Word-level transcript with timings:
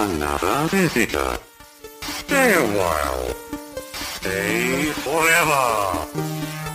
Another 0.00 0.66
visitor. 0.70 1.38
Stay 2.00 2.54
a 2.54 2.62
while. 2.72 3.34
Stay 4.16 4.84
forever. 5.04 6.06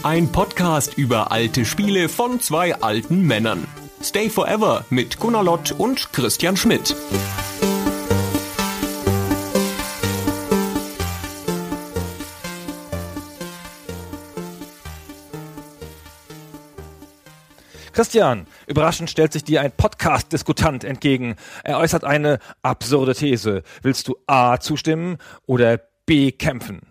Ein 0.04 0.32
Podcast 0.32 0.96
über 0.96 1.32
alte 1.32 1.66
Spiele 1.66 2.08
von 2.08 2.40
zwei 2.40 2.76
alten 2.76 3.24
Männern. 3.24 3.66
Stay 4.04 4.30
Forever 4.30 4.86
mit 4.92 5.20
Gunnar 5.20 5.44
Lott 5.44 5.74
und 5.76 6.14
Christian 6.14 6.56
Schmidt. 6.56 6.96
Christian, 17.96 18.46
überraschend 18.68 19.10
stellt 19.10 19.32
sich 19.32 19.46
dir 19.46 19.62
ein 19.62 19.72
Podcast-Diskutant 19.72 20.84
entgegen. 20.84 21.38
Er 21.64 21.78
äußert 21.78 22.04
eine 22.04 22.40
absurde 22.62 23.16
These. 23.16 23.64
Willst 23.84 24.10
du 24.10 24.18
A 24.28 24.60
zustimmen 24.60 25.18
oder 25.46 25.80
B 26.06 26.34
kämpfen? 26.34 26.82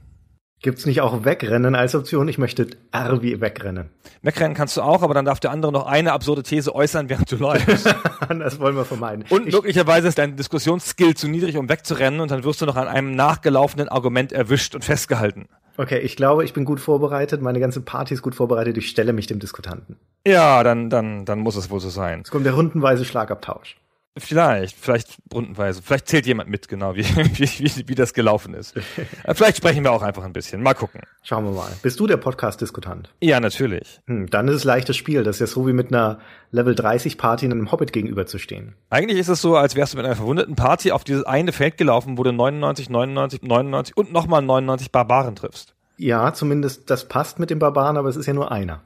Gibt's 0.64 0.86
nicht 0.86 1.02
auch 1.02 1.26
Wegrennen 1.26 1.74
als 1.74 1.94
Option? 1.94 2.26
Ich 2.26 2.38
möchte 2.38 2.68
R 2.90 3.20
wie 3.20 3.42
wegrennen. 3.42 3.90
Wegrennen 4.22 4.54
kannst 4.54 4.78
du 4.78 4.80
auch, 4.80 5.02
aber 5.02 5.12
dann 5.12 5.26
darf 5.26 5.38
der 5.38 5.50
andere 5.50 5.70
noch 5.70 5.84
eine 5.84 6.14
absurde 6.14 6.42
These 6.42 6.74
äußern, 6.74 7.10
während 7.10 7.30
du 7.30 7.36
läufst. 7.36 7.94
das 8.30 8.58
wollen 8.58 8.74
wir 8.74 8.86
vermeiden. 8.86 9.26
Und 9.28 9.46
ich, 9.46 9.52
möglicherweise 9.52 10.08
ist 10.08 10.16
dein 10.16 10.36
Diskussionsskill 10.36 11.14
zu 11.14 11.28
niedrig, 11.28 11.58
um 11.58 11.68
wegzurennen 11.68 12.20
und 12.20 12.30
dann 12.30 12.44
wirst 12.44 12.62
du 12.62 12.64
noch 12.64 12.76
an 12.76 12.88
einem 12.88 13.14
nachgelaufenen 13.14 13.90
Argument 13.90 14.32
erwischt 14.32 14.74
und 14.74 14.86
festgehalten. 14.86 15.48
Okay, 15.76 15.98
ich 15.98 16.16
glaube, 16.16 16.46
ich 16.46 16.54
bin 16.54 16.64
gut 16.64 16.80
vorbereitet, 16.80 17.42
meine 17.42 17.60
ganze 17.60 17.82
Party 17.82 18.14
ist 18.14 18.22
gut 18.22 18.34
vorbereitet, 18.34 18.78
ich 18.78 18.88
stelle 18.88 19.12
mich 19.12 19.26
dem 19.26 19.40
Diskutanten. 19.40 19.98
Ja, 20.26 20.62
dann, 20.62 20.88
dann, 20.88 21.26
dann 21.26 21.40
muss 21.40 21.56
es 21.56 21.68
wohl 21.68 21.80
so 21.80 21.90
sein. 21.90 22.22
Es 22.24 22.30
kommt 22.30 22.46
der 22.46 22.54
rundenweise 22.54 23.04
Schlagabtausch. 23.04 23.76
Vielleicht, 24.16 24.76
vielleicht 24.78 25.16
rundenweise. 25.32 25.82
Vielleicht 25.82 26.06
zählt 26.06 26.24
jemand 26.26 26.48
mit, 26.48 26.68
genau, 26.68 26.94
wie, 26.94 27.04
wie, 27.16 27.48
wie, 27.58 27.88
wie 27.88 27.94
das 27.94 28.14
gelaufen 28.14 28.54
ist. 28.54 28.74
Äh, 29.24 29.34
vielleicht 29.34 29.56
sprechen 29.56 29.84
wir 29.84 29.92
auch 29.92 30.02
einfach 30.02 30.22
ein 30.24 30.32
bisschen. 30.32 30.62
Mal 30.62 30.74
gucken. 30.74 31.00
Schauen 31.22 31.44
wir 31.44 31.52
mal. 31.52 31.70
Bist 31.82 31.98
du 31.98 32.06
der 32.06 32.18
Podcast-Diskutant? 32.18 33.10
Ja, 33.20 33.40
natürlich. 33.40 34.00
Hm, 34.06 34.28
dann 34.28 34.48
ist 34.48 34.56
es 34.56 34.64
leichtes 34.64 34.96
Spiel. 34.96 35.24
Das 35.24 35.36
ist 35.36 35.40
ja 35.40 35.46
so 35.46 35.66
wie 35.66 35.72
mit 35.72 35.88
einer 35.88 36.18
Level 36.50 36.74
30 36.74 37.16
Party 37.16 37.46
in 37.46 37.52
einem 37.52 37.72
Hobbit 37.72 37.92
gegenüberzustehen. 37.92 38.74
Eigentlich 38.90 39.18
ist 39.18 39.28
es 39.28 39.40
so, 39.40 39.56
als 39.56 39.76
wärst 39.76 39.94
du 39.94 39.96
mit 39.96 40.04
einer 40.04 40.16
verwundeten 40.16 40.56
Party 40.56 40.92
auf 40.92 41.04
dieses 41.04 41.24
eine 41.24 41.52
Feld 41.52 41.78
gelaufen, 41.78 42.18
wo 42.18 42.22
du 42.22 42.32
99, 42.32 42.90
99, 42.90 43.42
99 43.42 43.96
und 43.96 44.12
nochmal 44.12 44.42
99 44.42 44.92
Barbaren 44.92 45.36
triffst. 45.36 45.74
Ja, 45.96 46.32
zumindest 46.34 46.90
das 46.90 47.08
passt 47.08 47.38
mit 47.38 47.50
dem 47.50 47.58
Barbaren, 47.58 47.96
aber 47.96 48.08
es 48.08 48.16
ist 48.16 48.26
ja 48.26 48.34
nur 48.34 48.52
einer. 48.52 48.82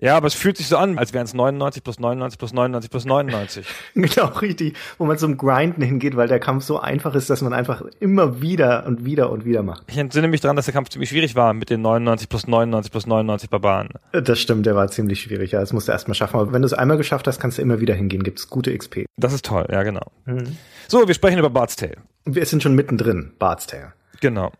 Ja, 0.00 0.16
aber 0.16 0.26
es 0.26 0.34
fühlt 0.34 0.56
sich 0.56 0.66
so 0.66 0.76
an, 0.76 0.98
als 0.98 1.12
wären 1.12 1.24
es 1.24 1.34
99 1.34 1.82
plus 1.82 1.98
99 1.98 2.38
plus 2.38 2.52
99 2.52 2.90
plus 2.90 3.04
99. 3.04 3.66
genau, 3.94 4.26
richtig. 4.38 4.76
Wo 4.98 5.04
man 5.04 5.18
zum 5.18 5.36
Grinden 5.36 5.82
hingeht, 5.82 6.16
weil 6.16 6.28
der 6.28 6.40
Kampf 6.40 6.64
so 6.64 6.80
einfach 6.80 7.14
ist, 7.14 7.30
dass 7.30 7.42
man 7.42 7.52
einfach 7.52 7.82
immer 8.00 8.40
wieder 8.40 8.86
und 8.86 9.04
wieder 9.04 9.30
und 9.30 9.44
wieder 9.44 9.62
macht. 9.62 9.84
Ich 9.88 9.98
entsinne 9.98 10.28
mich 10.28 10.40
daran, 10.40 10.56
dass 10.56 10.64
der 10.66 10.74
Kampf 10.74 10.90
ziemlich 10.90 11.10
schwierig 11.10 11.36
war 11.36 11.54
mit 11.54 11.70
den 11.70 11.82
99 11.82 12.28
plus 12.28 12.46
99 12.46 12.90
plus 12.90 13.06
99 13.06 13.50
Barbaren. 13.50 13.90
Das 14.12 14.40
stimmt, 14.40 14.66
der 14.66 14.74
war 14.74 14.88
ziemlich 14.88 15.20
schwierig. 15.20 15.52
Ja, 15.52 15.60
das 15.60 15.72
musst 15.72 15.88
du 15.88 15.92
erstmal 15.92 16.14
schaffen. 16.14 16.38
Aber 16.40 16.52
wenn 16.52 16.62
du 16.62 16.66
es 16.66 16.72
einmal 16.72 16.96
geschafft 16.96 17.26
hast, 17.26 17.40
kannst 17.40 17.58
du 17.58 17.62
immer 17.62 17.80
wieder 17.80 17.94
hingehen. 17.94 18.22
Gibt's 18.22 18.48
gute 18.48 18.76
XP. 18.76 19.06
Das 19.16 19.32
ist 19.32 19.44
toll, 19.44 19.66
ja, 19.70 19.82
genau. 19.82 20.12
Mhm. 20.26 20.56
So, 20.88 21.06
wir 21.06 21.14
sprechen 21.14 21.38
über 21.38 21.50
Bard's 21.50 21.76
Tale. 21.76 21.96
Wir 22.24 22.44
sind 22.46 22.62
schon 22.62 22.74
mittendrin, 22.74 23.32
Bard's 23.38 23.66
Tale. 23.66 23.92
Genau. 24.20 24.52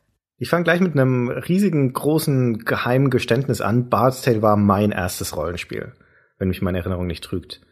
Ich 0.44 0.50
fange 0.50 0.64
gleich 0.64 0.82
mit 0.82 0.92
einem 0.92 1.30
riesigen, 1.30 1.90
großen, 1.94 2.66
geheimen 2.66 3.08
Geständnis 3.08 3.62
an. 3.62 3.88
Bard's 3.88 4.20
Tale 4.20 4.42
war 4.42 4.58
mein 4.58 4.90
erstes 4.90 5.38
Rollenspiel, 5.38 5.92
wenn 6.36 6.48
mich 6.48 6.60
meine 6.60 6.76
Erinnerung 6.76 7.06
nicht 7.06 7.24
trügt. 7.24 7.62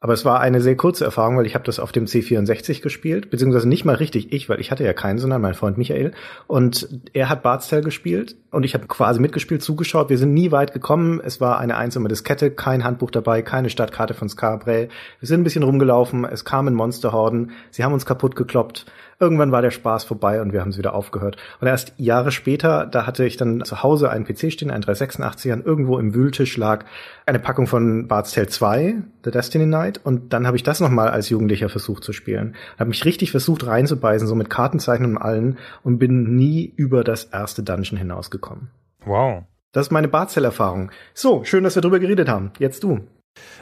Aber 0.00 0.12
es 0.12 0.26
war 0.26 0.38
eine 0.38 0.60
sehr 0.60 0.76
kurze 0.76 1.06
Erfahrung, 1.06 1.38
weil 1.38 1.46
ich 1.46 1.54
habe 1.54 1.64
das 1.64 1.80
auf 1.80 1.90
dem 1.90 2.04
C64 2.04 2.82
gespielt, 2.82 3.30
beziehungsweise 3.30 3.66
nicht 3.66 3.86
mal 3.86 3.94
richtig 3.94 4.30
ich, 4.30 4.50
weil 4.50 4.60
ich 4.60 4.70
hatte 4.70 4.84
ja 4.84 4.92
keinen, 4.92 5.18
sondern 5.18 5.40
mein 5.40 5.54
Freund 5.54 5.78
Michael. 5.78 6.12
Und 6.46 7.00
er 7.14 7.30
hat 7.30 7.42
Bard's 7.42 7.68
Tale 7.68 7.82
gespielt 7.82 8.36
und 8.50 8.62
ich 8.62 8.74
habe 8.74 8.86
quasi 8.88 9.20
mitgespielt, 9.20 9.62
zugeschaut. 9.62 10.10
Wir 10.10 10.18
sind 10.18 10.34
nie 10.34 10.52
weit 10.52 10.74
gekommen. 10.74 11.22
Es 11.24 11.40
war 11.40 11.58
eine 11.58 11.78
einsame 11.78 12.10
Diskette, 12.10 12.50
kein 12.50 12.84
Handbuch 12.84 13.10
dabei, 13.10 13.40
keine 13.40 13.70
Stadtkarte 13.70 14.12
von 14.12 14.28
Scarbrell. 14.28 14.90
Wir 15.18 15.26
sind 15.26 15.40
ein 15.40 15.44
bisschen 15.44 15.62
rumgelaufen, 15.62 16.26
es 16.26 16.44
kamen 16.44 16.74
Monsterhorden, 16.74 17.52
sie 17.70 17.84
haben 17.84 17.94
uns 17.94 18.04
kaputt 18.04 18.36
gekloppt. 18.36 18.84
Irgendwann 19.20 19.50
war 19.50 19.62
der 19.62 19.72
Spaß 19.72 20.04
vorbei 20.04 20.40
und 20.40 20.52
wir 20.52 20.60
haben 20.60 20.68
es 20.68 20.78
wieder 20.78 20.94
aufgehört. 20.94 21.36
Und 21.60 21.66
erst 21.66 21.92
Jahre 21.96 22.30
später, 22.30 22.86
da 22.86 23.04
hatte 23.04 23.24
ich 23.24 23.36
dann 23.36 23.64
zu 23.64 23.82
Hause 23.82 24.10
einen 24.10 24.24
PC 24.24 24.52
stehen, 24.52 24.70
einen 24.70 24.84
386er, 24.84 25.64
irgendwo 25.64 25.98
im 25.98 26.14
Wühltisch 26.14 26.56
lag 26.56 26.84
eine 27.26 27.40
Packung 27.40 27.66
von 27.66 28.06
Bard's 28.06 28.30
Tale 28.30 28.46
2, 28.46 29.02
The 29.24 29.30
Destiny 29.32 29.66
Night, 29.66 30.00
und 30.04 30.32
dann 30.32 30.46
habe 30.46 30.56
ich 30.56 30.62
das 30.62 30.78
nochmal 30.78 31.08
als 31.08 31.30
Jugendlicher 31.30 31.68
versucht 31.68 32.04
zu 32.04 32.12
spielen. 32.12 32.54
Habe 32.78 32.90
mich 32.90 33.04
richtig 33.04 33.32
versucht 33.32 33.66
reinzubeißen, 33.66 34.28
so 34.28 34.36
mit 34.36 34.50
Kartenzeichen 34.50 35.04
und 35.06 35.18
allen, 35.18 35.58
und 35.82 35.98
bin 35.98 36.36
nie 36.36 36.72
über 36.76 37.02
das 37.02 37.24
erste 37.24 37.64
Dungeon 37.64 37.98
hinausgekommen. 37.98 38.70
Wow. 39.04 39.42
Das 39.72 39.88
ist 39.88 39.92
meine 39.92 40.08
Bard's 40.08 40.34
Tale-Erfahrung. 40.34 40.92
So, 41.12 41.42
schön, 41.42 41.64
dass 41.64 41.74
wir 41.74 41.82
drüber 41.82 41.98
geredet 41.98 42.28
haben. 42.28 42.52
Jetzt 42.58 42.84
du. 42.84 43.00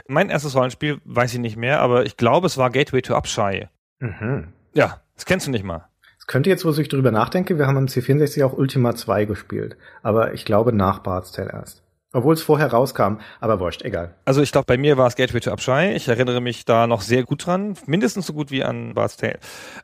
Mein 0.06 0.28
erstes 0.28 0.54
Rollenspiel 0.54 0.98
weiß 1.04 1.32
ich 1.32 1.40
nicht 1.40 1.56
mehr, 1.56 1.80
aber 1.80 2.04
ich 2.04 2.18
glaube, 2.18 2.46
es 2.46 2.58
war 2.58 2.70
Gateway 2.70 3.00
to 3.00 3.16
Upshy. 3.16 3.68
Mhm. 4.00 4.48
Ja, 4.74 5.00
das 5.16 5.24
kennst 5.24 5.46
du 5.46 5.50
nicht 5.50 5.64
mal. 5.64 5.88
Das 6.18 6.26
könnte 6.26 6.50
jetzt, 6.50 6.64
wo 6.64 6.70
ich 6.70 6.88
drüber 6.88 7.10
nachdenke, 7.10 7.58
wir 7.58 7.66
haben 7.66 7.76
am 7.76 7.86
C64 7.86 8.44
auch 8.44 8.52
Ultima 8.52 8.94
2 8.94 9.24
gespielt. 9.24 9.76
Aber 10.02 10.34
ich 10.34 10.44
glaube 10.44 10.72
nach 10.72 11.00
Bard's 11.00 11.32
Tale 11.32 11.50
erst. 11.52 11.82
Obwohl 12.12 12.34
es 12.34 12.42
vorher 12.42 12.68
rauskam, 12.72 13.18
aber 13.40 13.60
wurscht, 13.60 13.82
egal. 13.82 14.14
Also 14.24 14.40
ich 14.40 14.52
glaube, 14.52 14.66
bei 14.66 14.78
mir 14.78 14.96
war 14.96 15.06
es 15.08 15.16
Gateway 15.16 15.40
to 15.40 15.50
Upshy. 15.50 15.92
Ich 15.92 16.08
erinnere 16.08 16.40
mich 16.40 16.64
da 16.64 16.86
noch 16.86 17.00
sehr 17.00 17.24
gut 17.24 17.46
dran, 17.46 17.74
mindestens 17.86 18.26
so 18.26 18.32
gut 18.32 18.50
wie 18.50 18.62
an 18.62 18.94
Bard's 18.94 19.16
Tale. 19.16 19.38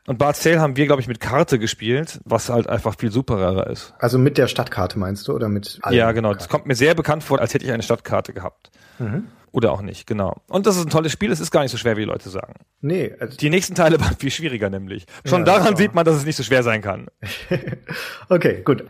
Und 0.07 0.17
Bard's 0.17 0.41
Tale 0.41 0.59
haben 0.59 0.77
wir, 0.77 0.85
glaube 0.85 1.01
ich, 1.01 1.07
mit 1.07 1.19
Karte 1.19 1.59
gespielt, 1.59 2.21
was 2.23 2.49
halt 2.49 2.67
einfach 2.67 2.95
viel 2.97 3.11
superer 3.11 3.67
ist. 3.67 3.93
Also 3.99 4.17
mit 4.17 4.37
der 4.37 4.47
Stadtkarte 4.47 4.97
meinst 4.97 5.27
du 5.27 5.33
oder 5.33 5.49
mit 5.49 5.79
allen 5.83 5.95
Ja, 5.95 6.11
genau. 6.11 6.29
Karten? 6.29 6.39
Das 6.39 6.49
kommt 6.49 6.65
mir 6.65 6.75
sehr 6.75 6.95
bekannt 6.95 7.23
vor, 7.23 7.39
als 7.39 7.53
hätte 7.53 7.65
ich 7.65 7.71
eine 7.71 7.83
Stadtkarte 7.83 8.33
gehabt. 8.33 8.71
Mhm. 8.99 9.27
Oder 9.51 9.71
auch 9.71 9.83
nicht, 9.83 10.07
genau. 10.07 10.41
Und 10.47 10.65
das 10.65 10.77
ist 10.77 10.85
ein 10.85 10.89
tolles 10.89 11.11
Spiel, 11.11 11.31
es 11.31 11.39
ist 11.39 11.51
gar 11.51 11.61
nicht 11.61 11.71
so 11.71 11.77
schwer, 11.77 11.95
wie 11.95 12.01
die 12.01 12.07
Leute 12.07 12.29
sagen. 12.29 12.55
Nee. 12.81 13.13
Also 13.19 13.37
die 13.37 13.51
nächsten 13.51 13.75
Teile 13.75 13.99
waren 14.01 14.17
viel 14.17 14.31
schwieriger 14.31 14.69
nämlich. 14.71 15.05
Schon 15.25 15.45
ja, 15.45 15.45
daran 15.45 15.75
sieht 15.75 15.93
man, 15.93 16.05
dass 16.05 16.15
es 16.15 16.25
nicht 16.25 16.37
so 16.37 16.41
schwer 16.43 16.63
sein 16.63 16.81
kann. 16.81 17.07
okay, 18.29 18.63
gut. 18.63 18.85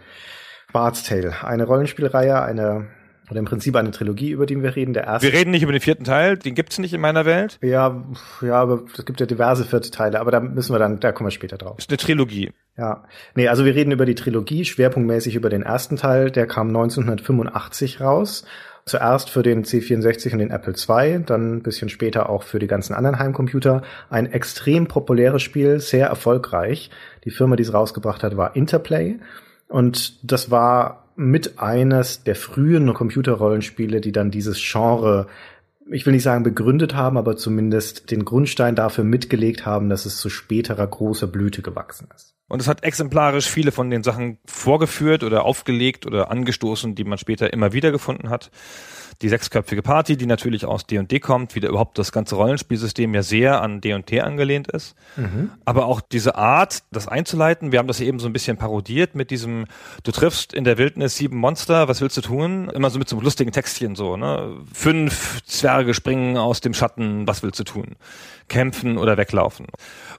Bard's 0.72 1.04
Tale, 1.04 1.44
eine 1.44 1.66
Rollenspielreihe, 1.66 2.42
eine 2.42 2.88
oder 3.34 3.40
im 3.40 3.46
Prinzip 3.46 3.76
eine 3.76 3.92
Trilogie, 3.92 4.30
über 4.30 4.46
die 4.46 4.62
wir 4.62 4.76
reden. 4.76 4.94
Der 4.94 5.06
erste. 5.06 5.28
Wir 5.28 5.38
reden 5.38 5.52
nicht 5.52 5.64
über 5.64 5.72
den 5.72 5.82
vierten 5.82 6.04
Teil, 6.04 6.38
den 6.38 6.54
gibt's 6.54 6.78
nicht 6.78 6.94
in 6.94 7.02
meiner 7.02 7.26
Welt. 7.26 7.58
Ja, 7.62 8.04
ja, 8.42 8.56
aber 8.56 8.84
es 8.96 9.06
gibt 9.06 9.20
ja 9.20 9.26
diverse 9.26 9.66
vierte 9.66 9.92
Teile, 9.92 10.20
aber 10.20 10.32
da 10.32 10.40
müssen 10.40 10.74
wir 10.74 10.80
dann, 10.80 11.00
da 11.00 11.12
kommen 11.12 11.28
wir 11.28 11.32
später 11.32 11.58
drauf. 11.58 11.78
Ist 11.80 11.90
eine 11.90 11.98
Trilogie. 11.98 12.52
Ja. 12.78 13.04
Nee, 13.36 13.48
also 13.48 13.66
wir 13.66 13.76
reden 13.76 13.92
über 13.92 14.06
die 14.06 14.16
Trilogie, 14.16 14.66
schwerpunktmäßig 14.66 15.36
über 15.36 15.50
den 15.50 15.64
ersten 15.64 15.98
Teil, 15.98 16.32
der 16.32 16.48
kam 16.48 16.68
1985 16.68 18.02
raus. 18.02 18.46
Zuerst 18.86 19.30
für 19.30 19.44
den 19.44 19.64
C64 19.64 20.34
und 20.34 20.40
den 20.40 20.52
Apple 20.52 20.74
II, 20.74 21.24
dann 21.26 21.56
ein 21.56 21.64
bisschen 21.64 21.88
später 21.88 22.30
auch 22.30 22.44
für 22.44 22.60
die 22.60 22.68
ganzen 22.68 22.94
anderen 22.94 23.18
Heimcomputer. 23.18 23.82
Ein 24.10 24.26
extrem 24.26 24.88
populäres 24.88 25.42
Spiel, 25.42 25.80
sehr 25.80 26.08
erfolgreich. 26.08 26.90
Die 27.24 27.32
Firma, 27.32 27.56
die 27.56 27.64
es 27.64 27.74
rausgebracht 27.74 28.24
hat, 28.24 28.36
war 28.36 28.58
Interplay. 28.58 29.20
Und 29.70 30.30
das 30.30 30.52
war 30.52 31.03
mit 31.16 31.60
eines 31.60 32.24
der 32.24 32.36
frühen 32.36 32.94
Computerrollenspiele, 32.94 34.02
die 34.02 34.12
dann 34.12 34.32
dieses 34.32 34.60
Genre 34.60 35.28
ich 35.92 36.06
will 36.06 36.14
nicht 36.14 36.24
sagen 36.24 36.44
begründet 36.44 36.96
haben, 36.96 37.18
aber 37.18 37.36
zumindest 37.36 38.12
den 38.12 38.26
Grundstein 38.26 38.76
dafür 38.76 39.04
mitgelegt 39.04 39.66
haben, 39.66 39.90
dass 39.90 40.06
es 40.06 40.18
zu 40.18 40.30
späterer 40.30 40.88
großer 40.88 41.28
Blüte 41.28 41.62
gewachsen 41.62 42.08
ist. 42.16 42.36
Und 42.48 42.62
es 42.62 42.68
hat 42.68 42.84
exemplarisch 42.84 43.50
viele 43.50 43.72
von 43.72 43.90
den 43.90 44.04
Sachen 44.04 44.38
vorgeführt 44.46 45.24
oder 45.24 45.44
aufgelegt 45.44 46.06
oder 46.06 46.30
angestoßen, 46.30 46.96
die 46.96 47.04
man 47.04 47.18
später 47.18 47.52
immer 47.52 47.74
wieder 47.74 47.92
gefunden 47.92 48.30
hat 48.30 48.52
die 49.24 49.30
sechsköpfige 49.30 49.82
Party, 49.82 50.18
die 50.18 50.26
natürlich 50.26 50.66
aus 50.66 50.86
D&D 50.86 51.20
kommt, 51.22 51.56
wie 51.56 51.62
da 51.62 51.70
überhaupt 51.70 51.98
das 51.98 52.12
ganze 52.12 52.36
Rollenspielsystem 52.36 53.14
ja 53.16 53.24
sehr 53.24 53.62
an 53.62 53.80
D&D 53.80 54.20
angelehnt 54.20 54.70
ist. 54.70 54.96
Mhm. 55.16 55.50
Aber 55.64 55.86
auch 55.86 56.02
diese 56.02 56.36
Art, 56.36 56.84
das 56.92 57.08
einzuleiten, 57.08 57.72
wir 57.72 57.80
haben 57.80 57.88
das 57.88 58.02
eben 58.02 58.20
so 58.20 58.28
ein 58.28 58.34
bisschen 58.34 58.58
parodiert 58.58 59.16
mit 59.16 59.32
diesem, 59.32 59.66
du 60.04 60.12
triffst 60.12 60.54
in 60.54 60.66
der 60.66 60.78
Wildnis 60.78 61.16
sieben 61.16 61.38
Monster, 61.38 61.88
was 61.88 62.02
willst 62.02 62.18
du 62.18 62.22
tun? 62.22 62.70
Immer 62.70 62.90
so 62.90 63.00
mit 63.00 63.08
so 63.08 63.16
einem 63.16 63.24
lustigen 63.24 63.54
Textchen 63.54 63.96
so, 63.96 64.18
ne? 64.18 64.58
Fünf 64.74 65.42
Zwerge 65.46 65.94
springen 65.94 66.38
aus 66.38 66.60
dem 66.60 66.74
Schatten, 66.74 67.26
was 67.26 67.44
willst 67.44 67.60
du 67.60 67.64
tun? 67.64 67.96
Kämpfen 68.50 68.98
oder 68.98 69.16
weglaufen. 69.18 69.68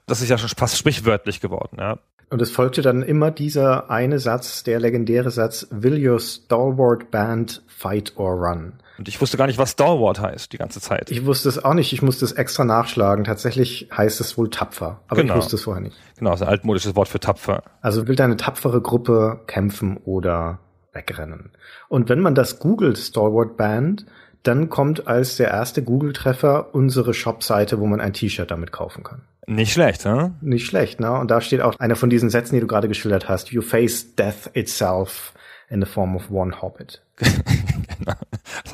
Das 0.07 0.21
ist 0.21 0.29
ja 0.29 0.37
schon 0.39 0.49
fast 0.49 0.77
sprichwörtlich 0.77 1.41
geworden, 1.41 1.77
ja. 1.79 1.99
Und 2.31 2.41
es 2.41 2.49
folgte 2.49 2.81
dann 2.81 3.03
immer 3.03 3.29
dieser 3.29 3.91
eine 3.91 4.17
Satz, 4.17 4.63
der 4.63 4.79
legendäre 4.79 5.29
Satz, 5.29 5.67
Will 5.69 6.05
your 6.05 6.19
stalwart 6.19 7.11
band 7.11 7.61
fight 7.67 8.13
or 8.17 8.33
run? 8.33 8.73
Und 8.97 9.07
ich 9.07 9.19
wusste 9.19 9.37
gar 9.37 9.47
nicht, 9.47 9.57
was 9.57 9.71
Stalwart 9.71 10.19
heißt 10.19 10.53
die 10.53 10.57
ganze 10.57 10.79
Zeit. 10.79 11.11
Ich 11.11 11.25
wusste 11.25 11.49
es 11.49 11.63
auch 11.63 11.73
nicht. 11.73 11.91
Ich 11.93 12.01
musste 12.01 12.25
es 12.25 12.31
extra 12.31 12.63
nachschlagen. 12.63 13.25
Tatsächlich 13.25 13.89
heißt 13.95 14.21
es 14.21 14.37
wohl 14.37 14.49
tapfer. 14.49 15.01
Aber 15.07 15.21
genau. 15.21 15.33
ich 15.33 15.37
wusste 15.39 15.55
es 15.55 15.63
vorher 15.63 15.81
nicht. 15.81 15.97
Genau, 16.17 16.31
das 16.31 16.41
ist 16.41 16.47
ein 16.47 16.51
altmodisches 16.51 16.95
Wort 16.95 17.07
für 17.07 17.19
tapfer. 17.19 17.63
Also 17.81 18.07
will 18.07 18.15
deine 18.15 18.37
tapfere 18.37 18.81
Gruppe 18.81 19.41
kämpfen 19.47 19.97
oder 19.97 20.59
wegrennen. 20.93 21.51
Und 21.89 22.09
wenn 22.09 22.21
man 22.21 22.35
das 22.35 22.59
googelt, 22.59 22.97
Stalwart 22.97 23.57
Band, 23.57 24.05
dann 24.43 24.69
kommt 24.69 25.07
als 25.07 25.37
der 25.37 25.49
erste 25.49 25.83
Google-Treffer 25.83 26.73
unsere 26.73 27.13
Shop-Seite, 27.13 27.79
wo 27.79 27.87
man 27.87 27.99
ein 27.99 28.13
T-Shirt 28.13 28.49
damit 28.49 28.71
kaufen 28.71 29.03
kann. 29.03 29.21
Nicht 29.47 29.73
schlecht, 29.73 30.05
ne? 30.05 30.35
Nicht 30.41 30.65
schlecht, 30.65 30.99
ne? 30.99 31.11
Und 31.11 31.29
da 31.29 31.41
steht 31.41 31.61
auch 31.61 31.79
einer 31.79 31.95
von 31.95 32.09
diesen 32.09 32.29
Sätzen, 32.29 32.55
die 32.55 32.61
du 32.61 32.67
gerade 32.67 32.87
geschildert 32.87 33.29
hast. 33.29 33.51
You 33.51 33.61
face 33.61 34.15
death 34.15 34.49
itself 34.53 35.33
in 35.69 35.81
the 35.81 35.87
form 35.87 36.15
of 36.15 36.31
one 36.31 36.61
hobbit. 36.61 37.01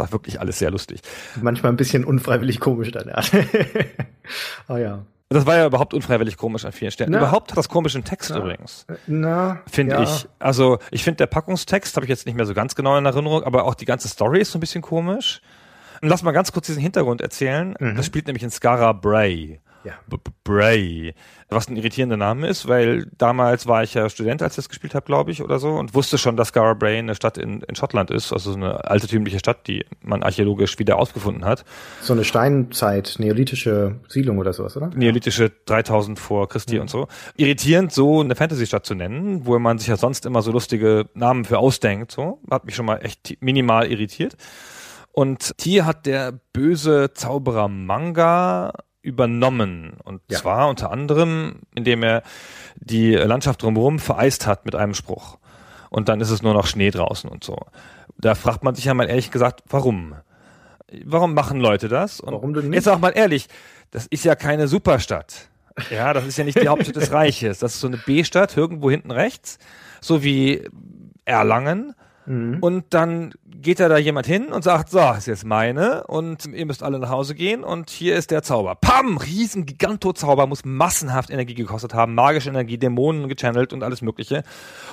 Das 0.01 0.07
war 0.07 0.11
wirklich 0.13 0.39
alles 0.39 0.59
sehr 0.59 0.71
lustig. 0.71 1.01
Manchmal 1.41 1.71
ein 1.71 1.77
bisschen 1.77 2.03
unfreiwillig 2.03 2.59
komisch 2.59 2.91
dann, 2.91 3.07
ja. 3.07 3.21
oh 4.67 4.75
ja. 4.77 5.05
Das 5.29 5.45
war 5.45 5.55
ja 5.55 5.65
überhaupt 5.65 5.93
unfreiwillig 5.93 6.35
komisch 6.35 6.65
an 6.65 6.73
vielen 6.73 6.91
Stellen. 6.91 7.11
Na, 7.11 7.19
überhaupt 7.19 7.51
hat 7.51 7.57
das 7.57 7.69
komischen 7.69 8.03
Text 8.03 8.31
na, 8.31 8.37
übrigens. 8.37 8.85
Na, 9.07 9.61
finde 9.69 9.95
ja. 9.95 10.03
ich. 10.03 10.27
Also 10.39 10.79
ich 10.91 11.05
finde 11.05 11.17
der 11.17 11.27
Packungstext 11.27 11.95
habe 11.95 12.05
ich 12.05 12.09
jetzt 12.09 12.25
nicht 12.25 12.35
mehr 12.35 12.45
so 12.45 12.53
ganz 12.53 12.75
genau 12.75 12.97
in 12.97 13.05
Erinnerung, 13.05 13.43
aber 13.43 13.63
auch 13.63 13.75
die 13.75 13.85
ganze 13.85 14.09
Story 14.09 14.41
ist 14.41 14.51
so 14.51 14.57
ein 14.57 14.61
bisschen 14.61 14.81
komisch. 14.81 15.41
Und 16.01 16.09
lass 16.09 16.23
mal 16.23 16.31
ganz 16.31 16.51
kurz 16.51 16.65
diesen 16.65 16.81
Hintergrund 16.81 17.21
erzählen. 17.21 17.75
Mhm. 17.79 17.95
Das 17.95 18.07
spielt 18.07 18.27
nämlich 18.27 18.43
in 18.43 18.51
Skara 18.51 18.91
Bray. 18.91 19.61
Ja. 19.83 19.93
Bray. 20.43 21.13
Was 21.49 21.67
ein 21.67 21.75
irritierender 21.75 22.17
Name 22.17 22.47
ist, 22.47 22.67
weil 22.67 23.07
damals 23.17 23.67
war 23.67 23.83
ich 23.83 23.93
ja 23.93 24.09
Student, 24.09 24.41
als 24.41 24.53
ich 24.53 24.57
das 24.57 24.69
gespielt 24.69 24.95
habe, 24.95 25.05
glaube 25.05 25.31
ich, 25.31 25.41
oder 25.43 25.59
so, 25.59 25.69
und 25.71 25.93
wusste 25.93 26.17
schon, 26.17 26.37
dass 26.37 26.51
Bray 26.51 26.97
eine 26.99 27.15
Stadt 27.15 27.37
in, 27.37 27.61
in 27.61 27.75
Schottland 27.75 28.09
ist, 28.11 28.31
also 28.31 28.51
so 28.51 28.57
eine 28.57 28.85
altertümliche 28.85 29.39
Stadt, 29.39 29.67
die 29.67 29.85
man 30.01 30.23
archäologisch 30.23 30.79
wieder 30.79 30.97
ausgefunden 30.97 31.45
hat. 31.45 31.65
So 32.01 32.13
eine 32.13 32.23
Steinzeit, 32.23 33.15
neolithische 33.19 33.99
Siedlung 34.07 34.37
oder 34.37 34.53
sowas, 34.53 34.77
oder? 34.77 34.89
Neolithische 34.95 35.51
3000 35.65 36.19
vor 36.19 36.47
Christi 36.47 36.75
Ja. 36.75 36.81
und 36.81 36.89
so. 36.89 37.07
Irritierend, 37.35 37.91
so 37.91 38.21
eine 38.21 38.35
Fantasy-Stadt 38.35 38.85
zu 38.85 38.95
nennen, 38.95 39.45
wo 39.45 39.57
man 39.59 39.77
sich 39.77 39.87
ja 39.87 39.97
sonst 39.97 40.25
immer 40.25 40.41
so 40.41 40.51
lustige 40.51 41.05
Namen 41.13 41.45
für 41.45 41.59
ausdenkt, 41.59 42.11
so. 42.11 42.39
Hat 42.49 42.65
mich 42.65 42.75
schon 42.75 42.85
mal 42.85 42.97
echt 42.97 43.37
minimal 43.41 43.91
irritiert. 43.91 44.35
Und 45.13 45.53
hier 45.59 45.85
hat 45.85 46.05
der 46.05 46.39
böse 46.53 47.11
Zauberer 47.13 47.67
Manga 47.67 48.71
übernommen. 49.01 49.93
Und 50.03 50.21
Ja. 50.29 50.39
zwar 50.39 50.69
unter 50.69 50.91
anderem, 50.91 51.61
indem 51.75 52.03
er 52.03 52.23
die 52.75 53.13
Landschaft 53.15 53.61
drumherum 53.63 53.99
vereist 53.99 54.47
hat 54.47 54.65
mit 54.65 54.75
einem 54.75 54.93
Spruch. 54.93 55.37
Und 55.89 56.07
dann 56.09 56.21
ist 56.21 56.29
es 56.29 56.41
nur 56.41 56.53
noch 56.53 56.67
Schnee 56.67 56.91
draußen 56.91 57.29
und 57.29 57.43
so. 57.43 57.57
Da 58.17 58.35
fragt 58.35 58.63
man 58.63 58.75
sich 58.75 58.85
ja 58.85 58.93
mal 58.93 59.09
ehrlich 59.09 59.31
gesagt, 59.31 59.63
warum? 59.69 60.15
Warum 61.05 61.33
machen 61.33 61.59
Leute 61.59 61.87
das? 61.87 62.19
Und 62.19 62.33
Warum 62.33 62.53
denn 62.53 62.65
nicht? 62.69 62.75
Jetzt 62.75 62.87
auch 62.89 62.99
mal 62.99 63.09
ehrlich, 63.11 63.47
das 63.91 64.07
ist 64.07 64.23
ja 64.25 64.35
keine 64.35 64.67
Superstadt. 64.67 65.47
Ja, 65.89 66.13
das 66.13 66.25
ist 66.25 66.37
ja 66.37 66.43
nicht 66.43 66.61
die 66.61 66.67
Hauptstadt 66.67 66.97
des 66.97 67.11
Reiches. 67.13 67.59
Das 67.59 67.73
ist 67.75 67.81
so 67.81 67.87
eine 67.87 67.97
B-Stadt, 67.97 68.55
irgendwo 68.57 68.91
hinten 68.91 69.11
rechts, 69.11 69.57
so 70.01 70.23
wie 70.23 70.67
Erlangen. 71.25 71.95
Mhm. 72.25 72.57
Und 72.61 72.85
dann 72.93 73.33
geht 73.45 73.79
da 73.79 73.89
da 73.89 73.97
jemand 73.97 74.27
hin 74.27 74.51
und 74.51 74.63
sagt, 74.63 74.89
so, 74.89 74.99
ist 75.17 75.27
jetzt 75.27 75.45
meine 75.45 76.05
und 76.07 76.45
ihr 76.45 76.65
müsst 76.65 76.83
alle 76.83 76.99
nach 76.99 77.09
Hause 77.09 77.35
gehen 77.35 77.63
und 77.63 77.89
hier 77.89 78.15
ist 78.15 78.31
der 78.31 78.43
Zauber. 78.43 78.75
Pam! 78.75 79.17
Riesen 79.17 79.65
Gigantozauber 79.65 80.47
muss 80.47 80.65
massenhaft 80.65 81.29
Energie 81.29 81.53
gekostet 81.53 81.93
haben, 81.93 82.15
magische 82.15 82.49
Energie, 82.49 82.77
Dämonen 82.77 83.27
gechannelt 83.27 83.73
und 83.73 83.83
alles 83.83 84.01
mögliche, 84.01 84.43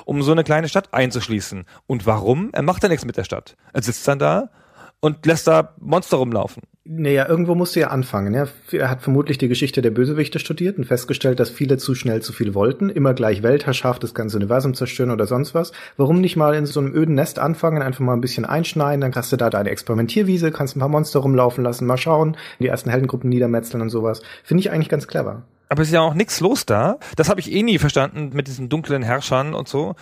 um 0.04 0.22
so 0.22 0.32
eine 0.32 0.44
kleine 0.44 0.68
Stadt 0.68 0.92
einzuschließen. 0.92 1.64
Und 1.86 2.06
warum? 2.06 2.50
Er 2.52 2.62
macht 2.62 2.82
ja 2.82 2.88
nichts 2.88 3.04
mit 3.04 3.16
der 3.16 3.24
Stadt. 3.24 3.56
Er 3.72 3.82
sitzt 3.82 4.06
dann 4.08 4.18
da 4.18 4.50
und 5.00 5.24
lässt 5.26 5.46
da 5.46 5.74
Monster 5.78 6.16
rumlaufen. 6.16 6.62
Naja, 6.90 7.28
irgendwo 7.28 7.54
musst 7.54 7.76
du 7.76 7.80
ja 7.80 7.88
anfangen. 7.88 8.32
Ja? 8.32 8.48
Er 8.72 8.88
hat 8.88 9.02
vermutlich 9.02 9.36
die 9.36 9.48
Geschichte 9.48 9.82
der 9.82 9.90
Bösewichte 9.90 10.38
studiert 10.38 10.78
und 10.78 10.86
festgestellt, 10.86 11.38
dass 11.38 11.50
viele 11.50 11.76
zu 11.76 11.94
schnell 11.94 12.22
zu 12.22 12.32
viel 12.32 12.54
wollten, 12.54 12.88
immer 12.88 13.12
gleich 13.12 13.42
Weltherrschaft, 13.42 14.02
das 14.02 14.14
ganze 14.14 14.38
Universum 14.38 14.72
zerstören 14.72 15.10
oder 15.10 15.26
sonst 15.26 15.54
was. 15.54 15.72
Warum 15.98 16.22
nicht 16.22 16.36
mal 16.36 16.54
in 16.54 16.64
so 16.64 16.80
einem 16.80 16.94
öden 16.94 17.14
Nest 17.14 17.38
anfangen, 17.38 17.82
einfach 17.82 18.00
mal 18.00 18.14
ein 18.14 18.22
bisschen 18.22 18.46
einschneiden, 18.46 19.02
dann 19.02 19.14
hast 19.14 19.30
du 19.30 19.36
da 19.36 19.50
deine 19.50 19.68
Experimentierwiese, 19.68 20.50
kannst 20.50 20.76
ein 20.76 20.80
paar 20.80 20.88
Monster 20.88 21.20
rumlaufen 21.20 21.62
lassen, 21.62 21.84
mal 21.84 21.98
schauen, 21.98 22.38
die 22.58 22.68
ersten 22.68 22.88
Heldengruppen 22.88 23.28
niedermetzeln 23.28 23.82
und 23.82 23.90
sowas. 23.90 24.22
Finde 24.42 24.62
ich 24.62 24.70
eigentlich 24.70 24.88
ganz 24.88 25.06
clever. 25.06 25.42
Aber 25.68 25.82
es 25.82 25.88
ist 25.88 25.94
ja 25.94 26.00
auch 26.00 26.14
nichts 26.14 26.40
los 26.40 26.64
da. 26.64 26.96
Das 27.16 27.28
habe 27.28 27.40
ich 27.40 27.52
eh 27.52 27.62
nie 27.62 27.78
verstanden 27.78 28.30
mit 28.32 28.48
diesen 28.48 28.70
dunklen 28.70 29.02
Herrschern 29.02 29.52
und 29.52 29.68
so. 29.68 29.94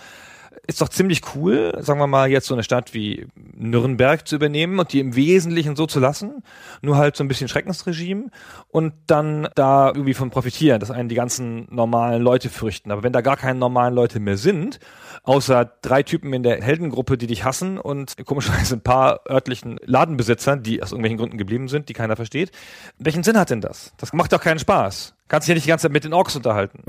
Ist 0.65 0.81
doch 0.81 0.89
ziemlich 0.89 1.21
cool, 1.35 1.73
sagen 1.79 1.99
wir 1.99 2.07
mal, 2.07 2.29
jetzt 2.29 2.47
so 2.47 2.53
eine 2.53 2.63
Stadt 2.63 2.93
wie 2.93 3.27
Nürnberg 3.55 4.27
zu 4.27 4.35
übernehmen 4.35 4.79
und 4.79 4.91
die 4.91 4.99
im 4.99 5.15
Wesentlichen 5.15 5.75
so 5.75 5.85
zu 5.85 5.99
lassen. 5.99 6.43
Nur 6.81 6.97
halt 6.97 7.15
so 7.15 7.23
ein 7.23 7.27
bisschen 7.27 7.47
Schreckensregime 7.47 8.31
und 8.69 8.93
dann 9.07 9.47
da 9.55 9.87
irgendwie 9.87 10.13
von 10.13 10.29
profitieren, 10.29 10.79
dass 10.79 10.91
einen 10.91 11.09
die 11.09 11.15
ganzen 11.15 11.67
normalen 11.69 12.21
Leute 12.21 12.49
fürchten. 12.49 12.91
Aber 12.91 13.03
wenn 13.03 13.13
da 13.13 13.21
gar 13.21 13.37
keine 13.37 13.59
normalen 13.59 13.93
Leute 13.93 14.19
mehr 14.19 14.37
sind, 14.37 14.79
außer 15.23 15.71
drei 15.81 16.03
Typen 16.03 16.33
in 16.33 16.43
der 16.43 16.61
Heldengruppe, 16.61 17.17
die 17.17 17.27
dich 17.27 17.43
hassen 17.43 17.77
und 17.77 18.15
komischerweise 18.25 18.75
ein 18.75 18.81
paar 18.81 19.21
örtlichen 19.29 19.79
Ladenbesitzern, 19.83 20.63
die 20.63 20.81
aus 20.81 20.91
irgendwelchen 20.91 21.17
Gründen 21.17 21.37
geblieben 21.37 21.67
sind, 21.67 21.89
die 21.89 21.93
keiner 21.93 22.15
versteht, 22.15 22.51
welchen 22.97 23.23
Sinn 23.23 23.37
hat 23.37 23.49
denn 23.49 23.61
das? 23.61 23.93
Das 23.97 24.13
macht 24.13 24.33
doch 24.33 24.41
keinen 24.41 24.59
Spaß. 24.59 25.16
Kannst 25.29 25.47
dich 25.47 25.55
nicht 25.55 25.65
die 25.65 25.69
ganze 25.69 25.83
Zeit 25.83 25.91
mit 25.91 26.05
den 26.05 26.13
Orks 26.13 26.37
unterhalten. 26.37 26.79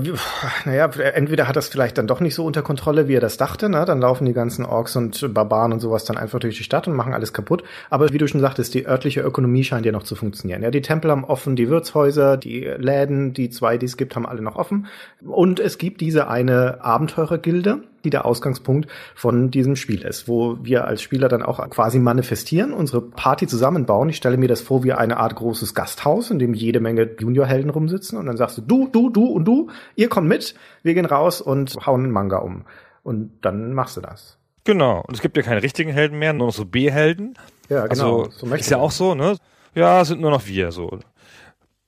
Naja, 0.63 0.85
entweder 0.85 1.47
hat 1.47 1.57
das 1.57 1.67
vielleicht 1.67 1.97
dann 1.97 2.07
doch 2.07 2.21
nicht 2.21 2.35
so 2.35 2.45
unter 2.45 2.61
Kontrolle, 2.61 3.09
wie 3.09 3.15
er 3.15 3.21
das 3.21 3.35
dachte, 3.35 3.67
ne? 3.67 3.83
Dann 3.83 3.99
laufen 3.99 4.25
die 4.25 4.33
ganzen 4.33 4.65
Orks 4.65 4.95
und 4.95 5.33
Barbaren 5.33 5.73
und 5.73 5.81
sowas 5.81 6.05
dann 6.05 6.17
einfach 6.17 6.39
durch 6.39 6.57
die 6.57 6.63
Stadt 6.63 6.87
und 6.87 6.95
machen 6.95 7.13
alles 7.13 7.33
kaputt. 7.33 7.63
Aber 7.89 8.13
wie 8.13 8.17
du 8.17 8.27
schon 8.27 8.39
sagtest, 8.39 8.73
die 8.73 8.87
örtliche 8.87 9.21
Ökonomie 9.21 9.65
scheint 9.65 9.85
ja 9.85 9.91
noch 9.91 10.03
zu 10.03 10.15
funktionieren. 10.15 10.63
Ja, 10.63 10.71
die 10.71 10.81
Tempel 10.81 11.11
haben 11.11 11.25
offen, 11.25 11.57
die 11.57 11.69
Wirtshäuser, 11.69 12.37
die 12.37 12.61
Läden, 12.61 13.33
die 13.33 13.49
zwei, 13.49 13.77
die 13.77 13.87
es 13.87 13.97
gibt, 13.97 14.15
haben 14.15 14.25
alle 14.25 14.41
noch 14.41 14.55
offen. 14.55 14.87
Und 15.21 15.59
es 15.59 15.77
gibt 15.77 15.99
diese 15.99 16.29
eine 16.29 16.81
Abenteurergilde, 16.81 17.83
die 18.03 18.09
der 18.09 18.25
Ausgangspunkt 18.25 18.89
von 19.15 19.51
diesem 19.51 19.75
Spiel 19.75 20.01
ist, 20.01 20.27
wo 20.27 20.57
wir 20.61 20.85
als 20.85 21.01
Spieler 21.01 21.29
dann 21.29 21.43
auch 21.43 21.67
quasi 21.69 21.99
manifestieren, 21.99 22.73
unsere 22.73 23.01
Party 23.01 23.47
zusammenbauen. 23.47 24.09
Ich 24.09 24.17
stelle 24.17 24.37
mir 24.37 24.47
das 24.47 24.61
vor 24.61 24.83
wie 24.83 24.93
eine 24.93 25.17
Art 25.17 25.35
großes 25.35 25.73
Gasthaus, 25.73 26.31
in 26.31 26.39
dem 26.39 26.53
jede 26.53 26.79
Menge 26.79 27.09
Juniorhelden 27.19 27.69
rumsitzen 27.69 28.17
und 28.17 28.25
dann 28.25 28.37
sagst 28.37 28.57
du, 28.57 28.61
du, 28.61 28.87
du, 28.87 29.09
du 29.09 29.25
und 29.25 29.45
du, 29.45 29.69
ihr 29.95 30.09
kommt 30.09 30.27
mit, 30.27 30.55
wir 30.83 30.93
gehen 30.93 31.05
raus 31.05 31.41
und 31.41 31.75
hauen 31.85 32.03
einen 32.03 32.11
Manga 32.11 32.37
um. 32.37 32.65
Und 33.03 33.31
dann 33.41 33.73
machst 33.73 33.97
du 33.97 34.01
das. 34.01 34.37
Genau. 34.63 35.03
Und 35.07 35.15
es 35.15 35.21
gibt 35.21 35.37
ja 35.37 35.43
keine 35.43 35.63
richtigen 35.63 35.91
Helden 35.91 36.19
mehr, 36.19 36.33
nur 36.33 36.47
noch 36.47 36.53
so 36.53 36.65
B-Helden. 36.65 37.35
Ja, 37.69 37.87
genau. 37.87 38.23
Also 38.23 38.31
so 38.31 38.55
ist 38.55 38.69
ja 38.69 38.77
auch 38.77 38.91
so, 38.91 39.15
ne? 39.15 39.37
Ja, 39.75 40.03
sind 40.03 40.21
nur 40.21 40.31
noch 40.31 40.47
wir 40.47 40.71
so. 40.71 40.99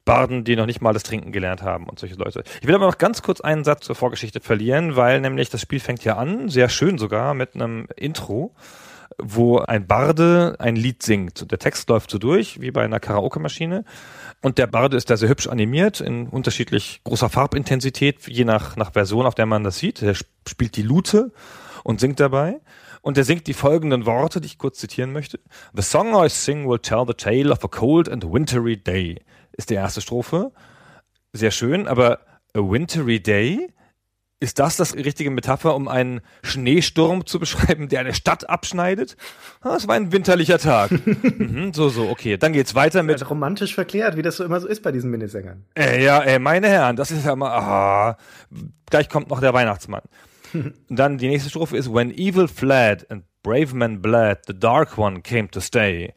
Barden, 0.06 0.44
die 0.44 0.56
noch 0.56 0.66
nicht 0.66 0.82
mal 0.82 0.94
das 0.94 1.04
Trinken 1.04 1.32
gelernt 1.32 1.62
haben 1.62 1.88
und 1.88 2.00
solche 2.00 2.16
Leute. 2.16 2.44
Ich 2.62 2.68
will 2.68 2.76
aber 2.76 2.88
noch 2.88 2.98
ganz 2.98 3.22
kurz 3.22 3.42
einen 3.42 3.64
Satz 3.64 3.86
zur 3.86 3.96
Vorgeschichte 3.96 4.40
verlieren, 4.40 4.96
weil 4.96 5.22
nämlich 5.22 5.50
das 5.50 5.62
Spiel 5.62 5.80
fängt 5.80 6.04
ja 6.04 6.18
an, 6.18 6.50
sehr 6.50 6.70
schön 6.70 6.98
sogar, 6.98 7.34
mit 7.34 7.56
einem 7.56 7.88
Intro, 7.96 8.56
wo 9.22 9.60
ein 9.60 9.86
Barde 9.86 10.56
ein 10.58 10.76
Lied 10.76 11.04
singt. 11.04 11.52
Der 11.52 11.60
Text 11.60 11.90
läuft 11.90 12.10
so 12.10 12.18
durch, 12.18 12.62
wie 12.62 12.72
bei 12.72 12.84
einer 12.84 13.00
Karaoke-Maschine. 13.00 13.84
Und 14.42 14.58
der 14.58 14.68
Barde 14.68 14.98
ist 14.98 15.10
da 15.12 15.18
sehr 15.18 15.30
hübsch 15.30 15.48
animiert, 15.48 16.02
in 16.02 16.28
unterschiedlich 16.28 17.02
großer 17.04 17.30
Farbintensität, 17.30 18.28
je 18.28 18.46
nach, 18.46 18.76
nach 18.78 18.94
Version, 18.94 19.28
auf 19.28 19.36
der 19.36 19.46
man 19.46 19.64
das 19.64 19.78
sieht. 19.78 20.00
Sp- 20.02 20.26
spielt 20.48 20.76
die 20.78 20.82
Lute 20.82 21.32
und 21.84 22.00
singt 22.00 22.20
dabei. 22.20 22.60
Und 23.04 23.18
er 23.18 23.24
singt 23.24 23.48
die 23.48 23.54
folgenden 23.54 24.06
Worte, 24.06 24.42
die 24.42 24.48
ich 24.48 24.58
kurz 24.58 24.80
zitieren 24.80 25.12
möchte. 25.12 25.40
The 25.74 25.82
song 25.84 26.14
I 26.16 26.30
sing 26.30 26.68
will 26.68 26.80
tell 26.80 27.04
the 27.06 27.14
tale 27.14 27.52
of 27.52 27.64
a 27.64 27.68
cold 27.68 28.10
and 28.10 28.24
wintry 28.32 28.78
day. 28.78 29.20
Ist 29.54 29.70
die 29.70 29.76
erste 29.76 30.02
Strophe. 30.02 30.52
Sehr 31.34 31.52
schön, 31.52 31.88
aber 31.88 32.20
a 32.54 32.60
wintry 32.60 33.22
day? 33.22 33.68
Ist 34.42 34.58
das 34.58 34.76
das 34.76 34.96
richtige 34.96 35.30
Metapher, 35.30 35.76
um 35.76 35.88
einen 35.88 36.22
Schneesturm 36.42 37.28
zu 37.28 37.38
beschreiben, 37.40 37.90
der 37.90 38.00
eine 38.00 38.16
Stadt 38.16 38.50
abschneidet? 38.50 39.16
Es 39.64 39.88
war 39.88 39.94
ein 39.94 40.12
winterlicher 40.12 40.58
Tag. 40.58 40.90
mhm, 41.38 41.74
so, 41.76 41.90
so, 41.90 42.10
okay. 42.10 42.38
Dann 42.38 42.52
geht's 42.52 42.74
weiter 42.74 43.04
mit 43.04 43.14
Also 43.14 43.26
romantisch 43.26 43.76
verklärt, 43.76 44.18
wie 44.18 44.24
das 44.24 44.38
so 44.38 44.44
immer 44.44 44.60
so 44.60 44.68
ist 44.68 44.82
bei 44.82 44.92
diesen 44.92 45.12
Minisängern. 45.12 45.66
Äh, 45.78 46.04
ja, 46.04 46.20
ey, 46.22 46.40
meine 46.40 46.68
Herren, 46.70 46.96
das 46.96 47.12
ist 47.12 47.24
ja 47.24 47.36
mal, 47.36 47.52
ah, 47.52 48.18
gleich 48.90 49.10
kommt 49.10 49.30
noch 49.30 49.42
der 49.42 49.54
Weihnachtsmann. 49.54 50.02
Dann 50.90 51.20
die 51.20 51.28
nächste 51.28 51.52
Strophe 51.52 51.78
ist, 51.78 51.94
When 51.94 52.10
evil 52.10 52.48
fled 52.48 53.10
and 53.12 53.24
brave 53.44 53.76
men 53.76 54.02
bled, 54.02 54.40
the 54.48 54.58
dark 54.58 54.98
one 54.98 55.22
came 55.22 55.50
to 55.52 55.60
stay. 55.60 56.16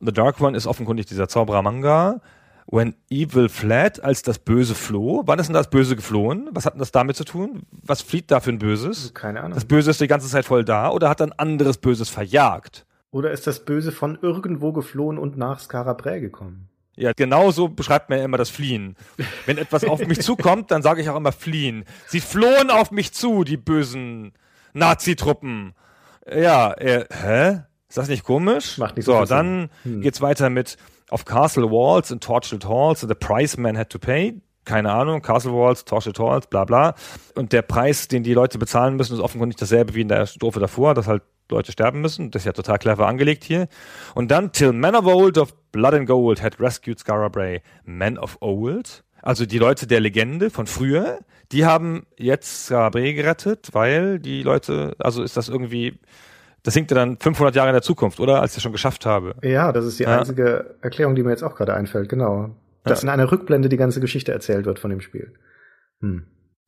The 0.00 0.12
dark 0.12 0.40
one 0.40 0.56
ist 0.56 0.66
offenkundig 0.66 1.04
dieser 1.04 1.28
Zauberer 1.28 1.60
Manga. 1.60 2.22
When 2.70 2.94
evil 3.08 3.48
fled, 3.48 4.04
als 4.04 4.20
das 4.20 4.38
Böse 4.38 4.74
floh. 4.74 5.22
Wann 5.24 5.38
ist 5.38 5.46
denn 5.46 5.54
das 5.54 5.70
Böse 5.70 5.96
geflohen? 5.96 6.50
Was 6.52 6.66
hat 6.66 6.74
denn 6.74 6.80
das 6.80 6.92
damit 6.92 7.16
zu 7.16 7.24
tun? 7.24 7.62
Was 7.70 8.02
flieht 8.02 8.30
da 8.30 8.40
für 8.40 8.50
ein 8.50 8.58
Böses? 8.58 9.14
Keine 9.14 9.40
Ahnung. 9.40 9.54
Das 9.54 9.64
Böse 9.64 9.90
ist 9.90 10.02
die 10.02 10.06
ganze 10.06 10.28
Zeit 10.28 10.44
voll 10.44 10.66
da 10.66 10.90
oder 10.90 11.08
hat 11.08 11.22
ein 11.22 11.32
anderes 11.32 11.78
Böses 11.78 12.10
verjagt? 12.10 12.84
Oder 13.10 13.30
ist 13.30 13.46
das 13.46 13.64
Böse 13.64 13.90
von 13.90 14.18
irgendwo 14.20 14.72
geflohen 14.72 15.16
und 15.16 15.38
nach 15.38 15.60
Skarabrä 15.60 16.20
gekommen? 16.20 16.68
Ja, 16.94 17.12
genau 17.16 17.52
so 17.52 17.68
beschreibt 17.68 18.10
man 18.10 18.18
ja 18.18 18.24
immer 18.26 18.36
das 18.36 18.50
Fliehen. 18.50 18.96
Wenn 19.46 19.56
etwas 19.56 19.84
auf 19.84 20.06
mich 20.06 20.20
zukommt, 20.22 20.70
dann 20.70 20.82
sage 20.82 21.00
ich 21.00 21.08
auch 21.08 21.16
immer 21.16 21.32
fliehen. 21.32 21.84
Sie 22.06 22.20
flohen 22.20 22.70
auf 22.70 22.90
mich 22.90 23.14
zu, 23.14 23.44
die 23.44 23.56
bösen 23.56 24.32
Nazi-Truppen. 24.74 25.72
Ja, 26.30 26.72
äh, 26.72 27.06
hä? 27.10 27.62
Ist 27.88 27.96
das 27.96 28.08
nicht 28.08 28.24
komisch? 28.24 28.76
Macht 28.76 28.96
nicht 28.96 29.06
so 29.06 29.16
so 29.18 29.24
dann. 29.24 29.70
Hm. 29.84 30.02
geht's 30.02 30.20
weiter 30.20 30.50
mit 30.50 30.76
Of 31.10 31.24
Castle 31.24 31.70
Walls 31.70 32.12
and 32.12 32.22
Tortured 32.22 32.64
Halls 32.64 33.00
the 33.00 33.14
price 33.14 33.56
man 33.56 33.76
had 33.76 33.90
to 33.90 33.98
pay. 33.98 34.34
keine 34.68 34.92
Ahnung, 34.92 35.22
Castle 35.22 35.52
Walls, 35.52 35.84
Torche 35.84 36.12
Tors, 36.12 36.46
bla 36.46 36.64
bla. 36.64 36.94
Und 37.34 37.52
der 37.52 37.62
Preis, 37.62 38.06
den 38.06 38.22
die 38.22 38.34
Leute 38.34 38.58
bezahlen 38.58 38.96
müssen, 38.96 39.14
ist 39.14 39.20
offenkundig 39.20 39.56
dasselbe 39.56 39.94
wie 39.94 40.02
in 40.02 40.08
der 40.08 40.26
Strophe 40.26 40.60
davor, 40.60 40.94
dass 40.94 41.08
halt 41.08 41.22
Leute 41.50 41.72
sterben 41.72 42.02
müssen. 42.02 42.30
Das 42.30 42.42
ist 42.42 42.46
ja 42.46 42.52
total 42.52 42.78
clever 42.78 43.06
angelegt 43.08 43.42
hier. 43.42 43.68
Und 44.14 44.30
dann 44.30 44.52
Till 44.52 44.72
Men 44.72 44.94
of 44.94 45.06
Old 45.06 45.38
of 45.38 45.54
Blood 45.72 45.94
and 45.94 46.06
Gold 46.06 46.42
had 46.42 46.60
rescued 46.60 46.98
Skara 46.98 47.28
Bray. 47.28 47.62
Men 47.84 48.18
of 48.18 48.36
Old? 48.40 49.02
Also 49.22 49.46
die 49.46 49.58
Leute 49.58 49.86
der 49.86 50.00
Legende 50.00 50.50
von 50.50 50.66
früher, 50.66 51.18
die 51.50 51.64
haben 51.64 52.06
jetzt 52.18 52.66
Skara 52.66 52.90
Bray 52.90 53.14
gerettet, 53.14 53.70
weil 53.72 54.18
die 54.18 54.42
Leute, 54.42 54.94
also 54.98 55.22
ist 55.22 55.36
das 55.36 55.48
irgendwie, 55.48 55.98
das 56.68 56.74
sinkt 56.74 56.90
ja 56.90 56.96
dann 56.96 57.16
500 57.16 57.54
Jahre 57.54 57.70
in 57.70 57.72
der 57.72 57.80
Zukunft, 57.80 58.20
oder? 58.20 58.42
Als 58.42 58.52
ich 58.52 58.58
es 58.58 58.62
schon 58.62 58.72
geschafft 58.72 59.06
habe. 59.06 59.34
Ja, 59.42 59.72
das 59.72 59.86
ist 59.86 59.98
die 59.98 60.02
Ja. 60.02 60.18
einzige 60.18 60.74
Erklärung, 60.82 61.14
die 61.14 61.22
mir 61.22 61.30
jetzt 61.30 61.42
auch 61.42 61.54
gerade 61.56 61.72
einfällt, 61.72 62.10
genau. 62.10 62.50
Dass 62.84 63.02
in 63.02 63.08
einer 63.08 63.32
Rückblende 63.32 63.70
die 63.70 63.78
ganze 63.78 64.00
Geschichte 64.00 64.32
erzählt 64.32 64.66
wird 64.66 64.78
von 64.78 64.90
dem 64.90 65.00
Spiel. 65.00 65.32
Hm. 66.00 66.24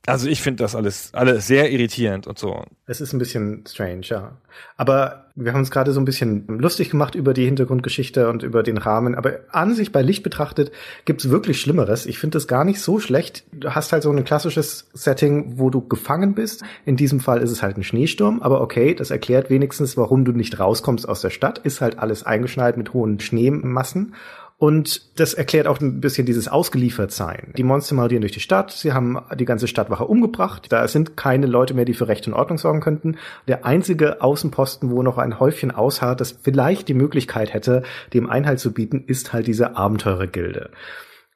Also 0.06 0.28
ich 0.28 0.40
finde 0.40 0.62
das 0.64 0.74
alles, 0.74 1.12
alles 1.12 1.46
sehr 1.46 1.70
irritierend 1.70 2.26
und 2.26 2.38
so. 2.38 2.64
Es 2.86 3.00
ist 3.00 3.12
ein 3.12 3.18
bisschen 3.18 3.64
strange, 3.68 4.00
ja. 4.04 4.32
Aber 4.76 5.26
wir 5.36 5.52
haben 5.52 5.60
uns 5.60 5.70
gerade 5.70 5.92
so 5.92 6.00
ein 6.00 6.04
bisschen 6.04 6.46
lustig 6.48 6.90
gemacht 6.90 7.14
über 7.14 7.34
die 7.34 7.44
Hintergrundgeschichte 7.44 8.28
und 8.28 8.42
über 8.42 8.62
den 8.62 8.78
Rahmen. 8.78 9.14
Aber 9.14 9.40
an 9.52 9.74
sich 9.74 9.92
bei 9.92 10.02
Licht 10.02 10.22
betrachtet 10.22 10.72
gibt's 11.04 11.28
wirklich 11.28 11.60
Schlimmeres. 11.60 12.06
Ich 12.06 12.18
finde 12.18 12.36
das 12.36 12.48
gar 12.48 12.64
nicht 12.64 12.80
so 12.80 12.98
schlecht. 12.98 13.44
Du 13.52 13.74
hast 13.74 13.92
halt 13.92 14.02
so 14.02 14.10
ein 14.10 14.24
klassisches 14.24 14.88
Setting, 14.94 15.58
wo 15.58 15.70
du 15.70 15.86
gefangen 15.86 16.34
bist. 16.34 16.62
In 16.86 16.96
diesem 16.96 17.20
Fall 17.20 17.42
ist 17.42 17.50
es 17.50 17.62
halt 17.62 17.76
ein 17.76 17.84
Schneesturm. 17.84 18.40
Aber 18.42 18.62
okay, 18.62 18.94
das 18.94 19.10
erklärt 19.10 19.50
wenigstens, 19.50 19.96
warum 19.96 20.24
du 20.24 20.32
nicht 20.32 20.58
rauskommst 20.58 21.08
aus 21.08 21.20
der 21.20 21.30
Stadt. 21.30 21.58
Ist 21.58 21.80
halt 21.80 21.98
alles 21.98 22.24
eingeschneit 22.24 22.76
mit 22.76 22.94
hohen 22.94 23.20
Schneemassen. 23.20 24.14
Und 24.60 25.18
das 25.18 25.32
erklärt 25.32 25.66
auch 25.66 25.80
ein 25.80 26.02
bisschen 26.02 26.26
dieses 26.26 26.46
Ausgeliefertsein. 26.46 27.54
Die 27.56 27.62
Monster 27.62 27.94
marodieren 27.94 28.20
durch 28.20 28.32
die 28.32 28.40
Stadt, 28.40 28.70
sie 28.70 28.92
haben 28.92 29.18
die 29.38 29.46
ganze 29.46 29.66
Stadtwache 29.66 30.04
umgebracht, 30.04 30.66
da 30.68 30.86
sind 30.86 31.16
keine 31.16 31.46
Leute 31.46 31.72
mehr, 31.72 31.86
die 31.86 31.94
für 31.94 32.08
Recht 32.08 32.26
und 32.26 32.34
Ordnung 32.34 32.58
sorgen 32.58 32.80
könnten. 32.80 33.16
Der 33.48 33.64
einzige 33.64 34.20
Außenposten, 34.20 34.90
wo 34.90 35.02
noch 35.02 35.16
ein 35.16 35.40
Häufchen 35.40 35.70
ausharrt, 35.70 36.20
das 36.20 36.32
vielleicht 36.32 36.88
die 36.88 36.94
Möglichkeit 36.94 37.54
hätte, 37.54 37.84
dem 38.12 38.28
Einhalt 38.28 38.60
zu 38.60 38.74
bieten, 38.74 39.02
ist 39.06 39.32
halt 39.32 39.46
diese 39.46 39.78
Abenteurergilde. 39.78 40.68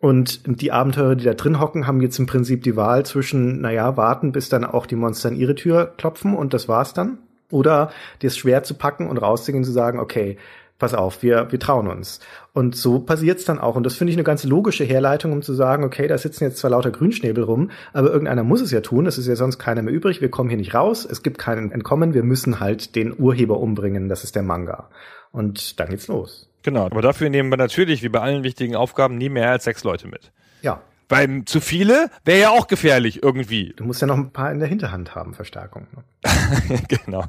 Und 0.00 0.60
die 0.60 0.70
Abenteurer, 0.70 1.14
die 1.14 1.24
da 1.24 1.32
drin 1.32 1.60
hocken, 1.60 1.86
haben 1.86 2.02
jetzt 2.02 2.18
im 2.18 2.26
Prinzip 2.26 2.62
die 2.62 2.76
Wahl 2.76 3.06
zwischen, 3.06 3.62
naja, 3.62 3.96
warten, 3.96 4.32
bis 4.32 4.50
dann 4.50 4.66
auch 4.66 4.84
die 4.84 4.96
Monster 4.96 5.30
an 5.30 5.36
ihre 5.36 5.54
Tür 5.54 5.94
klopfen 5.96 6.36
und 6.36 6.52
das 6.52 6.68
war's 6.68 6.92
dann. 6.92 7.20
Oder 7.50 7.90
das 8.20 8.36
Schwert 8.36 8.66
zu 8.66 8.74
packen 8.74 9.08
und 9.08 9.16
rauszugehen 9.16 9.62
und 9.62 9.64
zu 9.64 9.72
sagen, 9.72 9.98
okay, 9.98 10.36
pass 10.84 10.92
auf, 10.92 11.22
wir, 11.22 11.50
wir 11.50 11.58
trauen 11.58 11.88
uns. 11.88 12.20
Und 12.52 12.76
so 12.76 12.98
passiert's 13.00 13.46
dann 13.46 13.58
auch. 13.58 13.74
Und 13.74 13.84
das 13.84 13.94
finde 13.94 14.10
ich 14.10 14.18
eine 14.18 14.22
ganz 14.22 14.44
logische 14.44 14.84
Herleitung, 14.84 15.32
um 15.32 15.40
zu 15.40 15.54
sagen, 15.54 15.82
okay, 15.82 16.06
da 16.08 16.18
sitzen 16.18 16.44
jetzt 16.44 16.58
zwar 16.58 16.72
lauter 16.72 16.90
Grünschnäbel 16.90 17.42
rum, 17.42 17.70
aber 17.94 18.10
irgendeiner 18.10 18.44
muss 18.44 18.60
es 18.60 18.70
ja 18.70 18.82
tun. 18.82 19.06
Es 19.06 19.16
ist 19.16 19.26
ja 19.26 19.34
sonst 19.34 19.58
keiner 19.58 19.80
mehr 19.80 19.94
übrig. 19.94 20.20
Wir 20.20 20.30
kommen 20.30 20.50
hier 20.50 20.58
nicht 20.58 20.74
raus. 20.74 21.08
Es 21.10 21.22
gibt 21.22 21.38
keinen 21.38 21.72
Entkommen. 21.72 22.12
Wir 22.12 22.22
müssen 22.22 22.60
halt 22.60 22.96
den 22.96 23.18
Urheber 23.18 23.60
umbringen. 23.60 24.10
Das 24.10 24.24
ist 24.24 24.36
der 24.36 24.42
Manga. 24.42 24.90
Und 25.32 25.80
dann 25.80 25.88
geht's 25.88 26.06
los. 26.06 26.50
Genau. 26.62 26.84
Aber 26.84 27.00
dafür 27.00 27.30
nehmen 27.30 27.48
wir 27.48 27.56
natürlich, 27.56 28.02
wie 28.02 28.10
bei 28.10 28.20
allen 28.20 28.44
wichtigen 28.44 28.76
Aufgaben, 28.76 29.16
nie 29.16 29.30
mehr 29.30 29.50
als 29.50 29.64
sechs 29.64 29.84
Leute 29.84 30.06
mit. 30.06 30.32
Ja. 30.60 30.82
Weil 31.08 31.44
zu 31.44 31.60
viele 31.60 32.10
wäre 32.24 32.40
ja 32.40 32.50
auch 32.50 32.66
gefährlich 32.66 33.22
irgendwie. 33.22 33.74
Du 33.76 33.84
musst 33.84 34.00
ja 34.00 34.06
noch 34.06 34.16
ein 34.16 34.30
paar 34.30 34.50
in 34.50 34.58
der 34.58 34.68
Hinterhand 34.68 35.14
haben, 35.14 35.34
Verstärkung. 35.34 35.86
ne? 35.92 36.82
genau. 36.88 37.24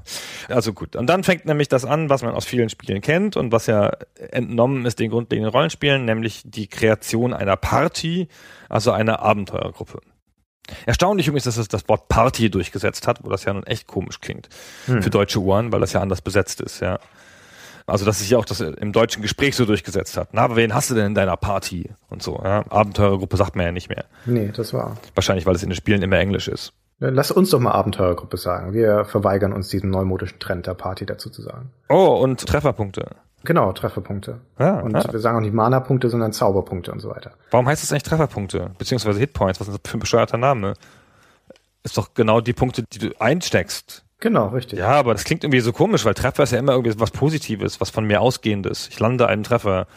Also 0.47 0.73
gut. 0.73 0.95
Und 0.95 1.07
dann 1.07 1.23
fängt 1.23 1.45
nämlich 1.45 1.67
das 1.67 1.85
an, 1.85 2.09
was 2.09 2.23
man 2.23 2.33
aus 2.33 2.45
vielen 2.45 2.69
Spielen 2.69 3.01
kennt 3.01 3.35
und 3.35 3.51
was 3.51 3.67
ja 3.67 3.91
entnommen 4.31 4.85
ist 4.85 4.99
den 4.99 5.11
grundlegenden 5.11 5.51
Rollenspielen, 5.51 6.05
nämlich 6.05 6.43
die 6.45 6.67
Kreation 6.67 7.33
einer 7.33 7.57
Party, 7.57 8.27
also 8.69 8.91
einer 8.91 9.19
Abenteurergruppe. 9.19 9.99
Erstaunlich 10.85 11.27
übrigens, 11.27 11.43
dass 11.43 11.57
es 11.57 11.67
das 11.67 11.87
Wort 11.87 12.07
Party 12.07 12.49
durchgesetzt 12.49 13.07
hat, 13.07 13.23
wo 13.23 13.29
das 13.29 13.43
ja 13.43 13.53
nun 13.53 13.67
echt 13.67 13.87
komisch 13.87 14.19
klingt 14.19 14.49
für 14.85 15.09
deutsche 15.11 15.41
Ohren, 15.41 15.71
weil 15.71 15.79
das 15.79 15.93
ja 15.93 16.01
anders 16.01 16.21
besetzt 16.21 16.61
ist, 16.61 16.79
ja. 16.79 16.99
Also, 17.87 18.03
dass 18.03 18.19
sich 18.19 18.31
ja 18.31 18.37
auch 18.39 18.45
das 18.45 18.61
im 18.61 18.91
deutschen 18.91 19.21
Gespräch 19.21 19.55
so 19.55 19.65
durchgesetzt 19.65 20.17
hat. 20.17 20.29
Na, 20.31 20.41
aber 20.41 20.55
wen 20.55 20.73
hast 20.73 20.89
du 20.89 20.95
denn 20.95 21.07
in 21.07 21.15
deiner 21.15 21.37
Party? 21.37 21.91
Und 22.09 22.23
so, 22.23 22.41
ja. 22.43 22.65
Abenteurergruppe 22.69 23.37
sagt 23.37 23.55
man 23.55 23.65
ja 23.65 23.71
nicht 23.71 23.89
mehr. 23.89 24.05
Nee, 24.25 24.51
das 24.55 24.73
war. 24.73 24.97
Wahrscheinlich, 25.13 25.45
weil 25.45 25.55
es 25.55 25.61
in 25.61 25.69
den 25.69 25.75
Spielen 25.75 26.01
immer 26.01 26.17
Englisch 26.17 26.47
ist. 26.47 26.73
Lass 26.99 27.29
uns 27.29 27.49
doch 27.49 27.59
mal 27.59 27.73
Abenteurergruppe 27.73 28.37
sagen. 28.37 28.73
Wir 28.73 29.05
verweigern 29.05 29.51
uns 29.53 29.67
diesem 29.67 29.89
neumodischen 29.89 30.39
Trend 30.39 30.65
der 30.65 30.75
Party 30.75 31.05
dazu 31.05 31.29
zu 31.29 31.41
sagen. 31.41 31.71
Oh, 31.89 32.17
und 32.21 32.45
Trefferpunkte. 32.45 33.07
Genau, 33.43 33.71
Trefferpunkte. 33.73 34.39
Ja, 34.57 34.79
und 34.79 34.93
ja. 34.93 35.11
wir 35.11 35.19
sagen 35.19 35.37
auch 35.37 35.41
nicht 35.41 35.53
Mana-Punkte, 35.53 36.09
sondern 36.09 36.31
Zauberpunkte 36.31 36.91
und 36.91 36.99
so 36.99 37.09
weiter. 37.09 37.33
Warum 37.51 37.67
heißt 37.67 37.83
es 37.83 37.91
eigentlich 37.91 38.03
Trefferpunkte? 38.03 38.71
Beziehungsweise 38.77 39.19
Hitpoints? 39.19 39.59
Was 39.59 39.67
ist 39.67 39.79
das 39.83 39.91
für 39.91 39.97
ein 39.97 39.99
bescheuerter 39.99 40.37
Name? 40.37 40.73
Ist 41.83 41.97
doch 41.97 42.13
genau 42.13 42.41
die 42.41 42.53
Punkte, 42.53 42.83
die 42.83 42.97
du 42.97 43.11
einsteckst. 43.19 44.04
Genau, 44.19 44.47
richtig. 44.47 44.79
Ja, 44.79 44.91
aber 44.91 45.13
das 45.13 45.23
klingt 45.23 45.43
irgendwie 45.43 45.59
so 45.59 45.73
komisch, 45.73 46.05
weil 46.05 46.13
Treffer 46.13 46.43
ist 46.43 46.51
ja 46.51 46.59
immer 46.59 46.71
irgendwie 46.71 46.97
was 46.99 47.11
Positives, 47.11 47.81
was 47.81 47.89
von 47.89 48.05
mir 48.05 48.21
ausgehendes. 48.21 48.87
Ich 48.89 48.99
lande 48.99 49.27
einen 49.27 49.43
Treffer. 49.43 49.87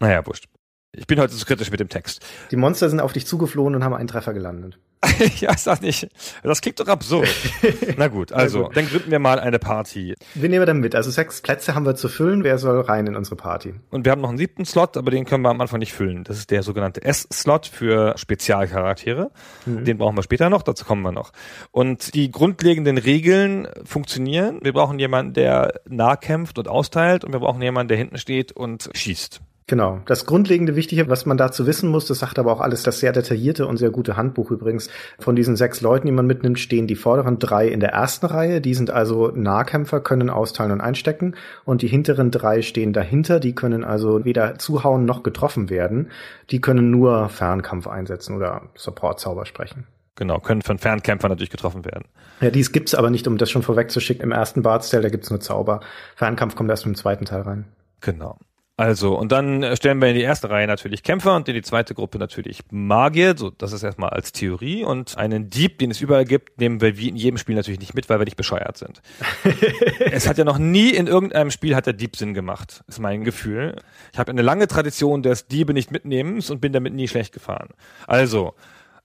Naja, 0.00 0.26
wurscht. 0.26 0.46
Ich 0.92 1.06
bin 1.06 1.18
heute 1.18 1.34
zu 1.34 1.44
kritisch 1.44 1.70
mit 1.70 1.80
dem 1.80 1.88
Text. 1.88 2.24
Die 2.50 2.56
Monster 2.56 2.88
sind 2.88 3.00
auf 3.00 3.12
dich 3.12 3.26
zugeflohen 3.26 3.74
und 3.74 3.84
haben 3.84 3.94
einen 3.94 4.08
Treffer 4.08 4.32
gelandet. 4.32 4.78
ja, 5.40 5.52
ist 5.52 5.66
das 5.66 5.80
nicht. 5.80 6.08
Das 6.42 6.60
klingt 6.60 6.80
doch 6.80 6.88
absurd. 6.88 7.28
Na 7.96 8.08
gut, 8.08 8.32
also, 8.32 8.70
dann 8.74 8.86
gründen 8.86 9.10
wir 9.10 9.18
mal 9.18 9.38
eine 9.38 9.58
Party. 9.58 10.14
Wen 10.34 10.50
nehmen 10.50 10.62
wir 10.62 10.66
dann 10.66 10.80
mit? 10.80 10.94
Also 10.94 11.10
sechs 11.10 11.40
Plätze 11.40 11.74
haben 11.74 11.86
wir 11.86 11.94
zu 11.96 12.08
füllen. 12.08 12.44
Wer 12.44 12.58
soll 12.58 12.80
rein 12.80 13.06
in 13.06 13.16
unsere 13.16 13.36
Party? 13.36 13.74
Und 13.90 14.04
wir 14.04 14.12
haben 14.12 14.20
noch 14.20 14.28
einen 14.28 14.38
siebten 14.38 14.64
Slot, 14.64 14.96
aber 14.96 15.10
den 15.10 15.24
können 15.24 15.42
wir 15.42 15.50
am 15.50 15.60
Anfang 15.60 15.78
nicht 15.78 15.92
füllen. 15.92 16.24
Das 16.24 16.38
ist 16.38 16.50
der 16.50 16.62
sogenannte 16.62 17.02
S-Slot 17.02 17.66
für 17.66 18.16
Spezialcharaktere. 18.16 19.30
Den 19.66 19.98
brauchen 19.98 20.16
wir 20.16 20.22
später 20.22 20.50
noch, 20.50 20.62
dazu 20.62 20.84
kommen 20.84 21.02
wir 21.02 21.12
noch. 21.12 21.32
Und 21.70 22.14
die 22.14 22.30
grundlegenden 22.30 22.98
Regeln 22.98 23.68
funktionieren. 23.84 24.60
Wir 24.62 24.72
brauchen 24.72 24.98
jemanden, 24.98 25.32
der 25.32 25.80
nah 25.88 26.16
kämpft 26.16 26.58
und 26.58 26.68
austeilt 26.68 27.24
und 27.24 27.32
wir 27.32 27.40
brauchen 27.40 27.62
jemanden, 27.62 27.88
der 27.88 27.98
hinten 27.98 28.18
steht 28.18 28.52
und 28.52 28.90
schießt. 28.94 29.40
Genau. 29.66 30.00
Das 30.04 30.26
grundlegende 30.26 30.76
Wichtige, 30.76 31.08
was 31.08 31.24
man 31.24 31.38
dazu 31.38 31.66
wissen 31.66 31.88
muss, 31.88 32.06
das 32.06 32.18
sagt 32.18 32.38
aber 32.38 32.52
auch 32.52 32.60
alles 32.60 32.82
das 32.82 33.00
sehr 33.00 33.12
detaillierte 33.12 33.66
und 33.66 33.78
sehr 33.78 33.90
gute 33.90 34.14
Handbuch 34.16 34.50
übrigens. 34.50 34.90
Von 35.18 35.36
diesen 35.36 35.56
sechs 35.56 35.80
Leuten, 35.80 36.06
die 36.06 36.12
man 36.12 36.26
mitnimmt, 36.26 36.58
stehen 36.58 36.86
die 36.86 36.96
vorderen 36.96 37.38
drei 37.38 37.68
in 37.68 37.80
der 37.80 37.92
ersten 37.92 38.26
Reihe. 38.26 38.60
Die 38.60 38.74
sind 38.74 38.90
also 38.90 39.28
Nahkämpfer, 39.28 40.00
können 40.00 40.28
austeilen 40.28 40.72
und 40.72 40.80
einstecken. 40.82 41.34
Und 41.64 41.80
die 41.80 41.88
hinteren 41.88 42.30
drei 42.30 42.60
stehen 42.60 42.92
dahinter. 42.92 43.40
Die 43.40 43.54
können 43.54 43.84
also 43.84 44.26
weder 44.26 44.58
zuhauen 44.58 45.06
noch 45.06 45.22
getroffen 45.22 45.70
werden. 45.70 46.10
Die 46.50 46.60
können 46.60 46.90
nur 46.90 47.30
Fernkampf 47.30 47.86
einsetzen 47.86 48.36
oder 48.36 48.68
Support-Zauber 48.74 49.46
sprechen. 49.46 49.86
Genau, 50.16 50.40
können 50.40 50.60
von 50.60 50.78
Fernkämpfern 50.78 51.30
natürlich 51.30 51.50
getroffen 51.50 51.86
werden. 51.86 52.04
Ja, 52.42 52.50
dies 52.50 52.70
gibt's 52.70 52.94
aber 52.94 53.08
nicht, 53.08 53.26
um 53.26 53.38
das 53.38 53.50
schon 53.50 53.62
vorwegzuschicken. 53.62 54.22
Im 54.22 54.30
ersten 54.30 54.62
Bard's 54.62 54.90
Tale, 54.90 55.04
da 55.04 55.08
gibt's 55.08 55.30
nur 55.30 55.40
Zauber. 55.40 55.80
Fernkampf 56.16 56.54
kommt 56.54 56.68
erst 56.68 56.84
im 56.84 56.94
zweiten 56.94 57.24
Teil 57.24 57.40
rein. 57.40 57.64
Genau. 58.02 58.36
Also, 58.76 59.16
und 59.16 59.30
dann 59.30 59.62
äh, 59.62 59.76
stellen 59.76 60.00
wir 60.00 60.08
in 60.08 60.16
die 60.16 60.22
erste 60.22 60.50
Reihe 60.50 60.66
natürlich 60.66 61.04
Kämpfer 61.04 61.36
und 61.36 61.48
in 61.48 61.54
die 61.54 61.62
zweite 61.62 61.94
Gruppe 61.94 62.18
natürlich 62.18 62.60
Magier. 62.70 63.36
So, 63.38 63.50
das 63.50 63.72
ist 63.72 63.84
erstmal 63.84 64.10
als 64.10 64.32
Theorie. 64.32 64.82
Und 64.82 65.16
einen 65.16 65.48
Dieb, 65.48 65.78
den 65.78 65.92
es 65.92 66.00
überall 66.00 66.24
gibt, 66.24 66.58
nehmen 66.58 66.80
wir 66.80 66.98
wie 66.98 67.08
in 67.08 67.14
jedem 67.14 67.38
Spiel 67.38 67.54
natürlich 67.54 67.78
nicht 67.78 67.94
mit, 67.94 68.08
weil 68.08 68.18
wir 68.18 68.24
nicht 68.24 68.36
bescheuert 68.36 68.76
sind. 68.76 69.00
es 70.00 70.26
hat 70.26 70.38
ja 70.38 70.44
noch 70.44 70.58
nie 70.58 70.90
in 70.90 71.06
irgendeinem 71.06 71.52
Spiel 71.52 71.76
hat 71.76 71.86
der 71.86 71.92
Dieb 71.92 72.16
Sinn 72.16 72.34
gemacht, 72.34 72.82
ist 72.88 72.98
mein 72.98 73.22
Gefühl. 73.22 73.76
Ich 74.12 74.18
habe 74.18 74.32
eine 74.32 74.42
lange 74.42 74.66
Tradition 74.66 75.22
des 75.22 75.46
Diebe 75.46 75.72
nicht 75.72 75.92
mitnehmens 75.92 76.50
und 76.50 76.60
bin 76.60 76.72
damit 76.72 76.94
nie 76.94 77.06
schlecht 77.06 77.32
gefahren. 77.32 77.68
Also, 78.08 78.54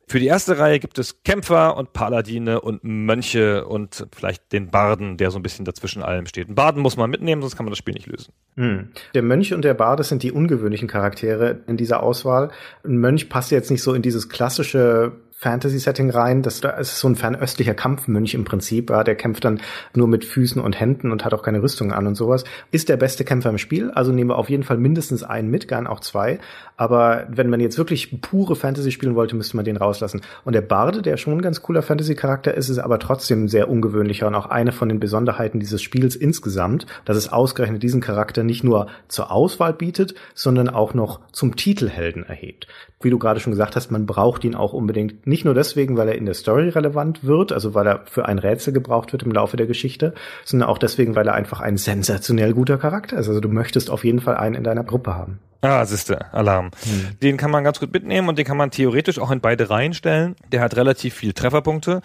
für 0.10 0.20
die 0.20 0.26
erste 0.26 0.58
Reihe 0.58 0.80
gibt 0.80 0.98
es 0.98 1.22
Kämpfer 1.24 1.78
und 1.78 1.94
Paladine 1.94 2.62
und 2.62 2.84
Mönche 2.84 3.68
und 3.68 4.08
vielleicht 4.12 4.52
den 4.52 4.72
Barden, 4.72 5.18
der 5.18 5.30
so 5.30 5.38
ein 5.38 5.44
bisschen 5.44 5.66
dazwischen 5.66 6.02
allem 6.02 6.26
steht. 6.26 6.48
Einen 6.48 6.56
Barden 6.56 6.82
muss 6.82 6.98
man 6.98 7.12
mitnehmen, 7.12 7.42
sonst 7.42 7.56
kann 7.56 7.66
man 7.66 7.72
das 7.72 7.78
Spiel 7.78 7.94
nicht 7.94 8.08
lösen. 8.08 8.34
Hm. 8.56 8.90
Der 9.14 9.22
Mönch 9.22 9.54
und 9.54 9.64
der 9.64 9.76
Bade 9.76 10.04
sind 10.04 10.24
die 10.24 10.32
ungewöhnlichen 10.32 10.88
Charaktere 10.88 11.60
in 11.68 11.78
dieser 11.78 12.02
Auswahl. 12.02 12.50
Ein 12.84 12.98
Mönch 12.98 13.30
passt 13.30 13.52
jetzt 13.52 13.70
nicht 13.70 13.84
so 13.84 13.94
in 13.94 14.02
dieses 14.02 14.30
klassische 14.30 15.12
Fantasy-Setting 15.40 16.10
rein. 16.10 16.42
Das, 16.42 16.60
das 16.60 16.92
ist 16.92 17.00
so 17.00 17.08
ein 17.08 17.16
fernöstlicher 17.16 17.74
Kampfmönch 17.74 18.34
im 18.34 18.44
Prinzip. 18.44 18.90
Ja, 18.90 19.06
der 19.06 19.16
kämpft 19.16 19.46
dann 19.46 19.62
nur 19.96 20.10
mit 20.10 20.26
Füßen 20.26 20.62
und 20.62 20.78
Händen 20.78 21.14
und 21.14 21.24
hat 21.24 21.34
auch 21.34 21.44
keine 21.44 21.64
Rüstung 21.64 21.94
an 21.94 22.08
und 22.08 22.16
sowas. 22.16 22.44
Ist 22.72 22.90
der 22.90 22.98
beste 22.98 23.24
Kämpfer 23.24 23.50
im 23.50 23.58
Spiel, 23.58 23.90
also 23.92 24.12
nehmen 24.12 24.32
wir 24.32 24.38
auf 24.38 24.50
jeden 24.50 24.64
Fall 24.64 24.78
mindestens 24.78 25.24
einen 25.24 25.50
mit, 25.50 25.70
gern 25.70 25.88
auch 25.88 26.02
zwei. 26.02 26.40
Aber 26.76 27.26
wenn 27.30 27.50
man 27.50 27.62
jetzt 27.62 27.78
wirklich 27.78 28.20
pure 28.20 28.58
Fantasy 28.58 28.92
spielen 28.92 29.16
wollte, 29.16 29.38
müsste 29.38 29.56
man 29.56 29.64
den 29.64 29.78
rauslassen. 29.78 30.22
Und 30.44 30.54
der 30.54 30.62
Barde, 30.62 31.02
der 31.02 31.16
schon 31.16 31.38
ein 31.38 31.42
ganz 31.42 31.62
cooler 31.62 31.84
Fantasy-Charakter 31.84 32.54
ist, 32.54 32.68
ist 32.68 32.80
aber 32.80 33.00
trotzdem 33.00 33.48
sehr 33.48 33.70
ungewöhnlicher 33.70 34.28
und 34.28 34.36
auch 34.36 34.48
eine 34.48 34.74
von 34.74 34.90
den 34.90 35.00
Besonderheiten 35.00 35.62
dieses 35.62 35.82
Spiels 35.82 36.18
insgesamt, 36.18 36.86
dass 37.06 37.16
es 37.16 37.32
ausgerechnet 37.32 37.82
diesen 37.82 38.02
Charakter 38.02 38.44
nicht 38.44 38.66
nur 38.66 38.88
zur 39.08 39.32
Auswahl 39.32 39.72
bietet, 39.74 40.16
sondern 40.34 40.68
auch 40.68 40.94
noch 40.94 41.22
zum 41.32 41.56
Titelhelden 41.56 42.26
erhebt. 42.26 42.68
Wie 43.02 43.10
du 43.10 43.18
gerade 43.18 43.40
schon 43.40 43.52
gesagt 43.52 43.78
hast, 43.78 43.92
man 43.92 44.06
braucht 44.06 44.44
ihn 44.44 44.56
auch 44.56 44.74
unbedingt 44.74 45.26
Nicht 45.30 45.46
nur 45.46 45.54
deswegen, 45.54 45.96
weil 45.96 46.08
er 46.08 46.16
in 46.16 46.26
der 46.26 46.34
Story 46.34 46.70
relevant 46.70 47.24
wird, 47.24 47.52
also 47.52 47.76
weil 47.76 47.86
er 47.86 48.02
für 48.06 48.26
ein 48.26 48.40
Rätsel 48.40 48.74
gebraucht 48.74 49.12
wird 49.12 49.22
im 49.22 49.32
Laufe 49.32 49.58
der 49.58 49.68
Geschichte, 49.68 50.16
sondern 50.44 50.68
auch 50.68 50.80
deswegen, 50.80 51.16
weil 51.16 51.28
er 51.28 51.36
einfach 51.36 51.60
ein 51.60 51.78
sensationell 51.78 52.54
guter 52.54 52.80
Charakter 52.80 53.16
ist. 53.16 53.28
Also 53.28 53.40
du 53.40 53.48
möchtest 53.48 53.92
auf 53.92 54.04
jeden 54.04 54.22
Fall 54.22 54.38
einen 54.38 54.56
in 54.56 54.64
deiner 54.64 54.84
Gruppe 54.84 55.14
haben. 55.14 55.38
Ah, 55.62 55.86
siehste, 55.86 56.34
Alarm. 56.34 56.72
Hm. 56.82 57.20
Den 57.22 57.38
kann 57.38 57.52
man 57.52 57.64
ganz 57.64 57.80
gut 57.80 57.94
mitnehmen 57.94 58.28
und 58.28 58.40
den 58.40 58.46
kann 58.46 58.58
man 58.58 58.72
theoretisch 58.72 59.20
auch 59.20 59.30
in 59.30 59.40
beide 59.40 59.70
Reihen 59.70 59.94
stellen. 59.94 60.36
Der 60.52 60.62
hat 60.62 60.76
relativ 60.76 61.14
viel 61.14 61.34
Trefferpunkte 61.34 62.02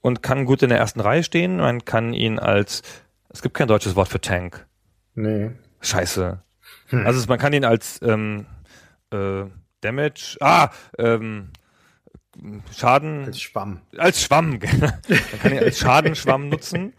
und 0.00 0.22
kann 0.22 0.46
gut 0.46 0.62
in 0.62 0.70
der 0.70 0.78
ersten 0.78 1.00
Reihe 1.00 1.24
stehen. 1.24 1.58
Man 1.58 1.84
kann 1.84 2.14
ihn 2.14 2.38
als, 2.38 2.80
es 3.28 3.42
gibt 3.42 3.54
kein 3.54 3.68
deutsches 3.68 3.96
Wort 3.96 4.08
für 4.08 4.20
Tank. 4.22 4.66
Nee. 5.14 5.50
Scheiße. 5.82 6.40
Hm. 6.86 7.06
Also 7.06 7.22
man 7.28 7.38
kann 7.38 7.52
ihn 7.52 7.66
als 7.66 8.00
ähm, 8.02 8.46
äh, 9.12 9.42
Damage, 9.82 10.38
ah, 10.40 10.70
ähm, 10.96 11.50
Schaden. 12.76 13.26
Als 13.26 13.40
Schwamm. 13.40 13.80
Als 13.96 14.22
Schwamm, 14.22 14.58
genau. 14.60 14.88
Man 15.08 15.40
kann 15.42 15.52
ihn 15.52 15.58
als 15.58 15.78
Schadenschwamm 15.78 16.48
nutzen. 16.48 16.94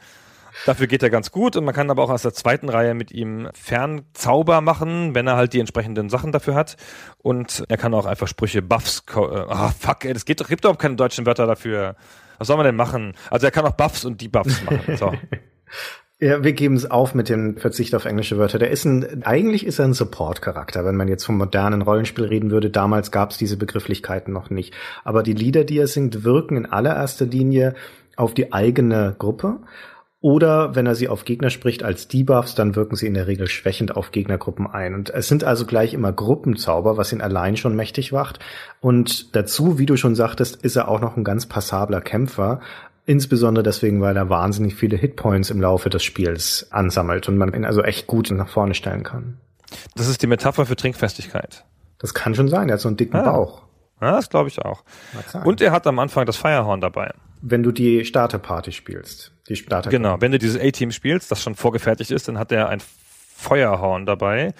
Dafür 0.65 0.87
geht 0.87 1.01
er 1.03 1.09
ganz 1.09 1.31
gut 1.31 1.55
und 1.55 1.65
man 1.65 1.73
kann 1.73 1.89
aber 1.89 2.03
auch 2.03 2.09
aus 2.09 2.21
der 2.21 2.33
zweiten 2.33 2.69
Reihe 2.69 2.93
mit 2.93 3.11
ihm 3.11 3.49
Fernzauber 3.53 4.61
machen, 4.61 5.15
wenn 5.15 5.27
er 5.27 5.35
halt 5.35 5.53
die 5.53 5.59
entsprechenden 5.59 6.09
Sachen 6.09 6.31
dafür 6.31 6.55
hat. 6.55 6.77
Und 7.17 7.63
er 7.67 7.77
kann 7.77 7.93
auch 7.93 8.05
einfach 8.05 8.27
Sprüche, 8.27 8.61
Buffs, 8.61 9.03
ah 9.13 9.67
oh, 9.67 9.71
fuck, 9.77 10.05
ey, 10.05 10.13
das 10.13 10.25
geht 10.25 10.39
doch, 10.39 10.47
gibt 10.47 10.63
doch 10.63 10.77
keine 10.77 10.95
deutschen 10.95 11.25
Wörter 11.25 11.47
dafür. 11.47 11.95
Was 12.37 12.47
soll 12.47 12.57
man 12.57 12.65
denn 12.65 12.75
machen? 12.75 13.13
Also 13.29 13.47
er 13.47 13.51
kann 13.51 13.65
auch 13.65 13.73
Buffs 13.73 14.05
und 14.05 14.21
Debuffs 14.21 14.63
machen. 14.63 14.97
So. 14.97 15.13
Ja, 16.23 16.41
wir 16.41 16.53
geben 16.53 16.75
es 16.75 16.89
auf 16.89 17.15
mit 17.15 17.27
dem 17.27 17.57
Verzicht 17.57 17.93
auf 17.93 18.05
englische 18.05 18.37
Wörter. 18.37 18.57
Der 18.57 18.71
ist 18.71 18.85
ein, 18.85 19.23
eigentlich 19.25 19.65
ist 19.65 19.79
er 19.79 19.83
ein 19.83 19.93
Support-Charakter, 19.93 20.85
wenn 20.85 20.95
man 20.95 21.09
jetzt 21.09 21.25
vom 21.25 21.37
modernen 21.37 21.81
Rollenspiel 21.81 22.23
reden 22.23 22.49
würde. 22.49 22.69
Damals 22.69 23.11
gab 23.11 23.31
es 23.31 23.37
diese 23.37 23.57
Begrifflichkeiten 23.57 24.31
noch 24.31 24.49
nicht. 24.49 24.73
Aber 25.03 25.21
die 25.21 25.33
Lieder, 25.33 25.65
die 25.65 25.77
er 25.77 25.87
singt, 25.87 26.23
wirken 26.23 26.55
in 26.55 26.65
allererster 26.65 27.25
Linie 27.25 27.75
auf 28.15 28.33
die 28.33 28.53
eigene 28.53 29.17
Gruppe. 29.19 29.57
Oder 30.21 30.77
wenn 30.77 30.85
er 30.85 30.95
sie 30.95 31.09
auf 31.09 31.25
Gegner 31.25 31.49
spricht 31.49 31.83
als 31.83 32.07
Debuffs, 32.07 32.55
dann 32.55 32.77
wirken 32.77 32.95
sie 32.95 33.07
in 33.07 33.15
der 33.15 33.27
Regel 33.27 33.47
schwächend 33.47 33.97
auf 33.97 34.11
Gegnergruppen 34.11 34.67
ein. 34.67 34.93
Und 34.93 35.09
es 35.09 35.27
sind 35.27 35.43
also 35.43 35.65
gleich 35.65 35.93
immer 35.93 36.13
Gruppenzauber, 36.13 36.95
was 36.95 37.11
ihn 37.11 37.19
allein 37.19 37.57
schon 37.57 37.75
mächtig 37.75 38.13
macht. 38.13 38.39
Und 38.79 39.35
dazu, 39.35 39.77
wie 39.77 39.85
du 39.85 39.97
schon 39.97 40.15
sagtest, 40.15 40.63
ist 40.63 40.77
er 40.77 40.87
auch 40.87 41.01
noch 41.01 41.17
ein 41.17 41.25
ganz 41.25 41.47
passabler 41.47 41.99
Kämpfer. 41.99 42.61
Insbesondere 43.05 43.63
deswegen, 43.63 44.01
weil 44.01 44.15
er 44.15 44.29
wahnsinnig 44.29 44.75
viele 44.75 44.95
Hitpoints 44.95 45.49
im 45.49 45.59
Laufe 45.59 45.89
des 45.89 46.03
Spiels 46.03 46.67
ansammelt 46.71 47.27
und 47.27 47.37
man 47.37 47.53
ihn 47.53 47.65
also 47.65 47.83
echt 47.83 48.07
gut 48.07 48.31
nach 48.31 48.47
vorne 48.47 48.73
stellen 48.73 49.03
kann. 49.03 49.39
Das 49.95 50.07
ist 50.07 50.21
die 50.21 50.27
Metapher 50.27 50.65
für 50.65 50.75
Trinkfestigkeit. 50.75 51.65
Das 51.99 52.13
kann 52.13 52.35
schon 52.35 52.47
sein, 52.47 52.69
er 52.69 52.73
hat 52.73 52.81
so 52.81 52.87
einen 52.87 52.97
dicken 52.97 53.17
ah. 53.17 53.31
Bauch. 53.31 53.63
Ja, 54.01 54.11
das 54.11 54.29
glaube 54.29 54.49
ich 54.49 54.59
auch. 54.59 54.83
Und 55.45 55.61
er 55.61 55.71
hat 55.71 55.87
am 55.87 55.99
Anfang 55.99 56.25
das 56.25 56.35
Firehorn 56.35 56.81
dabei. 56.81 57.13
Wenn 57.41 57.63
du 57.63 57.71
die 57.71 58.03
Starterparty 58.03 58.71
spielst. 58.71 59.31
Die 59.47 59.55
Starter 59.55 59.89
genau, 59.89 60.19
wenn 60.19 60.31
du 60.31 60.39
dieses 60.39 60.59
A-Team 60.59 60.91
spielst, 60.91 61.31
das 61.31 61.41
schon 61.41 61.55
vorgefertigt 61.55 62.11
ist, 62.11 62.27
dann 62.27 62.37
hat 62.37 62.51
er 62.51 62.69
ein 62.69 62.81
Feuerhorn 63.43 64.05
dabei 64.05 64.53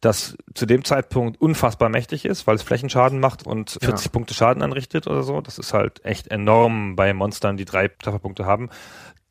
das 0.00 0.36
zu 0.54 0.66
dem 0.66 0.84
Zeitpunkt 0.84 1.40
unfassbar 1.40 1.88
mächtig 1.88 2.24
ist, 2.24 2.46
weil 2.46 2.56
es 2.56 2.62
Flächenschaden 2.62 3.20
macht 3.20 3.46
und 3.46 3.78
40 3.82 4.06
ja. 4.06 4.10
Punkte 4.10 4.34
Schaden 4.34 4.62
anrichtet 4.62 5.06
oder 5.06 5.22
so. 5.22 5.40
Das 5.40 5.58
ist 5.58 5.74
halt 5.74 6.04
echt 6.04 6.28
enorm 6.28 6.96
bei 6.96 7.12
Monstern, 7.12 7.56
die 7.56 7.66
drei 7.66 7.88
Trefferpunkte 7.88 8.46
haben. 8.46 8.70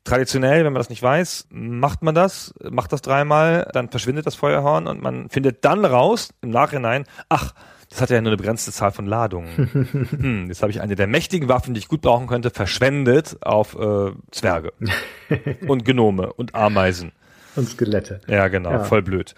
Traditionell, 0.04 0.64
wenn 0.64 0.72
man 0.72 0.80
das 0.80 0.88
nicht 0.88 1.02
weiß, 1.02 1.48
macht 1.50 2.02
man 2.02 2.14
das, 2.14 2.54
macht 2.70 2.92
das 2.92 3.02
dreimal, 3.02 3.68
dann 3.72 3.90
verschwindet 3.90 4.26
das 4.26 4.34
Feuerhorn 4.34 4.86
und 4.86 5.02
man 5.02 5.28
findet 5.28 5.64
dann 5.64 5.84
raus, 5.84 6.30
im 6.40 6.50
Nachhinein, 6.50 7.04
ach, 7.28 7.52
das 7.90 8.00
hat 8.00 8.10
ja 8.10 8.20
nur 8.20 8.30
eine 8.30 8.36
begrenzte 8.36 8.70
Zahl 8.70 8.92
von 8.92 9.04
Ladungen. 9.04 9.50
hm, 10.10 10.46
jetzt 10.46 10.62
habe 10.62 10.70
ich 10.70 10.80
eine 10.80 10.94
der 10.94 11.08
mächtigen 11.08 11.48
Waffen, 11.48 11.74
die 11.74 11.80
ich 11.80 11.88
gut 11.88 12.00
brauchen 12.00 12.28
könnte, 12.28 12.50
verschwendet 12.50 13.38
auf 13.42 13.74
äh, 13.74 14.12
Zwerge 14.30 14.72
und 15.66 15.84
Genome 15.84 16.32
und 16.32 16.54
Ameisen. 16.54 17.12
Und 17.56 17.68
Skelette. 17.68 18.20
Ja, 18.26 18.48
genau, 18.48 18.70
ja. 18.70 18.84
voll 18.84 19.02
blöd. 19.02 19.34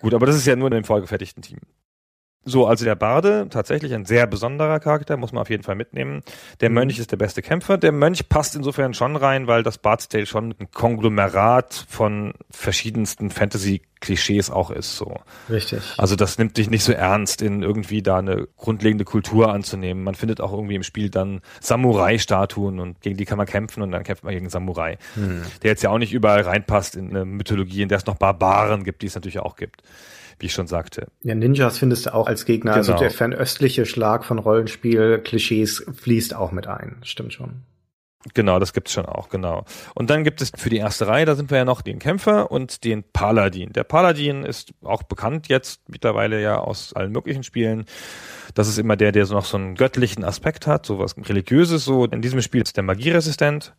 Gut, 0.00 0.14
aber 0.14 0.26
das 0.26 0.36
ist 0.36 0.46
ja 0.46 0.56
nur 0.56 0.68
in 0.68 0.74
dem 0.74 0.84
vorgefertigten 0.84 1.42
Team. 1.42 1.58
So, 2.44 2.66
also 2.66 2.84
der 2.84 2.94
Barde, 2.94 3.48
tatsächlich 3.50 3.92
ein 3.92 4.06
sehr 4.06 4.26
besonderer 4.26 4.80
Charakter, 4.80 5.18
muss 5.18 5.32
man 5.32 5.42
auf 5.42 5.50
jeden 5.50 5.64
Fall 5.64 5.74
mitnehmen. 5.74 6.22
Der 6.60 6.70
mhm. 6.70 6.76
Mönch 6.76 6.98
ist 6.98 7.12
der 7.12 7.18
beste 7.18 7.42
Kämpfer. 7.42 7.76
Der 7.76 7.92
Mönch 7.92 8.28
passt 8.28 8.56
insofern 8.56 8.94
schon 8.94 9.16
rein, 9.16 9.46
weil 9.46 9.62
das 9.62 9.76
Bard's 9.76 10.08
Tale 10.08 10.24
schon 10.24 10.54
ein 10.58 10.70
Konglomerat 10.70 11.86
von 11.88 12.32
verschiedensten 12.50 13.30
Fantasy-Klischees 13.30 14.50
auch 14.50 14.70
ist, 14.70 14.96
so. 14.96 15.16
Richtig. 15.50 15.82
Also 15.98 16.16
das 16.16 16.38
nimmt 16.38 16.56
dich 16.56 16.70
nicht 16.70 16.84
so 16.84 16.92
ernst, 16.92 17.42
in 17.42 17.62
irgendwie 17.62 18.02
da 18.02 18.18
eine 18.18 18.48
grundlegende 18.56 19.04
Kultur 19.04 19.52
anzunehmen. 19.52 20.02
Man 20.02 20.14
findet 20.14 20.40
auch 20.40 20.52
irgendwie 20.52 20.76
im 20.76 20.84
Spiel 20.84 21.10
dann 21.10 21.42
Samurai-Statuen 21.60 22.80
und 22.80 23.02
gegen 23.02 23.18
die 23.18 23.26
kann 23.26 23.36
man 23.36 23.46
kämpfen 23.46 23.82
und 23.82 23.90
dann 23.90 24.04
kämpft 24.04 24.24
man 24.24 24.32
gegen 24.32 24.48
Samurai. 24.48 24.96
Mhm. 25.16 25.42
Der 25.62 25.72
jetzt 25.72 25.82
ja 25.82 25.90
auch 25.90 25.98
nicht 25.98 26.14
überall 26.14 26.40
reinpasst 26.40 26.96
in 26.96 27.10
eine 27.10 27.26
Mythologie, 27.26 27.82
in 27.82 27.90
der 27.90 27.98
es 27.98 28.06
noch 28.06 28.16
Barbaren 28.16 28.84
gibt, 28.84 29.02
die 29.02 29.06
es 29.06 29.14
natürlich 29.14 29.40
auch 29.40 29.56
gibt 29.56 29.82
wie 30.38 30.46
ich 30.46 30.52
schon 30.52 30.66
sagte. 30.66 31.08
Ja, 31.22 31.34
Ninjas 31.34 31.78
findest 31.78 32.06
du 32.06 32.14
auch 32.14 32.26
als 32.26 32.44
Gegner. 32.44 32.74
Also 32.74 32.92
genau. 32.92 33.02
Also 33.02 33.08
der 33.08 33.16
fernöstliche 33.16 33.86
Schlag 33.86 34.24
von 34.24 34.38
Rollenspiel-Klischees 34.38 35.86
fließt 35.94 36.34
auch 36.34 36.52
mit 36.52 36.66
ein. 36.66 36.96
Stimmt 37.02 37.32
schon. 37.32 37.62
Genau, 38.34 38.58
das 38.58 38.72
gibt's 38.72 38.92
schon 38.92 39.06
auch, 39.06 39.28
genau. 39.28 39.64
Und 39.94 40.10
dann 40.10 40.24
gibt 40.24 40.42
es 40.42 40.50
für 40.54 40.70
die 40.70 40.78
erste 40.78 41.06
Reihe, 41.06 41.24
da 41.24 41.36
sind 41.36 41.50
wir 41.50 41.58
ja 41.58 41.64
noch 41.64 41.82
den 41.82 42.00
Kämpfer 42.00 42.50
und 42.50 42.82
den 42.82 43.04
Paladin. 43.04 43.72
Der 43.72 43.84
Paladin 43.84 44.44
ist 44.44 44.72
auch 44.82 45.04
bekannt 45.04 45.48
jetzt 45.48 45.88
mittlerweile 45.88 46.42
ja 46.42 46.58
aus 46.58 46.92
allen 46.94 47.12
möglichen 47.12 47.44
Spielen. 47.44 47.84
Das 48.54 48.68
ist 48.68 48.78
immer 48.78 48.96
der, 48.96 49.12
der 49.12 49.24
so 49.24 49.34
noch 49.34 49.44
so 49.44 49.56
einen 49.56 49.76
göttlichen 49.76 50.24
Aspekt 50.24 50.66
hat, 50.66 50.84
so 50.84 50.98
was 50.98 51.16
religiöses 51.16 51.84
so. 51.84 52.04
In 52.06 52.20
diesem 52.20 52.42
Spiel 52.42 52.62
ist 52.62 52.76
der 52.76 52.84
magieresistent 52.84 53.74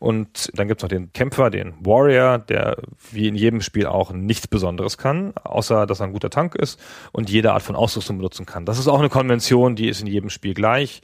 und 0.00 0.50
dann 0.58 0.66
gibt's 0.66 0.82
noch 0.82 0.88
den 0.88 1.12
Kämpfer, 1.12 1.50
den 1.50 1.74
Warrior, 1.84 2.38
der 2.38 2.78
wie 3.12 3.28
in 3.28 3.34
jedem 3.34 3.60
Spiel 3.60 3.86
auch 3.86 4.12
nichts 4.12 4.48
Besonderes 4.48 4.96
kann, 4.96 5.34
außer 5.36 5.86
dass 5.86 6.00
er 6.00 6.06
ein 6.06 6.12
guter 6.12 6.30
Tank 6.30 6.54
ist 6.54 6.80
und 7.12 7.28
jede 7.28 7.52
Art 7.52 7.62
von 7.62 7.76
Ausrüstung 7.76 8.16
benutzen 8.16 8.46
kann. 8.46 8.64
Das 8.64 8.78
ist 8.78 8.88
auch 8.88 8.98
eine 8.98 9.10
Konvention, 9.10 9.76
die 9.76 9.88
ist 9.88 10.00
in 10.00 10.06
jedem 10.06 10.30
Spiel 10.30 10.54
gleich. 10.54 11.02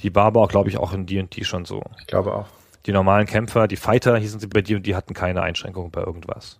Die 0.00 0.14
auch, 0.16 0.48
glaube 0.48 0.70
ich, 0.70 0.78
auch 0.78 0.92
in 0.94 1.06
D&D 1.06 1.44
schon 1.44 1.66
so. 1.66 1.82
Ich 2.00 2.06
glaube 2.06 2.34
auch. 2.34 2.46
Die 2.86 2.92
normalen 2.92 3.26
Kämpfer, 3.26 3.68
die 3.68 3.76
Fighter 3.76 4.16
hießen 4.16 4.40
sie 4.40 4.46
bei 4.46 4.62
D&D, 4.62 4.94
hatten 4.94 5.12
keine 5.12 5.42
Einschränkungen 5.42 5.90
bei 5.90 6.00
irgendwas. 6.00 6.58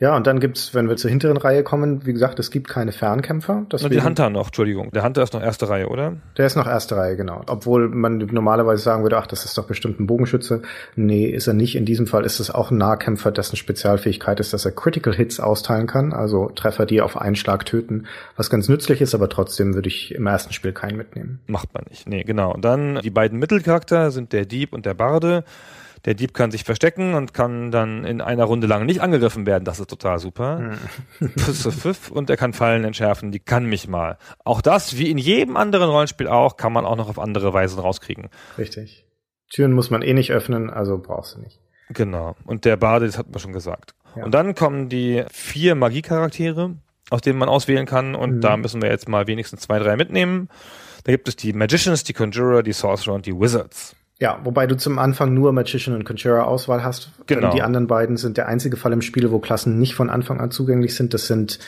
Ja, 0.00 0.16
und 0.16 0.26
dann 0.26 0.40
gibt's, 0.40 0.74
wenn 0.74 0.88
wir 0.88 0.96
zur 0.96 1.10
hinteren 1.10 1.36
Reihe 1.36 1.62
kommen, 1.62 2.06
wie 2.06 2.14
gesagt, 2.14 2.38
es 2.38 2.50
gibt 2.50 2.68
keine 2.68 2.90
Fernkämpfer. 2.90 3.66
Deswegen, 3.70 3.84
und 3.84 3.94
der 3.94 4.04
Hunter 4.04 4.30
noch, 4.30 4.46
Entschuldigung. 4.46 4.90
Der 4.92 5.04
Hunter 5.04 5.22
ist 5.22 5.34
noch 5.34 5.42
erste 5.42 5.68
Reihe, 5.68 5.88
oder? 5.88 6.16
Der 6.38 6.46
ist 6.46 6.56
noch 6.56 6.66
erste 6.66 6.96
Reihe, 6.96 7.16
genau. 7.16 7.42
Obwohl 7.46 7.90
man 7.90 8.16
normalerweise 8.16 8.82
sagen 8.82 9.02
würde, 9.02 9.18
ach, 9.18 9.26
das 9.26 9.44
ist 9.44 9.58
doch 9.58 9.66
bestimmt 9.66 10.00
ein 10.00 10.06
Bogenschütze. 10.06 10.62
Nee, 10.96 11.26
ist 11.26 11.48
er 11.48 11.52
nicht. 11.52 11.76
In 11.76 11.84
diesem 11.84 12.06
Fall 12.06 12.24
ist 12.24 12.40
es 12.40 12.50
auch 12.50 12.70
ein 12.70 12.78
Nahkämpfer, 12.78 13.30
dessen 13.30 13.56
Spezialfähigkeit 13.56 14.40
ist, 14.40 14.54
dass 14.54 14.64
er 14.64 14.72
Critical 14.72 15.14
Hits 15.14 15.38
austeilen 15.38 15.86
kann, 15.86 16.14
also 16.14 16.48
Treffer, 16.48 16.86
die 16.86 17.02
auf 17.02 17.20
einen 17.20 17.36
Schlag 17.36 17.66
töten, 17.66 18.06
was 18.36 18.48
ganz 18.48 18.70
nützlich 18.70 19.02
ist, 19.02 19.14
aber 19.14 19.28
trotzdem 19.28 19.74
würde 19.74 19.88
ich 19.88 20.14
im 20.14 20.26
ersten 20.26 20.54
Spiel 20.54 20.72
keinen 20.72 20.96
mitnehmen. 20.96 21.40
Macht 21.46 21.74
man 21.74 21.84
nicht. 21.90 22.08
Nee, 22.08 22.24
genau. 22.24 22.54
Und 22.54 22.64
dann 22.64 23.00
die 23.02 23.10
beiden 23.10 23.38
Mittelcharakter 23.38 24.10
sind 24.12 24.32
der 24.32 24.46
Dieb 24.46 24.72
und 24.72 24.86
der 24.86 24.94
Barde. 24.94 25.44
Der 26.04 26.14
Dieb 26.14 26.32
kann 26.32 26.50
sich 26.50 26.64
verstecken 26.64 27.14
und 27.14 27.34
kann 27.34 27.70
dann 27.70 28.04
in 28.04 28.20
einer 28.20 28.44
Runde 28.44 28.66
lang 28.66 28.86
nicht 28.86 29.02
angegriffen 29.02 29.46
werden. 29.46 29.64
Das 29.64 29.80
ist 29.80 29.90
total 29.90 30.18
super. 30.18 30.78
Hm. 31.18 31.94
und 32.10 32.30
er 32.30 32.36
kann 32.36 32.52
Fallen 32.52 32.84
entschärfen. 32.84 33.32
Die 33.32 33.40
kann 33.40 33.66
mich 33.66 33.88
mal. 33.88 34.16
Auch 34.44 34.60
das, 34.60 34.96
wie 34.96 35.10
in 35.10 35.18
jedem 35.18 35.56
anderen 35.56 35.90
Rollenspiel 35.90 36.28
auch, 36.28 36.56
kann 36.56 36.72
man 36.72 36.86
auch 36.86 36.96
noch 36.96 37.08
auf 37.08 37.18
andere 37.18 37.52
Weisen 37.52 37.78
rauskriegen. 37.78 38.30
Richtig. 38.56 39.06
Türen 39.50 39.72
muss 39.72 39.90
man 39.90 40.02
eh 40.02 40.14
nicht 40.14 40.30
öffnen, 40.30 40.70
also 40.70 40.98
brauchst 40.98 41.36
du 41.36 41.40
nicht. 41.40 41.60
Genau. 41.90 42.36
Und 42.44 42.64
der 42.64 42.76
Bade, 42.76 43.06
das 43.06 43.18
hat 43.18 43.30
man 43.30 43.40
schon 43.40 43.52
gesagt. 43.52 43.94
Ja. 44.16 44.24
Und 44.24 44.32
dann 44.32 44.54
kommen 44.54 44.88
die 44.88 45.24
vier 45.30 45.74
Magiecharaktere, 45.74 46.76
aus 47.10 47.20
denen 47.20 47.38
man 47.38 47.48
auswählen 47.48 47.86
kann. 47.86 48.14
Und 48.14 48.36
mhm. 48.36 48.40
da 48.40 48.56
müssen 48.56 48.80
wir 48.80 48.88
jetzt 48.88 49.08
mal 49.08 49.26
wenigstens 49.26 49.62
zwei, 49.62 49.78
drei 49.78 49.96
mitnehmen. 49.96 50.48
Da 51.04 51.12
gibt 51.12 51.28
es 51.28 51.36
die 51.36 51.52
Magicians, 51.52 52.04
die 52.04 52.12
Conjurer, 52.12 52.62
die 52.62 52.72
Sorcerer 52.72 53.14
und 53.14 53.26
die 53.26 53.34
Wizards. 53.34 53.96
Ja, 54.20 54.38
wobei 54.44 54.66
du 54.66 54.76
zum 54.76 54.98
Anfang 54.98 55.32
nur 55.32 55.52
Magician 55.52 55.96
und 55.96 56.04
Conjurer 56.04 56.46
Auswahl 56.46 56.84
hast. 56.84 57.10
Genau. 57.26 57.52
Die 57.52 57.62
anderen 57.62 57.86
beiden 57.86 58.18
sind 58.18 58.36
der 58.36 58.48
einzige 58.48 58.76
Fall 58.76 58.92
im 58.92 59.00
Spiel, 59.00 59.30
wo 59.30 59.38
Klassen 59.38 59.78
nicht 59.78 59.94
von 59.94 60.10
Anfang 60.10 60.40
an 60.40 60.50
zugänglich 60.50 60.94
sind. 60.94 61.14
Das 61.14 61.26
sind 61.26 61.58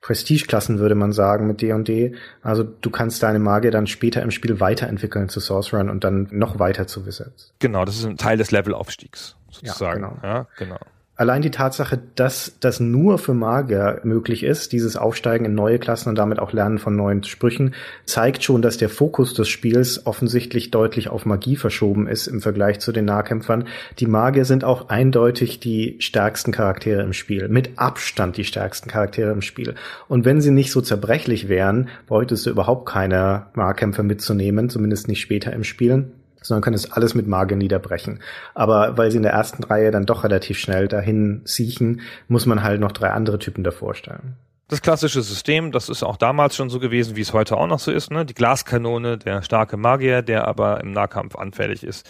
Prestige-Klassen, 0.00 0.78
würde 0.78 0.94
man 0.94 1.12
sagen, 1.12 1.46
mit 1.46 1.60
D&D. 1.60 2.14
Also 2.40 2.62
du 2.62 2.90
kannst 2.90 3.22
deine 3.22 3.38
Magier 3.38 3.70
dann 3.70 3.86
später 3.86 4.22
im 4.22 4.30
Spiel 4.30 4.58
weiterentwickeln 4.58 5.28
zu 5.28 5.40
Sorcerern 5.40 5.90
und 5.90 6.02
dann 6.02 6.28
noch 6.30 6.58
weiter 6.58 6.86
zu 6.86 7.04
Wizards. 7.04 7.52
Genau, 7.58 7.84
das 7.84 7.98
ist 7.98 8.06
ein 8.06 8.16
Teil 8.16 8.38
des 8.38 8.52
Levelaufstiegs, 8.52 9.36
sozusagen. 9.50 10.02
Ja, 10.02 10.08
genau. 10.08 10.18
Ja, 10.22 10.46
genau. 10.56 10.78
Allein 11.18 11.42
die 11.42 11.50
Tatsache, 11.50 11.98
dass 12.14 12.52
das 12.60 12.78
nur 12.78 13.18
für 13.18 13.34
Magier 13.34 14.00
möglich 14.04 14.44
ist, 14.44 14.70
dieses 14.70 14.96
Aufsteigen 14.96 15.46
in 15.46 15.54
neue 15.56 15.80
Klassen 15.80 16.10
und 16.10 16.14
damit 16.14 16.38
auch 16.38 16.52
Lernen 16.52 16.78
von 16.78 16.94
neuen 16.94 17.24
Sprüchen, 17.24 17.74
zeigt 18.04 18.44
schon, 18.44 18.62
dass 18.62 18.76
der 18.76 18.88
Fokus 18.88 19.34
des 19.34 19.48
Spiels 19.48 20.06
offensichtlich 20.06 20.70
deutlich 20.70 21.08
auf 21.08 21.26
Magie 21.26 21.56
verschoben 21.56 22.06
ist 22.06 22.28
im 22.28 22.40
Vergleich 22.40 22.78
zu 22.78 22.92
den 22.92 23.04
Nahkämpfern. 23.06 23.64
Die 23.98 24.06
Magier 24.06 24.44
sind 24.44 24.62
auch 24.62 24.90
eindeutig 24.90 25.58
die 25.58 25.96
stärksten 25.98 26.52
Charaktere 26.52 27.02
im 27.02 27.12
Spiel, 27.12 27.48
mit 27.48 27.80
Abstand 27.80 28.36
die 28.36 28.44
stärksten 28.44 28.88
Charaktere 28.88 29.32
im 29.32 29.42
Spiel. 29.42 29.74
Und 30.06 30.24
wenn 30.24 30.40
sie 30.40 30.52
nicht 30.52 30.70
so 30.70 30.80
zerbrechlich 30.82 31.48
wären, 31.48 31.88
bräuchtest 32.06 32.46
du 32.46 32.50
überhaupt 32.50 32.88
keine 32.88 33.46
Nahkämpfer 33.56 34.04
mitzunehmen, 34.04 34.70
zumindest 34.70 35.08
nicht 35.08 35.20
später 35.20 35.52
im 35.52 35.64
Spiel 35.64 36.12
sondern 36.42 36.62
können 36.62 36.74
es 36.74 36.92
alles 36.92 37.14
mit 37.14 37.26
Magie 37.26 37.56
niederbrechen. 37.56 38.20
Aber 38.54 38.96
weil 38.96 39.10
sie 39.10 39.16
in 39.16 39.22
der 39.22 39.32
ersten 39.32 39.64
Reihe 39.64 39.90
dann 39.90 40.06
doch 40.06 40.24
relativ 40.24 40.58
schnell 40.58 40.88
dahin 40.88 41.42
siechen, 41.44 42.00
muss 42.28 42.46
man 42.46 42.62
halt 42.62 42.80
noch 42.80 42.92
drei 42.92 43.10
andere 43.10 43.38
Typen 43.38 43.64
davor 43.64 43.94
stellen. 43.94 44.36
Das 44.70 44.82
klassische 44.82 45.22
System, 45.22 45.72
das 45.72 45.88
ist 45.88 46.02
auch 46.02 46.18
damals 46.18 46.54
schon 46.54 46.68
so 46.68 46.78
gewesen, 46.78 47.16
wie 47.16 47.22
es 47.22 47.32
heute 47.32 47.56
auch 47.56 47.66
noch 47.66 47.78
so 47.78 47.90
ist, 47.90 48.10
ne? 48.10 48.26
Die 48.26 48.34
Glaskanone, 48.34 49.16
der 49.16 49.40
starke 49.40 49.78
Magier, 49.78 50.20
der 50.20 50.46
aber 50.46 50.82
im 50.82 50.92
Nahkampf 50.92 51.36
anfällig 51.36 51.82
ist. 51.82 52.06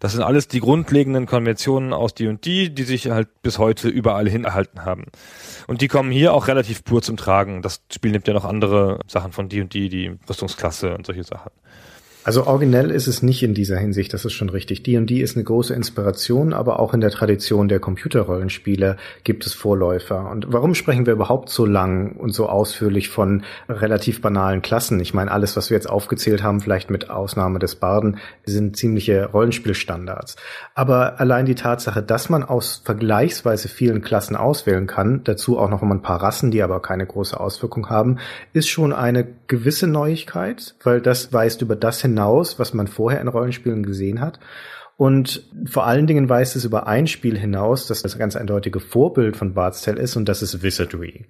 Das 0.00 0.12
sind 0.12 0.22
alles 0.22 0.48
die 0.48 0.60
grundlegenden 0.60 1.26
Konventionen 1.26 1.92
aus 1.92 2.14
D&D, 2.14 2.70
die 2.70 2.82
sich 2.84 3.10
halt 3.10 3.28
bis 3.42 3.58
heute 3.58 3.88
überall 3.88 4.26
hin 4.26 4.44
erhalten 4.44 4.86
haben. 4.86 5.04
Und 5.66 5.82
die 5.82 5.88
kommen 5.88 6.10
hier 6.10 6.32
auch 6.32 6.48
relativ 6.48 6.82
pur 6.82 7.02
zum 7.02 7.18
Tragen. 7.18 7.60
Das 7.60 7.82
Spiel 7.92 8.12
nimmt 8.12 8.26
ja 8.26 8.32
noch 8.32 8.46
andere 8.46 9.00
Sachen 9.06 9.32
von 9.32 9.50
D&D, 9.50 9.90
die 9.90 10.16
Rüstungsklasse 10.30 10.94
und 10.94 11.04
solche 11.04 11.24
Sachen. 11.24 11.50
Also 12.28 12.46
originell 12.46 12.90
ist 12.90 13.06
es 13.06 13.22
nicht 13.22 13.42
in 13.42 13.54
dieser 13.54 13.78
Hinsicht, 13.78 14.12
das 14.12 14.26
ist 14.26 14.34
schon 14.34 14.50
richtig. 14.50 14.82
D&D 14.82 15.22
ist 15.22 15.34
eine 15.34 15.44
große 15.44 15.72
Inspiration, 15.72 16.52
aber 16.52 16.78
auch 16.78 16.92
in 16.92 17.00
der 17.00 17.08
Tradition 17.08 17.68
der 17.68 17.80
Computerrollenspiele 17.80 18.98
gibt 19.24 19.46
es 19.46 19.54
Vorläufer. 19.54 20.30
Und 20.30 20.52
warum 20.52 20.74
sprechen 20.74 21.06
wir 21.06 21.14
überhaupt 21.14 21.48
so 21.48 21.64
lang 21.64 22.16
und 22.16 22.32
so 22.34 22.46
ausführlich 22.50 23.08
von 23.08 23.44
relativ 23.66 24.20
banalen 24.20 24.60
Klassen? 24.60 25.00
Ich 25.00 25.14
meine, 25.14 25.30
alles, 25.30 25.56
was 25.56 25.70
wir 25.70 25.78
jetzt 25.78 25.88
aufgezählt 25.88 26.42
haben, 26.42 26.60
vielleicht 26.60 26.90
mit 26.90 27.08
Ausnahme 27.08 27.60
des 27.60 27.76
Barden, 27.76 28.18
sind 28.44 28.76
ziemliche 28.76 29.24
Rollenspielstandards. 29.24 30.36
Aber 30.74 31.20
allein 31.20 31.46
die 31.46 31.54
Tatsache, 31.54 32.02
dass 32.02 32.28
man 32.28 32.42
aus 32.42 32.82
vergleichsweise 32.84 33.68
vielen 33.68 34.02
Klassen 34.02 34.36
auswählen 34.36 34.86
kann, 34.86 35.22
dazu 35.24 35.58
auch 35.58 35.70
noch 35.70 35.82
ein 35.82 36.02
paar 36.02 36.22
Rassen, 36.22 36.50
die 36.50 36.62
aber 36.62 36.82
keine 36.82 37.06
große 37.06 37.40
Auswirkung 37.40 37.88
haben, 37.88 38.18
ist 38.52 38.68
schon 38.68 38.92
eine 38.92 39.26
gewisse 39.46 39.86
Neuigkeit, 39.86 40.74
weil 40.84 41.00
das 41.00 41.32
weist 41.32 41.62
über 41.62 41.74
das 41.74 42.02
hinaus, 42.02 42.17
hinaus, 42.18 42.58
was 42.58 42.74
man 42.74 42.88
vorher 42.88 43.20
in 43.20 43.28
Rollenspielen 43.28 43.84
gesehen 43.84 44.20
hat. 44.20 44.40
Und 44.96 45.48
vor 45.66 45.86
allen 45.86 46.08
Dingen 46.08 46.28
weist 46.28 46.56
es 46.56 46.64
über 46.64 46.88
ein 46.88 47.06
Spiel 47.06 47.38
hinaus, 47.38 47.86
das 47.86 48.02
das 48.02 48.18
ganz 48.18 48.34
eindeutige 48.34 48.80
Vorbild 48.80 49.36
von 49.36 49.54
Bard's 49.54 49.82
Tale 49.82 50.00
ist, 50.00 50.16
und 50.16 50.28
das 50.28 50.42
ist 50.42 50.62
Wizardry. 50.62 51.26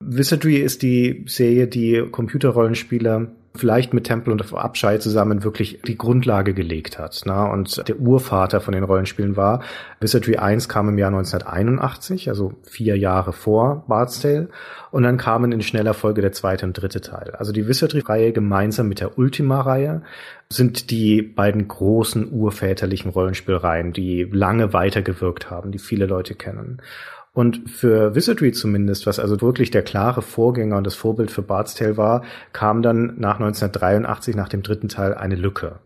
Wizardry 0.00 0.56
ist 0.56 0.82
die 0.82 1.24
Serie, 1.26 1.66
die 1.66 2.02
Computerrollenspieler 2.10 3.28
vielleicht 3.56 3.94
mit 3.94 4.04
Temple 4.04 4.32
und 4.32 4.54
Abschei 4.54 4.98
zusammen 4.98 5.44
wirklich 5.44 5.80
die 5.86 5.96
Grundlage 5.96 6.54
gelegt 6.54 6.98
hat. 6.98 7.22
Na? 7.24 7.44
Und 7.44 7.86
der 7.88 7.98
Urvater 7.98 8.60
von 8.60 8.72
den 8.72 8.84
Rollenspielen 8.84 9.36
war. 9.36 9.62
Wizardry 10.00 10.36
1 10.36 10.68
kam 10.68 10.88
im 10.88 10.98
Jahr 10.98 11.08
1981, 11.08 12.28
also 12.28 12.52
vier 12.62 12.96
Jahre 12.96 13.32
vor 13.32 13.84
Bard's 13.88 14.20
Tale. 14.20 14.48
Und 14.90 15.02
dann 15.02 15.16
kamen 15.18 15.52
in 15.52 15.62
schneller 15.62 15.94
Folge 15.94 16.22
der 16.22 16.32
zweite 16.32 16.66
und 16.66 16.72
dritte 16.72 17.00
Teil. 17.00 17.32
Also 17.36 17.52
die 17.52 17.68
Wizardry-Reihe 17.68 18.32
gemeinsam 18.32 18.88
mit 18.88 19.00
der 19.00 19.18
Ultima-Reihe 19.18 20.02
sind 20.48 20.90
die 20.90 21.22
beiden 21.22 21.66
großen 21.66 22.32
urväterlichen 22.32 23.10
Rollenspielreihen, 23.10 23.92
die 23.92 24.22
lange 24.30 24.72
weitergewirkt 24.72 25.50
haben, 25.50 25.72
die 25.72 25.78
viele 25.78 26.06
Leute 26.06 26.34
kennen. 26.34 26.80
Und 27.36 27.68
für 27.68 28.14
Wizardry 28.14 28.52
zumindest, 28.52 29.06
was 29.06 29.18
also 29.18 29.42
wirklich 29.42 29.70
der 29.70 29.82
klare 29.82 30.22
Vorgänger 30.22 30.78
und 30.78 30.86
das 30.86 30.94
Vorbild 30.94 31.30
für 31.30 31.42
Bard's 31.42 31.74
Tale 31.74 31.98
war, 31.98 32.22
kam 32.54 32.80
dann 32.80 33.12
nach 33.18 33.34
1983, 33.34 34.34
nach 34.34 34.48
dem 34.48 34.62
dritten 34.62 34.88
Teil, 34.88 35.12
eine 35.12 35.34
Lücke. 35.34 35.80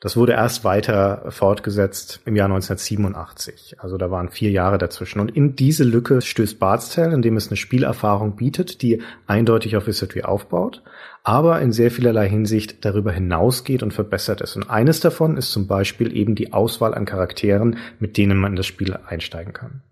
Das 0.00 0.16
wurde 0.16 0.32
erst 0.32 0.64
weiter 0.64 1.26
fortgesetzt 1.28 2.22
im 2.24 2.34
Jahr 2.34 2.46
1987. 2.46 3.76
Also 3.78 3.98
da 3.98 4.10
waren 4.10 4.30
vier 4.30 4.50
Jahre 4.52 4.78
dazwischen. 4.78 5.20
Und 5.20 5.36
in 5.36 5.54
diese 5.54 5.84
Lücke 5.84 6.22
stößt 6.22 6.58
Bard's 6.58 6.94
Tale, 6.94 7.12
indem 7.12 7.36
es 7.36 7.48
eine 7.48 7.58
Spielerfahrung 7.58 8.36
bietet, 8.36 8.80
die 8.80 9.02
eindeutig 9.26 9.76
auf 9.76 9.86
Wizardry 9.86 10.22
aufbaut, 10.22 10.82
aber 11.22 11.60
in 11.60 11.72
sehr 11.72 11.90
vielerlei 11.90 12.26
Hinsicht 12.26 12.86
darüber 12.86 13.12
hinausgeht 13.12 13.82
und 13.82 13.92
verbessert 13.92 14.40
ist. 14.40 14.56
Und 14.56 14.70
eines 14.70 15.00
davon 15.00 15.36
ist 15.36 15.52
zum 15.52 15.66
Beispiel 15.66 16.16
eben 16.16 16.34
die 16.34 16.54
Auswahl 16.54 16.94
an 16.94 17.04
Charakteren, 17.04 17.76
mit 17.98 18.16
denen 18.16 18.38
man 18.38 18.52
in 18.52 18.56
das 18.56 18.66
Spiel 18.66 18.96
einsteigen 19.06 19.52
kann. 19.52 19.82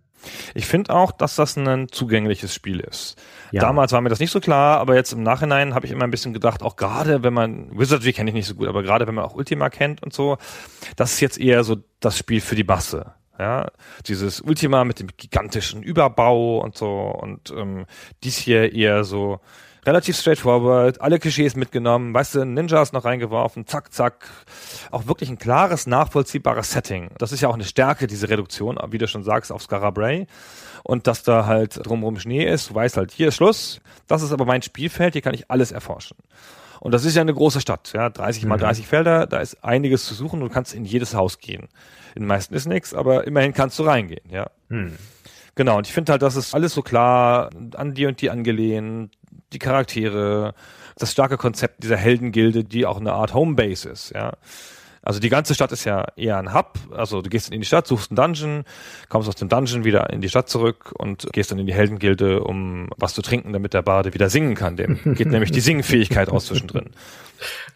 Ich 0.55 0.67
finde 0.67 0.95
auch, 0.95 1.13
dass 1.13 1.37
das 1.37 1.57
ein 1.57 1.89
zugängliches 1.89 2.55
Spiel 2.55 2.81
ist. 2.81 3.17
Ja. 3.51 3.63
Damals 3.63 3.93
war 3.93 4.01
mir 4.01 4.09
das 4.09 4.21
nicht 4.21 4.31
so 4.31 4.41
klar, 4.41 4.79
aber 4.79 4.95
jetzt 4.95 5.13
im 5.13 5.23
Nachhinein 5.23 5.75
habe 5.75 5.87
ich 5.87 5.93
immer 5.93 6.05
ein 6.05 6.11
bisschen 6.11 6.33
gedacht, 6.33 6.63
auch 6.63 6.77
gerade 6.77 7.23
wenn 7.23 7.33
man, 7.33 7.79
Wizardry 7.79 8.13
kenne 8.13 8.31
ich 8.31 8.35
nicht 8.35 8.47
so 8.47 8.55
gut, 8.55 8.69
aber 8.69 8.83
gerade 8.83 9.07
wenn 9.07 9.15
man 9.15 9.25
auch 9.25 9.35
Ultima 9.35 9.71
kennt 9.71 10.03
und 10.03 10.13
so, 10.13 10.39
das 10.97 11.15
ist 11.15 11.21
jetzt 11.21 11.39
eher 11.39 11.65
so 11.65 11.77
das 12.01 12.19
Spiel 12.19 12.41
für 12.41 12.55
die 12.55 12.65
Masse. 12.65 13.15
Ja, 13.39 13.69
dieses 14.07 14.41
Ultima 14.41 14.85
mit 14.85 14.99
dem 14.99 15.09
gigantischen 15.17 15.85
Überbau 15.85 16.59
und 16.59 16.77
so 16.77 16.89
und 16.89 17.53
ähm, 17.57 17.87
dies 18.25 18.37
hier 18.37 18.73
eher 18.73 19.05
so 19.05 19.41
relativ 19.89 20.17
straightforward, 20.17 21.01
alle 21.01 21.19
Klischees 21.19 21.57
mitgenommen, 21.57 22.13
weißt 22.13 22.35
du, 22.35 22.45
Ninjas 22.45 22.93
noch 22.93 23.07
reingeworfen, 23.07 23.67
zack, 23.67 23.93
zack. 23.93 24.29
Auch 24.91 25.07
wirklich 25.07 25.31
ein 25.31 25.39
klares, 25.39 25.87
nachvollziehbares 25.87 26.73
Setting. 26.73 27.09
Das 27.17 27.33
ist 27.33 27.41
ja 27.41 27.49
auch 27.49 27.55
eine 27.55 27.65
Stärke, 27.65 28.07
diese 28.07 28.29
Reduktion, 28.29 28.79
wie 28.91 28.99
du 28.99 29.09
schon 29.09 29.25
sagst, 29.25 29.51
auf 29.51 29.63
Scarabray. 29.63 30.27
Und 30.85 31.07
dass 31.07 31.23
da 31.23 31.47
halt 31.47 31.81
drumherum 31.87 32.19
Schnee 32.19 32.45
ist, 32.45 32.71
du 32.71 32.75
weißt 32.75 32.99
halt, 32.99 33.13
hier 33.13 33.29
ist 33.29 33.37
Schluss. 33.37 33.81
Das 34.07 34.23
ist 34.23 34.33
aber 34.33 34.45
mein 34.45 34.61
Spielfeld, 34.63 35.15
hier 35.15 35.23
kann 35.23 35.35
ich 35.35 35.51
alles 35.51 35.73
erforschen. 35.73 36.19
Und 36.81 36.93
das 36.93 37.05
ist 37.05 37.17
ja 37.17 37.23
eine 37.23 37.35
große 37.35 37.61
Stadt, 37.61 37.93
ja, 37.95 38.09
30 38.11 38.45
mal 38.45 38.59
30 38.59 38.85
mhm. 38.85 38.89
Felder, 38.89 39.27
da 39.27 39.39
ist 39.39 39.65
einiges 39.65 40.05
zu 40.05 40.15
suchen, 40.15 40.41
du 40.41 40.49
kannst 40.49 40.75
in 40.75 40.85
jedes 40.85 41.15
Haus 41.15 41.39
gehen. 41.39 41.69
In 42.15 42.23
den 42.23 42.27
meisten 42.29 42.55
ist 42.55 42.67
nichts, 42.67 42.95
aber 42.95 43.27
immerhin 43.27 43.53
kannst 43.53 43.79
du 43.79 43.83
reingehen, 43.83 44.31
ja. 44.31 44.51
Hm. 44.69 44.97
Genau, 45.57 45.79
und 45.79 45.89
ich 45.89 45.93
finde 45.93 46.13
halt, 46.13 46.23
das 46.23 46.37
ist 46.37 46.55
alles 46.55 46.73
so 46.73 46.83
klar 46.83 47.51
an 47.75 47.93
die 47.95 48.07
und 48.07 48.21
die 48.21 48.31
angelehnt, 48.31 49.18
die 49.53 49.59
Charaktere, 49.59 50.55
das 50.97 51.13
starke 51.13 51.37
Konzept 51.37 51.83
dieser 51.83 51.97
Heldengilde, 51.97 52.65
die 52.65 52.87
auch 52.87 52.99
eine 52.99 53.13
Art 53.13 53.35
Homebase 53.35 53.89
ist, 53.89 54.11
ja. 54.15 54.33
Also 55.09 55.21
die 55.21 55.31
ganze 55.31 55.55
Stadt 55.55 55.73
ist 55.73 55.85
ja 55.85 56.05
eher 56.17 56.37
ein 56.37 56.53
Hub. 56.53 56.75
Also 56.91 57.23
du 57.23 57.31
gehst 57.31 57.51
in 57.51 57.63
die 57.63 57.67
Stadt, 57.67 57.87
suchst 57.87 58.11
einen 58.11 58.17
Dungeon, 58.17 58.65
kommst 59.09 59.27
aus 59.27 59.37
dem 59.37 59.49
Dungeon 59.49 59.83
wieder 59.83 60.11
in 60.11 60.21
die 60.21 60.29
Stadt 60.29 60.51
zurück 60.51 60.93
und 60.99 61.33
gehst 61.33 61.51
dann 61.51 61.59
in 61.59 61.65
die 61.65 61.73
Heldengilde, 61.73 62.43
um 62.43 62.91
was 62.99 63.15
zu 63.15 63.23
trinken, 63.23 63.55
damit 63.55 63.73
der 63.73 63.81
Bade 63.81 64.13
wieder 64.13 64.29
singen 64.29 64.55
kann. 64.55 64.77
Dem 64.77 64.99
geht 65.15 65.29
nämlich 65.29 65.51
die 65.51 65.61
Singfähigkeit 65.61 66.29
aus 66.29 66.45
zwischendrin. 66.45 66.91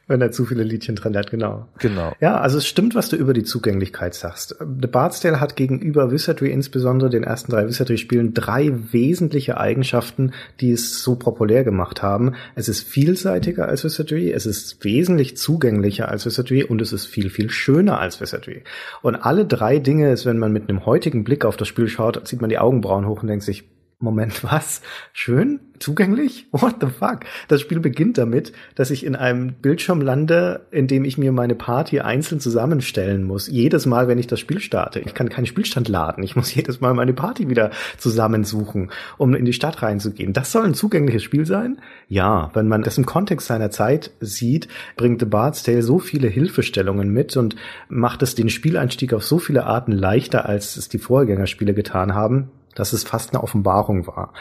Wenn 0.08 0.20
er 0.20 0.32
zu 0.32 0.44
viele 0.44 0.64
Liedchen 0.64 0.96
drin 0.96 1.16
hat, 1.16 1.30
genau. 1.30 1.68
Genau. 1.78 2.12
Ja, 2.20 2.40
also 2.40 2.58
es 2.58 2.66
stimmt, 2.66 2.94
was 2.94 3.08
du 3.08 3.16
über 3.16 3.32
die 3.32 3.44
Zugänglichkeit 3.44 4.14
sagst. 4.14 4.56
The 4.58 4.88
Bard's 4.88 5.20
Tale 5.20 5.40
hat 5.40 5.54
gegenüber 5.54 6.10
Wizardry, 6.10 6.50
insbesondere 6.50 7.08
den 7.08 7.22
ersten 7.22 7.52
drei 7.52 7.66
Wizardry-Spielen, 7.68 8.34
drei 8.34 8.72
wesentliche 8.90 9.58
Eigenschaften, 9.58 10.32
die 10.60 10.72
es 10.72 11.02
so 11.02 11.14
populär 11.14 11.62
gemacht 11.62 12.02
haben. 12.02 12.34
Es 12.56 12.68
ist 12.68 12.86
vielseitiger 12.86 13.68
als 13.68 13.84
Wizardry, 13.84 14.32
es 14.32 14.44
ist 14.44 14.84
wesentlich 14.84 15.36
zugänglicher 15.36 16.08
als 16.08 16.26
Wizardry 16.26 16.64
und 16.64 16.82
es 16.82 16.92
ist 16.92 17.06
viel, 17.06 17.21
viel 17.30 17.50
schöner 17.50 17.98
als 17.98 18.20
Wizardry. 18.20 18.62
Und 19.02 19.16
alle 19.16 19.44
drei 19.46 19.78
Dinge 19.78 20.10
ist, 20.10 20.26
wenn 20.26 20.38
man 20.38 20.52
mit 20.52 20.68
einem 20.68 20.86
heutigen 20.86 21.24
Blick 21.24 21.44
auf 21.44 21.56
das 21.56 21.68
Spiel 21.68 21.88
schaut, 21.88 22.26
zieht 22.26 22.40
man 22.40 22.50
die 22.50 22.58
Augenbrauen 22.58 23.06
hoch 23.06 23.22
und 23.22 23.28
denkt 23.28 23.44
sich, 23.44 23.64
Moment, 24.02 24.42
was? 24.42 24.82
Schön? 25.12 25.60
Zugänglich? 25.78 26.46
What 26.50 26.76
the 26.80 26.88
fuck? 26.88 27.20
Das 27.46 27.60
Spiel 27.60 27.78
beginnt 27.78 28.18
damit, 28.18 28.52
dass 28.74 28.90
ich 28.90 29.06
in 29.06 29.14
einem 29.14 29.52
Bildschirm 29.52 30.00
lande, 30.00 30.66
in 30.72 30.88
dem 30.88 31.04
ich 31.04 31.18
mir 31.18 31.30
meine 31.30 31.54
Party 31.54 32.00
einzeln 32.00 32.40
zusammenstellen 32.40 33.22
muss. 33.22 33.46
Jedes 33.46 33.86
Mal, 33.86 34.08
wenn 34.08 34.18
ich 34.18 34.26
das 34.26 34.40
Spiel 34.40 34.58
starte. 34.58 34.98
Ich 35.00 35.14
kann 35.14 35.28
keinen 35.28 35.46
Spielstand 35.46 35.88
laden. 35.88 36.24
Ich 36.24 36.34
muss 36.34 36.52
jedes 36.54 36.80
Mal 36.80 36.94
meine 36.94 37.12
Party 37.12 37.48
wieder 37.48 37.70
zusammensuchen, 37.96 38.90
um 39.18 39.34
in 39.34 39.44
die 39.44 39.52
Stadt 39.52 39.82
reinzugehen. 39.82 40.32
Das 40.32 40.50
soll 40.50 40.64
ein 40.64 40.74
zugängliches 40.74 41.22
Spiel 41.22 41.46
sein? 41.46 41.78
Ja, 42.08 42.50
wenn 42.54 42.66
man 42.66 42.82
das 42.82 42.98
im 42.98 43.06
Kontext 43.06 43.46
seiner 43.46 43.70
Zeit 43.70 44.10
sieht, 44.20 44.66
bringt 44.96 45.20
The 45.20 45.26
Bard's 45.26 45.62
Tale 45.62 45.82
so 45.82 46.00
viele 46.00 46.26
Hilfestellungen 46.26 47.12
mit 47.12 47.36
und 47.36 47.54
macht 47.88 48.22
es 48.22 48.34
den 48.34 48.48
Spieleinstieg 48.48 49.14
auf 49.14 49.24
so 49.24 49.38
viele 49.38 49.64
Arten 49.64 49.92
leichter, 49.92 50.46
als 50.46 50.76
es 50.76 50.88
die 50.88 50.98
Vorgängerspiele 50.98 51.72
getan 51.72 52.14
haben 52.14 52.50
dass 52.74 52.92
es 52.92 53.04
fast 53.04 53.30
eine 53.34 53.42
Offenbarung 53.42 54.06
war. 54.06 54.32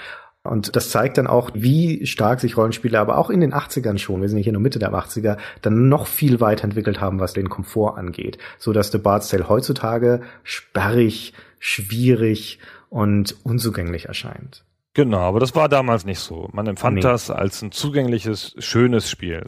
Und 0.44 0.76
das 0.76 0.90
zeigt 0.90 1.20
dann 1.20 1.28
auch, 1.28 1.52
wie 1.54 2.06
stark 2.08 2.40
sich 2.40 2.58
Rollenspiele 2.58 3.00
aber 3.00 3.18
auch 3.18 3.30
in 3.30 3.42
den 3.42 3.54
80ern 3.54 4.00
schon, 4.00 4.22
wir 4.22 4.30
sind 4.30 4.40
hier 4.40 4.54
nur 4.54 4.62
Mitte 4.62 4.80
der 4.80 4.92
80er, 4.92 5.38
dann 5.62 5.88
noch 5.88 6.08
viel 6.08 6.40
weiterentwickelt 6.40 7.00
haben, 7.00 7.20
was 7.20 7.34
den 7.34 7.50
Komfort 7.50 7.98
angeht. 7.98 8.40
So 8.58 8.74
dass 8.74 8.92
The 8.92 8.98
Bard's 8.98 9.30
Tale 9.30 9.50
heutzutage 9.50 10.22
sperrig, 10.44 11.34
schwierig 11.60 12.58
und 12.90 13.36
unzugänglich 13.44 14.06
erscheint. 14.06 14.64
Genau, 14.94 15.20
aber 15.20 15.40
das 15.40 15.56
war 15.56 15.70
damals 15.70 16.06
nicht 16.06 16.20
so. 16.20 16.50
Man 16.52 16.68
empfand 16.68 16.96
nee. 16.96 17.02
das 17.02 17.30
als 17.30 17.62
ein 17.62 17.72
zugängliches, 17.72 18.56
schönes 18.58 19.10
Spiel. 19.10 19.44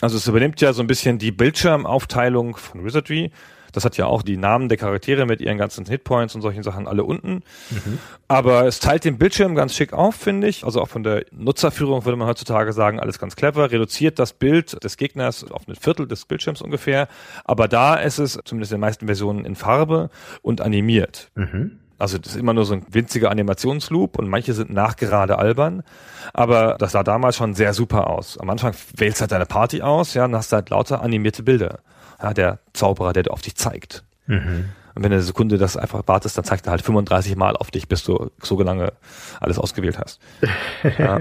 Also 0.00 0.16
es 0.16 0.26
übernimmt 0.26 0.60
ja 0.60 0.72
so 0.72 0.82
ein 0.82 0.88
bisschen 0.88 1.18
die 1.18 1.30
Bildschirmaufteilung 1.30 2.56
von 2.56 2.84
Wizardry. 2.84 3.30
Das 3.72 3.84
hat 3.84 3.96
ja 3.96 4.06
auch 4.06 4.22
die 4.22 4.36
Namen 4.36 4.68
der 4.68 4.78
Charaktere 4.78 5.26
mit 5.26 5.40
ihren 5.40 5.58
ganzen 5.58 5.86
Hitpoints 5.86 6.34
und 6.34 6.42
solchen 6.42 6.62
Sachen 6.62 6.86
alle 6.86 7.04
unten. 7.04 7.42
Mhm. 7.70 7.98
Aber 8.28 8.66
es 8.66 8.80
teilt 8.80 9.04
den 9.04 9.18
Bildschirm 9.18 9.54
ganz 9.54 9.74
schick 9.74 9.92
auf, 9.92 10.14
finde 10.14 10.46
ich. 10.46 10.64
Also 10.64 10.80
auch 10.80 10.88
von 10.88 11.02
der 11.02 11.24
Nutzerführung 11.32 12.04
würde 12.04 12.16
man 12.16 12.28
heutzutage 12.28 12.72
sagen, 12.72 13.00
alles 13.00 13.18
ganz 13.18 13.36
clever. 13.36 13.70
Reduziert 13.70 14.18
das 14.18 14.32
Bild 14.32 14.82
des 14.84 14.96
Gegners 14.96 15.50
auf 15.50 15.66
ein 15.66 15.74
Viertel 15.74 16.06
des 16.06 16.26
Bildschirms 16.26 16.62
ungefähr. 16.62 17.08
Aber 17.44 17.68
da 17.68 17.94
ist 17.94 18.18
es, 18.18 18.38
zumindest 18.44 18.72
in 18.72 18.76
den 18.76 18.82
meisten 18.82 19.06
Versionen, 19.06 19.44
in 19.44 19.56
Farbe 19.56 20.10
und 20.42 20.60
animiert. 20.60 21.30
Mhm. 21.34 21.78
Also 22.02 22.18
das 22.18 22.32
ist 22.32 22.38
immer 22.40 22.52
nur 22.52 22.64
so 22.64 22.74
ein 22.74 22.84
winziger 22.90 23.30
Animationsloop 23.30 24.18
und 24.18 24.28
manche 24.28 24.54
sind 24.54 24.72
nachgerade 24.72 25.38
albern. 25.38 25.84
Aber 26.32 26.76
das 26.78 26.90
sah 26.92 27.04
damals 27.04 27.36
schon 27.36 27.54
sehr 27.54 27.74
super 27.74 28.10
aus. 28.10 28.38
Am 28.38 28.50
Anfang 28.50 28.74
wählst 28.96 29.18
du 29.18 29.20
halt 29.20 29.30
deine 29.30 29.46
Party 29.46 29.82
aus, 29.82 30.14
ja, 30.14 30.24
und 30.24 30.34
hast 30.34 30.52
halt 30.52 30.70
lauter 30.70 31.00
animierte 31.00 31.44
Bilder. 31.44 31.78
Ja, 32.22 32.32
der 32.32 32.60
Zauberer, 32.72 33.12
der 33.12 33.30
auf 33.30 33.42
dich 33.42 33.56
zeigt. 33.56 34.04
Mhm. 34.26 34.70
Und 34.94 35.02
wenn 35.02 35.12
eine 35.12 35.22
Sekunde 35.22 35.58
das 35.58 35.76
einfach 35.76 36.02
wartest, 36.06 36.36
dann 36.36 36.44
zeigt 36.44 36.66
er 36.66 36.72
halt 36.72 36.82
35 36.82 37.36
Mal 37.36 37.56
auf 37.56 37.70
dich, 37.70 37.88
bis 37.88 38.04
du 38.04 38.30
so 38.42 38.60
lange 38.62 38.92
alles 39.40 39.58
ausgewählt 39.58 39.98
hast. 39.98 40.20
Ja. 40.98 41.20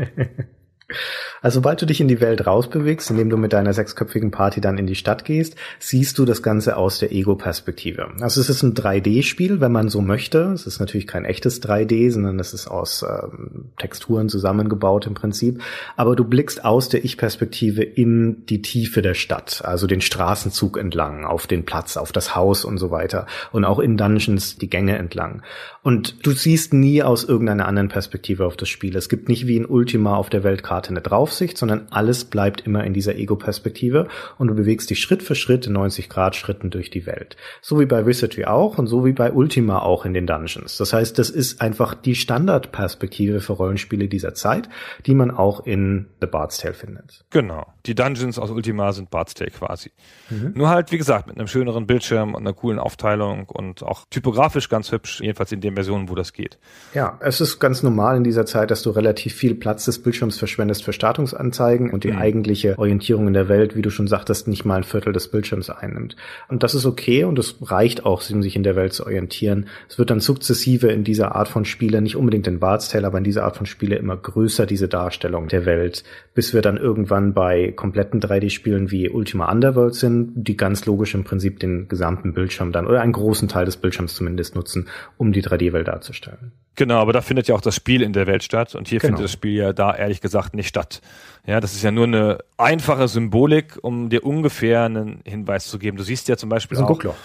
Also 1.42 1.56
sobald 1.56 1.82
du 1.82 1.88
dich 1.88 2.00
in 2.00 2.08
die 2.08 2.22
Welt 2.22 2.46
rausbewegst, 2.46 3.10
indem 3.10 3.30
du 3.30 3.38
mit 3.38 3.52
deiner 3.54 3.74
sechsköpfigen 3.74 4.30
Party 4.30 4.62
dann 4.62 4.78
in 4.78 4.86
die 4.86 4.96
Stadt 4.96 5.26
gehst, 5.26 5.56
siehst 5.80 6.20
du 6.20 6.26
das 6.26 6.44
Ganze 6.44 6.78
aus 6.78 7.00
der 7.00 7.12
Ego-Perspektive. 7.12 8.12
Also 8.20 8.42
es 8.42 8.50
ist 8.50 8.62
ein 8.62 8.76
3D-Spiel, 8.76 9.60
wenn 9.60 9.72
man 9.72 9.90
so 9.90 10.02
möchte. 10.02 10.52
Es 10.54 10.68
ist 10.68 10.80
natürlich 10.80 11.08
kein 11.08 11.26
echtes 11.26 11.62
3D, 11.64 12.12
sondern 12.12 12.40
es 12.40 12.54
ist 12.54 12.68
aus 12.68 13.04
ähm, 13.04 13.72
Texturen 13.80 14.30
zusammengebaut 14.30 15.08
im 15.08 15.16
Prinzip. 15.16 15.62
Aber 15.96 16.16
du 16.16 16.26
blickst 16.26 16.64
aus 16.64 16.90
der 16.90 17.04
Ich-Perspektive 17.04 17.84
in 17.84 18.46
die 18.46 18.62
Tiefe 18.62 19.02
der 19.02 19.16
Stadt, 19.16 19.64
also 19.66 19.88
den 19.88 20.02
Straßenzug 20.02 20.78
entlang, 20.78 21.26
auf 21.26 21.48
den 21.48 21.66
Platz, 21.66 21.98
auf 21.98 22.12
das 22.12 22.36
Haus 22.36 22.66
und 22.66 22.78
so 22.78 22.92
weiter. 22.92 23.26
Und 23.52 23.66
auch 23.66 23.80
in 23.80 23.98
Dungeons 23.98 24.58
die 24.58 24.70
Gänge 24.70 24.98
entlang. 24.98 25.42
Und 25.84 26.26
du 26.26 26.32
siehst 26.32 26.74
nie 26.74 27.02
aus 27.02 27.24
irgendeiner 27.24 27.68
anderen 27.68 27.90
Perspektive 27.90 28.46
auf 28.46 28.56
das 28.56 28.70
Spiel. 28.70 28.96
Es 28.96 29.10
gibt 29.10 29.28
nicht 29.28 29.48
wie 29.48 29.58
in 29.58 29.66
Ultima 29.66 30.16
auf 30.16 30.30
der 30.30 30.44
Weltkarte 30.44 30.92
eine 30.92 31.02
Draufsicht, 31.32 31.58
sondern 31.58 31.88
alles 31.90 32.26
bleibt 32.26 32.62
immer 32.62 32.84
in 32.84 32.94
dieser 32.94 33.16
Ego-Perspektive 33.16 34.08
und 34.38 34.48
du 34.48 34.54
bewegst 34.54 34.90
dich 34.90 35.00
Schritt 35.00 35.24
für 35.24 35.36
Schritt 35.36 35.66
in 35.66 35.74
90 35.74 36.10
Grad 36.10 36.36
Schritten 36.36 36.70
durch 36.70 36.90
die 36.90 37.06
Welt. 37.06 37.38
So 37.62 37.80
wie 37.80 37.86
bei 37.86 38.06
Wizardry 38.06 38.46
auch 38.46 38.78
und 38.78 38.88
so 38.88 39.06
wie 39.06 39.14
bei 39.14 39.32
Ultima 39.32 39.80
auch 39.80 40.06
in 40.06 40.14
den 40.14 40.28
Dungeons. 40.28 40.78
Das 40.78 40.92
heißt, 40.92 41.18
das 41.18 41.30
ist 41.30 41.62
einfach 41.62 41.94
die 41.94 42.16
Standardperspektive 42.16 43.40
für 43.40 43.54
Rollenspiele 43.54 44.10
dieser 44.10 44.34
Zeit, 44.34 44.68
die 45.06 45.14
man 45.14 45.32
auch 45.32 45.66
in 45.66 46.08
The 46.20 46.28
Bard's 46.28 46.58
Tale 46.58 46.74
findet. 46.74 47.24
Genau. 47.30 47.66
Die 47.86 47.96
Dungeons 47.96 48.38
aus 48.38 48.52
Ultima 48.52 48.92
sind 48.92 49.10
Bard's 49.10 49.34
Tale 49.34 49.52
quasi. 49.52 49.92
Mhm. 50.30 50.52
Nur 50.56 50.70
halt, 50.70 50.92
wie 50.92 50.98
gesagt, 50.98 51.28
mit 51.28 51.38
einem 51.38 51.48
schöneren 51.48 51.88
Bildschirm 51.88 52.36
und 52.36 52.42
einer 52.42 52.54
coolen 52.54 52.78
Aufteilung 52.78 53.48
und 53.48 53.84
auch 53.84 54.06
typografisch 54.10 54.68
ganz 54.68 54.92
hübsch, 54.92 55.22
jedenfalls 55.22 55.52
in 55.52 55.62
den 55.62 55.76
Versionen, 55.76 56.10
wo 56.10 56.16
das 56.16 56.34
geht. 56.34 56.60
Ja, 56.94 57.18
es 57.22 57.40
ist 57.40 57.60
ganz 57.60 57.84
normal 57.84 58.18
in 58.18 58.24
dieser 58.24 58.46
Zeit, 58.46 58.70
dass 58.70 58.82
du 58.82 58.90
relativ 58.90 59.34
viel 59.34 59.56
Platz 59.56 59.86
des 59.86 60.02
Bildschirms 60.04 60.38
verschwendest 60.38 60.84
für 60.84 60.94
Startungsanzeigen 61.28 61.90
und 61.90 62.04
die 62.04 62.12
mhm. 62.12 62.18
eigentliche 62.18 62.78
Orientierung 62.78 63.28
in 63.28 63.34
der 63.34 63.50
Welt, 63.50 63.76
wie 63.76 63.82
du 63.82 63.90
schon 63.90 64.08
sagtest, 64.08 64.48
nicht 64.48 64.66
mal 64.66 64.78
ein 64.78 64.84
Viertel 64.84 65.14
des 65.14 65.30
Bildschirms 65.30 65.70
einnimmt. 65.70 66.16
Und 66.48 66.64
das 66.64 66.76
ist 66.76 66.86
okay 66.86 67.24
und 67.24 67.38
es 67.40 67.56
reicht 67.62 68.06
auch, 68.06 68.22
um 68.32 68.44
sich 68.44 68.56
in 68.56 68.64
der 68.64 68.76
Welt 68.76 68.94
zu 68.94 69.06
orientieren. 69.06 69.68
Es 69.90 69.98
wird 69.98 70.10
dann 70.10 70.20
sukzessive 70.20 70.88
in 70.88 71.04
dieser 71.04 71.36
Art 71.36 71.48
von 71.48 71.66
Spiele, 71.66 72.02
nicht 72.02 72.16
unbedingt 72.16 72.48
in 72.48 72.60
Bard's 72.60 72.90
Tale, 72.90 73.08
aber 73.08 73.18
in 73.18 73.24
dieser 73.24 73.44
Art 73.44 73.58
von 73.58 73.66
Spiele 73.66 73.96
immer 73.96 74.18
größer, 74.18 74.66
diese 74.66 74.88
Darstellung 74.88 75.48
der 75.48 75.66
Welt, 75.66 76.04
bis 76.34 76.54
wir 76.54 76.62
dann 76.62 76.78
irgendwann 76.78 77.34
bei 77.34 77.72
kompletten 77.72 78.20
3D-Spielen 78.22 78.92
wie 78.92 79.10
Ultima 79.10 79.52
Underworld 79.52 79.96
sind, 79.96 80.32
die 80.36 80.58
ganz 80.58 80.86
logisch 80.86 81.14
im 81.14 81.24
Prinzip 81.24 81.60
den 81.60 81.88
gesamten 81.88 82.34
Bildschirm 82.34 82.72
dann 82.72 82.88
oder 82.88 83.02
einen 83.02 83.14
großen 83.14 83.48
Teil 83.48 83.66
des 83.66 83.78
Bildschirms 83.78 84.16
zumindest 84.16 84.56
nutzen, 84.56 84.88
um 85.18 85.32
die 85.32 85.44
3D-Welt 85.44 85.88
darzustellen. 85.88 86.52
Genau, 86.76 87.00
aber 87.00 87.12
da 87.12 87.22
findet 87.22 87.48
ja 87.48 87.56
auch 87.56 87.62
das 87.62 87.76
Spiel 87.76 88.02
in 88.02 88.14
der 88.14 88.28
Welt 88.28 88.44
statt 88.44 88.76
und 88.76 88.88
hier 88.88 89.00
genau. 89.00 89.10
findet 89.10 89.26
das 89.26 89.32
Spiel 89.34 89.54
ja 89.54 89.74
da 89.74 89.94
ehrlich 89.94 90.22
gesagt 90.22 90.54
nicht 90.56 90.70
statt. 90.70 91.02
Ja, 91.46 91.60
das 91.60 91.74
ist 91.74 91.84
ja 91.84 91.92
nur 91.92 92.06
eine 92.06 92.40
einfache 92.58 93.08
Symbolik, 93.08 93.78
um 93.82 94.10
dir 94.10 94.24
ungefähr 94.24 94.84
einen 94.84 95.22
Hinweis 95.26 95.68
zu 95.68 95.80
geben. 95.80 95.98
Du 95.98 96.04
siehst 96.04 96.28
ja 96.28 96.38
zum 96.38 96.50
Beispiel 96.50 96.76
das 96.76 96.84
ist 96.84 96.88
ein 96.88 96.92
auch, 96.92 96.98
Guckloch. 96.98 97.16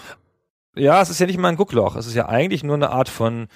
Ja, 0.75 1.01
es 1.01 1.09
ist 1.09 1.19
ja 1.19 1.27
nicht 1.27 1.39
mal 1.39 1.49
ein 1.49 1.55
Guckloch. 1.55 1.95
Es 1.95 2.07
ist 2.07 2.13
ja 2.13 2.27
eigentlich 2.27 2.63
nur 2.63 2.75
eine 2.75 2.89
Art 2.89 3.09
von 3.09 3.47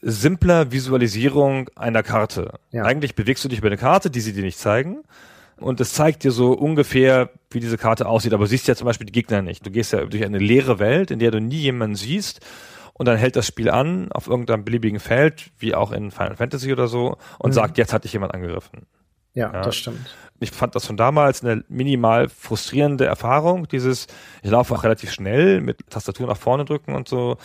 simpler 0.00 0.72
Visualisierung 0.72 1.68
einer 1.76 2.02
Karte. 2.02 2.54
Ja. 2.70 2.84
Eigentlich 2.84 3.14
bewegst 3.14 3.44
du 3.44 3.48
dich 3.48 3.58
über 3.58 3.68
eine 3.68 3.76
Karte, 3.76 4.10
die 4.10 4.20
sie 4.20 4.32
dir 4.32 4.42
nicht 4.42 4.58
zeigen. 4.58 5.02
Und 5.58 5.80
es 5.80 5.92
zeigt 5.92 6.24
dir 6.24 6.32
so 6.32 6.52
ungefähr, 6.52 7.28
wie 7.50 7.60
diese 7.60 7.76
Karte 7.76 8.06
aussieht. 8.06 8.32
Aber 8.32 8.44
du 8.44 8.48
siehst 8.48 8.66
ja 8.66 8.74
zum 8.74 8.86
Beispiel 8.86 9.04
die 9.04 9.12
Gegner 9.12 9.42
nicht. 9.42 9.66
Du 9.66 9.70
gehst 9.70 9.92
ja 9.92 10.04
durch 10.06 10.24
eine 10.24 10.38
leere 10.38 10.78
Welt, 10.78 11.10
in 11.10 11.18
der 11.18 11.30
du 11.30 11.40
nie 11.40 11.58
jemanden 11.58 11.96
siehst 11.96 12.40
und 13.00 13.06
dann 13.06 13.16
hält 13.16 13.34
das 13.34 13.46
Spiel 13.46 13.70
an 13.70 14.12
auf 14.12 14.26
irgendeinem 14.26 14.62
beliebigen 14.62 15.00
Feld, 15.00 15.52
wie 15.58 15.74
auch 15.74 15.90
in 15.90 16.10
Final 16.10 16.36
Fantasy 16.36 16.70
oder 16.70 16.86
so, 16.86 17.16
und 17.38 17.48
mhm. 17.48 17.54
sagt, 17.54 17.78
jetzt 17.78 17.94
hat 17.94 18.04
dich 18.04 18.12
jemand 18.12 18.34
angegriffen. 18.34 18.86
Ja, 19.34 19.52
ja, 19.52 19.62
das 19.62 19.76
stimmt. 19.76 20.14
Ich 20.42 20.50
fand 20.52 20.74
das 20.74 20.86
von 20.86 20.96
damals 20.96 21.44
eine 21.44 21.64
minimal 21.68 22.30
frustrierende 22.30 23.04
Erfahrung, 23.04 23.68
dieses, 23.68 24.06
ich 24.42 24.50
laufe 24.50 24.74
auch 24.74 24.84
relativ 24.84 25.12
schnell 25.12 25.60
mit 25.60 25.90
Tastatur 25.90 26.26
nach 26.26 26.38
vorne 26.38 26.64
drücken 26.64 26.94
und 26.94 27.08
so, 27.08 27.36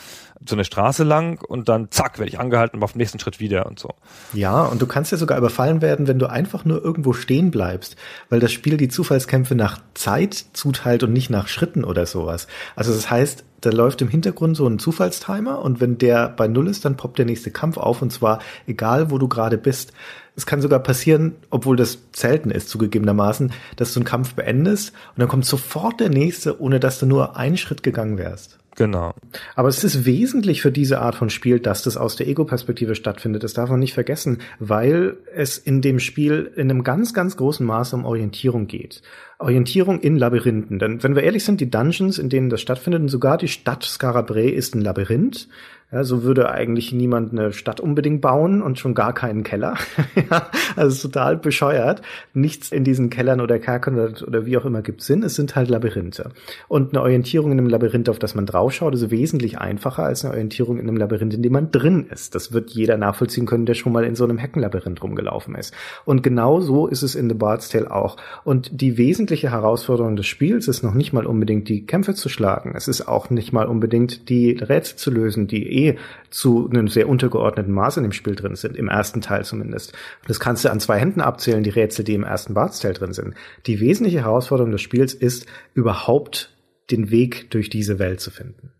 so 0.47 0.55
eine 0.55 0.63
Straße 0.63 1.03
lang 1.03 1.43
und 1.45 1.67
dann 1.67 1.91
zack, 1.91 2.19
werde 2.19 2.29
ich 2.29 2.39
angehalten 2.39 2.77
und 2.77 2.83
auf 2.83 2.93
dem 2.93 2.99
nächsten 2.99 3.19
Schritt 3.19 3.41
wieder 3.41 3.65
und 3.65 3.79
so. 3.79 3.89
Ja, 4.31 4.63
und 4.63 4.81
du 4.81 4.87
kannst 4.87 5.11
ja 5.11 5.17
sogar 5.17 5.37
überfallen 5.37 5.81
werden, 5.81 6.07
wenn 6.07 6.19
du 6.19 6.29
einfach 6.29 6.63
nur 6.63 6.81
irgendwo 6.81 7.11
stehen 7.11 7.51
bleibst, 7.51 7.97
weil 8.29 8.39
das 8.39 8.53
Spiel 8.53 8.77
die 8.77 8.87
Zufallskämpfe 8.87 9.55
nach 9.55 9.79
Zeit 9.93 10.33
zuteilt 10.53 11.03
und 11.03 11.11
nicht 11.11 11.29
nach 11.29 11.49
Schritten 11.49 11.83
oder 11.83 12.05
sowas. 12.05 12.47
Also 12.77 12.93
das 12.93 13.11
heißt, 13.11 13.43
da 13.59 13.71
läuft 13.71 14.01
im 14.01 14.09
Hintergrund 14.09 14.55
so 14.55 14.67
ein 14.67 14.79
Zufallstimer 14.79 15.59
und 15.59 15.81
wenn 15.81 15.97
der 15.97 16.29
bei 16.29 16.47
Null 16.47 16.67
ist, 16.69 16.85
dann 16.85 16.97
poppt 16.97 17.17
der 17.17 17.25
nächste 17.25 17.51
Kampf 17.51 17.77
auf 17.77 18.01
und 18.01 18.11
zwar 18.11 18.39
egal, 18.67 19.11
wo 19.11 19.17
du 19.17 19.27
gerade 19.27 19.57
bist. 19.57 19.91
Es 20.35 20.45
kann 20.45 20.61
sogar 20.61 20.79
passieren, 20.79 21.35
obwohl 21.49 21.75
das 21.75 21.99
selten 22.13 22.51
ist, 22.51 22.69
zugegebenermaßen, 22.69 23.53
dass 23.77 23.93
du 23.93 23.99
einen 23.99 24.05
Kampf 24.05 24.33
beendest 24.33 24.93
und 25.15 25.19
dann 25.19 25.29
kommt 25.29 25.45
sofort 25.45 25.99
der 25.99 26.09
nächste, 26.09 26.59
ohne 26.61 26.79
dass 26.79 26.99
du 26.99 27.05
nur 27.05 27.37
einen 27.37 27.57
Schritt 27.57 27.83
gegangen 27.83 28.17
wärst. 28.17 28.57
Genau. 28.75 29.13
Aber 29.55 29.69
es 29.69 29.83
ist 29.83 30.05
wesentlich 30.05 30.61
für 30.61 30.71
diese 30.71 30.99
Art 30.99 31.15
von 31.15 31.29
Spiel, 31.29 31.59
dass 31.59 31.83
das 31.83 31.95
aus 31.95 32.17
der 32.17 32.27
Ego-Perspektive 32.27 32.95
stattfindet. 32.95 33.43
Das 33.43 33.53
darf 33.53 33.69
man 33.69 33.79
nicht 33.79 33.93
vergessen, 33.93 34.39
weil 34.59 35.17
es 35.33 35.57
in 35.57 35.81
dem 35.81 35.99
Spiel 35.99 36.51
in 36.55 36.69
einem 36.69 36.83
ganz, 36.83 37.13
ganz 37.13 37.37
großen 37.37 37.65
Maße 37.65 37.95
um 37.95 38.05
Orientierung 38.05 38.67
geht. 38.67 39.01
Orientierung 39.39 40.01
in 40.01 40.17
Labyrinthen. 40.17 40.79
Denn 40.79 41.03
wenn 41.03 41.15
wir 41.15 41.23
ehrlich 41.23 41.45
sind, 41.45 41.61
die 41.61 41.71
Dungeons, 41.71 42.19
in 42.19 42.29
denen 42.29 42.49
das 42.49 42.61
stattfindet, 42.61 43.01
und 43.01 43.07
sogar 43.07 43.37
die 43.37 43.47
Stadt 43.47 43.83
Skarabrae 43.83 44.49
ist 44.49 44.75
ein 44.75 44.81
Labyrinth, 44.81 45.47
ja, 45.91 46.03
so 46.03 46.23
würde 46.23 46.49
eigentlich 46.49 46.91
niemand 46.91 47.31
eine 47.31 47.53
Stadt 47.53 47.79
unbedingt 47.79 48.19
bauen 48.19 48.63
und 48.63 48.79
schon 48.79 48.95
gar 48.95 49.13
keinen 49.13 49.43
Keller. 49.43 49.75
ja, 50.29 50.49
also 50.75 51.07
total 51.07 51.37
bescheuert. 51.37 52.01
Nichts 52.33 52.71
in 52.71 52.83
diesen 52.83 53.11
Kellern 53.11 53.39
oder 53.39 53.59
Kerkern 53.59 53.93
oder, 53.93 54.27
oder, 54.27 54.45
wie 54.47 54.57
auch 54.57 54.65
immer 54.65 54.81
gibt 54.81 55.03
Sinn. 55.03 55.21
Es 55.21 55.35
sind 55.35 55.55
halt 55.55 55.69
Labyrinthe. 55.69 56.31
Und 56.67 56.89
eine 56.89 57.03
Orientierung 57.03 57.51
in 57.51 57.59
einem 57.59 57.69
Labyrinth, 57.69 58.09
auf 58.09 58.17
das 58.17 58.33
man 58.33 58.47
draufschaut, 58.47 58.95
ist 58.95 59.11
wesentlich 59.11 59.59
einfacher 59.59 60.03
als 60.03 60.25
eine 60.25 60.33
Orientierung 60.33 60.79
in 60.79 60.87
einem 60.87 60.97
Labyrinth, 60.97 61.35
in 61.35 61.43
dem 61.43 61.53
man 61.53 61.69
drin 61.69 62.07
ist. 62.09 62.33
Das 62.33 62.51
wird 62.51 62.71
jeder 62.71 62.97
nachvollziehen 62.97 63.45
können, 63.45 63.67
der 63.67 63.75
schon 63.75 63.93
mal 63.93 64.05
in 64.05 64.15
so 64.15 64.23
einem 64.23 64.39
Heckenlabyrinth 64.39 65.03
rumgelaufen 65.03 65.53
ist. 65.53 65.71
Und 66.03 66.23
genau 66.23 66.61
so 66.61 66.87
ist 66.87 67.03
es 67.03 67.13
in 67.13 67.29
The 67.29 67.35
Bard's 67.35 67.69
Tale 67.69 67.91
auch. 67.91 68.17
Und 68.43 68.81
die 68.81 68.97
wesentliche 68.97 69.51
Herausforderung 69.51 70.15
des 70.15 70.25
Spiels 70.25 70.67
ist 70.67 70.81
noch 70.81 70.95
nicht 70.95 71.13
mal 71.13 71.27
unbedingt 71.27 71.69
die 71.69 71.85
Kämpfe 71.85 72.15
zu 72.15 72.27
schlagen. 72.27 72.73
Es 72.75 72.87
ist 72.87 73.07
auch 73.07 73.29
nicht 73.29 73.53
mal 73.53 73.67
unbedingt 73.67 74.29
die 74.29 74.53
Rätsel 74.53 74.97
zu 74.97 75.11
lösen, 75.11 75.45
die 75.45 75.74
eh 75.75 75.97
zu 76.29 76.69
einem 76.69 76.87
sehr 76.87 77.09
untergeordneten 77.09 77.73
Maß 77.73 77.97
in 77.97 78.03
dem 78.03 78.11
Spiel 78.11 78.35
drin 78.35 78.55
sind, 78.55 78.77
im 78.77 78.87
ersten 78.87 79.21
Teil 79.21 79.45
zumindest. 79.45 79.93
Das 80.27 80.39
kannst 80.39 80.65
du 80.65 80.71
an 80.71 80.79
zwei 80.79 80.99
Händen 80.99 81.21
abzählen, 81.21 81.63
die 81.63 81.69
Rätsel, 81.69 82.05
die 82.05 82.13
im 82.13 82.23
ersten 82.23 82.53
Barts 82.53 82.79
Teil 82.79 82.93
drin 82.93 83.13
sind. 83.13 83.35
Die 83.65 83.79
wesentliche 83.79 84.21
Herausforderung 84.21 84.71
des 84.71 84.81
Spiels 84.81 85.13
ist, 85.13 85.45
überhaupt 85.73 86.55
den 86.91 87.11
Weg 87.11 87.51
durch 87.51 87.69
diese 87.69 87.99
Welt 87.99 88.19
zu 88.21 88.31
finden. 88.31 88.71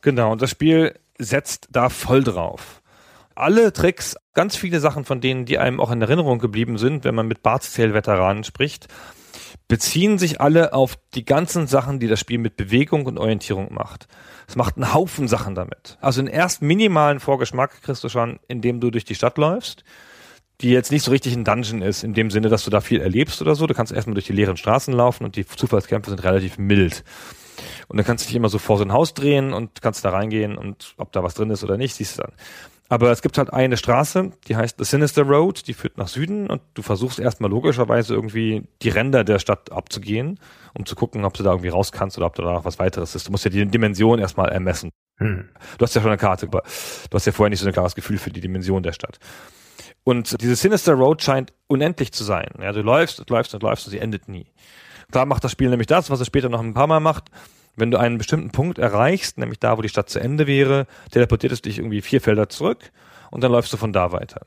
Genau, 0.00 0.32
und 0.32 0.42
das 0.42 0.50
Spiel 0.50 0.94
setzt 1.18 1.68
da 1.72 1.88
voll 1.88 2.24
drauf. 2.24 2.82
Alle 3.34 3.72
Tricks, 3.72 4.16
ganz 4.34 4.56
viele 4.56 4.80
Sachen 4.80 5.04
von 5.04 5.20
denen, 5.20 5.46
die 5.46 5.58
einem 5.58 5.80
auch 5.80 5.90
in 5.90 6.02
Erinnerung 6.02 6.38
geblieben 6.38 6.76
sind, 6.76 7.04
wenn 7.04 7.14
man 7.14 7.28
mit 7.28 7.42
Barts 7.42 7.72
Tale 7.72 7.94
Veteranen 7.94 8.44
spricht, 8.44 8.88
beziehen 9.72 10.18
sich 10.18 10.38
alle 10.38 10.74
auf 10.74 10.98
die 11.14 11.24
ganzen 11.24 11.66
Sachen, 11.66 11.98
die 11.98 12.06
das 12.06 12.20
Spiel 12.20 12.36
mit 12.36 12.58
Bewegung 12.58 13.06
und 13.06 13.16
Orientierung 13.16 13.72
macht. 13.72 14.06
Es 14.46 14.54
macht 14.54 14.76
einen 14.76 14.92
Haufen 14.92 15.28
Sachen 15.28 15.54
damit. 15.54 15.96
Also 16.02 16.20
den 16.20 16.30
ersten 16.30 16.66
minimalen 16.66 17.20
Vorgeschmack 17.20 17.80
kriegst 17.80 18.04
du 18.04 18.10
schon, 18.10 18.38
indem 18.48 18.80
du 18.80 18.90
durch 18.90 19.06
die 19.06 19.14
Stadt 19.14 19.38
läufst, 19.38 19.82
die 20.60 20.68
jetzt 20.68 20.92
nicht 20.92 21.04
so 21.04 21.10
richtig 21.10 21.34
ein 21.34 21.44
Dungeon 21.44 21.80
ist, 21.80 22.04
in 22.04 22.12
dem 22.12 22.30
Sinne, 22.30 22.50
dass 22.50 22.64
du 22.64 22.70
da 22.70 22.82
viel 22.82 23.00
erlebst 23.00 23.40
oder 23.40 23.54
so. 23.54 23.66
Du 23.66 23.72
kannst 23.72 23.92
erstmal 23.92 24.12
durch 24.12 24.26
die 24.26 24.34
leeren 24.34 24.58
Straßen 24.58 24.92
laufen 24.92 25.24
und 25.24 25.36
die 25.36 25.46
Zufallskämpfe 25.46 26.10
sind 26.10 26.22
relativ 26.22 26.58
mild. 26.58 27.02
Und 27.88 27.96
dann 27.96 28.04
kannst 28.04 28.24
du 28.24 28.28
dich 28.28 28.36
immer 28.36 28.50
so 28.50 28.58
vor 28.58 28.76
so 28.76 28.84
ein 28.84 28.92
Haus 28.92 29.14
drehen 29.14 29.54
und 29.54 29.80
kannst 29.80 30.04
da 30.04 30.10
reingehen 30.10 30.58
und 30.58 30.92
ob 30.98 31.12
da 31.12 31.22
was 31.22 31.32
drin 31.32 31.48
ist 31.48 31.64
oder 31.64 31.78
nicht, 31.78 31.94
siehst 31.94 32.18
du 32.18 32.24
dann. 32.24 32.32
Aber 32.92 33.10
es 33.10 33.22
gibt 33.22 33.38
halt 33.38 33.50
eine 33.50 33.78
Straße, 33.78 34.32
die 34.48 34.54
heißt 34.54 34.76
The 34.76 34.84
Sinister 34.84 35.22
Road, 35.22 35.66
die 35.66 35.72
führt 35.72 35.96
nach 35.96 36.08
Süden 36.08 36.50
und 36.50 36.60
du 36.74 36.82
versuchst 36.82 37.18
erstmal 37.18 37.50
logischerweise 37.50 38.12
irgendwie 38.12 38.68
die 38.82 38.90
Ränder 38.90 39.24
der 39.24 39.38
Stadt 39.38 39.72
abzugehen, 39.72 40.38
um 40.74 40.84
zu 40.84 40.94
gucken, 40.94 41.24
ob 41.24 41.32
du 41.32 41.42
da 41.42 41.52
irgendwie 41.52 41.70
raus 41.70 41.90
kannst 41.90 42.18
oder 42.18 42.26
ob 42.26 42.34
da 42.34 42.42
noch 42.42 42.66
was 42.66 42.78
weiteres 42.78 43.14
ist. 43.14 43.26
Du 43.26 43.30
musst 43.30 43.46
ja 43.46 43.50
die 43.50 43.64
Dimension 43.64 44.18
erstmal 44.18 44.50
ermessen. 44.50 44.90
Hm. 45.16 45.48
Du 45.78 45.82
hast 45.82 45.94
ja 45.94 46.02
schon 46.02 46.10
eine 46.10 46.18
Karte, 46.18 46.48
aber 46.48 46.64
du 47.08 47.14
hast 47.14 47.24
ja 47.24 47.32
vorher 47.32 47.48
nicht 47.48 47.60
so 47.60 47.66
ein 47.66 47.72
klares 47.72 47.94
Gefühl 47.94 48.18
für 48.18 48.28
die 48.28 48.42
Dimension 48.42 48.82
der 48.82 48.92
Stadt. 48.92 49.18
Und 50.04 50.38
diese 50.42 50.54
Sinister 50.54 50.92
Road 50.92 51.22
scheint 51.22 51.54
unendlich 51.68 52.12
zu 52.12 52.24
sein. 52.24 52.50
Ja, 52.60 52.72
du 52.72 52.82
läufst 52.82 53.20
und 53.20 53.30
läufst 53.30 53.54
und 53.54 53.62
läufst 53.62 53.86
und 53.86 53.92
sie 53.92 54.00
endet 54.00 54.28
nie. 54.28 54.52
Da 55.10 55.24
macht 55.24 55.44
das 55.44 55.52
Spiel 55.52 55.70
nämlich 55.70 55.86
das, 55.86 56.10
was 56.10 56.20
es 56.20 56.26
später 56.26 56.50
noch 56.50 56.60
ein 56.60 56.74
paar 56.74 56.88
Mal 56.88 57.00
macht 57.00 57.30
wenn 57.76 57.90
du 57.90 57.98
einen 57.98 58.18
bestimmten 58.18 58.50
Punkt 58.50 58.78
erreichst, 58.78 59.38
nämlich 59.38 59.58
da, 59.58 59.78
wo 59.78 59.82
die 59.82 59.88
Stadt 59.88 60.10
zu 60.10 60.18
Ende 60.18 60.46
wäre, 60.46 60.86
teleportiert 61.10 61.52
es 61.52 61.62
dich 61.62 61.78
irgendwie 61.78 62.02
vier 62.02 62.20
Felder 62.20 62.48
zurück 62.48 62.92
und 63.30 63.42
dann 63.42 63.52
läufst 63.52 63.72
du 63.72 63.76
von 63.76 63.92
da 63.92 64.12
weiter. 64.12 64.46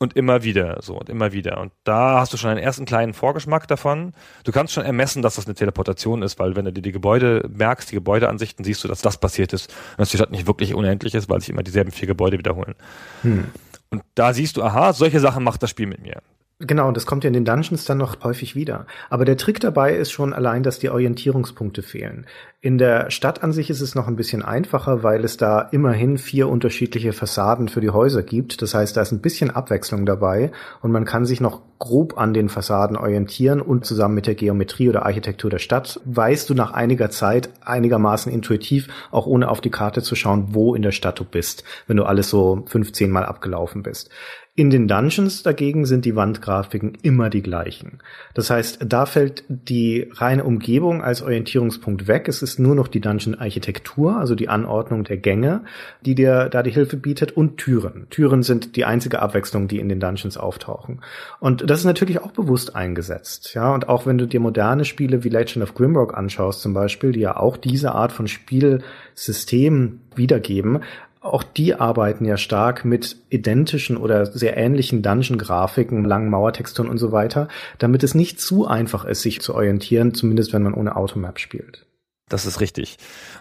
Und 0.00 0.14
immer 0.14 0.44
wieder, 0.44 0.78
so, 0.80 0.96
und 0.96 1.08
immer 1.08 1.32
wieder. 1.32 1.60
Und 1.60 1.72
da 1.82 2.20
hast 2.20 2.32
du 2.32 2.36
schon 2.36 2.50
einen 2.50 2.60
ersten 2.60 2.84
kleinen 2.84 3.14
Vorgeschmack 3.14 3.66
davon. 3.66 4.12
Du 4.44 4.52
kannst 4.52 4.72
schon 4.72 4.84
ermessen, 4.84 5.22
dass 5.22 5.34
das 5.34 5.46
eine 5.46 5.56
Teleportation 5.56 6.22
ist, 6.22 6.38
weil 6.38 6.54
wenn 6.54 6.64
du 6.66 6.72
dir 6.72 6.82
die 6.82 6.92
Gebäude 6.92 7.48
merkst, 7.52 7.90
die 7.90 7.96
Gebäudeansichten, 7.96 8.64
siehst 8.64 8.84
du, 8.84 8.88
dass 8.88 9.02
das 9.02 9.18
passiert 9.18 9.52
ist 9.52 9.70
und 9.70 9.98
dass 9.98 10.10
die 10.10 10.16
Stadt 10.16 10.30
nicht 10.30 10.46
wirklich 10.46 10.74
unendlich 10.74 11.14
ist, 11.14 11.28
weil 11.28 11.40
sich 11.40 11.50
immer 11.50 11.64
dieselben 11.64 11.90
vier 11.90 12.06
Gebäude 12.06 12.38
wiederholen. 12.38 12.76
Hm. 13.22 13.48
Und 13.90 14.02
da 14.14 14.32
siehst 14.32 14.56
du, 14.56 14.62
aha, 14.62 14.92
solche 14.92 15.18
Sachen 15.18 15.42
macht 15.42 15.62
das 15.64 15.70
Spiel 15.70 15.86
mit 15.86 16.00
mir. 16.00 16.22
Genau, 16.60 16.88
und 16.88 16.96
das 16.96 17.06
kommt 17.06 17.22
ja 17.22 17.28
in 17.28 17.34
den 17.34 17.44
Dungeons 17.44 17.84
dann 17.84 17.98
noch 17.98 18.24
häufig 18.24 18.56
wieder. 18.56 18.86
Aber 19.10 19.24
der 19.24 19.36
Trick 19.36 19.60
dabei 19.60 19.94
ist 19.94 20.10
schon 20.10 20.32
allein, 20.32 20.64
dass 20.64 20.80
die 20.80 20.90
Orientierungspunkte 20.90 21.82
fehlen. 21.82 22.26
In 22.60 22.78
der 22.78 23.12
Stadt 23.12 23.44
an 23.44 23.52
sich 23.52 23.70
ist 23.70 23.80
es 23.80 23.94
noch 23.94 24.08
ein 24.08 24.16
bisschen 24.16 24.42
einfacher, 24.42 25.04
weil 25.04 25.24
es 25.24 25.36
da 25.36 25.60
immerhin 25.60 26.18
vier 26.18 26.48
unterschiedliche 26.48 27.12
Fassaden 27.12 27.68
für 27.68 27.80
die 27.80 27.90
Häuser 27.90 28.24
gibt. 28.24 28.60
Das 28.60 28.74
heißt, 28.74 28.96
da 28.96 29.02
ist 29.02 29.12
ein 29.12 29.20
bisschen 29.20 29.52
Abwechslung 29.52 30.04
dabei 30.04 30.50
und 30.82 30.90
man 30.90 31.04
kann 31.04 31.24
sich 31.24 31.40
noch 31.40 31.62
grob 31.78 32.18
an 32.18 32.34
den 32.34 32.48
Fassaden 32.48 32.96
orientieren 32.96 33.60
und 33.60 33.84
zusammen 33.84 34.16
mit 34.16 34.26
der 34.26 34.34
Geometrie 34.34 34.88
oder 34.88 35.06
Architektur 35.06 35.50
der 35.50 35.60
Stadt 35.60 36.00
weißt 36.06 36.50
du 36.50 36.54
nach 36.54 36.72
einiger 36.72 37.10
Zeit 37.10 37.50
einigermaßen 37.64 38.32
intuitiv, 38.32 38.88
auch 39.12 39.26
ohne 39.26 39.48
auf 39.48 39.60
die 39.60 39.70
Karte 39.70 40.02
zu 40.02 40.16
schauen, 40.16 40.48
wo 40.50 40.74
in 40.74 40.82
der 40.82 40.90
Stadt 40.90 41.20
du 41.20 41.24
bist, 41.24 41.62
wenn 41.86 41.96
du 41.96 42.02
alles 42.02 42.28
so 42.28 42.64
15 42.66 43.08
Mal 43.12 43.24
abgelaufen 43.24 43.84
bist. 43.84 44.10
In 44.58 44.70
den 44.70 44.88
Dungeons 44.88 45.44
dagegen 45.44 45.86
sind 45.86 46.04
die 46.04 46.16
Wandgrafiken 46.16 46.98
immer 47.02 47.30
die 47.30 47.42
gleichen. 47.42 48.00
Das 48.34 48.50
heißt, 48.50 48.80
da 48.88 49.06
fällt 49.06 49.44
die 49.46 50.10
reine 50.14 50.42
Umgebung 50.42 51.00
als 51.00 51.22
Orientierungspunkt 51.22 52.08
weg. 52.08 52.26
Es 52.26 52.42
ist 52.42 52.58
nur 52.58 52.74
noch 52.74 52.88
die 52.88 53.00
Dungeon-Architektur, 53.00 54.16
also 54.16 54.34
die 54.34 54.48
Anordnung 54.48 55.04
der 55.04 55.16
Gänge, 55.16 55.62
die 56.04 56.16
dir 56.16 56.48
da 56.48 56.64
die 56.64 56.72
Hilfe 56.72 56.96
bietet 56.96 57.36
und 57.36 57.58
Türen. 57.58 58.08
Türen 58.10 58.42
sind 58.42 58.74
die 58.74 58.84
einzige 58.84 59.22
Abwechslung, 59.22 59.68
die 59.68 59.78
in 59.78 59.88
den 59.88 60.00
Dungeons 60.00 60.36
auftauchen. 60.36 61.02
Und 61.38 61.70
das 61.70 61.78
ist 61.78 61.84
natürlich 61.84 62.20
auch 62.20 62.32
bewusst 62.32 62.74
eingesetzt. 62.74 63.54
Ja, 63.54 63.72
und 63.72 63.88
auch 63.88 64.06
wenn 64.06 64.18
du 64.18 64.26
dir 64.26 64.40
moderne 64.40 64.84
Spiele 64.84 65.22
wie 65.22 65.28
Legend 65.28 65.62
of 65.62 65.74
Grimrock 65.74 66.16
anschaust 66.16 66.62
zum 66.62 66.74
Beispiel, 66.74 67.12
die 67.12 67.20
ja 67.20 67.36
auch 67.36 67.56
diese 67.56 67.92
Art 67.92 68.10
von 68.10 68.26
Spielsystem 68.26 70.00
wiedergeben, 70.16 70.80
auch 71.32 71.42
die 71.42 71.74
arbeiten 71.74 72.24
ja 72.24 72.36
stark 72.36 72.84
mit 72.84 73.16
identischen 73.30 73.96
oder 73.96 74.26
sehr 74.26 74.56
ähnlichen 74.56 75.02
Dungeon-Grafiken, 75.02 76.04
langen 76.04 76.30
Mauertexturen 76.30 76.90
und 76.90 76.98
so 76.98 77.12
weiter, 77.12 77.48
damit 77.78 78.02
es 78.02 78.14
nicht 78.14 78.40
zu 78.40 78.66
einfach 78.66 79.04
ist, 79.04 79.22
sich 79.22 79.40
zu 79.40 79.54
orientieren, 79.54 80.14
zumindest 80.14 80.52
wenn 80.52 80.62
man 80.62 80.74
ohne 80.74 80.96
Automap 80.96 81.38
spielt. 81.38 81.86
Das 82.28 82.44
ist 82.44 82.60
richtig. 82.60 82.98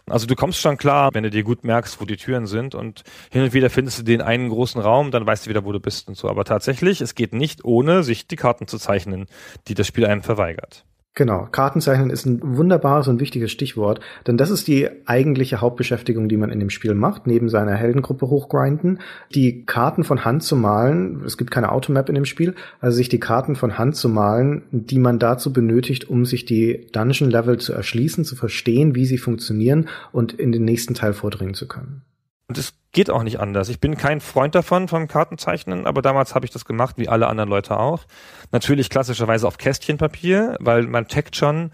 Also 0.08 0.28
du 0.28 0.36
kommst 0.36 0.60
schon 0.60 0.78
klar, 0.78 1.10
wenn 1.14 1.24
du 1.24 1.30
dir 1.30 1.44
gut 1.44 1.64
merkst, 1.64 2.00
wo 2.00 2.06
die 2.06 2.16
Türen 2.16 2.48
sind 2.48 2.74
und 2.74 3.04
hin 3.32 3.44
und 3.44 3.54
wieder 3.54 3.70
findest 3.70 4.00
du 4.00 4.04
den 4.04 4.22
einen 4.22 4.50
großen 4.50 4.80
Raum, 4.80 5.12
dann 5.12 5.26
weißt 5.26 5.46
du 5.46 5.50
wieder, 5.50 5.66
wo 5.66 5.72
du 5.72 5.80
bist 5.80 6.08
und 6.08 6.16
so. 6.16 6.30
Aber 6.30 6.46
tatsächlich, 6.46 7.02
es 7.02 7.14
geht 7.14 7.34
nicht 7.34 7.66
ohne, 7.66 8.04
sich 8.04 8.28
die 8.28 8.38
Karten 8.38 8.68
zu 8.68 8.78
zeichnen, 8.78 9.26
die 9.68 9.74
das 9.74 9.88
Spiel 9.88 10.06
einem 10.06 10.24
verweigert. 10.24 10.86
Genau, 11.18 11.48
Kartenzeichnen 11.52 12.12
ist 12.12 12.28
ein 12.28 12.40
wunderbares 12.44 13.08
und 13.08 13.20
wichtiges 13.20 13.52
Stichwort, 13.52 14.02
denn 14.28 14.38
das 14.38 14.52
ist 14.52 14.68
die 14.68 14.88
eigentliche 15.08 15.62
Hauptbeschäftigung, 15.62 16.30
die 16.30 16.38
man 16.38 16.52
in 16.52 16.60
dem 16.60 16.70
Spiel 16.70 16.94
macht, 16.94 17.26
neben 17.26 17.50
seiner 17.50 17.74
Heldengruppe 17.74 18.30
hochgrinden, 18.30 19.00
die 19.34 19.66
Karten 19.66 20.04
von 20.04 20.26
Hand 20.26 20.44
zu 20.44 20.56
malen. 20.56 21.24
Es 21.26 21.40
gibt 21.40 21.50
keine 21.50 21.72
Automap 21.72 22.08
in 22.10 22.14
dem 22.14 22.26
Spiel, 22.26 22.54
also 22.82 22.98
sich 22.98 23.10
die 23.10 23.20
Karten 23.20 23.56
von 23.56 23.80
Hand 23.80 23.96
zu 23.96 24.10
malen, 24.10 24.62
die 24.70 25.00
man 25.00 25.18
dazu 25.18 25.52
benötigt, 25.52 26.08
um 26.08 26.24
sich 26.24 26.46
die 26.46 26.86
Dungeon 26.92 27.32
Level 27.32 27.58
zu 27.58 27.74
erschließen, 27.74 28.24
zu 28.24 28.36
verstehen, 28.36 28.94
wie 28.94 29.08
sie 29.08 29.18
funktionieren 29.18 29.88
und 30.12 30.34
in 30.34 30.52
den 30.52 30.66
nächsten 30.66 30.94
Teil 30.94 31.14
vordringen 31.14 31.56
zu 31.56 31.68
können. 31.68 32.04
Und 32.48 32.60
es 32.60 32.77
geht 32.92 33.10
auch 33.10 33.24
nicht 33.24 33.40
anders. 33.40 33.70
Ich 33.70 33.80
bin 33.80 33.98
kein 33.98 34.22
Freund 34.22 34.56
davon, 34.56 34.88
vom 34.88 35.08
Kartenzeichnen, 35.08 35.86
aber 35.86 36.02
damals 36.02 36.34
habe 36.36 36.46
ich 36.46 36.52
das 36.52 36.66
gemacht, 36.66 36.96
wie 36.98 37.10
alle 37.10 37.28
anderen 37.28 37.50
Leute 37.50 37.80
auch. 37.80 38.06
Natürlich 38.52 38.90
klassischerweise 38.90 39.48
auf 39.48 39.58
Kästchenpapier, 39.58 40.56
weil 40.60 40.84
man 40.84 41.08
checkt 41.08 41.36
schon, 41.36 41.72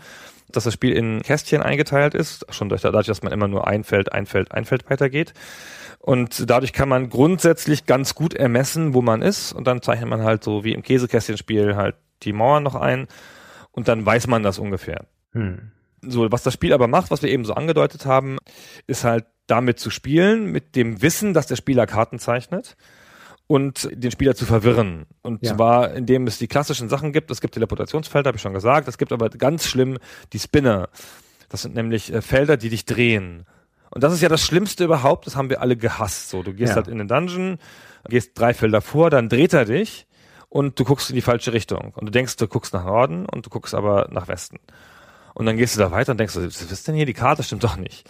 dass 0.51 0.65
das 0.65 0.73
Spiel 0.73 0.93
in 0.93 1.21
Kästchen 1.21 1.61
eingeteilt 1.61 2.13
ist, 2.13 2.45
schon 2.53 2.69
dadurch, 2.69 3.07
dass 3.07 3.23
man 3.23 3.31
immer 3.31 3.47
nur 3.47 3.67
ein 3.67 3.83
Feld, 3.83 4.11
ein 4.11 4.25
Feld, 4.25 4.51
ein 4.51 4.65
Feld 4.65 4.89
weitergeht. 4.89 5.33
Und 5.99 6.49
dadurch 6.49 6.73
kann 6.73 6.89
man 6.89 7.09
grundsätzlich 7.09 7.85
ganz 7.85 8.13
gut 8.13 8.33
ermessen, 8.33 8.93
wo 8.93 9.01
man 9.01 9.21
ist. 9.21 9.53
Und 9.53 9.67
dann 9.67 9.81
zeichnet 9.81 10.09
man 10.09 10.23
halt 10.23 10.43
so 10.43 10.65
wie 10.65 10.73
im 10.73 10.83
Käsekästchenspiel 10.83 11.77
halt 11.77 11.95
die 12.23 12.33
Mauern 12.33 12.61
noch 12.61 12.75
ein. 12.75 13.07
Und 13.71 13.87
dann 13.87 14.05
weiß 14.05 14.27
man 14.27 14.43
das 14.43 14.59
ungefähr. 14.59 15.05
Hm. 15.31 15.71
So, 16.01 16.29
was 16.29 16.43
das 16.43 16.53
Spiel 16.53 16.73
aber 16.73 16.87
macht, 16.87 17.09
was 17.09 17.21
wir 17.21 17.29
eben 17.29 17.45
so 17.45 17.53
angedeutet 17.53 18.05
haben, 18.05 18.37
ist 18.85 19.05
halt 19.05 19.25
damit 19.47 19.79
zu 19.79 19.89
spielen, 19.89 20.51
mit 20.51 20.75
dem 20.75 21.01
Wissen, 21.01 21.33
dass 21.33 21.47
der 21.47 21.55
Spieler 21.55 21.85
Karten 21.85 22.19
zeichnet 22.19 22.75
und 23.47 23.89
den 23.91 24.11
Spieler 24.11 24.35
zu 24.35 24.45
verwirren. 24.45 25.05
Und 25.21 25.45
ja. 25.45 25.55
zwar, 25.55 25.93
indem 25.93 26.27
es 26.27 26.37
die 26.37 26.47
klassischen 26.47 26.89
Sachen 26.89 27.11
gibt. 27.11 27.29
Es 27.29 27.41
gibt 27.41 27.53
Teleportationsfelder, 27.53 28.29
habe 28.29 28.37
ich 28.37 28.41
schon 28.41 28.53
gesagt. 28.53 28.87
Es 28.87 28.97
gibt 28.97 29.11
aber 29.11 29.29
ganz 29.29 29.67
schlimm 29.67 29.97
die 30.31 30.39
Spinner. 30.39 30.89
Das 31.49 31.61
sind 31.61 31.75
nämlich 31.75 32.11
äh, 32.13 32.21
Felder, 32.21 32.57
die 32.57 32.69
dich 32.69 32.85
drehen. 32.85 33.45
Und 33.91 34.03
das 34.03 34.13
ist 34.13 34.21
ja 34.21 34.29
das 34.29 34.41
Schlimmste 34.41 34.85
überhaupt. 34.85 35.27
Das 35.27 35.35
haben 35.35 35.49
wir 35.49 35.61
alle 35.61 35.77
gehasst. 35.77 36.29
So, 36.29 36.41
du 36.41 36.53
gehst 36.53 36.71
ja. 36.71 36.77
halt 36.77 36.87
in 36.87 36.97
den 36.97 37.07
Dungeon, 37.07 37.59
gehst 38.09 38.31
drei 38.33 38.53
Felder 38.53 38.81
vor, 38.81 39.09
dann 39.09 39.29
dreht 39.29 39.53
er 39.53 39.65
dich 39.65 40.07
und 40.49 40.79
du 40.79 40.83
guckst 40.83 41.09
in 41.09 41.15
die 41.15 41.21
falsche 41.21 41.53
Richtung. 41.53 41.93
Und 41.95 42.05
du 42.05 42.11
denkst, 42.11 42.37
du 42.37 42.47
guckst 42.47 42.73
nach 42.73 42.85
Norden 42.85 43.27
und 43.27 43.45
du 43.45 43.49
guckst 43.49 43.75
aber 43.75 44.07
nach 44.09 44.27
Westen. 44.27 44.59
Und 45.35 45.45
dann 45.45 45.57
gehst 45.57 45.75
du 45.75 45.79
da 45.79 45.91
weiter 45.91 46.11
und 46.11 46.19
denkst, 46.19 46.35
was 46.35 46.61
ist 46.61 46.87
denn 46.87 46.95
hier? 46.95 47.05
Die 47.05 47.13
Karte 47.13 47.43
stimmt 47.43 47.63
doch 47.63 47.75
nicht. 47.75 48.09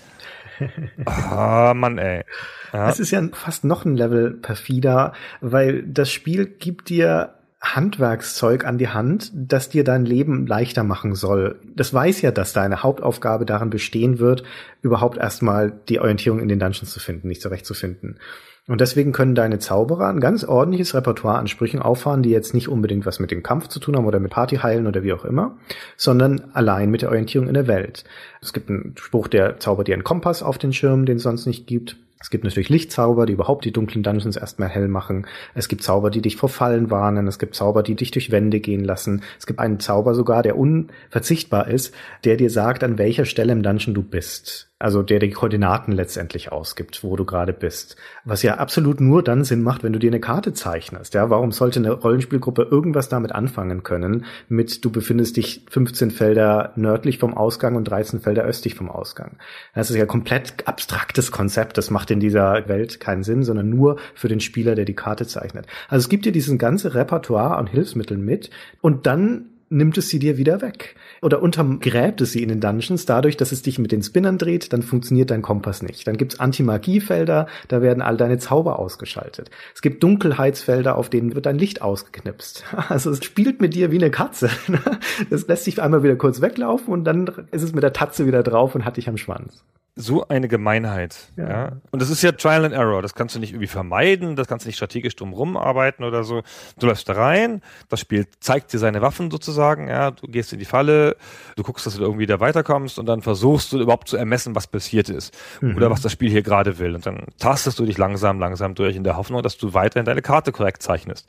Ah, 1.05 1.73
Mann, 1.75 1.97
ey. 1.97 2.23
Ja. 2.71 2.89
Es 2.89 2.99
ist 2.99 3.11
ja 3.11 3.21
fast 3.33 3.63
noch 3.63 3.85
ein 3.85 3.95
Level 3.95 4.31
perfider, 4.31 5.13
weil 5.41 5.83
das 5.83 6.11
Spiel 6.11 6.45
gibt 6.45 6.89
dir 6.89 7.35
Handwerkszeug 7.63 8.65
an 8.65 8.77
die 8.77 8.89
Hand, 8.89 9.31
das 9.33 9.69
dir 9.69 9.85
dein 9.85 10.05
Leben 10.05 10.45
leichter 10.45 10.83
machen 10.83 11.15
soll. 11.15 11.59
Das 11.75 11.93
weiß 11.93 12.21
ja, 12.21 12.31
dass 12.31 12.51
deine 12.51 12.83
Hauptaufgabe 12.83 13.45
darin 13.45 13.69
bestehen 13.69 14.19
wird, 14.19 14.43
überhaupt 14.81 15.17
erstmal 15.17 15.71
die 15.87 15.99
Orientierung 15.99 16.39
in 16.39 16.49
den 16.49 16.59
Dungeons 16.59 16.91
zu 16.91 16.99
finden, 16.99 17.29
nicht 17.29 17.41
zurechtzufinden. 17.41 18.19
Und 18.67 18.79
deswegen 18.79 19.11
können 19.11 19.35
deine 19.35 19.59
Zauberer 19.59 20.07
ein 20.07 20.21
ganz 20.21 20.45
ordentliches 20.45 20.95
Repertoire 20.95 21.37
an 21.37 21.47
Sprüchen 21.47 21.81
auffahren, 21.81 22.23
die 22.23 22.29
jetzt 22.29 22.53
nicht 22.53 22.69
unbedingt 22.69 23.05
was 23.05 23.19
mit 23.19 23.29
dem 23.29 23.43
Kampf 23.43 23.67
zu 23.67 23.79
tun 23.79 23.97
haben 23.97 24.05
oder 24.05 24.21
mit 24.21 24.31
Partyheilen 24.31 24.87
oder 24.87 25.03
wie 25.03 25.11
auch 25.11 25.25
immer, 25.25 25.57
sondern 25.97 26.45
allein 26.53 26.89
mit 26.89 27.01
der 27.01 27.09
Orientierung 27.09 27.49
in 27.49 27.55
der 27.55 27.67
Welt. 27.67 28.05
Es 28.41 28.53
gibt 28.53 28.69
einen 28.69 28.95
Spruch, 28.97 29.27
der 29.27 29.59
zaubert 29.59 29.89
dir 29.89 29.95
einen 29.95 30.05
Kompass 30.05 30.43
auf 30.43 30.57
den 30.57 30.71
Schirm, 30.71 31.05
den 31.05 31.17
es 31.17 31.23
sonst 31.23 31.45
nicht 31.45 31.67
gibt. 31.67 31.97
Es 32.23 32.29
gibt 32.29 32.45
natürlich 32.45 32.69
Lichtzauber, 32.69 33.25
die 33.25 33.33
überhaupt 33.33 33.65
die 33.65 33.73
dunklen 33.73 34.01
Dungeons 34.01 34.37
erstmal 34.37 34.69
hell 34.69 34.87
machen. 34.87 35.27
Es 35.55 35.67
gibt 35.67 35.83
Zauber, 35.83 36.09
die 36.09 36.21
dich 36.21 36.37
vor 36.37 36.47
Fallen 36.47 36.89
warnen. 36.89 37.27
Es 37.27 37.37
gibt 37.37 37.53
Zauber, 37.53 37.83
die 37.83 37.95
dich 37.95 38.11
durch 38.11 38.31
Wände 38.31 38.61
gehen 38.61 38.85
lassen. 38.85 39.23
Es 39.37 39.45
gibt 39.45 39.59
einen 39.59 39.81
Zauber 39.81 40.15
sogar, 40.15 40.41
der 40.41 40.57
unverzichtbar 40.57 41.67
ist, 41.67 41.93
der 42.23 42.37
dir 42.37 42.49
sagt, 42.49 42.81
an 42.85 42.97
welcher 42.97 43.25
Stelle 43.25 43.51
im 43.51 43.61
Dungeon 43.61 43.93
du 43.93 44.03
bist 44.03 44.69
also 44.83 45.01
der 45.01 45.19
die 45.19 45.29
Koordinaten 45.29 45.93
letztendlich 45.93 46.51
ausgibt, 46.51 47.05
wo 47.05 47.15
du 47.15 47.23
gerade 47.23 47.53
bist. 47.53 47.95
Was 48.25 48.43
ja 48.43 48.57
absolut 48.57 48.99
nur 48.99 49.23
dann 49.23 49.45
Sinn 49.45 49.63
macht, 49.63 49.81
wenn 49.81 49.93
du 49.93 49.99
dir 49.99 50.09
eine 50.09 50.19
Karte 50.19 50.51
zeichnest. 50.51 51.13
Ja, 51.13 51.29
warum 51.29 51.53
sollte 51.53 51.79
eine 51.79 51.93
Rollenspielgruppe 51.93 52.63
irgendwas 52.63 53.07
damit 53.07 53.31
anfangen 53.31 53.83
können, 53.83 54.25
mit 54.49 54.83
du 54.83 54.91
befindest 54.91 55.37
dich 55.37 55.65
15 55.69 56.11
Felder 56.11 56.73
nördlich 56.75 57.17
vom 57.17 57.33
Ausgang 57.33 57.77
und 57.77 57.85
13 57.85 58.19
Felder 58.19 58.43
östlich 58.43 58.75
vom 58.75 58.89
Ausgang? 58.89 59.37
Das 59.73 59.89
ist 59.89 59.95
ja 59.95 60.05
komplett 60.05 60.67
abstraktes 60.67 61.31
Konzept. 61.31 61.77
Das 61.77 61.89
macht 61.89 62.09
in 62.13 62.19
dieser 62.19 62.67
Welt 62.67 62.99
keinen 62.99 63.23
Sinn, 63.23 63.43
sondern 63.43 63.69
nur 63.69 63.97
für 64.13 64.27
den 64.27 64.39
Spieler, 64.39 64.75
der 64.75 64.85
die 64.85 64.95
Karte 64.95 65.27
zeichnet. 65.27 65.67
Also 65.89 66.03
es 66.03 66.09
gibt 66.09 66.25
dir 66.25 66.31
diesen 66.31 66.57
ganze 66.57 66.95
Repertoire 66.95 67.57
an 67.57 67.67
Hilfsmitteln 67.67 68.23
mit 68.23 68.49
und 68.81 69.05
dann 69.05 69.49
nimmt 69.73 69.97
es 69.97 70.09
sie 70.09 70.19
dir 70.19 70.37
wieder 70.37 70.61
weg. 70.61 70.95
Oder 71.21 71.41
untergräbt 71.41 72.21
es 72.21 72.31
sie 72.31 72.43
in 72.43 72.49
den 72.49 72.61
Dungeons 72.61 73.05
dadurch, 73.05 73.37
dass 73.37 73.51
es 73.51 73.61
dich 73.61 73.79
mit 73.79 73.91
den 73.91 74.03
Spinnern 74.03 74.37
dreht, 74.37 74.71
dann 74.71 74.83
funktioniert 74.83 75.31
dein 75.31 75.41
Kompass 75.41 75.81
nicht. 75.81 76.07
Dann 76.07 76.17
gibt's 76.17 76.39
Anti-Magie-Felder, 76.39 77.47
da 77.67 77.81
werden 77.81 78.01
all 78.01 78.17
deine 78.17 78.37
Zauber 78.37 78.79
ausgeschaltet. 78.79 79.49
Es 79.73 79.81
gibt 79.81 80.03
Dunkelheitsfelder, 80.03 80.95
auf 80.95 81.09
denen 81.09 81.35
wird 81.35 81.45
dein 81.45 81.57
Licht 81.57 81.81
ausgeknipst. 81.81 82.63
Also 82.93 83.09
es 83.11 83.23
spielt 83.23 83.59
mit 83.59 83.73
dir 83.73 83.91
wie 83.91 83.97
eine 83.97 84.11
Katze. 84.11 84.49
Das 85.29 85.47
lässt 85.47 85.63
sich 85.63 85.81
einmal 85.81 86.03
wieder 86.03 86.15
kurz 86.15 86.41
weglaufen 86.41 86.93
und 86.93 87.05
dann 87.05 87.27
ist 87.51 87.63
es 87.63 87.73
mit 87.73 87.83
der 87.83 87.93
Tatze 87.93 88.27
wieder 88.27 88.43
drauf 88.43 88.75
und 88.75 88.85
hat 88.85 88.97
dich 88.97 89.07
am 89.07 89.17
Schwanz. 89.17 89.63
So 89.95 90.27
eine 90.27 90.47
Gemeinheit. 90.47 91.31
Ja. 91.35 91.49
ja. 91.49 91.71
Und 91.91 92.01
das 92.01 92.09
ist 92.09 92.23
ja 92.23 92.31
Trial 92.31 92.65
and 92.65 92.73
Error. 92.73 93.01
Das 93.01 93.13
kannst 93.13 93.35
du 93.35 93.39
nicht 93.39 93.51
irgendwie 93.51 93.67
vermeiden, 93.67 94.35
das 94.35 94.47
kannst 94.47 94.65
du 94.65 94.69
nicht 94.69 94.77
strategisch 94.77 95.15
drum 95.15 95.55
arbeiten 95.55 96.03
oder 96.03 96.23
so. 96.23 96.41
Du 96.79 96.87
läufst 96.87 97.07
da 97.09 97.13
rein, 97.13 97.61
das 97.89 97.99
Spiel 97.99 98.27
zeigt 98.39 98.73
dir 98.73 98.79
seine 98.79 99.01
Waffen 99.01 99.29
sozusagen, 99.29 99.87
ja, 99.87 100.11
du 100.11 100.27
gehst 100.27 100.51
in 100.51 100.59
die 100.59 100.65
Falle, 100.65 101.15
du 101.55 101.63
guckst, 101.63 101.85
dass 101.85 101.95
du 101.95 102.01
irgendwie 102.01 102.25
da 102.25 102.39
weiterkommst 102.39 102.97
und 102.97 103.05
dann 103.05 103.21
versuchst 103.21 103.71
du 103.71 103.79
überhaupt 103.79 104.07
zu 104.07 104.17
ermessen, 104.17 104.55
was 104.55 104.67
passiert 104.67 105.09
ist. 105.09 105.35
Mhm. 105.61 105.75
Oder 105.75 105.91
was 105.91 106.01
das 106.01 106.11
Spiel 106.11 106.29
hier 106.29 106.41
gerade 106.43 106.79
will. 106.79 106.95
Und 106.95 107.05
dann 107.05 107.25
tastest 107.37 107.77
du 107.77 107.85
dich 107.85 107.97
langsam, 107.97 108.39
langsam 108.39 108.73
durch 108.73 108.95
in 108.95 109.03
der 109.03 109.15
Hoffnung, 109.15 109.43
dass 109.43 109.57
du 109.57 109.73
weiterhin 109.75 110.05
deine 110.05 110.21
Karte 110.21 110.51
korrekt 110.51 110.81
zeichnest. 110.81 111.27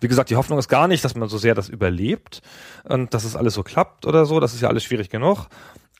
Wie 0.00 0.08
gesagt, 0.08 0.30
die 0.30 0.36
Hoffnung 0.36 0.58
ist 0.58 0.68
gar 0.68 0.88
nicht, 0.88 1.04
dass 1.04 1.14
man 1.14 1.28
so 1.28 1.38
sehr 1.38 1.54
das 1.54 1.68
überlebt 1.68 2.42
und 2.84 3.14
dass 3.14 3.24
es 3.24 3.36
alles 3.36 3.54
so 3.54 3.62
klappt 3.62 4.06
oder 4.06 4.26
so. 4.26 4.38
Das 4.38 4.54
ist 4.54 4.60
ja 4.60 4.68
alles 4.68 4.84
schwierig 4.84 5.08
genug. 5.08 5.46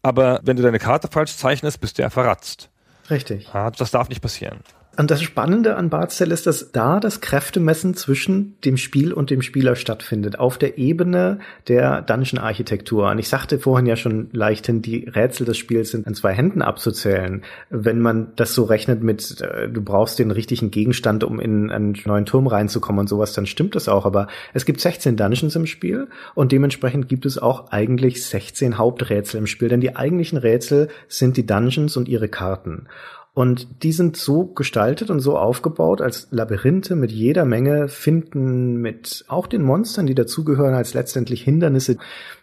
Aber 0.05 0.41
wenn 0.43 0.57
du 0.57 0.63
deine 0.63 0.79
Karte 0.79 1.09
falsch 1.09 1.35
zeichnest, 1.35 1.81
bist 1.81 1.97
du 1.97 2.03
ja 2.03 2.11
verratzt. 2.11 2.69
Richtig. 3.09 3.49
Ja, 3.55 3.71
das 3.71 3.91
darf 3.91 4.11
nicht 4.11 4.21
passieren. 4.21 4.61
Und 4.97 5.11
das 5.11 5.23
Spannende 5.23 5.77
an 5.77 5.91
Bardstell 5.91 6.31
ist, 6.31 6.47
dass 6.47 6.71
da 6.71 7.01
das 7.01 7.21
Kräftemessen 7.21 7.95
zwischen 7.95 8.57
dem 8.65 8.77
Spiel 8.77 9.13
und 9.13 9.31
dem 9.31 9.43
Spieler 9.43 9.75
stattfindet, 9.75 10.39
auf 10.39 10.57
der 10.57 10.79
Ebene 10.79 11.41
der 11.67 12.03
Dungeon-Architektur. 12.03 13.11
Und 13.11 13.19
ich 13.19 13.29
sagte 13.29 13.59
vorhin 13.59 13.87
ja 13.87 13.97
schon 13.97 14.29
leichthin, 14.33 14.83
die 14.83 15.09
Rätsel 15.09 15.47
des 15.47 15.59
Spiels 15.59 15.91
sind 15.91 16.07
an 16.07 16.15
zwei 16.15 16.33
Händen 16.33 16.63
abzuzählen. 16.63 17.43
Wenn 17.71 18.01
man 18.01 18.29
das 18.37 18.55
so 18.55 18.65
rechnet 18.65 19.03
mit, 19.03 19.41
äh, 19.41 19.69
du 19.69 19.83
brauchst 19.83 20.19
den 20.19 20.31
richtigen 20.31 20.71
Gegenstand, 20.71 21.25
um 21.25 21.41
in 21.41 21.71
einen 21.71 21.99
neuen 22.05 22.27
Turm 22.27 22.47
reinzukommen 22.47 23.01
und 23.01 23.09
sowas, 23.09 23.33
dann 23.33 23.47
stimmt 23.47 23.75
das 23.75 23.89
auch. 23.89 24.07
Aber 24.07 24.29
es 24.53 24.65
gibt 24.65 24.81
16 24.81 25.17
Dungeons 25.17 25.57
im 25.57 25.67
Spiel 25.67 26.09
und 26.35 26.53
dementsprechend 26.53 27.09
gibt 27.09 27.27
es 27.27 27.39
auch 27.39 27.73
eigentlich 27.73 28.25
16 28.25 28.79
Haupträtsel 28.79 29.39
im 29.39 29.47
Spiel, 29.47 29.69
denn 29.69 29.81
die 29.81 29.97
eigentlichen 29.97 30.39
Rätsel 30.39 30.89
sind 31.09 31.37
die 31.37 31.47
Dungeons 31.47 31.97
und 31.97 32.09
ihre 32.09 32.29
Karten. 32.29 32.87
Und 33.35 33.83
die 33.83 33.91
sind 33.91 34.17
so 34.17 34.47
gestaltet 34.47 35.11
und 35.11 35.19
so 35.19 35.37
aufgebaut 35.37 36.01
als 36.01 36.29
Labyrinthe 36.31 36.95
mit 36.95 37.11
jeder 37.11 37.45
Menge 37.45 37.89
Finden, 37.89 38.77
mit 38.77 39.25
auch 39.27 39.49
den 39.49 39.63
Monstern, 39.63 40.07
die 40.07 40.15
dazugehören, 40.15 40.75
als 40.75 40.95
letztendlich 40.95 41.43
Hindernisse, 41.43 41.99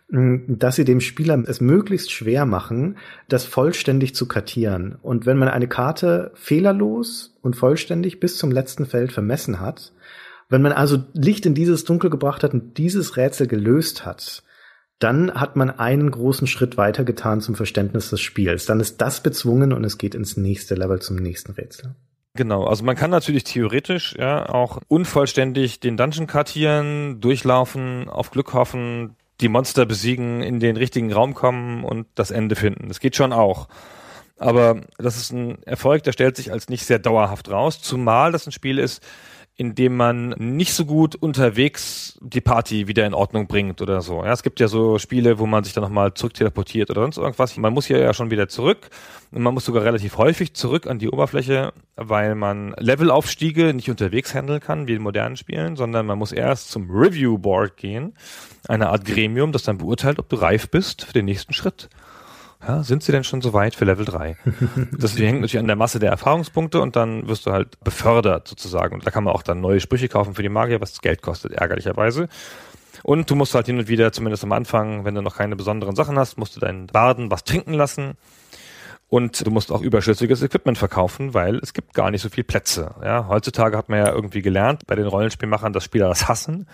dass 0.09 0.75
sie 0.75 0.83
dem 0.83 0.99
Spieler 0.99 1.41
es 1.47 1.61
möglichst 1.61 2.11
schwer 2.11 2.45
machen, 2.45 2.97
das 3.29 3.45
vollständig 3.45 4.13
zu 4.15 4.27
kartieren. 4.27 4.97
Und 5.01 5.25
wenn 5.25 5.37
man 5.37 5.47
eine 5.47 5.69
Karte 5.69 6.31
fehlerlos 6.35 7.37
und 7.41 7.55
vollständig 7.55 8.19
bis 8.19 8.37
zum 8.37 8.51
letzten 8.51 8.85
Feld 8.85 9.13
vermessen 9.13 9.61
hat, 9.61 9.93
wenn 10.49 10.61
man 10.61 10.73
also 10.73 10.97
Licht 11.13 11.45
in 11.45 11.53
dieses 11.53 11.85
Dunkel 11.85 12.09
gebracht 12.09 12.43
hat 12.43 12.53
und 12.53 12.77
dieses 12.77 13.15
Rätsel 13.15 13.47
gelöst 13.47 14.05
hat, 14.05 14.43
dann 15.03 15.33
hat 15.33 15.55
man 15.55 15.69
einen 15.71 16.11
großen 16.11 16.47
Schritt 16.47 16.77
weiter 16.77 17.03
getan 17.03 17.41
zum 17.41 17.55
Verständnis 17.55 18.09
des 18.09 18.21
Spiels. 18.21 18.65
Dann 18.65 18.79
ist 18.79 19.01
das 19.01 19.21
bezwungen 19.21 19.73
und 19.73 19.83
es 19.83 19.97
geht 19.97 20.15
ins 20.15 20.37
nächste 20.37 20.75
Level 20.75 21.01
zum 21.01 21.15
nächsten 21.15 21.53
Rätsel. 21.53 21.95
Genau, 22.35 22.65
also 22.65 22.85
man 22.85 22.95
kann 22.95 23.11
natürlich 23.11 23.43
theoretisch 23.43 24.15
ja 24.17 24.47
auch 24.47 24.79
unvollständig 24.87 25.79
den 25.79 25.97
Dungeon 25.97 26.27
kartieren, 26.27 27.19
durchlaufen, 27.19 28.07
auf 28.09 28.31
Glück 28.31 28.53
hoffen, 28.53 29.15
die 29.41 29.49
Monster 29.49 29.85
besiegen, 29.85 30.41
in 30.41 30.59
den 30.59 30.77
richtigen 30.77 31.11
Raum 31.11 31.33
kommen 31.33 31.83
und 31.83 32.07
das 32.15 32.31
Ende 32.31 32.55
finden. 32.55 32.87
Das 32.87 32.99
geht 32.99 33.15
schon 33.15 33.33
auch. 33.33 33.67
Aber 34.37 34.81
das 34.97 35.17
ist 35.17 35.31
ein 35.31 35.61
Erfolg, 35.63 36.03
der 36.03 36.13
stellt 36.13 36.35
sich 36.35 36.51
als 36.51 36.69
nicht 36.69 36.85
sehr 36.85 36.99
dauerhaft 36.99 37.49
raus, 37.49 37.81
zumal 37.81 38.31
das 38.31 38.47
ein 38.47 38.51
Spiel 38.51 38.79
ist, 38.79 39.03
indem 39.57 39.95
man 39.95 40.29
nicht 40.37 40.73
so 40.73 40.85
gut 40.85 41.15
unterwegs 41.15 42.17
die 42.21 42.41
Party 42.41 42.87
wieder 42.87 43.05
in 43.05 43.13
Ordnung 43.13 43.47
bringt 43.47 43.81
oder 43.81 44.01
so. 44.01 44.23
Ja, 44.23 44.31
es 44.31 44.43
gibt 44.43 44.59
ja 44.59 44.67
so 44.67 44.97
Spiele, 44.97 45.39
wo 45.39 45.45
man 45.45 45.63
sich 45.63 45.73
dann 45.73 45.83
nochmal 45.83 46.13
zurückteleportiert 46.13 46.89
oder 46.89 47.01
sonst 47.01 47.17
irgendwas. 47.17 47.57
Man 47.57 47.73
muss 47.73 47.85
hier 47.85 47.99
ja 47.99 48.13
schon 48.13 48.31
wieder 48.31 48.47
zurück 48.47 48.89
und 49.31 49.43
man 49.43 49.53
muss 49.53 49.65
sogar 49.65 49.83
relativ 49.83 50.17
häufig 50.17 50.53
zurück 50.53 50.87
an 50.87 50.99
die 50.99 51.09
Oberfläche, 51.09 51.73
weil 51.95 52.35
man 52.35 52.73
Levelaufstiege 52.77 53.73
nicht 53.73 53.89
unterwegs 53.89 54.33
handeln 54.33 54.61
kann, 54.61 54.87
wie 54.87 54.95
in 54.95 55.01
modernen 55.01 55.37
Spielen, 55.37 55.75
sondern 55.75 56.05
man 56.05 56.17
muss 56.17 56.31
erst 56.31 56.71
zum 56.71 56.89
Review 56.89 57.37
Board 57.37 57.77
gehen, 57.77 58.13
eine 58.67 58.89
Art 58.89 59.05
Gremium, 59.05 59.51
das 59.51 59.63
dann 59.63 59.77
beurteilt, 59.77 60.17
ob 60.17 60.29
du 60.29 60.37
reif 60.37 60.69
bist 60.69 61.03
für 61.03 61.13
den 61.13 61.25
nächsten 61.25 61.53
Schritt. 61.53 61.89
Ja, 62.67 62.83
sind 62.83 63.01
sie 63.01 63.11
denn 63.11 63.23
schon 63.23 63.41
so 63.41 63.53
weit 63.53 63.75
für 63.75 63.85
Level 63.85 64.05
3? 64.05 64.37
das 64.97 65.17
hängt 65.17 65.41
natürlich 65.41 65.57
an 65.57 65.67
der 65.67 65.75
Masse 65.75 65.99
der 65.99 66.11
Erfahrungspunkte 66.11 66.79
und 66.79 66.95
dann 66.95 67.27
wirst 67.27 67.45
du 67.45 67.51
halt 67.51 67.79
befördert 67.83 68.47
sozusagen. 68.47 68.95
Und 68.95 69.05
da 69.05 69.11
kann 69.11 69.23
man 69.23 69.33
auch 69.33 69.41
dann 69.41 69.61
neue 69.61 69.79
Sprüche 69.79 70.09
kaufen 70.09 70.35
für 70.35 70.43
die 70.43 70.49
Magier, 70.49 70.79
was 70.79 71.01
Geld 71.01 71.21
kostet, 71.21 71.53
ärgerlicherweise. 71.53 72.27
Und 73.03 73.29
du 73.31 73.35
musst 73.35 73.55
halt 73.55 73.65
hin 73.65 73.79
und 73.79 73.87
wieder, 73.87 74.11
zumindest 74.11 74.43
am 74.43 74.51
Anfang, 74.51 75.05
wenn 75.05 75.15
du 75.15 75.21
noch 75.21 75.37
keine 75.37 75.55
besonderen 75.55 75.95
Sachen 75.95 76.19
hast, 76.19 76.37
musst 76.37 76.55
du 76.55 76.59
deinen 76.59 76.87
Baden 76.87 77.31
was 77.31 77.43
trinken 77.43 77.73
lassen. 77.73 78.13
Und 79.09 79.45
du 79.45 79.51
musst 79.51 79.71
auch 79.71 79.81
überschüssiges 79.81 80.41
Equipment 80.41 80.77
verkaufen, 80.77 81.33
weil 81.33 81.57
es 81.57 81.73
gibt 81.73 81.93
gar 81.93 82.11
nicht 82.11 82.21
so 82.21 82.29
viel 82.29 82.43
Plätze. 82.43 82.95
Ja, 83.03 83.27
heutzutage 83.27 83.75
hat 83.77 83.89
man 83.89 83.99
ja 83.99 84.11
irgendwie 84.11 84.41
gelernt 84.41 84.85
bei 84.87 84.95
den 84.95 85.07
Rollenspielmachern, 85.07 85.73
dass 85.73 85.83
Spieler 85.83 86.07
das 86.07 86.29
hassen 86.29 86.67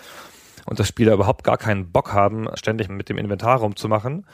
und 0.66 0.80
dass 0.80 0.88
Spieler 0.88 1.14
überhaupt 1.14 1.44
gar 1.44 1.58
keinen 1.58 1.92
Bock 1.92 2.14
haben, 2.14 2.48
ständig 2.56 2.90
mit 2.90 3.10
dem 3.10 3.18
Inventar 3.18 3.60
rumzumachen 3.60 4.26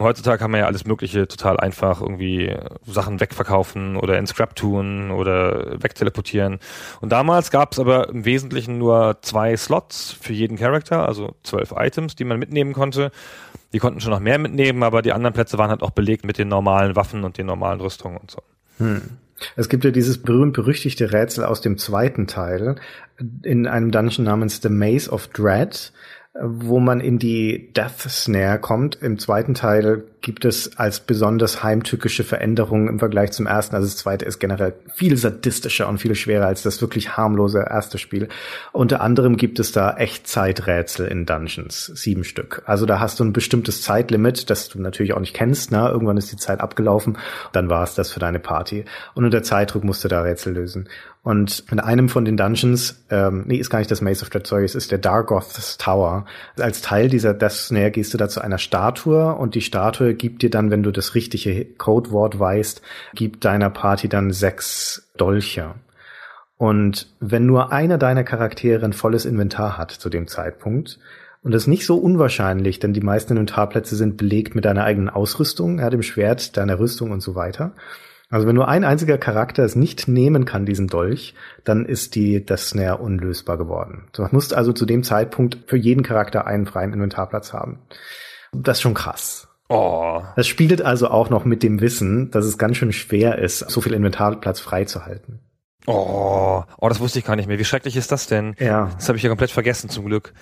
heutzutage 0.00 0.38
kann 0.38 0.50
man 0.50 0.60
ja 0.60 0.66
alles 0.66 0.86
Mögliche 0.86 1.28
total 1.28 1.58
einfach 1.58 2.00
irgendwie 2.00 2.54
Sachen 2.86 3.20
wegverkaufen 3.20 3.96
oder 3.96 4.18
in 4.18 4.26
Scrap 4.26 4.56
tun 4.56 5.10
oder 5.10 5.82
wegteleportieren. 5.82 6.58
Und 7.00 7.12
damals 7.12 7.50
gab 7.50 7.72
es 7.72 7.78
aber 7.78 8.08
im 8.08 8.24
Wesentlichen 8.24 8.78
nur 8.78 9.18
zwei 9.22 9.56
Slots 9.56 10.16
für 10.20 10.32
jeden 10.32 10.56
Charakter, 10.56 11.06
also 11.06 11.34
zwölf 11.42 11.72
Items, 11.76 12.16
die 12.16 12.24
man 12.24 12.38
mitnehmen 12.38 12.72
konnte. 12.72 13.10
Die 13.72 13.78
konnten 13.78 14.00
schon 14.00 14.12
noch 14.12 14.20
mehr 14.20 14.38
mitnehmen, 14.38 14.82
aber 14.82 15.02
die 15.02 15.12
anderen 15.12 15.34
Plätze 15.34 15.58
waren 15.58 15.70
halt 15.70 15.82
auch 15.82 15.90
belegt 15.90 16.24
mit 16.24 16.38
den 16.38 16.48
normalen 16.48 16.96
Waffen 16.96 17.24
und 17.24 17.36
den 17.36 17.46
normalen 17.46 17.80
Rüstungen 17.80 18.16
und 18.16 18.30
so. 18.30 18.42
Hm. 18.78 19.02
Es 19.56 19.68
gibt 19.68 19.84
ja 19.84 19.90
dieses 19.90 20.18
berühmt-berüchtigte 20.18 21.12
Rätsel 21.12 21.44
aus 21.44 21.60
dem 21.60 21.78
zweiten 21.78 22.26
Teil 22.26 22.76
in 23.42 23.66
einem 23.66 23.90
Dungeon 23.90 24.24
namens 24.24 24.60
The 24.62 24.68
Maze 24.68 25.10
of 25.10 25.28
Dread 25.28 25.92
wo 26.40 26.78
man 26.78 27.00
in 27.00 27.18
die 27.18 27.72
Death 27.72 28.00
Snare 28.08 28.60
kommt. 28.60 28.96
Im 29.02 29.18
zweiten 29.18 29.54
Teil 29.54 30.04
gibt 30.20 30.44
es 30.44 30.76
als 30.76 31.00
besonders 31.00 31.62
heimtückische 31.62 32.22
Veränderungen 32.22 32.88
im 32.88 32.98
Vergleich 32.98 33.32
zum 33.32 33.46
ersten. 33.46 33.74
Also 33.74 33.86
das 33.88 33.96
zweite 33.96 34.24
ist 34.24 34.38
generell 34.38 34.74
viel 34.94 35.16
sadistischer 35.16 35.88
und 35.88 35.98
viel 35.98 36.14
schwerer 36.14 36.46
als 36.46 36.62
das 36.62 36.80
wirklich 36.80 37.16
harmlose 37.16 37.64
erste 37.68 37.98
Spiel. 37.98 38.28
Unter 38.72 39.00
anderem 39.00 39.36
gibt 39.36 39.58
es 39.58 39.72
da 39.72 39.96
Echtzeiträtsel 39.96 41.08
in 41.08 41.26
Dungeons, 41.26 41.86
sieben 41.94 42.24
Stück. 42.24 42.62
Also 42.66 42.86
da 42.86 43.00
hast 43.00 43.18
du 43.18 43.24
ein 43.24 43.32
bestimmtes 43.32 43.82
Zeitlimit, 43.82 44.50
das 44.50 44.68
du 44.68 44.80
natürlich 44.80 45.14
auch 45.14 45.20
nicht 45.20 45.34
kennst. 45.34 45.72
Ne? 45.72 45.88
Irgendwann 45.88 46.18
ist 46.18 46.30
die 46.30 46.36
Zeit 46.36 46.60
abgelaufen, 46.60 47.18
dann 47.52 47.68
war 47.68 47.82
es 47.82 47.94
das 47.94 48.12
für 48.12 48.20
deine 48.20 48.38
Party. 48.38 48.84
Und 49.14 49.24
unter 49.24 49.42
Zeitdruck 49.42 49.82
musst 49.82 50.04
du 50.04 50.08
da 50.08 50.22
Rätsel 50.22 50.54
lösen. 50.54 50.88
Und 51.22 51.64
in 51.70 51.80
einem 51.80 52.08
von 52.08 52.24
den 52.24 52.36
Dungeons, 52.36 53.04
ähm, 53.10 53.44
nee, 53.46 53.56
ist 53.56 53.70
gar 53.70 53.80
nicht 53.80 53.90
das 53.90 54.00
Maze 54.00 54.22
of 54.22 54.30
Dread, 54.30 54.46
sorry, 54.46 54.64
es 54.64 54.74
ist 54.74 54.90
der 54.90 54.98
Dargoth's 54.98 55.76
Tower. 55.76 56.24
Als 56.58 56.80
Teil 56.80 57.08
dieser 57.08 57.34
Death 57.34 57.52
Snare 57.52 57.90
gehst 57.90 58.14
du 58.14 58.18
da 58.18 58.28
zu 58.28 58.40
einer 58.40 58.58
Statue 58.58 59.34
und 59.34 59.54
die 59.54 59.60
Statue 59.60 60.14
gibt 60.14 60.42
dir 60.42 60.50
dann, 60.50 60.70
wenn 60.70 60.82
du 60.82 60.90
das 60.90 61.14
richtige 61.14 61.64
Codewort 61.64 62.38
weißt, 62.38 62.82
gibt 63.14 63.44
deiner 63.44 63.68
Party 63.68 64.08
dann 64.08 64.32
sechs 64.32 65.10
Dolche. 65.16 65.74
Und 66.56 67.12
wenn 67.20 67.46
nur 67.46 67.72
einer 67.72 67.98
deiner 67.98 68.24
Charaktere 68.24 68.84
ein 68.84 68.92
volles 68.92 69.24
Inventar 69.24 69.76
hat 69.76 69.90
zu 69.92 70.08
dem 70.08 70.26
Zeitpunkt, 70.28 70.98
und 71.42 71.52
das 71.52 71.62
ist 71.62 71.68
nicht 71.68 71.86
so 71.86 71.96
unwahrscheinlich, 71.96 72.80
denn 72.80 72.92
die 72.92 73.00
meisten 73.00 73.32
Inventarplätze 73.32 73.94
sind 73.94 74.16
belegt 74.16 74.54
mit 74.54 74.64
deiner 74.64 74.84
eigenen 74.84 75.08
Ausrüstung, 75.08 75.78
ja, 75.78 75.88
dem 75.88 76.02
Schwert, 76.02 76.56
deiner 76.56 76.80
Rüstung 76.80 77.12
und 77.12 77.20
so 77.20 77.34
weiter. 77.34 77.72
Also 78.30 78.46
wenn 78.46 78.54
nur 78.54 78.68
ein 78.68 78.84
einziger 78.84 79.16
Charakter 79.16 79.64
es 79.64 79.74
nicht 79.74 80.06
nehmen 80.06 80.44
kann, 80.44 80.66
diesen 80.66 80.86
Dolch, 80.86 81.34
dann 81.64 81.86
ist 81.86 82.14
die 82.14 82.44
das 82.44 82.68
Snare 82.68 82.98
unlösbar 82.98 83.56
geworden. 83.56 84.08
Du 84.12 84.26
musst 84.32 84.52
also 84.52 84.72
zu 84.72 84.84
dem 84.84 85.02
Zeitpunkt 85.02 85.58
für 85.66 85.76
jeden 85.76 86.02
Charakter 86.02 86.46
einen 86.46 86.66
freien 86.66 86.92
Inventarplatz 86.92 87.54
haben. 87.54 87.78
Das 88.52 88.78
ist 88.78 88.82
schon 88.82 88.94
krass. 88.94 89.48
Oh. 89.70 90.22
Das 90.36 90.46
spielt 90.46 90.82
also 90.82 91.08
auch 91.08 91.30
noch 91.30 91.44
mit 91.44 91.62
dem 91.62 91.80
Wissen, 91.80 92.30
dass 92.30 92.44
es 92.44 92.58
ganz 92.58 92.76
schön 92.76 92.92
schwer 92.92 93.38
ist, 93.38 93.58
so 93.58 93.80
viel 93.80 93.92
Inventarplatz 93.94 94.60
freizuhalten. 94.60 95.40
Oh, 95.86 96.64
oh, 96.76 96.88
das 96.88 97.00
wusste 97.00 97.18
ich 97.18 97.24
gar 97.24 97.36
nicht 97.36 97.48
mehr. 97.48 97.58
Wie 97.58 97.64
schrecklich 97.64 97.96
ist 97.96 98.12
das 98.12 98.26
denn? 98.26 98.54
Ja. 98.58 98.90
Das 98.96 99.08
habe 99.08 99.16
ich 99.16 99.22
ja 99.22 99.30
komplett 99.30 99.50
vergessen, 99.50 99.88
zum 99.88 100.04
Glück. 100.04 100.34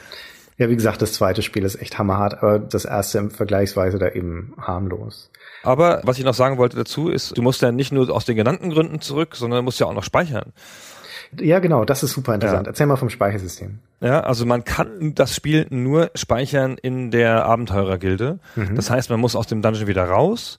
Ja, 0.59 0.70
wie 0.70 0.76
gesagt, 0.76 1.02
das 1.02 1.12
zweite 1.12 1.42
Spiel 1.42 1.64
ist 1.64 1.80
echt 1.80 1.98
hammerhart, 1.98 2.42
aber 2.42 2.59
das 2.59 2.86
erste 2.86 3.28
vergleichsweise 3.28 3.98
da 3.98 4.09
eben 4.09 4.54
harmlos. 4.59 5.30
Aber 5.62 6.00
was 6.04 6.18
ich 6.18 6.24
noch 6.24 6.34
sagen 6.34 6.57
wollte 6.57 6.76
dazu 6.76 7.09
ist, 7.11 7.36
du 7.36 7.42
musst 7.42 7.61
ja 7.61 7.72
nicht 7.72 7.92
nur 7.92 8.11
aus 8.11 8.24
den 8.24 8.36
genannten 8.36 8.70
Gründen 8.70 9.00
zurück, 9.00 9.36
sondern 9.36 9.59
du 9.59 9.62
musst 9.64 9.80
ja 9.80 9.86
auch 9.86 9.92
noch 9.92 10.04
speichern. 10.04 10.52
Ja, 11.38 11.59
genau, 11.59 11.84
das 11.84 12.02
ist 12.02 12.12
super 12.12 12.34
interessant. 12.34 12.66
Ja. 12.66 12.70
Erzähl 12.70 12.86
mal 12.86 12.96
vom 12.96 13.11
Speichersystem. 13.11 13.80
Ja, 14.00 14.20
also 14.20 14.46
man 14.46 14.64
kann 14.64 15.14
das 15.14 15.34
Spiel 15.34 15.66
nur 15.70 16.11
speichern 16.14 16.78
in 16.80 17.11
der 17.11 17.44
Abenteurergilde. 17.46 18.38
Mhm. 18.54 18.76
Das 18.76 18.90
heißt, 18.90 19.11
man 19.11 19.20
muss 19.20 19.36
aus 19.36 19.46
dem 19.46 19.61
Dungeon 19.61 19.88
wieder 19.88 20.04
raus 20.04 20.59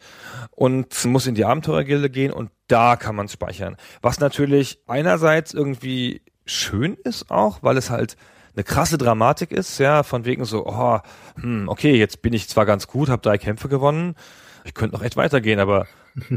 und 0.52 1.06
muss 1.06 1.26
in 1.26 1.36
die 1.36 1.45
Abenteurergilde 1.45 2.10
gehen 2.10 2.34
und 2.34 2.52
da 2.68 2.95
kann 2.98 3.16
man 3.16 3.28
speichern. 3.30 3.78
Was 4.02 4.20
natürlich 4.20 4.80
einerseits 4.88 5.54
irgendwie 5.54 6.22
schön 6.45 6.98
ist 7.04 7.32
auch, 7.32 7.60
weil 7.62 7.78
es 7.78 7.89
halt 7.89 8.18
eine 8.58 8.64
krasse 8.64 8.97
Dramatik 8.97 9.51
ist, 9.51 9.78
ja, 9.78 10.01
von 10.01 10.26
wegen 10.26 10.43
so, 10.43 10.66
oh, 10.66 10.99
hm, 11.39 11.70
okay, 11.70 11.95
jetzt 11.95 12.24
bin 12.24 12.34
ich 12.34 12.49
zwar 12.49 12.66
ganz 12.66 12.88
gut, 12.88 13.08
habe 13.08 13.22
drei 13.22 13.38
Kämpfe 13.38 13.70
gewonnen, 13.70 14.16
ich 14.64 14.74
könnte 14.74 14.95
noch 14.95 15.03
echt 15.03 15.16
weitergehen, 15.16 15.60
aber 15.60 15.86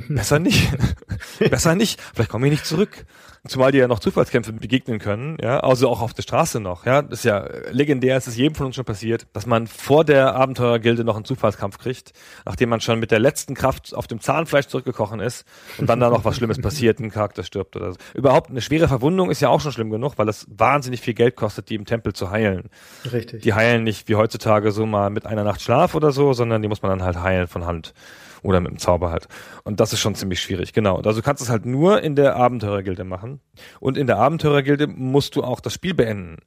Besser 0.08 0.38
nicht. 0.38 0.68
Besser 1.38 1.74
nicht. 1.74 2.00
Vielleicht 2.14 2.30
komme 2.30 2.46
ich 2.46 2.52
nicht 2.52 2.66
zurück. 2.66 3.06
Zumal 3.48 3.72
die 3.72 3.78
ja 3.78 3.88
noch 3.88 4.00
Zufallskämpfe 4.00 4.52
begegnen 4.52 4.98
können, 4.98 5.38
ja, 5.40 5.60
also 5.60 5.88
auch 5.88 6.02
auf 6.02 6.12
der 6.12 6.20
Straße 6.22 6.60
noch, 6.60 6.84
ja. 6.84 7.00
Das 7.00 7.20
ist 7.20 7.24
ja 7.24 7.48
legendär, 7.70 8.18
es 8.18 8.26
ist 8.26 8.36
jedem 8.36 8.54
von 8.54 8.66
uns 8.66 8.76
schon 8.76 8.84
passiert, 8.84 9.28
dass 9.32 9.46
man 9.46 9.66
vor 9.66 10.04
der 10.04 10.34
Abenteurergilde 10.34 11.04
noch 11.04 11.16
einen 11.16 11.24
Zufallskampf 11.24 11.78
kriegt, 11.78 12.12
nachdem 12.44 12.68
man 12.68 12.82
schon 12.82 12.98
mit 12.98 13.10
der 13.10 13.18
letzten 13.18 13.54
Kraft 13.54 13.94
auf 13.94 14.06
dem 14.06 14.20
Zahnfleisch 14.20 14.66
zurückgekochen 14.66 15.20
ist 15.20 15.46
und 15.78 15.88
dann 15.88 16.00
da 16.00 16.10
noch 16.10 16.26
was 16.26 16.36
Schlimmes 16.36 16.60
passiert, 16.60 17.00
ein 17.00 17.10
Charakter 17.10 17.42
stirbt 17.42 17.76
oder 17.76 17.92
so. 17.92 17.98
Überhaupt 18.12 18.50
eine 18.50 18.60
schwere 18.60 18.88
Verwundung 18.88 19.30
ist 19.30 19.40
ja 19.40 19.48
auch 19.48 19.62
schon 19.62 19.72
schlimm 19.72 19.88
genug, 19.88 20.18
weil 20.18 20.28
es 20.28 20.46
wahnsinnig 20.50 21.00
viel 21.00 21.14
Geld 21.14 21.34
kostet, 21.34 21.70
die 21.70 21.76
im 21.76 21.86
Tempel 21.86 22.12
zu 22.12 22.30
heilen. 22.30 22.68
Richtig. 23.10 23.40
Die 23.40 23.54
heilen 23.54 23.84
nicht 23.84 24.06
wie 24.08 24.16
heutzutage 24.16 24.70
so 24.70 24.84
mal 24.84 25.08
mit 25.08 25.24
einer 25.24 25.44
Nacht 25.44 25.62
Schlaf 25.62 25.94
oder 25.94 26.12
so, 26.12 26.34
sondern 26.34 26.60
die 26.60 26.68
muss 26.68 26.82
man 26.82 26.90
dann 26.90 27.02
halt 27.02 27.22
heilen 27.22 27.48
von 27.48 27.64
Hand 27.64 27.94
oder 28.43 28.61
mit 28.61 28.70
dem 28.70 28.78
Zauber 28.78 29.11
halt. 29.11 29.28
Und 29.64 29.80
das 29.80 29.93
ist 29.93 30.01
schon 30.01 30.14
ziemlich 30.14 30.41
schwierig, 30.41 30.72
genau. 30.72 30.97
Also 30.97 31.20
du 31.20 31.22
kannst 31.22 31.43
es 31.43 31.49
halt 31.49 31.66
nur 31.66 32.03
in 32.03 32.16
der 32.16 32.36
Abenteurergilde 32.36 33.05
machen. 33.05 33.41
Und 33.80 33.97
in 33.97 34.07
der 34.07 34.18
Abenteurergilde 34.18 34.86
musst 34.86 35.36
du 35.36 35.43
auch 35.43 35.61
das 35.61 35.74
Spiel 35.74 35.95
beenden. 35.95 36.38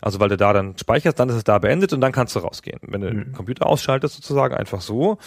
Also 0.00 0.20
weil 0.20 0.28
du 0.28 0.36
da 0.36 0.52
dann 0.52 0.76
speicherst, 0.76 1.18
dann 1.18 1.28
ist 1.30 1.36
es 1.36 1.44
da 1.44 1.58
beendet 1.58 1.92
und 1.92 2.00
dann 2.00 2.12
kannst 2.12 2.36
du 2.36 2.40
rausgehen. 2.40 2.80
Wenn 2.82 3.00
du 3.00 3.10
den 3.10 3.32
Computer 3.32 3.66
ausschaltest 3.66 4.16
sozusagen, 4.16 4.54
einfach 4.54 4.82
so, 4.82 5.18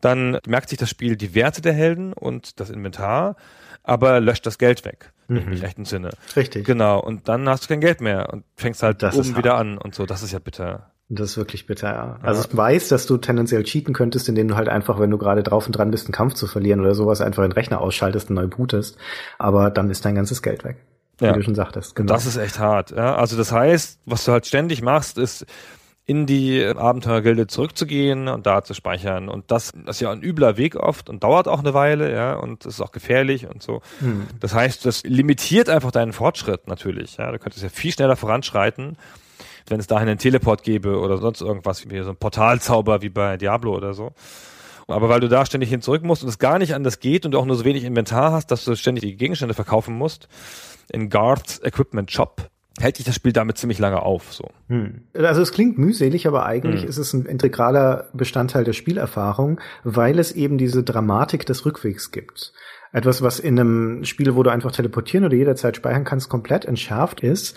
dann 0.00 0.38
merkt 0.46 0.68
sich 0.68 0.78
das 0.78 0.90
Spiel 0.90 1.16
die 1.16 1.34
Werte 1.34 1.62
der 1.62 1.72
Helden 1.72 2.12
und 2.12 2.60
das 2.60 2.70
Inventar, 2.70 3.36
aber 3.82 4.20
löscht 4.20 4.44
das 4.44 4.58
Geld 4.58 4.84
weg. 4.84 5.12
Im 5.28 5.62
echten 5.62 5.84
Sinne. 5.84 6.10
Richtig. 6.34 6.66
Genau. 6.66 6.98
Und 7.00 7.28
dann 7.28 7.48
hast 7.48 7.64
du 7.64 7.68
kein 7.68 7.80
Geld 7.80 8.00
mehr 8.00 8.32
und 8.32 8.44
fängst 8.56 8.82
halt 8.82 9.00
Das 9.00 9.16
oben 9.16 9.36
wieder 9.36 9.54
an 9.54 9.78
und 9.78 9.94
so. 9.94 10.04
Das 10.04 10.24
ist 10.24 10.32
ja 10.32 10.40
bitter. 10.40 10.89
Das 11.12 11.30
ist 11.30 11.36
wirklich 11.36 11.66
bitter, 11.66 11.92
ja. 11.92 12.18
Also 12.22 12.46
ich 12.48 12.56
weiß, 12.56 12.88
dass 12.88 13.04
du 13.06 13.16
tendenziell 13.16 13.64
cheaten 13.64 13.92
könntest, 13.92 14.28
indem 14.28 14.46
du 14.46 14.54
halt 14.54 14.68
einfach, 14.68 15.00
wenn 15.00 15.10
du 15.10 15.18
gerade 15.18 15.42
drauf 15.42 15.66
und 15.66 15.72
dran 15.72 15.90
bist, 15.90 16.06
einen 16.06 16.12
Kampf 16.12 16.34
zu 16.34 16.46
verlieren 16.46 16.78
oder 16.80 16.94
sowas, 16.94 17.20
einfach 17.20 17.42
den 17.42 17.50
Rechner 17.50 17.80
ausschaltest 17.80 18.30
und 18.30 18.36
neu 18.36 18.46
bootest. 18.46 18.96
Aber 19.36 19.70
dann 19.70 19.90
ist 19.90 20.04
dein 20.04 20.14
ganzes 20.14 20.40
Geld 20.40 20.62
weg. 20.62 20.76
Wie 21.18 21.24
Ja. 21.26 21.32
du 21.32 21.42
schon 21.42 21.56
sagtest. 21.56 21.96
Genau. 21.96 22.12
Das 22.12 22.26
ist 22.26 22.36
echt 22.36 22.60
hart. 22.60 22.92
Ja? 22.92 23.16
Also 23.16 23.36
das 23.36 23.50
heißt, 23.50 23.98
was 24.06 24.24
du 24.24 24.30
halt 24.32 24.46
ständig 24.46 24.82
machst, 24.82 25.18
ist 25.18 25.44
in 26.06 26.26
die 26.26 26.64
Abenteuergilde 26.64 27.46
zurückzugehen 27.48 28.28
und 28.28 28.46
da 28.46 28.62
zu 28.62 28.72
speichern. 28.74 29.28
Und 29.28 29.50
das 29.50 29.72
ist 29.86 30.00
ja 30.00 30.10
ein 30.12 30.22
übler 30.22 30.56
Weg 30.56 30.76
oft 30.76 31.10
und 31.10 31.22
dauert 31.24 31.46
auch 31.48 31.60
eine 31.60 31.74
Weile, 31.74 32.12
ja, 32.12 32.34
und 32.34 32.64
das 32.64 32.74
ist 32.74 32.80
auch 32.80 32.90
gefährlich 32.92 33.48
und 33.48 33.62
so. 33.62 33.82
Das 34.40 34.54
heißt, 34.54 34.86
das 34.86 35.02
limitiert 35.04 35.68
einfach 35.68 35.90
deinen 35.90 36.12
Fortschritt 36.12 36.68
natürlich. 36.68 37.16
Ja? 37.16 37.30
Du 37.32 37.38
könntest 37.38 37.62
ja 37.62 37.68
viel 37.68 37.92
schneller 37.92 38.16
voranschreiten, 38.16 38.96
wenn 39.70 39.80
es 39.80 39.86
dahin 39.86 40.08
einen 40.08 40.18
Teleport 40.18 40.62
gäbe 40.62 40.98
oder 40.98 41.18
sonst 41.18 41.40
irgendwas, 41.40 41.88
wie 41.88 42.02
so 42.02 42.10
ein 42.10 42.16
Portalzauber 42.16 43.02
wie 43.02 43.08
bei 43.08 43.36
Diablo 43.36 43.74
oder 43.74 43.94
so. 43.94 44.12
Aber 44.86 45.08
weil 45.08 45.20
du 45.20 45.28
da 45.28 45.46
ständig 45.46 45.70
hin 45.70 45.82
zurück 45.82 46.02
musst 46.02 46.22
und 46.24 46.28
es 46.28 46.38
gar 46.38 46.58
nicht 46.58 46.74
anders 46.74 46.98
geht 46.98 47.24
und 47.24 47.32
du 47.32 47.38
auch 47.38 47.46
nur 47.46 47.56
so 47.56 47.64
wenig 47.64 47.84
Inventar 47.84 48.32
hast, 48.32 48.50
dass 48.50 48.64
du 48.64 48.74
ständig 48.74 49.02
die 49.02 49.16
Gegenstände 49.16 49.54
verkaufen 49.54 49.96
musst, 49.96 50.28
in 50.92 51.08
Guards 51.08 51.62
Equipment 51.62 52.10
Shop, 52.10 52.50
hält 52.80 52.98
dich 52.98 53.06
das 53.06 53.14
Spiel 53.14 53.32
damit 53.32 53.56
ziemlich 53.58 53.78
lange 53.78 54.02
auf, 54.02 54.32
so. 54.32 54.50
Hm. 54.68 55.02
Also 55.14 55.42
es 55.42 55.52
klingt 55.52 55.78
mühselig, 55.78 56.26
aber 56.26 56.46
eigentlich 56.46 56.82
Hm. 56.82 56.88
ist 56.88 56.98
es 56.98 57.12
ein 57.12 57.26
integraler 57.26 58.08
Bestandteil 58.12 58.64
der 58.64 58.72
Spielerfahrung, 58.72 59.60
weil 59.84 60.18
es 60.18 60.32
eben 60.32 60.58
diese 60.58 60.82
Dramatik 60.82 61.46
des 61.46 61.64
Rückwegs 61.64 62.10
gibt. 62.10 62.52
Etwas, 62.92 63.22
was 63.22 63.38
in 63.38 63.60
einem 63.60 64.04
Spiel, 64.04 64.34
wo 64.34 64.42
du 64.42 64.50
einfach 64.50 64.72
teleportieren 64.72 65.24
oder 65.24 65.36
jederzeit 65.36 65.76
speichern 65.76 66.04
kannst, 66.04 66.28
komplett 66.28 66.64
entschärft 66.64 67.20
ist. 67.20 67.56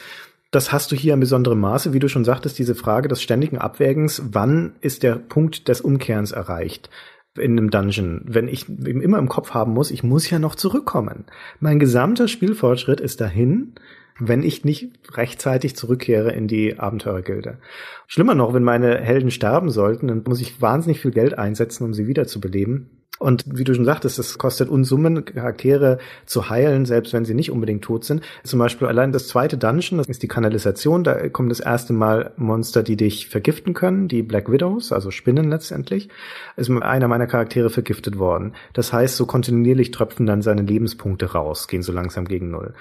Das 0.54 0.72
hast 0.72 0.92
du 0.92 0.96
hier 0.96 1.16
in 1.16 1.20
besonderem 1.20 1.60
Maße, 1.60 1.94
wie 1.94 2.00
du 2.00 2.08
schon 2.08 2.24
sagtest, 2.24 2.60
diese 2.60 2.76
Frage 2.76 3.08
des 3.08 3.24
ständigen 3.24 3.58
Abwägens, 3.58 4.22
wann 4.34 4.76
ist 4.82 5.02
der 5.02 5.16
Punkt 5.16 5.68
des 5.68 5.82
Umkehrens 5.82 6.32
erreicht? 6.32 6.90
in 7.36 7.58
einem 7.58 7.72
Dungeon, 7.72 8.22
wenn 8.26 8.48
ich 8.48 8.70
immer 8.70 9.18
im 9.18 9.28
Kopf 9.28 9.56
haben 9.56 9.74
muss, 9.74 9.90
ich 9.90 10.04
muss 10.04 10.30
ja 10.30 10.38
noch 10.38 10.54
zurückkommen. 10.54 11.26
Mein 11.60 11.80
gesamter 11.80 12.28
Spielfortschritt 12.28 13.02
ist 13.02 13.22
dahin, 13.22 13.74
wenn 14.20 14.44
ich 14.44 14.64
nicht 14.64 14.92
rechtzeitig 15.18 15.76
zurückkehre 15.76 16.32
in 16.32 16.48
die 16.48 16.78
Abenteurergilde. 16.78 17.58
Schlimmer 18.06 18.36
noch, 18.36 18.54
wenn 18.54 18.62
meine 18.62 19.00
Helden 19.00 19.32
sterben 19.32 19.72
sollten, 19.72 20.10
dann 20.10 20.22
muss 20.28 20.42
ich 20.42 20.62
wahnsinnig 20.62 21.02
viel 21.02 21.10
Geld 21.10 21.36
einsetzen, 21.36 21.86
um 21.86 21.96
sie 21.96 22.06
wiederzubeleben. 22.06 23.03
Und 23.24 23.46
wie 23.48 23.64
du 23.64 23.74
schon 23.74 23.86
sagtest, 23.86 24.20
es 24.20 24.38
kostet 24.38 24.68
Unsummen, 24.68 25.24
Charaktere 25.24 25.98
zu 26.26 26.50
heilen, 26.50 26.86
selbst 26.86 27.14
wenn 27.14 27.24
sie 27.24 27.34
nicht 27.34 27.52
unbedingt 27.52 27.82
tot 27.82 28.04
sind. 28.04 28.22
Zum 28.44 28.60
Beispiel 28.60 28.86
allein 28.86 29.14
das 29.14 29.30
zweite 29.30 29.58
Dungeon, 29.58 29.98
das 29.98 30.08
ist 30.08 30.24
die 30.24 30.28
Kanalisation, 30.28 31.06
da 31.06 31.30
kommen 31.30 31.48
das 31.48 31.62
erste 31.62 31.94
Mal 31.94 32.34
Monster, 32.36 32.84
die 32.84 32.98
dich 32.98 33.30
vergiften 33.30 33.74
können, 33.74 34.10
die 34.10 34.24
Black 34.24 34.52
Widows, 34.52 34.92
also 34.92 35.10
Spinnen 35.10 35.50
letztendlich, 35.50 36.10
ist 36.58 36.70
einer 36.70 37.08
meiner 37.08 37.28
Charaktere 37.28 37.70
vergiftet 37.70 38.20
worden. 38.20 38.56
Das 38.74 38.92
heißt, 38.92 39.16
so 39.16 39.26
kontinuierlich 39.26 39.92
tröpfen 39.92 40.26
dann 40.26 40.42
seine 40.42 40.64
Lebenspunkte 40.64 41.32
raus, 41.32 41.70
gehen 41.70 41.82
so 41.82 41.94
langsam 41.94 42.26
gegen 42.26 42.52
Null 42.52 42.74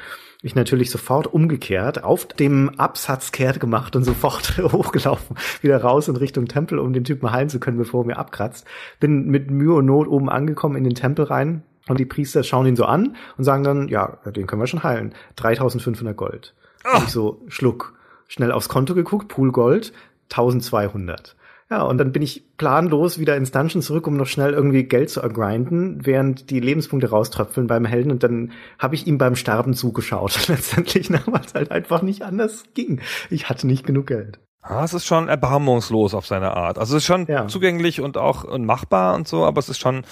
ich 0.43 0.57
natürlich 0.57 0.90
sofort 0.90 1.28
umgekehrt, 1.28 2.03
auf 2.03 2.26
dem 2.26 2.70
Absatz 2.78 3.30
kehrt 3.30 3.61
gemacht 3.61 3.95
und 3.95 4.05
sofort 4.05 4.59
hochgelaufen, 4.72 5.36
wieder 5.61 5.80
raus 5.80 6.09
in 6.09 6.16
Richtung 6.16 6.47
Tempel, 6.47 6.78
um 6.78 6.93
den 6.93 7.05
Typen 7.05 7.30
heilen 7.30 7.49
zu 7.49 7.61
können, 7.61 7.78
bevor 7.78 8.03
er 8.03 8.07
mir 8.07 8.18
abkratzt. 8.18 8.66
Bin 8.99 9.28
mit 9.28 9.51
Mühe 9.51 9.74
und 9.74 9.86
Not 9.86 10.09
oben 10.09 10.28
angekommen 10.28 10.76
in 10.76 10.84
den 10.84 10.97
Tempel 10.97 11.24
rein 11.26 11.62
und 11.88 12.01
die 12.01 12.05
Priester 12.05 12.43
schauen 12.43 12.66
ihn 12.66 12.76
so 12.76 12.84
an 12.84 13.16
und 13.38 13.45
sagen 13.45 13.62
dann, 13.62 13.88
ja, 13.88 14.18
den 14.26 14.47
können 14.47 14.61
wir 14.61 14.66
schon 14.66 14.82
heilen. 14.82 15.14
3500 15.36 16.16
Gold. 16.16 16.55
Und 16.93 17.05
ich 17.05 17.11
so, 17.11 17.40
Schluck. 17.49 17.95
Schnell 18.26 18.51
aufs 18.51 18.68
Konto 18.68 18.95
geguckt, 18.95 19.28
Pool 19.28 19.53
Gold, 19.53 19.93
1200. 20.30 21.36
Ja, 21.73 21.85
und 21.85 21.97
dann 21.97 22.12
bin 22.12 22.20
ich 22.20 22.45
planlos 22.59 23.18
wieder 23.18 23.35
ins 23.35 23.51
Dungeon 23.51 23.81
zurück, 23.81 24.07
um 24.07 24.14
noch 24.18 24.27
schnell 24.27 24.53
irgendwie 24.53 24.85
Geld 24.85 25.09
zu 25.09 25.23
ergrinden, 25.23 26.05
während 26.05 26.51
die 26.51 26.61
Lebenspunkte 26.61 27.09
rauströpfeln 27.09 27.66
beim 27.66 27.87
Helden. 27.87 28.12
Und 28.12 28.23
dann 28.23 28.53
habe 28.79 28.95
ich 28.95 29.07
ihm 29.07 29.16
beim 29.16 29.37
Sterben 29.37 29.73
zugeschaut. 29.73 30.39
Letztendlich, 30.49 31.11
weil 31.27 31.41
es 31.47 31.55
halt 31.55 31.70
einfach 31.70 32.03
nicht 32.03 32.25
anders 32.25 32.64
ging. 32.75 33.01
Ich 33.31 33.49
hatte 33.49 33.66
nicht 33.66 33.87
genug 33.87 34.09
Geld. 34.09 34.39
Ah, 34.64 34.84
es 34.84 34.94
ist 34.94 35.06
schon 35.06 35.28
erbarmungslos 35.28 36.14
auf 36.14 36.24
seine 36.24 36.56
Art. 36.56 36.78
Also 36.78 36.96
es 36.96 37.02
ist 37.02 37.06
schon 37.06 37.26
Ja. 37.26 37.48
zugänglich 37.48 38.00
und 38.00 38.16
auch 38.16 38.44
und 38.44 38.64
machbar 38.64 39.16
und 39.16 39.26
so, 39.26 39.44
aber 39.44 39.58
es 39.58 39.68
ist 39.68 39.80
schon 39.80 40.04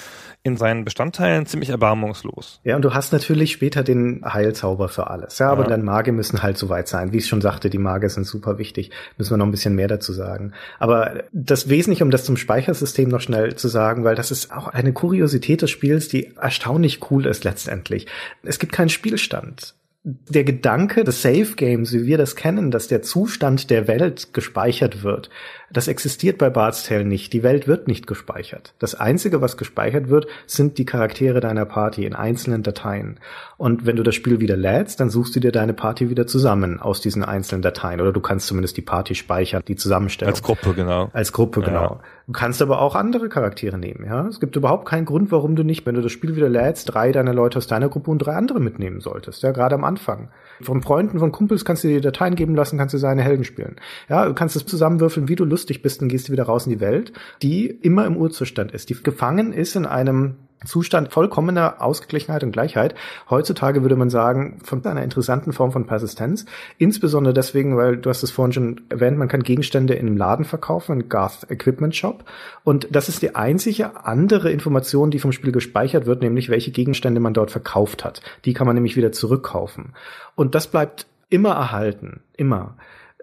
in 0.43 0.57
seinen 0.57 0.85
Bestandteilen 0.85 1.47
ziemlich 1.47 1.71
erbarmungslos. 1.71 2.61
Ja, 2.65 2.75
und 2.75 2.83
du 2.83 2.93
hast 2.93 3.13
natürlich 3.13 3.53
später 3.53 3.85
den 3.85 4.23
Heilzauber 4.25 4.89
für 4.89 5.09
alles. 5.09 5.39
Ja, 5.39 5.51
aber 5.53 5.63
Ja. 5.63 5.69
deine 5.69 5.85
Magier 5.85 6.13
müssen 6.13 6.43
halt 6.43 6.59
so 6.59 6.69
weit 6.69 6.89
sein. 6.89 7.13
Wie 7.13 7.19
ich 7.19 7.29
schon 7.29 7.41
sagte, 7.41 7.71
die 7.71 7.79
Magier 7.79 8.09
sind 8.09 8.25
super 8.25 8.59
wichtig. 8.59 8.91
Müssen 9.19 9.31
wir 9.31 9.37
noch 9.37 9.47
ein 9.47 9.53
bisschen 9.53 9.77
mehr 9.77 9.87
dazu 9.89 10.13
sagen. 10.13 10.53
Aber 10.81 11.23
das 11.33 11.69
Wesentliche, 11.69 12.03
um 12.03 12.11
das 12.11 12.25
zum 12.25 12.37
Speichersystem 12.37 13.09
noch 13.09 13.21
schnell 13.21 13.55
zu 13.55 13.69
sagen, 13.69 14.03
weil 14.03 14.17
das 14.17 14.33
ist 14.33 14.51
auch 14.53 14.67
eine 14.67 14.93
Kuriosität 14.93 15.63
des 15.63 15.71
Spiels, 15.71 16.09
die 16.09 16.35
erstaunlich 16.37 17.09
cool 17.13 17.27
ist 17.27 17.45
letztendlich. 17.45 18.09
Es 18.43 18.59
gibt 18.59 18.73
keinen 18.73 18.89
Spielstand. 18.89 19.75
Der 20.03 20.45
Gedanke 20.45 21.05
des 21.05 21.21
Safe 21.21 21.57
Games, 21.57 21.93
wie 21.93 22.07
wir 22.07 22.17
das 22.17 22.35
kennen, 22.35 22.71
dass 22.71 22.89
der 22.89 23.03
Zustand 23.03 23.69
der 23.69 23.87
Welt 23.87 24.33
gespeichert 24.33 25.03
wird, 25.03 25.29
das 25.73 25.89
existiert 25.89 26.39
bei 26.39 26.51
Bard's 26.51 26.85
Tale 26.85 27.05
nicht. 27.05 27.33
Die 27.33 27.43
Welt 27.43 27.69
wird 27.69 27.87
nicht 27.87 28.07
gespeichert. 28.07 28.75
Das 28.79 28.95
Einzige, 28.95 29.41
was 29.41 29.57
gespeichert 29.57 30.09
wird, 30.09 30.27
sind 30.47 30.79
die 30.79 30.85
Charaktere 30.85 31.41
deiner 31.41 31.65
Party 31.65 32.05
in 32.05 32.15
einzelnen 32.15 32.63
Dateien. 32.63 33.19
Und 33.57 33.87
wenn 33.87 33.97
du 33.97 34.03
das 34.03 34.15
Spiel 34.15 34.41
wieder 34.41 34.57
lädst, 34.57 35.01
dann 35.01 35.11
suchst 35.11 35.37
du 35.37 35.41
dir 35.41 35.53
deine 35.53 35.73
Party 35.75 36.11
wieder 36.11 36.27
zusammen 36.27 36.81
aus 36.81 37.01
diesen 37.01 37.25
einzelnen 37.25 37.63
Dateien. 37.63 38.01
Oder 38.01 38.13
du 38.13 38.21
kannst 38.21 38.47
zumindest 38.49 38.77
die 38.77 38.83
Party 38.83 39.15
speichern, 39.15 39.63
die 39.69 39.77
Zusammenstellung. 39.77 40.35
Als 40.35 40.43
Gruppe, 40.43 40.75
genau. 40.75 41.11
Als 41.13 41.33
Gruppe, 41.33 41.61
Ja. 41.61 41.67
genau. 41.67 42.01
Du 42.27 42.33
kannst 42.33 42.63
aber 42.63 42.81
auch 42.81 42.95
andere 42.95 43.29
Charaktere 43.29 43.77
nehmen, 43.77 44.05
ja. 44.05 44.27
Es 44.29 44.39
gibt 44.41 44.55
überhaupt 44.57 44.87
keinen 44.87 45.05
Grund, 45.05 45.33
warum 45.33 45.57
du 45.57 45.65
nicht, 45.65 45.85
wenn 45.87 45.97
du 45.97 46.01
das 46.01 46.13
Spiel 46.13 46.37
wieder 46.37 46.49
lädst, 46.49 46.95
drei 46.95 47.11
deiner 47.13 47.35
Leute 47.35 47.59
aus 47.59 47.67
deiner 47.67 47.89
Gruppe 47.89 48.11
und 48.11 48.19
drei 48.21 48.35
andere 48.35 48.61
mitnehmen 48.61 49.01
solltest, 49.01 49.43
ja, 49.43 49.51
gerade 49.51 49.75
am 49.75 49.83
Anfang. 49.85 50.29
Von 50.63 50.83
Freunden, 50.83 51.19
von 51.19 51.33
Kumpels 51.33 51.65
kannst 51.65 51.85
du 51.85 51.89
dir 51.89 52.01
Dateien 52.01 52.35
geben 52.35 52.55
lassen, 52.55 52.79
kannst 52.79 52.95
du 52.95 52.99
seine 52.99 53.23
Helden 53.23 53.45
spielen. 53.45 53.77
Ja, 54.09 54.27
du 54.27 54.35
kannst 54.35 54.57
es 54.57 54.67
zusammenwürfeln, 54.67 55.29
wie 55.29 55.37
du 55.37 55.45
lustig 55.45 55.83
bist, 55.83 56.01
dann 56.01 56.09
gehst 56.09 56.29
du 56.29 56.33
wieder 56.33 56.45
raus 56.45 56.67
in 56.67 56.73
die 56.73 56.81
Welt, 56.81 57.13
die 57.43 57.67
immer 57.67 58.07
im 58.07 58.17
Urzustand 58.17 58.73
ist, 58.73 58.91
die 58.91 59.03
gefangen 59.03 59.53
ist 59.53 59.77
in 59.77 59.87
einem 59.87 60.37
Zustand 60.65 61.13
vollkommener 61.13 61.81
Ausgeglichenheit 61.81 62.45
und 62.45 62.53
Gleichheit. 62.53 62.95
Heutzutage 63.31 63.83
würde 63.83 63.97
man 63.97 64.11
sagen, 64.11 64.59
von 64.63 64.85
einer 64.85 65.03
interessanten 65.03 65.53
Form 65.53 65.73
von 65.73 65.87
Persistenz. 65.87 66.45
Insbesondere 66.79 67.33
deswegen, 67.33 67.77
weil 67.77 67.97
du 67.97 68.11
hast 68.11 68.23
es 68.23 68.31
vorhin 68.31 68.53
schon 68.53 68.81
erwähnt, 68.89 69.19
man 69.19 69.29
kann 69.29 69.43
Gegenstände 69.43 69.95
in 69.95 70.07
einem 70.07 70.17
Laden 70.17 70.45
verkaufen, 70.45 71.01
in 71.01 71.09
Garth 71.09 71.51
Equipment 71.51 71.97
Shop. 71.97 72.25
Und 72.63 72.89
das 72.91 73.09
ist 73.09 73.23
die 73.23 73.35
einzige 73.35 74.05
andere 74.05 74.51
Information, 74.51 75.11
die 75.11 75.19
vom 75.19 75.33
Spiel 75.33 75.53
gespeichert 75.53 76.07
wird, 76.07 76.23
nämlich 76.23 76.51
welche 76.51 76.71
Gegenstände 76.71 77.21
man 77.21 77.35
dort 77.35 77.51
verkauft 77.51 78.05
hat. 78.05 78.21
Die 78.45 78.53
kann 78.53 78.67
man 78.67 78.75
nämlich 78.75 78.97
wieder 78.97 79.13
zurückkaufen. 79.13 79.95
Und 80.35 80.55
das 80.55 80.67
bleibt 80.67 81.07
immer 81.31 81.51
erhalten. 81.51 82.21
Immer 82.37 82.77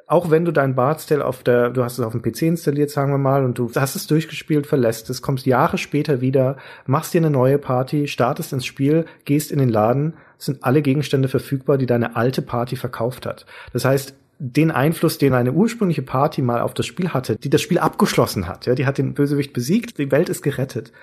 auch 0.08 0.32
wenn 0.32 0.46
du 0.46 0.54
dein 0.54 0.74
Bard's 0.74 1.06
Tale 1.06 1.24
auf 1.24 1.44
der, 1.44 1.70
du 1.70 1.84
hast 1.84 2.00
es 2.00 2.06
auf 2.06 2.14
dem 2.14 2.22
PC 2.22 2.44
installiert, 2.44 2.90
sagen 2.90 3.12
wir 3.12 3.18
mal, 3.18 3.44
und 3.44 3.60
du 3.60 3.70
hast 3.76 3.96
es 3.96 4.08
durchgespielt, 4.08 4.66
verlässt 4.66 5.10
es, 5.10 5.22
kommst 5.22 5.46
Jahre 5.46 5.78
später 5.78 6.22
wieder, 6.22 6.56
machst 6.86 7.14
dir 7.14 7.20
eine 7.20 7.30
neue 7.30 7.58
Party, 7.58 8.08
startest 8.08 8.54
ins 8.54 8.66
Spiel, 8.66 9.06
gehst 9.26 9.52
in 9.52 9.60
den 9.60 9.70
Laden, 9.70 10.14
sind 10.38 10.64
alle 10.64 10.82
Gegenstände 10.82 11.28
verfügbar, 11.28 11.78
die 11.78 11.86
deine 11.86 12.16
alte 12.16 12.42
Party 12.42 12.78
verkauft 12.78 13.26
hat. 13.26 13.46
Das 13.74 13.84
heißt, 13.84 14.16
den 14.40 14.72
Einfluss, 14.72 15.18
den 15.18 15.34
eine 15.34 15.52
ursprüngliche 15.52 16.04
Party 16.04 16.42
mal 16.42 16.62
auf 16.62 16.74
das 16.74 16.86
Spiel 16.86 17.10
hatte, 17.10 17.36
die 17.36 17.50
das 17.50 17.62
Spiel 17.62 17.80
abgeschlossen 17.80 18.48
hat, 18.48 18.66
ja, 18.66 18.76
die 18.76 18.86
hat 18.86 18.98
den 18.98 19.14
Bösewicht 19.14 19.52
besiegt, 19.52 19.98
die 19.98 20.12
Welt 20.12 20.30
ist 20.30 20.42
gerettet. 20.42 20.94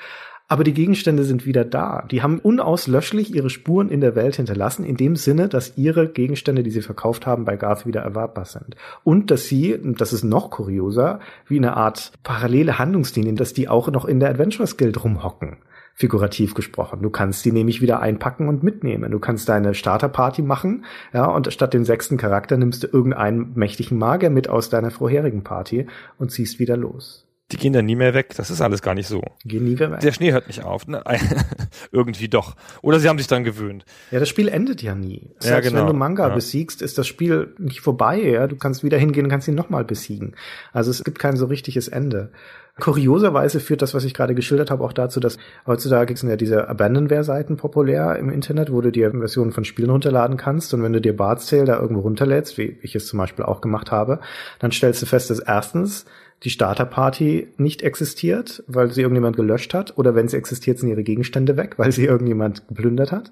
Aber 0.46 0.62
die 0.62 0.74
Gegenstände 0.74 1.24
sind 1.24 1.46
wieder 1.46 1.64
da. 1.64 2.06
Die 2.10 2.22
haben 2.22 2.38
unauslöschlich 2.38 3.34
ihre 3.34 3.48
Spuren 3.48 3.88
in 3.88 4.02
der 4.02 4.14
Welt 4.14 4.36
hinterlassen, 4.36 4.84
in 4.84 4.96
dem 4.96 5.16
Sinne, 5.16 5.48
dass 5.48 5.78
ihre 5.78 6.06
Gegenstände, 6.06 6.62
die 6.62 6.70
sie 6.70 6.82
verkauft 6.82 7.26
haben, 7.26 7.46
bei 7.46 7.56
Garth 7.56 7.86
wieder 7.86 8.02
erwerbbar 8.02 8.44
sind. 8.44 8.76
Und 9.04 9.30
dass 9.30 9.46
sie, 9.46 9.78
das 9.82 10.12
ist 10.12 10.22
noch 10.22 10.50
kurioser, 10.50 11.20
wie 11.48 11.56
eine 11.56 11.76
Art 11.76 12.12
parallele 12.22 12.78
Handlungslinien, 12.78 13.36
dass 13.36 13.54
die 13.54 13.68
auch 13.68 13.88
noch 13.88 14.04
in 14.04 14.20
der 14.20 14.30
Adventures 14.30 14.76
Guild 14.76 15.02
rumhocken 15.02 15.56
figurativ 15.94 16.54
gesprochen. 16.54 17.02
Du 17.02 17.10
kannst 17.10 17.44
die 17.44 17.52
nämlich 17.52 17.80
wieder 17.80 18.00
einpacken 18.00 18.48
und 18.48 18.64
mitnehmen. 18.64 19.12
Du 19.12 19.20
kannst 19.20 19.48
deine 19.48 19.74
Starterparty 19.74 20.42
machen, 20.42 20.84
ja, 21.12 21.26
und 21.26 21.52
statt 21.52 21.72
den 21.72 21.84
sechsten 21.84 22.16
Charakter 22.16 22.56
nimmst 22.56 22.82
du 22.82 22.88
irgendeinen 22.88 23.52
mächtigen 23.54 23.96
Magier 23.96 24.30
mit 24.30 24.48
aus 24.48 24.68
deiner 24.70 24.90
vorherigen 24.90 25.44
Party 25.44 25.86
und 26.18 26.32
ziehst 26.32 26.58
wieder 26.58 26.76
los. 26.76 27.23
Die 27.52 27.58
gehen 27.58 27.74
dann 27.74 27.84
nie 27.84 27.94
mehr 27.94 28.14
weg. 28.14 28.32
Das 28.36 28.50
ist 28.50 28.62
alles 28.62 28.80
gar 28.80 28.94
nicht 28.94 29.06
so. 29.06 29.22
Gehen 29.44 29.64
nie 29.64 29.76
mehr 29.76 29.90
weg. 29.92 30.00
Der 30.00 30.12
Schnee 30.12 30.32
hört 30.32 30.46
nicht 30.46 30.64
auf. 30.64 30.86
Ne? 30.86 31.02
Irgendwie 31.92 32.28
doch. 32.28 32.56
Oder 32.80 32.98
sie 33.00 33.08
haben 33.08 33.18
sich 33.18 33.26
dann 33.26 33.44
gewöhnt. 33.44 33.84
Ja, 34.10 34.18
das 34.18 34.30
Spiel 34.30 34.48
endet 34.48 34.82
ja 34.82 34.94
nie. 34.94 35.30
Ja, 35.42 35.48
Selbst 35.48 35.68
genau. 35.68 35.80
wenn 35.82 35.86
du 35.88 35.92
Manga 35.92 36.28
Ja. 36.28 36.34
besiegst, 36.34 36.80
ist 36.80 36.96
das 36.96 37.06
Spiel 37.06 37.54
nicht 37.58 37.80
vorbei. 37.82 38.18
Ja? 38.18 38.46
Du 38.46 38.56
kannst 38.56 38.82
wieder 38.82 38.96
hingehen 38.96 39.26
und 39.26 39.30
kannst 39.30 39.46
ihn 39.46 39.54
nochmal 39.54 39.84
besiegen. 39.84 40.34
Also 40.72 40.90
es 40.90 41.04
gibt 41.04 41.18
kein 41.18 41.36
so 41.36 41.44
richtiges 41.46 41.88
Ende. 41.88 42.32
Kurioserweise 42.80 43.60
führt 43.60 43.82
das, 43.82 43.94
was 43.94 44.02
ich 44.02 44.14
gerade 44.14 44.34
geschildert 44.34 44.72
habe, 44.72 44.82
auch 44.82 44.92
dazu, 44.92 45.20
dass 45.20 45.38
heutzutage 45.64 46.16
sind 46.16 46.28
ja 46.28 46.34
diese 46.36 46.68
Abandonware-Seiten 46.68 47.56
populär 47.56 48.16
im 48.16 48.30
Internet, 48.30 48.72
wo 48.72 48.80
du 48.80 48.90
dir 48.90 49.12
Versionen 49.12 49.52
von 49.52 49.64
Spielen 49.64 49.90
runterladen 49.90 50.36
kannst. 50.36 50.74
Und 50.74 50.82
wenn 50.82 50.92
du 50.92 51.00
dir 51.00 51.16
Bard's 51.16 51.46
Tale 51.46 51.66
da 51.66 51.78
irgendwo 51.78 52.00
runterlädst, 52.00 52.58
wie 52.58 52.76
ich 52.82 52.96
es 52.96 53.06
zum 53.06 53.18
Beispiel 53.20 53.44
auch 53.44 53.60
gemacht 53.60 53.92
habe, 53.92 54.18
dann 54.58 54.72
stellst 54.72 55.02
du 55.02 55.06
fest, 55.06 55.30
dass 55.30 55.38
erstens 55.38 56.04
die 56.42 56.50
Starterparty 56.50 57.48
nicht 57.56 57.82
existiert, 57.82 58.62
weil 58.66 58.90
sie 58.90 59.02
irgendjemand 59.02 59.36
gelöscht 59.36 59.72
hat, 59.72 59.96
oder 59.96 60.14
wenn 60.14 60.28
sie 60.28 60.36
existiert, 60.36 60.78
sind 60.78 60.88
ihre 60.88 61.04
Gegenstände 61.04 61.56
weg, 61.56 61.78
weil 61.78 61.92
sie 61.92 62.04
irgendjemand 62.04 62.68
geplündert 62.68 63.12
hat. 63.12 63.30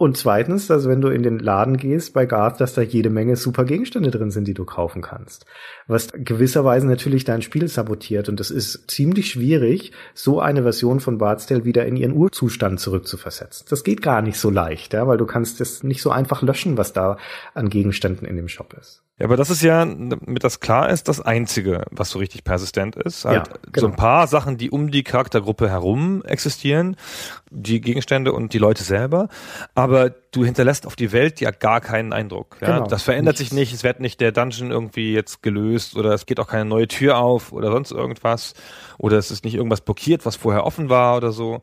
Und 0.00 0.16
zweitens, 0.16 0.66
dass 0.66 0.88
wenn 0.88 1.02
du 1.02 1.08
in 1.08 1.22
den 1.22 1.38
Laden 1.38 1.76
gehst 1.76 2.14
bei 2.14 2.24
Garth, 2.24 2.58
dass 2.58 2.72
da 2.72 2.80
jede 2.80 3.10
Menge 3.10 3.36
super 3.36 3.66
Gegenstände 3.66 4.10
drin 4.10 4.30
sind, 4.30 4.48
die 4.48 4.54
du 4.54 4.64
kaufen 4.64 5.02
kannst. 5.02 5.44
Was 5.90 6.08
gewisserweise 6.12 6.86
natürlich 6.86 7.24
dein 7.24 7.42
Spiel 7.42 7.66
sabotiert. 7.66 8.28
Und 8.28 8.38
es 8.38 8.50
ist 8.50 8.90
ziemlich 8.90 9.30
schwierig, 9.32 9.90
so 10.14 10.40
eine 10.40 10.62
Version 10.62 11.00
von 11.00 11.18
Bard's 11.18 11.46
Tale 11.46 11.64
wieder 11.64 11.84
in 11.84 11.96
ihren 11.96 12.12
Urzustand 12.12 12.78
zurückzuversetzen. 12.78 13.66
Das 13.68 13.82
geht 13.82 14.00
gar 14.00 14.22
nicht 14.22 14.38
so 14.38 14.50
leicht, 14.50 14.92
ja, 14.92 15.08
weil 15.08 15.18
du 15.18 15.26
kannst 15.26 15.60
es 15.60 15.82
nicht 15.82 16.00
so 16.00 16.10
einfach 16.10 16.42
löschen, 16.42 16.76
was 16.76 16.92
da 16.92 17.16
an 17.54 17.70
Gegenständen 17.70 18.26
in 18.26 18.36
dem 18.36 18.46
Shop 18.46 18.72
ist. 18.80 19.02
Ja, 19.18 19.26
aber 19.26 19.36
das 19.36 19.50
ist 19.50 19.62
ja, 19.62 19.84
damit 19.84 20.44
das 20.44 20.60
klar 20.60 20.88
ist, 20.88 21.08
das 21.08 21.20
Einzige, 21.20 21.84
was 21.90 22.08
so 22.10 22.18
richtig 22.18 22.42
persistent 22.42 22.96
ist. 22.96 23.26
Halt 23.26 23.48
Ja, 23.48 23.54
So 23.64 23.70
genau. 23.72 23.88
ein 23.88 23.96
paar 23.96 24.26
Sachen, 24.28 24.56
die 24.56 24.70
um 24.70 24.90
die 24.90 25.02
Charaktergruppe 25.02 25.68
herum 25.68 26.22
existieren, 26.24 26.96
die 27.50 27.82
Gegenstände 27.82 28.32
und 28.32 28.54
die 28.54 28.58
Leute 28.58 28.82
selber. 28.82 29.28
Aber 29.74 30.08
du 30.32 30.44
hinterlässt 30.44 30.86
auf 30.86 30.96
die 30.96 31.12
Welt 31.12 31.40
ja 31.40 31.50
gar 31.50 31.80
keinen 31.80 32.12
Eindruck. 32.12 32.56
Ja? 32.60 32.74
Genau, 32.74 32.86
das 32.86 33.02
verändert 33.02 33.38
nichts. 33.38 33.50
sich 33.50 33.58
nicht, 33.58 33.72
es 33.72 33.84
wird 33.84 34.00
nicht 34.00 34.20
der 34.20 34.32
Dungeon 34.32 34.70
irgendwie 34.70 35.12
jetzt 35.12 35.42
gelöst 35.42 35.96
oder 35.96 36.12
es 36.14 36.26
geht 36.26 36.40
auch 36.40 36.46
keine 36.46 36.64
neue 36.64 36.88
Tür 36.88 37.18
auf 37.18 37.52
oder 37.52 37.72
sonst 37.72 37.90
irgendwas. 37.90 38.54
Oder 38.98 39.18
es 39.18 39.30
ist 39.30 39.44
nicht 39.44 39.54
irgendwas 39.54 39.80
blockiert, 39.80 40.26
was 40.26 40.36
vorher 40.36 40.64
offen 40.64 40.88
war 40.88 41.16
oder 41.16 41.32
so. 41.32 41.62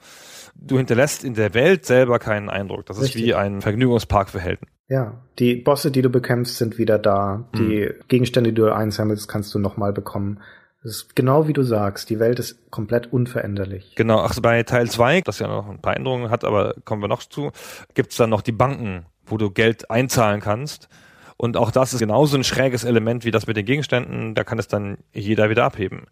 Du 0.55 0.77
hinterlässt 0.77 1.23
in 1.23 1.35
der 1.35 1.53
Welt 1.53 1.85
selber 1.85 2.19
keinen 2.19 2.49
Eindruck. 2.49 2.85
Das 2.87 2.97
ist 2.97 3.05
Richtig. 3.05 3.25
wie 3.25 3.33
ein 3.35 3.61
Vergnügungspark 3.61 4.29
für 4.29 4.39
Helden. 4.39 4.67
Ja, 4.89 5.21
die 5.37 5.55
Bosse, 5.55 5.91
die 5.91 6.01
du 6.01 6.09
bekämpfst, 6.09 6.57
sind 6.57 6.77
wieder 6.77 6.97
da. 6.97 7.49
Die 7.57 7.89
Gegenstände, 8.07 8.51
die 8.51 8.61
du 8.61 8.73
einsammelst, 8.73 9.27
kannst 9.27 9.53
du 9.53 9.59
nochmal 9.59 9.93
bekommen. 9.93 10.39
Das 10.83 10.91
ist 10.93 11.15
genau 11.15 11.47
wie 11.47 11.53
du 11.53 11.63
sagst. 11.63 12.09
Die 12.09 12.19
Welt 12.19 12.39
ist 12.39 12.69
komplett 12.71 13.11
unveränderlich. 13.11 13.95
Genau, 13.95 14.19
ach, 14.19 14.39
bei 14.41 14.63
Teil 14.63 14.89
2, 14.89 15.21
das 15.21 15.39
ja 15.39 15.47
noch 15.47 15.69
ein 15.69 15.81
paar 15.81 15.97
Änderungen 15.97 16.29
hat, 16.29 16.43
aber 16.43 16.75
kommen 16.85 17.01
wir 17.01 17.07
noch 17.07 17.23
zu, 17.23 17.51
gibt's 17.93 18.15
dann 18.17 18.29
noch 18.29 18.41
die 18.41 18.51
Banken, 18.51 19.05
wo 19.25 19.37
du 19.37 19.49
Geld 19.49 19.89
einzahlen 19.89 20.39
kannst. 20.39 20.87
Und 21.35 21.55
auch 21.55 21.69
das 21.69 21.93
ist 21.93 21.99
genauso 21.99 22.35
ein 22.35 22.43
schräges 22.43 22.83
Element 22.83 23.23
wie 23.23 23.31
das 23.31 23.45
mit 23.45 23.57
den 23.57 23.65
Gegenständen. 23.65 24.33
Da 24.33 24.43
kann 24.43 24.57
es 24.57 24.67
dann 24.67 24.97
jeder 25.13 25.51
wieder 25.51 25.65
abheben. 25.65 26.07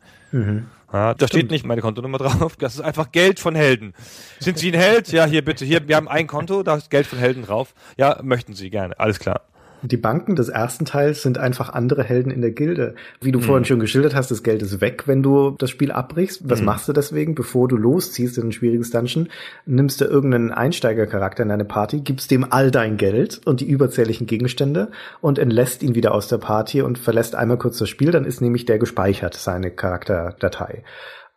Ja, 0.93 1.15
da 1.15 1.27
steht 1.27 1.49
nicht 1.49 1.65
meine 1.65 1.81
Kontonummer 1.81 2.17
drauf. 2.19 2.55
Das 2.57 2.75
ist 2.75 2.81
einfach 2.81 3.11
Geld 3.11 3.39
von 3.39 3.55
Helden. 3.55 3.93
Sind 4.39 4.59
Sie 4.59 4.71
ein 4.71 4.79
Held? 4.79 5.11
Ja, 5.11 5.25
hier 5.25 5.43
bitte. 5.43 5.65
Hier, 5.65 5.87
wir 5.87 5.95
haben 5.95 6.07
ein 6.07 6.27
Konto, 6.27 6.61
da 6.61 6.75
ist 6.75 6.91
Geld 6.91 7.07
von 7.07 7.17
Helden 7.17 7.43
drauf. 7.43 7.73
Ja, 7.97 8.19
möchten 8.21 8.53
Sie 8.53 8.69
gerne. 8.69 8.99
Alles 8.99 9.17
klar. 9.17 9.41
Die 9.85 9.97
Banken 9.97 10.35
des 10.35 10.49
ersten 10.49 10.85
Teils 10.85 11.21
sind 11.21 11.37
einfach 11.37 11.69
andere 11.69 12.03
Helden 12.03 12.31
in 12.31 12.41
der 12.41 12.51
Gilde. 12.51 12.95
Wie 13.21 13.31
du 13.31 13.39
vorhin 13.39 13.65
schon 13.65 13.79
geschildert 13.79 14.15
hast, 14.15 14.31
das 14.31 14.41
Geld 14.41 14.63
ist 14.63 14.81
weg, 14.81 15.03
wenn 15.05 15.21
du 15.21 15.51
das 15.59 15.69
Spiel 15.69 15.91
abbrichst. 15.91 16.41
Was 16.49 16.61
machst 16.61 16.87
du 16.87 16.93
deswegen? 16.93 17.35
Bevor 17.35 17.67
du 17.67 17.77
losziehst 17.77 18.37
in 18.37 18.47
ein 18.47 18.51
schwieriges 18.51 18.89
Dungeon, 18.89 19.29
nimmst 19.65 20.01
du 20.01 20.05
irgendeinen 20.05 20.51
Einsteigercharakter 20.51 21.43
in 21.43 21.49
deine 21.49 21.65
Party, 21.65 22.01
gibst 22.01 22.31
dem 22.31 22.51
all 22.51 22.71
dein 22.71 22.97
Geld 22.97 23.41
und 23.45 23.61
die 23.61 23.69
überzähligen 23.69 24.25
Gegenstände 24.25 24.89
und 25.21 25.37
entlässt 25.37 25.83
ihn 25.83 25.93
wieder 25.93 26.13
aus 26.13 26.27
der 26.27 26.37
Party 26.37 26.81
und 26.81 26.97
verlässt 26.97 27.35
einmal 27.35 27.57
kurz 27.57 27.77
das 27.77 27.89
Spiel. 27.89 28.11
Dann 28.11 28.25
ist 28.25 28.41
nämlich 28.41 28.65
der 28.65 28.79
gespeichert, 28.79 29.35
seine 29.35 29.69
Charakterdatei 29.69 30.83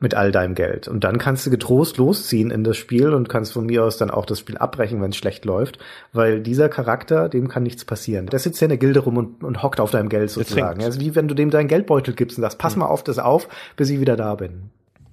mit 0.00 0.14
all 0.14 0.30
deinem 0.30 0.54
Geld. 0.54 0.86
Und 0.86 1.02
dann 1.02 1.18
kannst 1.18 1.44
du 1.44 1.50
getrost 1.50 1.96
losziehen 1.96 2.50
in 2.50 2.62
das 2.62 2.76
Spiel 2.76 3.12
und 3.12 3.28
kannst 3.28 3.52
von 3.52 3.66
mir 3.66 3.84
aus 3.84 3.96
dann 3.96 4.10
auch 4.10 4.26
das 4.26 4.38
Spiel 4.38 4.56
abbrechen, 4.56 5.02
wenn 5.02 5.10
es 5.10 5.16
schlecht 5.16 5.44
läuft, 5.44 5.78
weil 6.12 6.40
dieser 6.40 6.68
Charakter, 6.68 7.28
dem 7.28 7.48
kann 7.48 7.64
nichts 7.64 7.84
passieren. 7.84 8.26
Der 8.26 8.38
sitzt 8.38 8.60
ja 8.60 8.66
in 8.66 8.70
der 8.70 8.78
Gilde 8.78 9.00
rum 9.00 9.16
und, 9.16 9.42
und 9.42 9.62
hockt 9.62 9.80
auf 9.80 9.90
deinem 9.90 10.08
Geld 10.08 10.30
sozusagen. 10.30 10.84
Also 10.84 11.00
wie 11.00 11.16
wenn 11.16 11.26
du 11.26 11.34
dem 11.34 11.50
deinen 11.50 11.68
Geldbeutel 11.68 12.14
gibst 12.14 12.38
und 12.38 12.42
sagst, 12.42 12.58
pass 12.58 12.76
mal 12.76 12.86
auf 12.86 13.02
das 13.02 13.18
auf, 13.18 13.48
bis 13.76 13.90
ich 13.90 13.98
wieder 13.98 14.16
da 14.16 14.36
bin. 14.36 14.70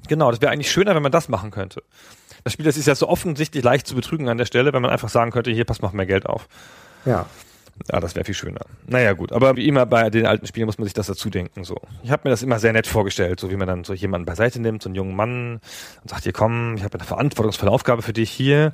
Genau, 0.08 0.30
das 0.30 0.42
wäre 0.42 0.52
eigentlich 0.52 0.72
schöner, 0.72 0.94
wenn 0.94 1.02
man 1.02 1.12
das 1.12 1.30
machen 1.30 1.50
könnte. 1.50 1.82
Das 2.44 2.54
Spiel, 2.54 2.66
das 2.66 2.78
ist 2.78 2.86
ja 2.86 2.94
so 2.94 3.08
offensichtlich 3.08 3.64
leicht 3.64 3.88
zu 3.88 3.96
betrügen 3.96 4.30
an 4.30 4.38
der 4.38 4.46
Stelle, 4.46 4.72
wenn 4.72 4.84
man 4.84 4.92
einfach 4.92 5.10
sagen 5.10 5.32
könnte, 5.32 5.50
hier, 5.50 5.66
pass 5.66 5.82
mal 5.82 5.88
auf 5.88 5.94
mehr 5.94 6.06
Geld 6.06 6.28
auf. 6.28 6.48
Ja. 7.06 7.26
Ja, 7.92 8.00
das 8.00 8.16
wäre 8.16 8.26
viel 8.26 8.36
schöner. 8.36 8.62
Naja, 8.88 9.14
gut. 9.14 9.32
Aber 9.32 9.58
wie 9.58 9.68
immer 9.68 9.86
bei 9.86 10.10
den 10.10 10.26
alten 10.26 10.48
Spielen 10.48 10.66
muss 10.66 10.78
man 10.78 10.86
sich 10.86 10.94
das 10.94 11.08
dazu 11.08 11.30
denken. 11.30 11.64
So. 11.64 11.78
Ich 12.04 12.12
habe 12.12 12.22
mir 12.26 12.30
das 12.30 12.42
immer 12.42 12.58
sehr 12.58 12.74
nett 12.74 12.88
vorgestellt, 12.88 13.40
so 13.40 13.52
wie 13.52 13.58
man 13.58 13.68
dann 13.68 13.84
so 13.84 13.94
jemanden 13.94 14.26
beiseite 14.26 14.62
nimmt, 14.62 14.82
so 14.82 14.90
einen 14.90 14.96
jungen 14.96 15.16
Mann 15.16 15.60
und 16.02 16.10
sagt, 16.10 16.24
hier 16.24 16.34
komm, 16.34 16.76
ich 16.76 16.84
habe 16.84 16.98
eine 16.98 17.06
verantwortungsvolle 17.06 17.72
Aufgabe 17.72 18.02
für 18.02 18.14
dich 18.14 18.32
hier. 18.32 18.74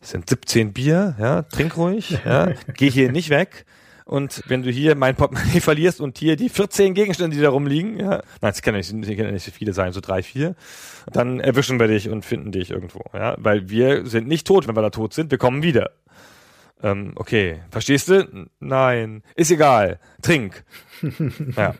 Es 0.00 0.10
sind 0.10 0.28
17 0.28 0.72
Bier, 0.72 1.16
ja, 1.18 1.42
trink 1.42 1.76
ruhig, 1.76 2.18
ja, 2.24 2.52
geh 2.74 2.90
hier 2.90 3.10
nicht 3.10 3.30
weg. 3.30 3.66
Und 4.04 4.44
wenn 4.46 4.62
du 4.62 4.70
hier 4.70 4.94
mein 4.94 5.16
Portemonnaie 5.16 5.60
verlierst 5.60 6.00
und 6.00 6.16
hier 6.16 6.36
die 6.36 6.48
14 6.48 6.94
Gegenstände, 6.94 7.36
die 7.36 7.42
da 7.42 7.50
rumliegen, 7.50 7.98
ja, 7.98 8.22
nein, 8.40 8.52
es 8.52 8.62
können 8.62 8.80
ja 8.80 8.92
nicht, 8.92 9.08
können 9.08 9.26
ja 9.26 9.32
nicht 9.32 9.44
so 9.44 9.50
viele 9.50 9.72
sein, 9.72 9.92
so 9.92 10.00
drei, 10.00 10.22
vier, 10.22 10.54
dann 11.12 11.40
erwischen 11.40 11.80
wir 11.80 11.88
dich 11.88 12.08
und 12.08 12.24
finden 12.24 12.52
dich 12.52 12.70
irgendwo, 12.70 13.02
ja, 13.12 13.34
weil 13.38 13.68
wir 13.68 14.06
sind 14.06 14.28
nicht 14.28 14.46
tot, 14.46 14.68
wenn 14.68 14.76
wir 14.76 14.82
da 14.82 14.90
tot 14.90 15.12
sind, 15.12 15.32
wir 15.32 15.38
kommen 15.38 15.64
wieder. 15.64 15.90
Ähm, 16.82 17.12
okay, 17.16 17.62
verstehst 17.70 18.08
du? 18.08 18.48
Nein, 18.60 19.22
ist 19.34 19.50
egal, 19.50 19.98
trink. 20.22 20.64
ja, 21.56 21.74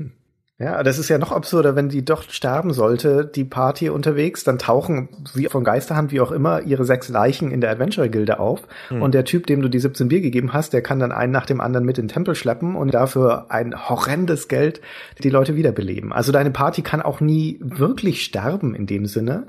Ja, 0.58 0.82
das 0.82 0.98
ist 0.98 1.10
ja 1.10 1.18
noch 1.18 1.32
absurder, 1.32 1.76
wenn 1.76 1.90
die 1.90 2.02
doch 2.02 2.22
sterben 2.30 2.72
sollte, 2.72 3.26
die 3.26 3.44
Party 3.44 3.90
unterwegs, 3.90 4.42
dann 4.42 4.58
tauchen, 4.58 5.10
wie 5.34 5.48
von 5.48 5.64
Geisterhand, 5.64 6.12
wie 6.12 6.20
auch 6.22 6.32
immer, 6.32 6.62
ihre 6.62 6.86
sechs 6.86 7.10
Leichen 7.10 7.50
in 7.50 7.60
der 7.60 7.70
Adventure-Gilde 7.72 8.40
auf. 8.40 8.62
Und 8.88 9.12
der 9.12 9.26
Typ, 9.26 9.46
dem 9.46 9.60
du 9.60 9.68
die 9.68 9.78
17 9.78 10.08
Bier 10.08 10.22
gegeben 10.22 10.54
hast, 10.54 10.72
der 10.72 10.80
kann 10.80 10.98
dann 10.98 11.12
einen 11.12 11.30
nach 11.30 11.44
dem 11.44 11.60
anderen 11.60 11.84
mit 11.84 11.98
in 11.98 12.04
den 12.06 12.14
Tempel 12.14 12.34
schleppen 12.34 12.74
und 12.74 12.94
dafür 12.94 13.50
ein 13.50 13.74
horrendes 13.90 14.48
Geld 14.48 14.80
die 15.22 15.28
Leute 15.28 15.56
wiederbeleben. 15.56 16.14
Also 16.14 16.32
deine 16.32 16.50
Party 16.50 16.80
kann 16.80 17.02
auch 17.02 17.20
nie 17.20 17.60
wirklich 17.60 18.24
sterben 18.24 18.74
in 18.74 18.86
dem 18.86 19.04
Sinne. 19.04 19.48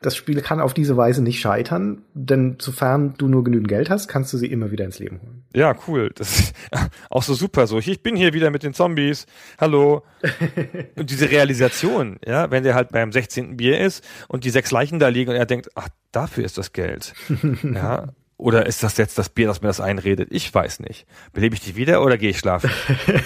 Das 0.00 0.14
Spiel 0.14 0.40
kann 0.42 0.60
auf 0.60 0.74
diese 0.74 0.96
Weise 0.96 1.22
nicht 1.22 1.40
scheitern, 1.40 2.02
denn 2.14 2.56
sofern 2.60 3.14
du 3.18 3.26
nur 3.26 3.42
genügend 3.42 3.66
Geld 3.66 3.90
hast, 3.90 4.06
kannst 4.06 4.32
du 4.32 4.36
sie 4.38 4.46
immer 4.46 4.70
wieder 4.70 4.84
ins 4.84 5.00
Leben 5.00 5.20
holen. 5.20 5.42
ja, 5.52 5.74
cool. 5.88 6.12
Das 6.14 6.38
ist 6.38 6.54
auch 7.10 7.24
so 7.24 7.34
super 7.34 7.66
so. 7.66 7.78
Ich 7.78 8.00
bin 8.02 8.14
hier 8.14 8.32
wieder 8.32 8.50
mit 8.50 8.62
den 8.62 8.74
Zombies. 8.74 9.26
Hallo. 9.60 10.04
Und 10.94 11.10
diese 11.10 11.30
Realisation, 11.30 12.18
ja, 12.24 12.48
wenn 12.52 12.62
der 12.62 12.76
halt 12.76 12.90
beim 12.92 13.10
16. 13.10 13.56
Bier 13.56 13.80
ist 13.80 14.04
und 14.28 14.44
die 14.44 14.50
sechs 14.50 14.70
Leichen 14.70 14.98
da 15.00 15.08
liegen 15.08 15.30
und 15.30 15.36
er 15.36 15.46
denkt, 15.46 15.70
ach, 15.74 15.88
dafür 16.12 16.44
ist 16.44 16.58
das 16.58 16.72
Geld. 16.72 17.14
ja. 17.62 18.08
Oder 18.36 18.66
ist 18.66 18.84
das 18.84 18.96
jetzt 18.98 19.18
das 19.18 19.28
Bier, 19.30 19.48
das 19.48 19.62
mir 19.62 19.68
das 19.68 19.80
einredet? 19.80 20.28
Ich 20.30 20.54
weiß 20.54 20.78
nicht. 20.80 21.06
Belebe 21.32 21.56
ich 21.56 21.60
die 21.60 21.74
wieder 21.74 22.02
oder 22.04 22.18
gehe 22.18 22.30
ich 22.30 22.38
schlafen? 22.38 22.70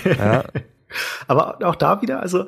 ja. 0.04 0.44
Aber 1.26 1.58
auch 1.66 1.76
da 1.76 2.00
wieder, 2.00 2.20
also 2.20 2.46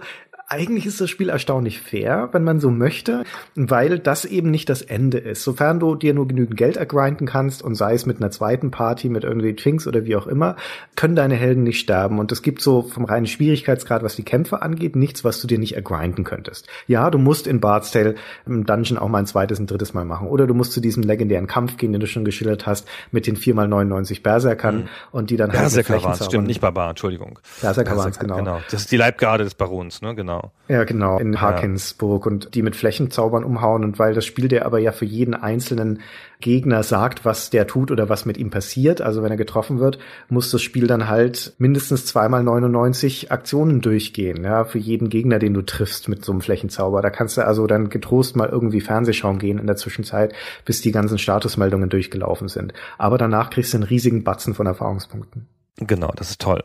eigentlich 0.55 0.87
ist 0.87 1.01
das 1.01 1.11
Spiel 1.11 1.31
erstaunlich 1.31 1.81
fair, 1.81 2.29
wenn 2.33 2.45
man 2.45 2.61
so 2.61 2.71
möchte, 2.71 3.25
weil 3.57 3.99
das 3.99 4.25
eben 4.25 4.51
nicht 4.51 4.69
das 4.69 4.83
Ende 4.83 5.19
ist. 5.19 5.43
Sofern 5.43 5.81
du 5.81 5.97
dir 5.97 6.15
nur 6.15 6.29
genügend 6.29 6.57
Geld 6.57 6.77
ergrinden 6.77 7.27
kannst 7.27 7.61
und 7.63 7.75
sei 7.75 7.95
es 7.95 8.07
mit 8.07 8.19
einer 8.19 8.31
zweiten 8.31 8.71
Party, 8.71 9.09
mit 9.09 9.25
irgendwie 9.25 9.57
Twinks 9.57 9.87
oder 9.87 10.05
wie 10.05 10.15
auch 10.15 10.29
immer, 10.29 10.55
können 10.95 11.17
deine 11.17 11.35
Helden 11.35 11.65
nicht 11.65 11.81
sterben. 11.81 12.21
Und 12.21 12.31
es 12.31 12.43
gibt 12.43 12.63
so 12.63 12.83
vom 12.83 13.05
reinen 13.05 13.27
Schwierigkeitsgrad, 13.27 14.05
was 14.05 14.15
die 14.15 14.23
Kämpfe 14.23 14.63
angeht, 14.63 14.95
nichts, 14.95 15.25
was 15.25 15.41
du 15.41 15.49
dir 15.49 15.59
nicht 15.59 15.75
ergrinden 15.75 16.23
könntest. 16.23 16.69
Ja, 16.87 17.11
du 17.11 17.19
musst 17.19 17.49
in 17.49 17.61
Bard's 17.61 17.91
Tale 17.91 18.15
im 18.47 18.65
Dungeon 18.65 18.99
auch 18.99 19.09
mal 19.09 19.19
ein 19.19 19.27
zweites, 19.27 19.59
ein 19.59 19.67
drittes 19.67 19.93
Mal 19.93 20.05
machen. 20.05 20.29
Oder 20.29 20.47
du 20.47 20.55
musst 20.55 20.73
zu 20.73 20.81
diesem 20.81 21.03
legendären 21.03 21.49
Kampf 21.49 21.77
gehen, 21.79 21.93
den 21.93 22.01
du 22.01 22.07
schon 22.07 22.25
geschildert 22.25 22.67
hast, 22.67 22.87
mit 23.11 23.27
den 23.27 23.37
4x99 23.37 24.23
Berserkern 24.23 24.89
und 25.11 25.31
die 25.31 25.37
dann 25.37 25.51
halt 25.51 25.63
Berserker 25.63 25.95
Flächen 25.95 26.05
waren 26.05 26.23
stimmt, 26.23 26.47
nicht 26.47 26.61
Barbar, 26.61 26.91
Entschuldigung. 26.91 27.41
Berserker 27.61 27.97
waren's, 27.97 28.19
genau. 28.19 28.37
genau. 28.37 28.61
Das 28.71 28.83
ist 28.83 28.93
die 28.93 28.97
Leibgarde 28.97 29.45
des 29.45 29.55
Barons, 29.55 30.01
ne, 30.03 30.15
genau. 30.15 30.44
Genau. 30.45 30.53
Ja, 30.69 30.85
genau, 30.85 31.19
in 31.19 31.41
Harkinsburg 31.41 32.27
und 32.27 32.55
die 32.55 32.63
mit 32.63 32.77
Flächenzaubern 32.77 33.45
umhauen 33.45 33.85
und 33.85 33.99
weil 33.99 34.15
das 34.15 34.25
Spiel 34.25 34.49
der 34.49 34.65
aber 34.65 34.79
ja 34.79 34.93
für 34.93 35.05
jeden 35.05 35.35
einzelnen 35.35 36.01
Gegner 36.41 36.83
sagt, 36.83 37.25
was 37.25 37.51
der 37.51 37.67
tut 37.67 37.91
oder 37.91 38.09
was 38.09 38.27
mit 38.27 38.37
ihm 38.37 38.51
passiert, 38.51 39.01
also 39.01 39.23
wenn 39.23 39.31
er 39.31 39.37
getroffen 39.37 39.79
wird, 39.79 39.99
muss 40.29 40.51
das 40.51 40.63
Spiel 40.63 40.87
dann 40.87 41.09
halt 41.09 41.55
mindestens 41.59 42.07
zweimal 42.07 42.43
99 42.43 43.33
Aktionen 43.33 43.81
durchgehen, 43.81 44.45
ja, 44.45 44.65
für 44.65 44.79
jeden 44.79 45.09
Gegner, 45.09 45.39
den 45.39 45.55
du 45.55 45.63
triffst 45.63 46.09
mit 46.09 46.25
so 46.25 46.33
einem 46.33 46.41
Flächenzauber. 46.41 47.03
Da 47.03 47.11
kannst 47.11 47.37
du 47.37 47.47
also 47.47 47.67
dann 47.67 47.89
getrost 47.89 48.37
mal 48.37 48.49
irgendwie 48.49 48.81
Fernsehschauen 48.81 49.39
gehen 49.39 49.59
in 49.59 49.67
der 49.67 49.77
Zwischenzeit, 49.77 50.35
bis 50.65 50.81
die 50.81 50.93
ganzen 50.93 51.19
Statusmeldungen 51.19 51.89
durchgelaufen 51.89 52.49
sind. 52.49 52.75
Aber 52.99 53.19
danach 53.19 53.51
kriegst 53.51 53.73
du 53.73 53.79
einen 53.79 53.85
riesigen 53.85 54.25
Batzen 54.25 54.55
von 54.55 54.67
Erfahrungspunkten. 54.67 55.47
Genau, 55.77 56.13
das 56.15 56.31
ist 56.31 56.41
toll. 56.41 56.63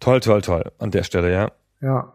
Toll, 0.00 0.20
toll, 0.20 0.42
toll. 0.42 0.64
An 0.78 0.90
der 0.90 1.02
Stelle, 1.02 1.32
ja. 1.32 1.50
Ja. 1.80 2.12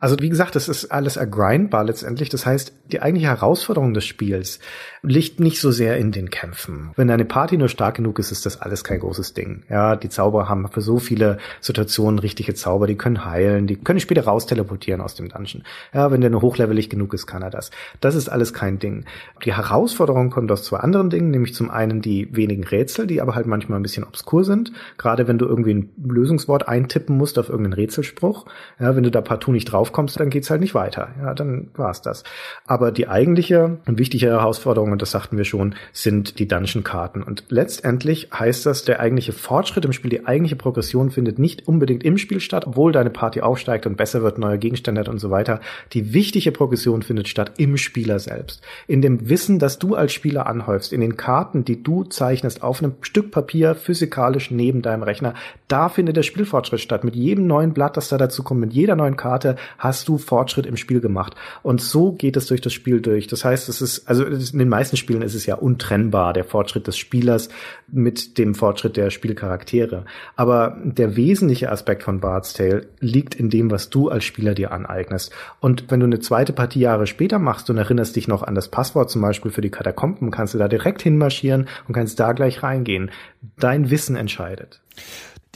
Also 0.00 0.16
wie 0.18 0.30
gesagt, 0.30 0.56
das 0.56 0.68
ist 0.68 0.86
alles 0.86 1.16
ergrindbar 1.16 1.84
letztendlich. 1.84 2.30
Das 2.30 2.46
heißt, 2.46 2.72
die 2.90 3.02
eigentliche 3.02 3.28
Herausforderung 3.28 3.92
des 3.92 4.06
Spiels 4.06 4.58
liegt 5.02 5.40
nicht 5.40 5.60
so 5.60 5.70
sehr 5.70 5.96
in 5.96 6.12
den 6.12 6.30
Kämpfen. 6.30 6.90
Wenn 6.96 7.08
deine 7.08 7.24
Party 7.24 7.56
nur 7.56 7.68
stark 7.68 7.96
genug 7.96 8.18
ist, 8.18 8.32
ist 8.32 8.44
das 8.44 8.60
alles 8.60 8.84
kein 8.84 9.00
großes 9.00 9.32
Ding. 9.32 9.62
Ja, 9.70 9.96
die 9.96 10.08
Zauber 10.08 10.48
haben 10.48 10.68
für 10.68 10.82
so 10.82 10.98
viele 10.98 11.38
Situationen 11.60 12.18
richtige 12.18 12.54
Zauber, 12.54 12.86
die 12.86 12.96
können 12.96 13.24
heilen, 13.24 13.66
die 13.66 13.76
können 13.76 14.00
später 14.00 14.24
raus 14.24 14.46
teleportieren 14.46 15.00
aus 15.00 15.14
dem 15.14 15.28
Dungeon. 15.28 15.64
Ja, 15.94 16.10
wenn 16.10 16.20
der 16.20 16.30
nur 16.30 16.42
hochlevelig 16.42 16.90
genug 16.90 17.14
ist, 17.14 17.26
kann 17.26 17.42
er 17.42 17.50
das. 17.50 17.70
Das 18.00 18.14
ist 18.14 18.28
alles 18.28 18.52
kein 18.52 18.78
Ding. 18.78 19.04
Die 19.44 19.54
Herausforderung 19.54 20.30
kommt 20.30 20.52
aus 20.52 20.64
zwei 20.64 20.78
anderen 20.78 21.08
Dingen, 21.08 21.30
nämlich 21.30 21.54
zum 21.54 21.70
einen 21.70 22.02
die 22.02 22.28
wenigen 22.36 22.64
Rätsel, 22.64 23.06
die 23.06 23.20
aber 23.20 23.34
halt 23.34 23.46
manchmal 23.46 23.78
ein 23.78 23.82
bisschen 23.82 24.04
obskur 24.04 24.44
sind. 24.44 24.72
Gerade 24.98 25.26
wenn 25.28 25.38
du 25.38 25.46
irgendwie 25.46 25.74
ein 25.74 25.92
Lösungswort 26.02 26.68
eintippen 26.68 27.16
musst 27.16 27.38
auf 27.38 27.48
irgendeinen 27.48 27.74
Rätselspruch. 27.74 28.46
Ja, 28.78 28.96
wenn 28.96 29.02
du 29.02 29.10
da 29.10 29.22
partout 29.22 29.52
nicht 29.52 29.66
drauf 29.66 29.92
kommst, 29.92 30.20
dann 30.20 30.30
geht's 30.30 30.50
halt 30.50 30.60
nicht 30.60 30.74
weiter. 30.74 31.08
Ja, 31.20 31.34
dann 31.34 31.70
war's 31.74 32.02
das. 32.02 32.24
Aber 32.66 32.92
die 32.92 33.08
eigentliche 33.08 33.78
und 33.86 33.98
wichtige 33.98 34.26
Herausforderung, 34.26 34.89
und 34.92 35.02
das 35.02 35.10
sagten 35.10 35.36
wir 35.36 35.44
schon, 35.44 35.74
sind 35.92 36.38
die 36.38 36.48
Dungeon-Karten. 36.48 37.22
Und 37.22 37.44
letztendlich 37.48 38.28
heißt 38.32 38.66
das, 38.66 38.84
der 38.84 39.00
eigentliche 39.00 39.32
Fortschritt 39.32 39.84
im 39.84 39.92
Spiel, 39.92 40.10
die 40.10 40.26
eigentliche 40.26 40.56
Progression 40.56 41.10
findet 41.10 41.38
nicht 41.38 41.68
unbedingt 41.68 42.04
im 42.04 42.18
Spiel 42.18 42.40
statt, 42.40 42.66
obwohl 42.66 42.92
deine 42.92 43.10
Party 43.10 43.40
aufsteigt 43.40 43.86
und 43.86 43.96
besser 43.96 44.22
wird, 44.22 44.38
neue 44.38 44.58
Gegenstände 44.58 45.00
hat 45.00 45.08
und 45.08 45.18
so 45.18 45.30
weiter. 45.30 45.60
Die 45.92 46.12
wichtige 46.12 46.52
Progression 46.52 47.02
findet 47.02 47.28
statt 47.28 47.52
im 47.58 47.76
Spieler 47.76 48.18
selbst. 48.18 48.62
In 48.86 49.02
dem 49.02 49.28
Wissen, 49.28 49.58
das 49.58 49.78
du 49.78 49.94
als 49.94 50.12
Spieler 50.12 50.46
anhäufst, 50.46 50.92
in 50.92 51.00
den 51.00 51.16
Karten, 51.16 51.64
die 51.64 51.82
du 51.82 52.04
zeichnest, 52.04 52.62
auf 52.62 52.82
einem 52.82 52.94
Stück 53.00 53.30
Papier 53.30 53.74
physikalisch 53.74 54.50
neben 54.50 54.82
deinem 54.82 55.02
Rechner, 55.02 55.34
da 55.68 55.88
findet 55.88 56.16
der 56.16 56.22
Spielfortschritt 56.22 56.80
statt. 56.80 57.04
Mit 57.04 57.14
jedem 57.14 57.46
neuen 57.46 57.72
Blatt, 57.72 57.96
das 57.96 58.08
da 58.08 58.18
dazu 58.18 58.42
kommt, 58.42 58.60
mit 58.60 58.72
jeder 58.72 58.96
neuen 58.96 59.16
Karte 59.16 59.56
hast 59.78 60.08
du 60.08 60.18
Fortschritt 60.18 60.66
im 60.66 60.76
Spiel 60.76 61.00
gemacht. 61.00 61.34
Und 61.62 61.80
so 61.80 62.12
geht 62.12 62.36
es 62.36 62.46
durch 62.46 62.60
das 62.60 62.72
Spiel 62.72 63.00
durch. 63.00 63.26
Das 63.26 63.44
heißt, 63.44 63.68
es 63.68 63.80
ist, 63.80 64.08
also 64.08 64.24
in 64.24 64.58
den 64.58 64.68
meisten 64.68 64.79
Spielen 64.84 65.22
ist 65.22 65.34
es 65.34 65.46
ja 65.46 65.56
untrennbar, 65.56 66.32
der 66.32 66.44
Fortschritt 66.44 66.86
des 66.86 66.96
Spielers 66.96 67.48
mit 67.88 68.38
dem 68.38 68.54
Fortschritt 68.54 68.96
der 68.96 69.10
Spielcharaktere. 69.10 70.04
Aber 70.36 70.76
der 70.82 71.16
wesentliche 71.16 71.70
Aspekt 71.70 72.02
von 72.02 72.20
Bard's 72.20 72.52
Tale 72.52 72.88
liegt 73.00 73.34
in 73.34 73.50
dem, 73.50 73.70
was 73.70 73.90
du 73.90 74.08
als 74.08 74.24
Spieler 74.24 74.54
dir 74.54 74.72
aneignest. 74.72 75.32
Und 75.60 75.90
wenn 75.90 76.00
du 76.00 76.06
eine 76.06 76.20
zweite 76.20 76.52
Partie 76.52 76.80
Jahre 76.80 77.06
später 77.06 77.38
machst 77.38 77.70
und 77.70 77.78
erinnerst 77.78 78.16
dich 78.16 78.28
noch 78.28 78.42
an 78.42 78.54
das 78.54 78.68
Passwort 78.68 79.10
zum 79.10 79.22
Beispiel 79.22 79.50
für 79.50 79.60
die 79.60 79.70
Katakomben, 79.70 80.30
kannst 80.30 80.54
du 80.54 80.58
da 80.58 80.68
direkt 80.68 81.02
hinmarschieren 81.02 81.68
und 81.86 81.94
kannst 81.94 82.18
da 82.20 82.32
gleich 82.32 82.62
reingehen. 82.62 83.10
Dein 83.58 83.90
Wissen 83.90 84.16
entscheidet. 84.16 84.80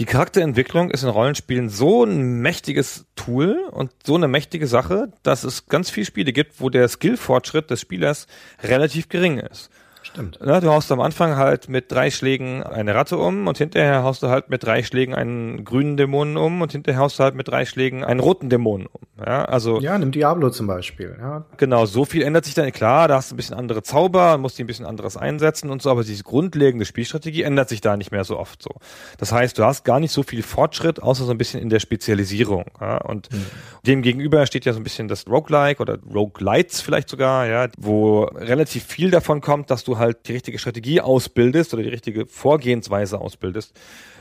Die 0.00 0.06
Charakterentwicklung 0.06 0.90
ist 0.90 1.04
in 1.04 1.08
Rollenspielen 1.08 1.68
so 1.68 2.02
ein 2.02 2.40
mächtiges 2.40 3.06
Tool 3.14 3.68
und 3.70 3.92
so 4.04 4.16
eine 4.16 4.26
mächtige 4.26 4.66
Sache, 4.66 5.12
dass 5.22 5.44
es 5.44 5.66
ganz 5.66 5.88
viele 5.88 6.06
Spiele 6.06 6.32
gibt, 6.32 6.60
wo 6.60 6.68
der 6.68 6.88
Skillfortschritt 6.88 7.70
des 7.70 7.80
Spielers 7.80 8.26
relativ 8.64 9.08
gering 9.08 9.38
ist. 9.38 9.70
Stimmt. 10.04 10.38
Na, 10.44 10.60
du 10.60 10.68
haust 10.68 10.92
am 10.92 11.00
Anfang 11.00 11.36
halt 11.36 11.70
mit 11.70 11.90
drei 11.90 12.10
Schlägen 12.10 12.62
eine 12.62 12.94
Ratte 12.94 13.16
um 13.16 13.48
und 13.48 13.56
hinterher 13.56 14.02
haust 14.02 14.22
du 14.22 14.28
halt 14.28 14.50
mit 14.50 14.62
drei 14.62 14.82
Schlägen 14.82 15.14
einen 15.14 15.64
grünen 15.64 15.96
Dämonen 15.96 16.36
um 16.36 16.60
und 16.60 16.72
hinterher 16.72 17.00
haust 17.00 17.18
du 17.18 17.22
halt 17.22 17.34
mit 17.34 17.48
drei 17.48 17.64
Schlägen 17.64 18.04
einen 18.04 18.20
roten 18.20 18.50
Dämonen 18.50 18.86
um. 18.86 19.00
Ja, 19.24 19.44
also. 19.44 19.80
Ja, 19.80 19.96
nimm 19.96 20.10
Diablo 20.10 20.50
zum 20.50 20.66
Beispiel. 20.66 21.16
Ja. 21.18 21.46
Genau, 21.56 21.86
so 21.86 22.04
viel 22.04 22.22
ändert 22.22 22.44
sich 22.44 22.54
dann. 22.54 22.70
Klar, 22.72 23.08
da 23.08 23.16
hast 23.16 23.30
du 23.30 23.34
ein 23.34 23.36
bisschen 23.36 23.56
andere 23.56 23.82
Zauber, 23.82 24.36
musst 24.36 24.58
die 24.58 24.64
ein 24.64 24.66
bisschen 24.66 24.86
anderes 24.86 25.16
einsetzen 25.16 25.70
und 25.70 25.80
so, 25.80 25.90
aber 25.90 26.04
diese 26.04 26.22
grundlegende 26.22 26.84
Spielstrategie 26.84 27.42
ändert 27.42 27.68
sich 27.68 27.80
da 27.80 27.96
nicht 27.96 28.10
mehr 28.10 28.24
so 28.24 28.38
oft 28.38 28.62
so. 28.62 28.70
Das 29.18 29.32
heißt, 29.32 29.58
du 29.58 29.64
hast 29.64 29.84
gar 29.84 30.00
nicht 30.00 30.12
so 30.12 30.22
viel 30.22 30.42
Fortschritt, 30.42 31.02
außer 31.02 31.24
so 31.24 31.30
ein 31.30 31.38
bisschen 31.38 31.60
in 31.62 31.70
der 31.70 31.80
Spezialisierung. 31.80 32.66
Ja, 32.78 32.98
und 32.98 33.32
mhm. 33.32 33.46
dem 33.86 34.02
gegenüber 34.02 34.44
steht 34.46 34.66
ja 34.66 34.72
so 34.74 34.80
ein 34.80 34.84
bisschen 34.84 35.08
das 35.08 35.26
Roguelike 35.28 35.80
oder 35.80 35.98
Roguelites 36.12 36.80
vielleicht 36.80 37.08
sogar, 37.08 37.46
ja, 37.46 37.68
wo 37.78 38.24
relativ 38.24 38.84
viel 38.84 39.10
davon 39.10 39.40
kommt, 39.40 39.70
dass 39.70 39.84
du 39.84 39.93
halt 39.98 40.28
die 40.28 40.32
richtige 40.32 40.58
Strategie 40.58 41.00
ausbildest 41.00 41.74
oder 41.74 41.82
die 41.82 41.88
richtige 41.88 42.26
Vorgehensweise 42.26 43.20
ausbildest 43.20 43.78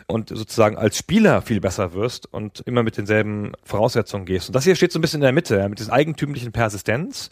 und 0.08 0.30
sozusagen 0.30 0.78
als 0.78 0.98
Spieler 0.98 1.42
viel 1.42 1.60
besser 1.60 1.94
wirst 1.94 2.32
und 2.32 2.62
immer 2.66 2.84
mit 2.84 2.98
denselben 2.98 3.54
Voraussetzungen 3.64 4.26
gehst. 4.26 4.50
Und 4.50 4.56
das 4.56 4.64
hier 4.64 4.76
steht 4.76 4.92
so 4.92 5.00
ein 5.00 5.02
bisschen 5.02 5.22
in 5.22 5.24
der 5.24 5.32
Mitte, 5.32 5.58
ja, 5.58 5.68
mit 5.70 5.80
dieser 5.80 5.94
eigentümlichen 5.94 6.52
Persistenz, 6.52 7.30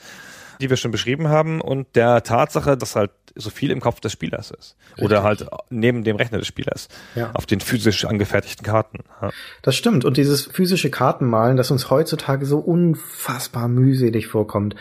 die 0.62 0.70
wir 0.70 0.78
schon 0.78 0.92
beschrieben 0.92 1.28
haben, 1.28 1.60
und 1.60 1.88
der 1.96 2.24
Tatsache, 2.24 2.78
dass 2.78 2.96
halt 2.96 3.12
so 3.36 3.50
viel 3.50 3.72
im 3.72 3.80
Kopf 3.80 4.00
des 4.00 4.12
Spielers 4.12 4.52
ist. 4.52 4.76
Richtig. 4.92 5.06
Oder 5.06 5.24
halt 5.24 5.48
neben 5.70 6.04
dem 6.04 6.18
Rechner 6.18 6.38
des 6.38 6.48
Spielers. 6.48 6.90
Ja. 7.16 7.32
Auf 7.34 7.46
den 7.46 7.62
physisch 7.62 8.06
angefertigten 8.06 8.66
Karten. 8.66 9.00
Ja. 9.22 9.32
Das 9.62 9.76
stimmt. 9.76 10.06
Und 10.06 10.18
dieses 10.18 10.46
physische 10.46 10.90
Kartenmalen, 10.90 11.58
das 11.58 11.72
uns 11.72 11.90
heutzutage 11.90 12.46
so 12.46 12.60
unfassbar 12.60 13.68
mühselig 13.68 14.28
vorkommt, 14.28 14.76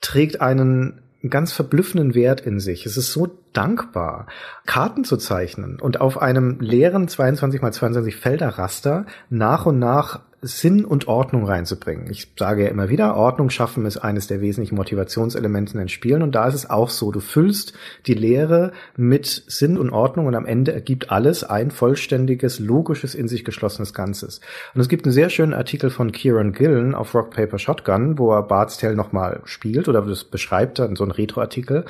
trägt 0.00 0.40
einen 0.40 1.02
ganz 1.28 1.52
verblüffenden 1.52 2.14
Wert 2.14 2.40
in 2.40 2.60
sich. 2.60 2.86
Es 2.86 2.96
ist 2.96 3.12
so 3.12 3.28
dankbar, 3.52 4.26
Karten 4.64 5.04
zu 5.04 5.16
zeichnen 5.18 5.78
und 5.80 6.00
auf 6.00 6.22
einem 6.22 6.60
leeren 6.60 7.08
22 7.08 7.62
x 7.62 7.76
22 7.76 8.16
Felder 8.16 8.48
Raster 8.48 9.04
nach 9.28 9.66
und 9.66 9.78
nach 9.78 10.20
Sinn 10.42 10.84
und 10.86 11.06
Ordnung 11.06 11.44
reinzubringen. 11.44 12.10
Ich 12.10 12.32
sage 12.38 12.64
ja 12.64 12.70
immer 12.70 12.88
wieder, 12.88 13.16
Ordnung 13.16 13.50
schaffen 13.50 13.84
ist 13.84 13.98
eines 13.98 14.26
der 14.26 14.40
wesentlichen 14.40 14.76
Motivationselemente 14.76 15.78
in 15.78 15.88
Spielen 15.88 16.22
und 16.22 16.34
da 16.34 16.48
ist 16.48 16.54
es 16.54 16.70
auch 16.70 16.88
so. 16.88 17.12
Du 17.12 17.20
füllst 17.20 17.74
die 18.06 18.14
Lehre 18.14 18.72
mit 18.96 19.26
Sinn 19.26 19.76
und 19.76 19.90
Ordnung 19.90 20.26
und 20.26 20.34
am 20.34 20.46
Ende 20.46 20.72
ergibt 20.72 21.10
alles 21.10 21.44
ein 21.44 21.70
vollständiges, 21.70 22.58
logisches, 22.58 23.14
in 23.14 23.28
sich 23.28 23.44
geschlossenes 23.44 23.92
Ganzes. 23.92 24.40
Und 24.74 24.80
es 24.80 24.88
gibt 24.88 25.04
einen 25.04 25.12
sehr 25.12 25.28
schönen 25.28 25.52
Artikel 25.52 25.90
von 25.90 26.10
Kieran 26.10 26.52
Gillen 26.52 26.94
auf 26.94 27.14
Rock 27.14 27.30
Paper 27.32 27.58
Shotgun, 27.58 28.18
wo 28.18 28.32
er 28.32 28.42
Bart's 28.42 28.78
Tale 28.78 28.96
nochmal 28.96 29.42
spielt 29.44 29.88
oder 29.88 30.00
das 30.02 30.24
beschreibt 30.24 30.78
dann 30.78 30.96
so 30.96 31.04
ein 31.04 31.10
Retro-Artikel. 31.10 31.84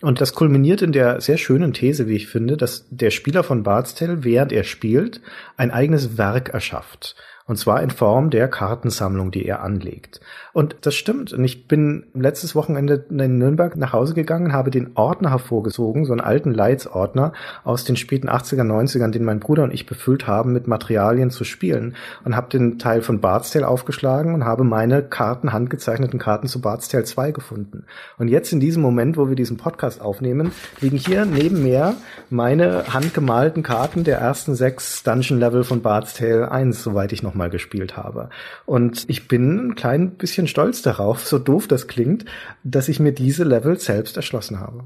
Und 0.00 0.20
das 0.20 0.34
kulminiert 0.34 0.82
in 0.82 0.90
der 0.90 1.20
sehr 1.20 1.38
schönen 1.38 1.72
These, 1.72 2.08
wie 2.08 2.16
ich 2.16 2.26
finde, 2.26 2.56
dass 2.56 2.84
der 2.90 3.12
Spieler 3.12 3.44
von 3.44 3.62
Bart's 3.62 3.94
Tale, 3.94 4.24
während 4.24 4.50
er 4.50 4.64
spielt, 4.64 5.20
ein 5.56 5.70
eigenes 5.70 6.18
Werk 6.18 6.48
erschafft. 6.48 7.14
Und 7.46 7.56
zwar 7.56 7.82
in 7.82 7.90
Form 7.90 8.30
der 8.30 8.48
Kartensammlung, 8.48 9.30
die 9.30 9.46
er 9.46 9.62
anlegt. 9.62 10.20
Und 10.52 10.76
das 10.82 10.94
stimmt. 10.94 11.32
Und 11.32 11.44
ich 11.44 11.66
bin 11.66 12.06
letztes 12.14 12.54
Wochenende 12.54 13.04
in 13.10 13.38
Nürnberg 13.38 13.76
nach 13.76 13.92
Hause 13.92 14.14
gegangen, 14.14 14.52
habe 14.52 14.70
den 14.70 14.92
Ordner 14.94 15.30
hervorgezogen, 15.30 16.04
so 16.04 16.12
einen 16.12 16.20
alten 16.20 16.52
Leitsordner 16.52 17.32
aus 17.64 17.84
den 17.84 17.96
späten 17.96 18.28
80er, 18.28 18.62
90ern, 18.62 19.10
den 19.10 19.24
mein 19.24 19.40
Bruder 19.40 19.64
und 19.64 19.72
ich 19.72 19.86
befüllt 19.86 20.26
haben, 20.26 20.52
mit 20.52 20.68
Materialien 20.68 21.30
zu 21.30 21.44
spielen. 21.44 21.96
Und 22.24 22.36
habe 22.36 22.48
den 22.48 22.78
Teil 22.78 23.02
von 23.02 23.20
Bard's 23.20 23.52
aufgeschlagen 23.56 24.34
und 24.34 24.44
habe 24.44 24.64
meine 24.64 25.02
Karten, 25.02 25.52
handgezeichneten 25.52 26.18
Karten 26.18 26.46
zu 26.46 26.60
Bard's 26.60 26.88
2 26.88 27.32
gefunden. 27.32 27.84
Und 28.18 28.28
jetzt 28.28 28.52
in 28.52 28.60
diesem 28.60 28.82
Moment, 28.82 29.16
wo 29.16 29.28
wir 29.28 29.36
diesen 29.36 29.56
Podcast 29.56 30.00
aufnehmen, 30.00 30.52
liegen 30.80 30.96
hier 30.96 31.24
neben 31.24 31.62
mir 31.62 31.96
meine 32.30 32.94
handgemalten 32.94 33.62
Karten 33.62 34.04
der 34.04 34.18
ersten 34.18 34.54
sechs 34.54 35.02
Dungeon-Level 35.02 35.64
von 35.64 35.82
Bard's 35.82 36.20
1, 36.22 36.82
soweit 36.82 37.12
ich 37.12 37.22
noch 37.22 37.31
mal 37.34 37.50
gespielt 37.50 37.96
habe. 37.96 38.30
Und 38.66 39.04
ich 39.08 39.28
bin 39.28 39.68
ein 39.68 39.74
klein 39.74 40.12
bisschen 40.12 40.46
stolz 40.46 40.82
darauf, 40.82 41.26
so 41.26 41.38
doof 41.38 41.66
das 41.66 41.86
klingt, 41.88 42.24
dass 42.64 42.88
ich 42.88 43.00
mir 43.00 43.12
diese 43.12 43.44
Level 43.44 43.78
selbst 43.78 44.16
erschlossen 44.16 44.60
habe. 44.60 44.84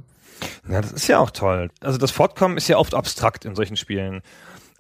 Ja, 0.68 0.80
das 0.80 0.92
ist 0.92 1.08
ja 1.08 1.18
auch 1.18 1.30
toll. 1.30 1.70
Also 1.80 1.98
das 1.98 2.10
Fortkommen 2.10 2.56
ist 2.56 2.68
ja 2.68 2.76
oft 2.76 2.94
abstrakt 2.94 3.44
in 3.44 3.54
solchen 3.54 3.76
Spielen. 3.76 4.22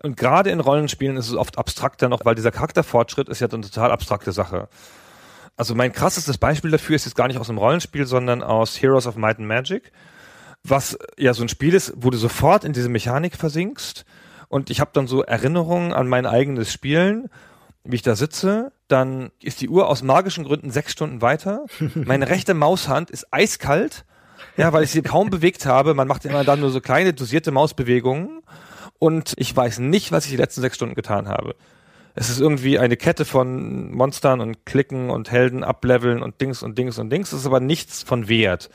Und 0.02 0.16
gerade 0.16 0.50
in 0.50 0.60
Rollenspielen 0.60 1.16
ist 1.16 1.28
es 1.28 1.34
oft 1.34 1.58
abstrakter 1.58 2.08
noch, 2.08 2.24
weil 2.24 2.34
dieser 2.34 2.50
Charakterfortschritt 2.50 3.28
ist 3.28 3.40
ja 3.40 3.48
eine 3.48 3.62
total 3.62 3.90
abstrakte 3.90 4.32
Sache. 4.32 4.68
Also 5.56 5.74
mein 5.74 5.92
krassestes 5.92 6.36
Beispiel 6.36 6.70
dafür 6.70 6.96
ist 6.96 7.06
jetzt 7.06 7.14
gar 7.14 7.28
nicht 7.28 7.38
aus 7.38 7.48
einem 7.48 7.58
Rollenspiel, 7.58 8.06
sondern 8.06 8.42
aus 8.42 8.80
Heroes 8.80 9.06
of 9.06 9.16
Might 9.16 9.38
and 9.38 9.48
Magic, 9.48 9.90
was 10.62 10.98
ja 11.16 11.32
so 11.32 11.42
ein 11.42 11.48
Spiel 11.48 11.72
ist, 11.72 11.94
wo 11.96 12.10
du 12.10 12.18
sofort 12.18 12.64
in 12.64 12.74
diese 12.74 12.90
Mechanik 12.90 13.36
versinkst. 13.36 14.04
Und 14.48 14.70
ich 14.70 14.80
habe 14.80 14.90
dann 14.92 15.06
so 15.06 15.22
Erinnerungen 15.22 15.92
an 15.92 16.08
mein 16.08 16.26
eigenes 16.26 16.72
Spielen 16.72 17.30
wie 17.86 17.96
ich 17.96 18.02
da 18.02 18.16
sitze, 18.16 18.72
dann 18.88 19.30
ist 19.42 19.60
die 19.60 19.68
Uhr 19.68 19.88
aus 19.88 20.02
magischen 20.02 20.44
Gründen 20.44 20.70
sechs 20.70 20.92
Stunden 20.92 21.22
weiter. 21.22 21.66
Meine 21.94 22.28
rechte 22.28 22.54
Maushand 22.54 23.10
ist 23.10 23.26
eiskalt, 23.30 24.04
ja, 24.56 24.72
weil 24.72 24.84
ich 24.84 24.90
sie 24.90 25.02
kaum 25.02 25.30
bewegt 25.30 25.66
habe. 25.66 25.94
Man 25.94 26.08
macht 26.08 26.24
immer 26.24 26.44
dann 26.44 26.60
nur 26.60 26.70
so 26.70 26.80
kleine 26.80 27.12
dosierte 27.12 27.50
Mausbewegungen 27.50 28.42
und 28.98 29.34
ich 29.36 29.54
weiß 29.54 29.78
nicht, 29.80 30.12
was 30.12 30.24
ich 30.24 30.30
die 30.30 30.36
letzten 30.36 30.60
sechs 30.60 30.76
Stunden 30.76 30.94
getan 30.94 31.28
habe. 31.28 31.54
Es 32.14 32.30
ist 32.30 32.40
irgendwie 32.40 32.78
eine 32.78 32.96
Kette 32.96 33.26
von 33.26 33.92
Monstern 33.92 34.40
und 34.40 34.64
Klicken 34.64 35.10
und 35.10 35.30
Helden 35.30 35.62
ableveln 35.62 36.22
und 36.22 36.40
Dings 36.40 36.62
und 36.62 36.78
Dings 36.78 36.98
und 36.98 37.10
Dings. 37.10 37.32
Es 37.32 37.40
ist 37.40 37.46
aber 37.46 37.60
nichts 37.60 38.02
von 38.02 38.26
Wert. 38.26 38.70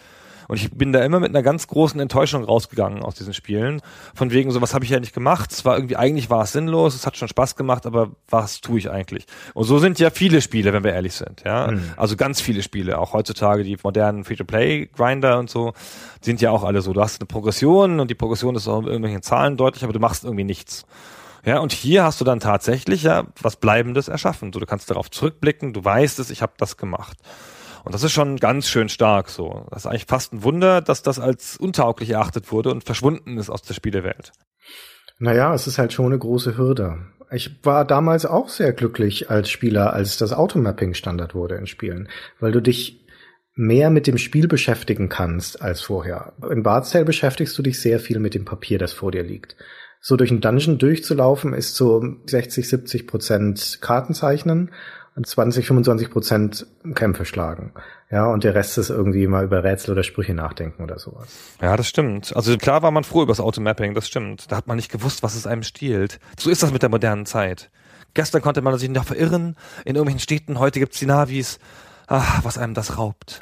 Und 0.51 0.57
ich 0.57 0.69
bin 0.69 0.91
da 0.91 1.01
immer 1.05 1.21
mit 1.21 1.29
einer 1.29 1.43
ganz 1.43 1.65
großen 1.65 1.97
Enttäuschung 2.01 2.43
rausgegangen 2.43 3.03
aus 3.03 3.15
diesen 3.15 3.33
Spielen. 3.33 3.81
Von 4.13 4.31
wegen, 4.31 4.51
so 4.51 4.61
was 4.61 4.73
habe 4.73 4.83
ich 4.83 4.91
ja 4.91 4.99
nicht 4.99 5.13
gemacht. 5.13 5.49
Es 5.53 5.63
war 5.63 5.77
irgendwie, 5.77 5.95
eigentlich 5.95 6.29
war 6.29 6.43
es 6.43 6.51
sinnlos, 6.51 6.93
es 6.93 7.05
hat 7.05 7.15
schon 7.15 7.29
Spaß 7.29 7.55
gemacht, 7.55 7.85
aber 7.85 8.09
was 8.27 8.59
tue 8.59 8.77
ich 8.77 8.91
eigentlich? 8.91 9.27
Und 9.53 9.63
so 9.63 9.79
sind 9.79 9.97
ja 9.97 10.09
viele 10.09 10.41
Spiele, 10.41 10.73
wenn 10.73 10.83
wir 10.83 10.91
ehrlich 10.91 11.13
sind, 11.13 11.43
ja. 11.45 11.71
Mhm. 11.71 11.93
Also 11.95 12.17
ganz 12.17 12.41
viele 12.41 12.63
Spiele, 12.63 12.99
auch 12.99 13.13
heutzutage 13.13 13.63
die 13.63 13.77
modernen 13.81 14.25
Free-to-Play-Grinder 14.25 15.39
und 15.39 15.49
so, 15.49 15.71
sind 16.19 16.41
ja 16.41 16.51
auch 16.51 16.65
alle 16.65 16.81
so. 16.81 16.91
Du 16.91 16.99
hast 16.99 17.21
eine 17.21 17.27
Progression 17.27 18.01
und 18.01 18.11
die 18.11 18.15
Progression 18.15 18.53
ist 18.55 18.67
auch 18.67 18.81
in 18.81 18.87
irgendwelchen 18.87 19.21
Zahlen 19.21 19.55
deutlich, 19.55 19.85
aber 19.85 19.93
du 19.93 19.99
machst 19.99 20.25
irgendwie 20.25 20.43
nichts. 20.43 20.83
Ja, 21.45 21.59
und 21.59 21.71
hier 21.71 22.03
hast 22.03 22.19
du 22.19 22.25
dann 22.25 22.41
tatsächlich 22.41 23.03
ja 23.03 23.23
was 23.41 23.55
Bleibendes 23.55 24.09
erschaffen. 24.09 24.51
So, 24.51 24.59
du 24.59 24.65
kannst 24.65 24.89
darauf 24.89 25.09
zurückblicken, 25.09 25.71
du 25.71 25.85
weißt 25.85 26.19
es, 26.19 26.29
ich 26.29 26.41
habe 26.41 26.51
das 26.57 26.75
gemacht. 26.75 27.17
Und 27.83 27.93
das 27.93 28.03
ist 28.03 28.11
schon 28.11 28.37
ganz 28.37 28.67
schön 28.67 28.89
stark 28.89 29.29
so. 29.29 29.65
Das 29.69 29.83
ist 29.83 29.87
eigentlich 29.87 30.05
fast 30.05 30.33
ein 30.33 30.43
Wunder, 30.43 30.81
dass 30.81 31.01
das 31.01 31.19
als 31.19 31.57
untauglich 31.57 32.11
erachtet 32.11 32.51
wurde 32.51 32.71
und 32.71 32.83
verschwunden 32.83 33.37
ist 33.37 33.49
aus 33.49 33.61
der 33.61 33.73
Spielewelt. 33.73 34.31
Naja, 35.19 35.53
es 35.53 35.67
ist 35.67 35.77
halt 35.77 35.93
schon 35.93 36.07
eine 36.07 36.19
große 36.19 36.57
Hürde. 36.57 36.97
Ich 37.31 37.63
war 37.63 37.85
damals 37.85 38.25
auch 38.25 38.49
sehr 38.49 38.73
glücklich 38.73 39.29
als 39.29 39.49
Spieler, 39.49 39.93
als 39.93 40.17
das 40.17 40.33
Automapping 40.33 40.93
Standard 40.93 41.33
wurde 41.33 41.55
in 41.55 41.67
Spielen, 41.67 42.09
weil 42.39 42.51
du 42.51 42.61
dich 42.61 43.05
mehr 43.55 43.89
mit 43.89 44.07
dem 44.07 44.17
Spiel 44.17 44.47
beschäftigen 44.47 45.09
kannst 45.09 45.61
als 45.61 45.81
vorher. 45.81 46.33
In 46.49 46.63
Bard's 46.63 46.91
Tale 46.91 47.05
beschäftigst 47.05 47.57
du 47.57 47.61
dich 47.61 47.79
sehr 47.79 47.99
viel 47.99 48.19
mit 48.19 48.33
dem 48.33 48.45
Papier, 48.45 48.79
das 48.79 48.93
vor 48.93 49.11
dir 49.11 49.23
liegt. 49.23 49.55
So 49.99 50.17
durch 50.17 50.31
einen 50.31 50.41
Dungeon 50.41 50.79
durchzulaufen 50.79 51.53
ist 51.53 51.75
so 51.75 52.03
60, 52.25 52.67
70 52.67 53.07
Prozent 53.07 53.77
Kartenzeichnen 53.81 54.71
20, 55.21 55.67
25 55.67 56.09
Prozent 56.09 56.67
Kämpfe 56.95 57.25
schlagen. 57.25 57.73
Ja, 58.09 58.27
und 58.27 58.43
der 58.43 58.55
Rest 58.55 58.77
ist 58.77 58.89
irgendwie 58.89 59.27
mal 59.27 59.43
über 59.43 59.63
Rätsel 59.63 59.91
oder 59.91 60.03
Sprüche 60.03 60.33
nachdenken 60.33 60.83
oder 60.83 60.99
sowas. 60.99 61.27
Ja, 61.61 61.75
das 61.75 61.87
stimmt. 61.87 62.35
Also 62.35 62.57
klar 62.57 62.81
war 62.81 62.91
man 62.91 63.03
froh 63.03 63.23
über 63.23 63.31
das 63.31 63.41
Automapping, 63.41 63.93
das 63.93 64.07
stimmt. 64.07 64.51
Da 64.51 64.57
hat 64.57 64.67
man 64.67 64.77
nicht 64.77 64.91
gewusst, 64.91 65.21
was 65.21 65.35
es 65.35 65.45
einem 65.45 65.63
stiehlt. 65.63 66.19
So 66.39 66.49
ist 66.49 66.63
das 66.63 66.71
mit 66.71 66.81
der 66.81 66.89
modernen 66.89 67.25
Zeit. 67.25 67.69
Gestern 68.13 68.41
konnte 68.41 68.61
man 68.61 68.77
sich 68.77 68.89
noch 68.89 69.05
verirren 69.05 69.55
in 69.85 69.95
irgendwelchen 69.95 70.19
Städten, 70.19 70.59
heute 70.59 70.79
gibt's 70.79 70.99
die 70.99 71.05
Navis. 71.05 71.59
Ach, 72.07 72.43
was 72.43 72.57
einem 72.57 72.73
das 72.73 72.97
raubt. 72.97 73.41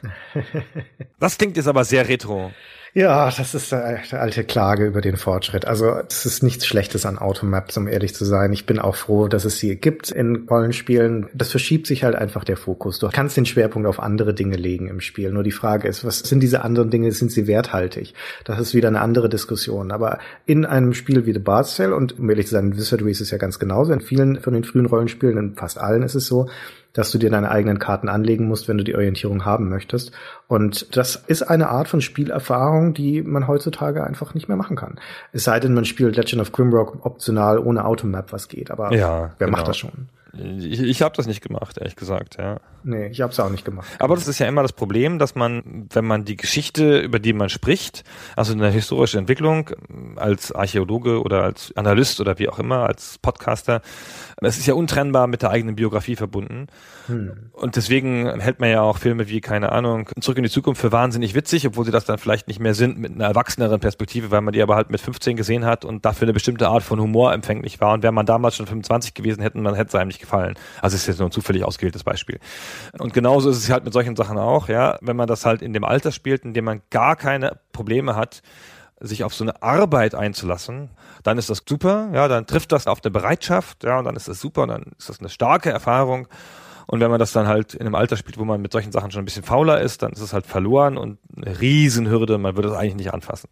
das 1.19 1.37
klingt 1.37 1.57
jetzt 1.57 1.67
aber 1.67 1.85
sehr 1.85 2.07
retro. 2.07 2.51
Ja, 2.93 3.29
das 3.29 3.53
ist 3.53 3.71
eine 3.71 4.01
alte 4.13 4.43
Klage 4.43 4.87
über 4.87 5.01
den 5.01 5.15
Fortschritt. 5.15 5.65
Also 5.65 5.93
es 6.09 6.25
ist 6.25 6.41
nichts 6.41 6.65
Schlechtes 6.65 7.05
an 7.05 7.19
Automaps, 7.19 7.77
um 7.77 7.87
ehrlich 7.87 8.15
zu 8.15 8.25
sein. 8.25 8.51
Ich 8.51 8.65
bin 8.65 8.79
auch 8.79 8.95
froh, 8.95 9.27
dass 9.27 9.45
es 9.45 9.59
sie 9.59 9.75
gibt 9.75 10.09
in 10.09 10.47
Rollenspielen. 10.49 11.27
Das 11.35 11.51
verschiebt 11.51 11.85
sich 11.85 12.03
halt 12.03 12.15
einfach 12.15 12.43
der 12.43 12.57
Fokus. 12.57 12.97
Du 12.97 13.07
kannst 13.09 13.37
den 13.37 13.45
Schwerpunkt 13.45 13.87
auf 13.87 13.99
andere 13.99 14.33
Dinge 14.33 14.55
legen 14.55 14.87
im 14.87 15.01
Spiel. 15.01 15.31
Nur 15.31 15.43
die 15.43 15.51
Frage 15.51 15.87
ist, 15.87 16.03
was 16.03 16.19
sind 16.19 16.39
diese 16.39 16.63
anderen 16.63 16.89
Dinge? 16.89 17.11
Sind 17.11 17.31
sie 17.31 17.45
werthaltig? 17.45 18.15
Das 18.43 18.59
ist 18.59 18.73
wieder 18.73 18.87
eine 18.87 19.01
andere 19.01 19.29
Diskussion. 19.29 19.91
Aber 19.91 20.17
in 20.47 20.65
einem 20.65 20.95
Spiel 20.95 21.27
wie 21.27 21.33
The 21.33 21.39
Bard's 21.39 21.75
Tale 21.75 21.95
und 21.95 22.17
um 22.17 22.27
ehrlich 22.29 22.47
zu 22.47 22.53
sein, 22.53 22.75
Wizardry 22.75 23.11
ist 23.11 23.21
es 23.21 23.29
ja 23.29 23.37
ganz 23.37 23.59
genauso. 23.59 23.93
In 23.93 24.01
vielen 24.01 24.41
von 24.41 24.53
den 24.53 24.63
frühen 24.63 24.87
Rollenspielen, 24.87 25.37
in 25.37 25.55
fast 25.55 25.77
allen 25.77 26.01
ist 26.01 26.15
es 26.15 26.25
so, 26.25 26.49
dass 26.93 27.11
du 27.11 27.17
dir 27.17 27.29
deine 27.29 27.51
eigenen 27.51 27.79
Karten 27.79 28.09
anlegen 28.09 28.47
musst, 28.47 28.67
wenn 28.67 28.77
du 28.77 28.83
die 28.83 28.95
Orientierung 28.95 29.45
haben 29.45 29.69
möchtest. 29.69 30.11
Und 30.47 30.95
das 30.97 31.15
ist 31.15 31.43
eine 31.43 31.69
Art 31.69 31.87
von 31.87 32.01
Spielerfahrung, 32.01 32.93
die 32.93 33.21
man 33.21 33.47
heutzutage 33.47 34.03
einfach 34.03 34.33
nicht 34.33 34.47
mehr 34.47 34.57
machen 34.57 34.75
kann. 34.75 34.99
Es 35.31 35.43
sei 35.43 35.59
denn, 35.59 35.73
man 35.73 35.85
spielt 35.85 36.17
Legend 36.17 36.41
of 36.41 36.51
Grimrock 36.51 37.05
optional 37.05 37.59
ohne 37.59 37.85
Automap, 37.85 38.31
was 38.31 38.47
geht. 38.47 38.71
Aber 38.71 38.93
ja, 38.93 39.31
wer 39.37 39.47
genau. 39.47 39.57
macht 39.57 39.67
das 39.67 39.77
schon? 39.77 40.09
Ich, 40.33 40.81
ich 40.81 41.01
habe 41.01 41.15
das 41.15 41.25
nicht 41.25 41.41
gemacht, 41.41 41.77
ehrlich 41.77 41.95
gesagt, 41.95 42.37
ja. 42.37 42.59
Nee, 42.83 43.07
ich 43.07 43.21
habe 43.21 43.33
es 43.33 43.39
auch 43.39 43.49
nicht 43.49 43.65
gemacht. 43.65 43.87
Aber 43.99 44.15
das 44.15 44.27
ist 44.27 44.39
ja 44.39 44.47
immer 44.47 44.61
das 44.61 44.73
Problem, 44.73 45.19
dass 45.19 45.35
man, 45.35 45.87
wenn 45.91 46.05
man 46.05 46.23
die 46.23 46.37
Geschichte, 46.37 46.99
über 46.99 47.19
die 47.19 47.33
man 47.33 47.49
spricht, 47.49 48.03
also 48.35 48.53
eine 48.53 48.69
historische 48.69 49.17
Entwicklung 49.17 49.71
als 50.15 50.51
Archäologe 50.51 51.21
oder 51.21 51.43
als 51.43 51.75
Analyst 51.75 52.21
oder 52.21 52.39
wie 52.39 52.47
auch 52.47 52.59
immer, 52.59 52.87
als 52.87 53.17
Podcaster, 53.17 53.81
es 54.41 54.57
ist 54.57 54.67
ja 54.67 54.75
untrennbar 54.75 55.27
mit 55.27 55.41
der 55.41 55.49
eigenen 55.49 55.75
Biografie 55.75 56.15
verbunden. 56.15 56.67
Hm. 57.07 57.49
Und 57.51 57.75
deswegen 57.75 58.39
hält 58.39 58.59
man 58.59 58.69
ja 58.69 58.81
auch 58.81 58.97
Filme 58.97 59.27
wie, 59.29 59.41
keine 59.41 59.71
Ahnung, 59.71 60.09
Zurück 60.21 60.37
in 60.37 60.43
die 60.43 60.49
Zukunft 60.49 60.79
für 60.79 60.91
wahnsinnig 60.91 61.35
witzig, 61.35 61.67
obwohl 61.67 61.85
sie 61.85 61.91
das 61.91 62.05
dann 62.05 62.17
vielleicht 62.17 62.47
nicht 62.47 62.59
mehr 62.59 62.73
sind 62.73 62.97
mit 62.97 63.13
einer 63.13 63.25
erwachseneren 63.25 63.79
Perspektive, 63.79 64.31
weil 64.31 64.41
man 64.41 64.53
die 64.53 64.61
aber 64.61 64.75
halt 64.75 64.89
mit 64.89 65.01
15 65.01 65.35
gesehen 65.35 65.65
hat 65.65 65.85
und 65.85 66.05
dafür 66.05 66.25
eine 66.25 66.33
bestimmte 66.33 66.69
Art 66.69 66.83
von 66.83 66.99
Humor 66.99 67.33
empfänglich 67.33 67.81
war. 67.81 67.93
Und 67.93 68.03
wäre 68.03 68.13
man 68.13 68.25
damals 68.25 68.55
schon 68.55 68.67
25 68.67 69.13
gewesen, 69.13 69.41
hätten 69.41 69.61
man 69.61 69.75
hätte 69.75 69.89
es 69.89 69.95
einem 69.95 70.07
nicht 70.07 70.18
gefallen. 70.19 70.55
Also 70.81 70.95
ist 70.95 71.07
jetzt 71.07 71.19
nur 71.19 71.29
ein 71.29 71.31
zufällig 71.31 71.63
ausgewähltes 71.63 72.03
Beispiel. 72.03 72.39
Und 72.97 73.13
genauso 73.13 73.49
ist 73.49 73.57
es 73.57 73.69
halt 73.69 73.83
mit 73.83 73.93
solchen 73.93 74.15
Sachen 74.15 74.37
auch, 74.37 74.69
ja, 74.69 74.97
wenn 75.01 75.15
man 75.15 75.27
das 75.27 75.45
halt 75.45 75.61
in 75.61 75.73
dem 75.73 75.83
Alter 75.83 76.11
spielt, 76.11 76.43
in 76.43 76.53
dem 76.53 76.65
man 76.65 76.81
gar 76.89 77.15
keine 77.15 77.59
Probleme 77.71 78.15
hat, 78.15 78.41
sich 78.99 79.23
auf 79.23 79.33
so 79.33 79.43
eine 79.43 79.61
Arbeit 79.63 80.13
einzulassen, 80.13 80.89
dann 81.23 81.37
ist 81.37 81.49
das 81.49 81.63
super, 81.67 82.09
ja, 82.13 82.27
dann 82.27 82.47
trifft 82.47 82.71
das 82.71 82.87
auf 82.87 82.99
eine 83.03 83.11
Bereitschaft, 83.11 83.83
ja, 83.83 83.99
und 83.99 84.05
dann 84.05 84.15
ist 84.15 84.27
das 84.27 84.39
super, 84.41 84.63
und 84.63 84.69
dann 84.69 84.91
ist 84.97 85.09
das 85.09 85.19
eine 85.19 85.29
starke 85.29 85.69
Erfahrung. 85.69 86.27
Und 86.87 86.99
wenn 87.01 87.11
man 87.11 87.19
das 87.19 87.31
dann 87.31 87.47
halt 87.47 87.75
in 87.75 87.81
einem 87.81 87.95
Alter 87.95 88.17
spielt, 88.17 88.39
wo 88.39 88.45
man 88.45 88.61
mit 88.61 88.71
solchen 88.71 88.91
Sachen 88.91 89.11
schon 89.11 89.21
ein 89.21 89.25
bisschen 89.25 89.43
fauler 89.43 89.79
ist, 89.79 90.01
dann 90.01 90.11
ist 90.11 90.21
es 90.21 90.33
halt 90.33 90.47
verloren 90.47 90.97
und 90.97 91.19
eine 91.37 91.59
Riesenhürde, 91.59 92.37
man 92.39 92.55
würde 92.55 92.69
es 92.69 92.75
eigentlich 92.75 92.95
nicht 92.95 93.13
anfassen. 93.13 93.47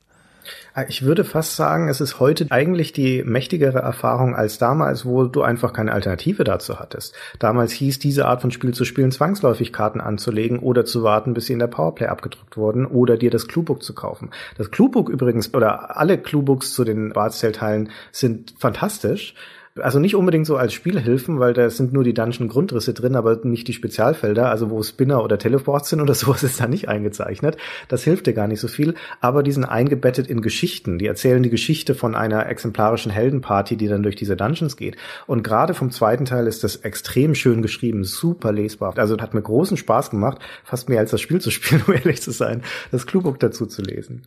Ah, 0.74 0.86
ich 0.88 1.04
würde 1.04 1.24
fast 1.24 1.56
sagen, 1.56 1.90
es 1.90 2.02
ist 2.02 2.20
heute 2.20 2.48
eigentlich 2.50 2.94
die 2.94 3.24
mächtigere 3.24 3.80
Erfahrung 3.80 4.36
als 4.36 4.58
damals, 4.58 5.06
wo 5.06 5.26
du 5.26 5.42
einfach 5.42 5.74
keine 5.74 5.94
Alternative 5.94 6.44
dazu 6.44 6.80
hattest. 6.80 7.16
Damals 7.40 7.72
hieß 7.72 8.00
diese 8.00 8.26
Art 8.26 8.42
von 8.42 8.52
Spiel 8.52 8.74
zu 8.74 8.86
spielen 8.86 9.12
zwangsläufig 9.12 9.74
Karten 9.74 10.02
anzulegen 10.02 10.60
oder 10.60 10.86
zu 10.86 11.04
warten, 11.04 11.34
bis 11.34 11.48
sie 11.48 11.54
in 11.54 11.60
der 11.60 11.68
Powerplay 11.68 12.08
abgedrückt 12.08 12.58
wurden 12.58 12.86
oder 12.86 13.18
dir 13.18 13.32
das 13.32 13.48
Cluebook 13.48 13.84
zu 13.84 13.94
kaufen. 13.94 14.32
Das 14.58 14.72
Cluebook 14.72 15.10
übrigens 15.10 15.54
oder 15.54 15.98
alle 15.98 16.18
Cluebooks 16.18 16.74
zu 16.74 16.84
den 16.84 17.14
Bardstale-Teilen 17.14 17.90
sind 18.12 18.54
fantastisch 18.58 19.34
also 19.82 20.00
nicht 20.00 20.16
unbedingt 20.16 20.46
so 20.46 20.58
als 20.58 20.74
Spielhilfen, 20.74 21.40
weil 21.40 21.54
da 21.54 21.70
sind 21.70 21.94
nur 21.94 22.04
die 22.04 22.14
Dungeon-Grundrisse 22.14 22.94
drin, 22.94 23.16
aber 23.16 23.40
nicht 23.44 23.68
die 23.68 23.74
Spezialfelder, 23.74 24.50
also 24.50 24.70
wo 24.70 24.82
Spinner 24.84 25.24
oder 25.24 25.38
Teleports 25.38 25.90
sind 25.90 26.02
oder 26.02 26.14
sowas 26.16 26.44
ist 26.44 26.60
da 26.60 26.68
nicht 26.68 26.88
eingezeichnet. 26.88 27.58
Das 27.88 28.04
hilft 28.04 28.28
dir 28.28 28.34
gar 28.34 28.48
nicht 28.48 28.60
so 28.60 28.68
viel, 28.68 28.96
aber 29.22 29.44
die 29.44 29.52
sind 29.52 29.66
eingebettet 29.66 30.28
in 30.28 30.42
Geschichten. 30.42 30.98
Die 31.00 31.08
erzählen 31.08 31.44
die 31.44 31.50
Geschichte 31.50 31.96
von 31.96 32.16
einer 32.16 32.48
exemplarischen 32.48 33.12
Heldenparty, 33.12 33.78
die 33.78 33.88
dann 33.88 34.04
durch 34.04 34.16
diese 34.16 34.36
Dungeons 34.36 34.78
geht. 34.78 34.98
Und 35.26 35.44
gerade 35.44 35.74
vom 35.74 35.92
zweiten 35.92 36.26
Teil 36.26 36.48
ist 36.48 36.64
das 36.64 36.78
extrem 36.78 37.36
schön 37.36 37.62
geschrieben, 37.62 38.04
super 38.04 38.52
lesbar. 38.52 38.98
Also 38.98 39.18
hat 39.18 39.34
mir 39.34 39.42
großen 39.42 39.78
Spaß 39.78 40.10
gemacht, 40.10 40.40
fast 40.64 40.90
mehr 40.90 41.00
als 41.00 41.12
das 41.12 41.22
Spiel 41.22 41.42
zu 41.42 41.52
spielen, 41.52 41.84
um 41.88 41.94
ehrlich 41.94 42.22
zu 42.22 42.32
sein, 42.32 42.64
das 42.92 43.06
Cluebook 43.06 43.40
dazu 43.40 43.66
zu 43.66 43.82
lesen. 43.82 44.24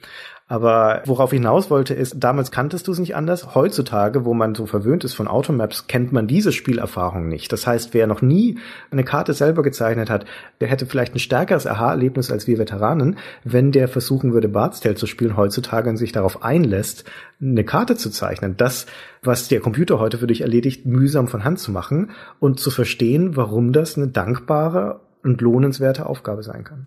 Aber 0.51 1.03
worauf 1.05 1.33
ich 1.33 1.37
hinaus 1.37 1.71
wollte, 1.71 1.95
ist, 1.95 2.17
damals 2.19 2.51
kanntest 2.51 2.89
du 2.89 2.93
es 2.93 2.99
nicht 2.99 3.15
anders. 3.15 3.55
Heutzutage, 3.55 4.25
wo 4.25 4.35
man 4.35 4.57
so 4.57 4.67
verwöhnt 4.67 5.05
ist 5.05 5.15
von 5.15 5.29
Automaps, 5.29 5.87
kennt 5.87 6.11
man 6.11 6.27
diese 6.27 6.51
Spielerfahrung 6.51 7.29
nicht. 7.29 7.53
Das 7.53 7.69
heißt, 7.69 7.95
wer 7.95 8.09
noch 8.09 8.21
nie 8.21 8.59
eine 8.91 9.05
Karte 9.05 9.33
selber 9.33 9.63
gezeichnet 9.63 10.11
hat, 10.11 10.25
der 10.61 10.67
hätte 10.67 10.87
vielleicht 10.87 11.15
ein 11.15 11.21
stärkeres 11.21 11.69
Aha-Erlebnis 11.69 12.33
als 12.33 12.49
wir 12.49 12.59
Veteranen, 12.59 13.17
wenn 13.45 13.71
der 13.71 13.87
versuchen 13.87 14.33
würde, 14.33 14.49
Bard's 14.49 14.81
Tale 14.81 14.97
zu 14.97 15.07
spielen 15.07 15.37
heutzutage 15.37 15.89
und 15.89 15.99
sich 15.99 16.11
darauf 16.11 16.43
einlässt, 16.43 17.05
eine 17.41 17.63
Karte 17.63 17.95
zu 17.95 18.11
zeichnen. 18.11 18.57
Das, 18.57 18.87
was 19.23 19.47
der 19.47 19.61
Computer 19.61 20.01
heute 20.01 20.19
für 20.19 20.27
dich 20.27 20.41
erledigt, 20.41 20.85
mühsam 20.85 21.29
von 21.29 21.45
Hand 21.45 21.61
zu 21.61 21.71
machen 21.71 22.11
und 22.41 22.59
zu 22.59 22.73
verstehen, 22.73 23.37
warum 23.37 23.73
das 23.73 23.97
eine 23.97 24.09
dankbare 24.09 24.99
und 25.23 25.41
lohnenswerte 25.43 26.07
Aufgabe 26.07 26.43
sein 26.43 26.65
kann. 26.65 26.87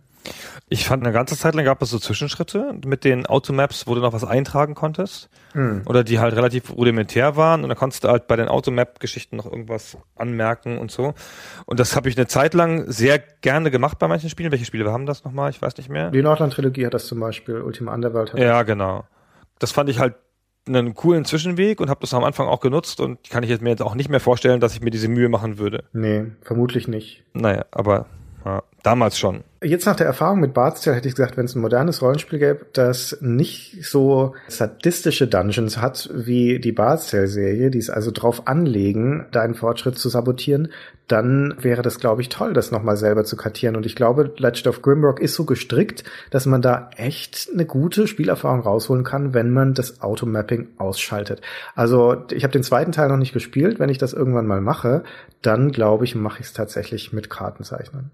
Ich 0.69 0.86
fand 0.88 1.03
eine 1.03 1.13
ganze 1.13 1.38
Zeit 1.38 1.53
lang 1.55 1.65
gab 1.65 1.82
es 1.82 1.89
so 1.89 1.99
Zwischenschritte 1.99 2.74
mit 2.86 3.03
den 3.03 3.26
Automaps, 3.26 3.86
wo 3.88 3.95
du 3.95 4.01
noch 4.01 4.13
was 4.13 4.24
eintragen 4.24 4.74
konntest. 4.76 5.30
Hm. 5.51 5.84
Oder 5.86 6.03
die 6.03 6.19
halt 6.19 6.36
relativ 6.36 6.71
rudimentär 6.71 7.36
waren 7.36 7.63
und 7.63 7.69
dann 7.69 7.78
konntest 7.78 8.03
du 8.03 8.07
halt 8.09 8.28
bei 8.28 8.36
den 8.36 8.47
Automap-Geschichten 8.47 9.36
noch 9.36 9.45
irgendwas 9.45 9.97
anmerken 10.15 10.78
und 10.78 10.91
so. 10.91 11.13
Und 11.65 11.80
das 11.80 11.95
habe 11.95 12.09
ich 12.09 12.17
eine 12.17 12.28
Zeit 12.28 12.53
lang 12.53 12.89
sehr 12.89 13.19
gerne 13.19 13.69
gemacht 13.71 13.99
bei 13.99 14.07
manchen 14.07 14.30
Spielen. 14.30 14.51
Welche 14.51 14.65
Spiele 14.65 14.91
haben 14.91 15.05
das 15.05 15.24
nochmal? 15.24 15.49
Ich 15.51 15.61
weiß 15.61 15.78
nicht 15.78 15.89
mehr. 15.89 16.11
Die 16.11 16.21
Nordland-Trilogie 16.21 16.86
hat 16.86 16.93
das 16.93 17.05
zum 17.07 17.19
Beispiel, 17.19 17.61
Ultima 17.61 17.93
Underworld 17.93 18.34
hat 18.34 18.39
Ja, 18.39 18.59
das. 18.59 18.67
genau. 18.67 19.05
Das 19.59 19.71
fand 19.71 19.89
ich 19.89 19.99
halt 19.99 20.15
einen 20.65 20.93
coolen 20.93 21.26
Zwischenweg 21.26 21.82
und 21.82 21.89
habe 21.89 21.99
das 22.01 22.13
am 22.13 22.24
Anfang 22.24 22.47
auch 22.47 22.61
genutzt 22.61 23.01
und 23.01 23.30
kann 23.30 23.43
ich 23.43 23.49
jetzt 23.49 23.61
mir 23.61 23.69
jetzt 23.69 23.82
auch 23.82 23.95
nicht 23.95 24.09
mehr 24.09 24.21
vorstellen, 24.21 24.61
dass 24.61 24.74
ich 24.74 24.82
mir 24.82 24.91
diese 24.91 25.09
Mühe 25.09 25.28
machen 25.28 25.57
würde. 25.57 25.84
Nee, 25.91 26.28
vermutlich 26.41 26.88
nicht. 26.88 27.26
Naja, 27.34 27.65
aber 27.71 28.05
ja. 28.45 28.63
Damals 28.84 29.17
schon. 29.17 29.45
Jetzt 29.63 29.86
nach 29.86 29.95
der 29.95 30.07
Erfahrung 30.07 30.41
mit 30.41 30.53
Bard's 30.53 30.86
hätte 30.86 31.07
ich 31.07 31.15
gesagt, 31.15 31.38
wenn 31.38 31.45
es 31.45 31.55
ein 31.55 31.61
modernes 31.61 32.01
Rollenspiel 32.01 32.38
gäbe, 32.38 32.65
das 32.73 33.17
nicht 33.21 33.86
so 33.86 34.36
sadistische 34.49 35.25
Dungeons 35.25 35.77
hat 35.77 36.09
wie 36.13 36.59
die 36.59 36.73
Bard's 36.73 37.09
Tale 37.09 37.29
Serie, 37.29 37.71
die 37.71 37.77
es 37.77 37.89
also 37.89 38.11
drauf 38.11 38.45
anlegen, 38.45 39.25
deinen 39.31 39.53
Fortschritt 39.53 39.97
zu 39.97 40.09
sabotieren, 40.09 40.67
dann 41.07 41.55
wäre 41.61 41.81
das, 41.81 41.99
glaube 42.01 42.21
ich, 42.21 42.27
toll, 42.27 42.51
das 42.51 42.71
nochmal 42.71 42.97
selber 42.97 43.23
zu 43.23 43.38
kartieren. 43.38 43.77
Und 43.77 43.86
ich 43.86 43.95
glaube, 43.95 44.34
Legend 44.36 44.67
of 44.67 44.81
Grimrock 44.81 45.21
ist 45.21 45.36
so 45.36 45.45
gestrickt, 45.45 46.03
dass 46.29 46.45
man 46.45 46.61
da 46.61 46.89
echt 46.97 47.51
eine 47.53 47.65
gute 47.65 48.05
Spielerfahrung 48.05 48.59
rausholen 48.59 49.05
kann, 49.05 49.34
wenn 49.34 49.51
man 49.51 49.73
das 49.73 50.01
Automapping 50.01 50.67
ausschaltet. 50.77 51.41
Also 51.73 52.25
ich 52.31 52.43
habe 52.43 52.51
den 52.51 52.63
zweiten 52.63 52.91
Teil 52.91 53.07
noch 53.07 53.15
nicht 53.15 53.31
gespielt. 53.31 53.79
Wenn 53.79 53.89
ich 53.89 53.97
das 53.97 54.11
irgendwann 54.11 54.45
mal 54.47 54.59
mache, 54.59 55.03
dann 55.41 55.71
glaube 55.71 56.03
ich, 56.03 56.15
mache 56.15 56.41
ich 56.41 56.47
es 56.47 56.53
tatsächlich 56.53 57.13
mit 57.13 57.29
Kartenzeichnen. 57.29 58.11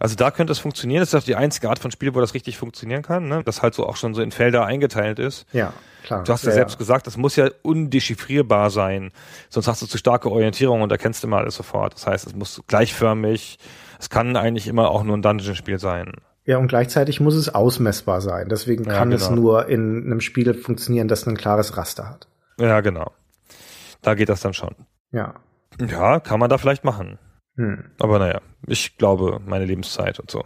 Also 0.00 0.16
da 0.16 0.30
könnte 0.30 0.52
es 0.52 0.58
funktionieren. 0.58 1.00
Das 1.00 1.10
ist 1.10 1.14
auch 1.14 1.24
die 1.24 1.36
einzige 1.36 1.68
Art 1.68 1.78
von 1.78 1.90
Spiel, 1.90 2.14
wo 2.14 2.20
das 2.20 2.34
richtig 2.34 2.58
funktionieren 2.58 3.02
kann, 3.02 3.28
ne? 3.28 3.42
das 3.44 3.62
halt 3.62 3.74
so 3.74 3.86
auch 3.86 3.96
schon 3.96 4.14
so 4.14 4.22
in 4.22 4.30
Felder 4.30 4.64
eingeteilt 4.64 5.18
ist. 5.18 5.46
Ja, 5.52 5.72
klar. 6.04 6.24
Du 6.24 6.32
hast 6.32 6.44
ja, 6.44 6.50
ja 6.50 6.54
selbst 6.54 6.78
gesagt, 6.78 7.06
das 7.06 7.16
muss 7.16 7.36
ja 7.36 7.50
undechiffrierbar 7.62 8.70
sein. 8.70 9.10
Sonst 9.48 9.68
hast 9.68 9.82
du 9.82 9.86
zu 9.86 9.98
starke 9.98 10.30
Orientierung 10.30 10.82
und 10.82 10.92
erkennst 10.92 11.24
immer 11.24 11.38
alles 11.38 11.56
sofort. 11.56 11.94
Das 11.94 12.06
heißt, 12.06 12.26
es 12.26 12.34
muss 12.34 12.62
gleichförmig. 12.66 13.58
Es 13.98 14.10
kann 14.10 14.36
eigentlich 14.36 14.66
immer 14.66 14.90
auch 14.90 15.04
nur 15.04 15.16
ein 15.16 15.22
Dungeon-Spiel 15.22 15.78
sein. 15.78 16.12
Ja, 16.44 16.58
und 16.58 16.66
gleichzeitig 16.66 17.20
muss 17.20 17.36
es 17.36 17.54
ausmessbar 17.54 18.20
sein. 18.20 18.48
Deswegen 18.48 18.84
kann 18.84 19.12
ja, 19.12 19.16
genau. 19.16 19.30
es 19.30 19.30
nur 19.30 19.68
in 19.68 20.04
einem 20.04 20.20
Spiel 20.20 20.54
funktionieren, 20.54 21.06
das 21.06 21.26
ein 21.26 21.36
klares 21.36 21.76
Raster 21.76 22.08
hat. 22.08 22.26
Ja, 22.58 22.80
genau. 22.80 23.12
Da 24.02 24.14
geht 24.14 24.28
das 24.28 24.40
dann 24.40 24.52
schon. 24.52 24.74
Ja. 25.12 25.34
Ja, 25.80 26.20
kann 26.20 26.40
man 26.40 26.50
da 26.50 26.58
vielleicht 26.58 26.84
machen. 26.84 27.18
Hm. 27.56 27.84
Aber 27.98 28.18
naja, 28.18 28.40
ich 28.66 28.96
glaube, 28.96 29.40
meine 29.46 29.64
Lebenszeit 29.64 30.18
und 30.18 30.30
so. 30.30 30.44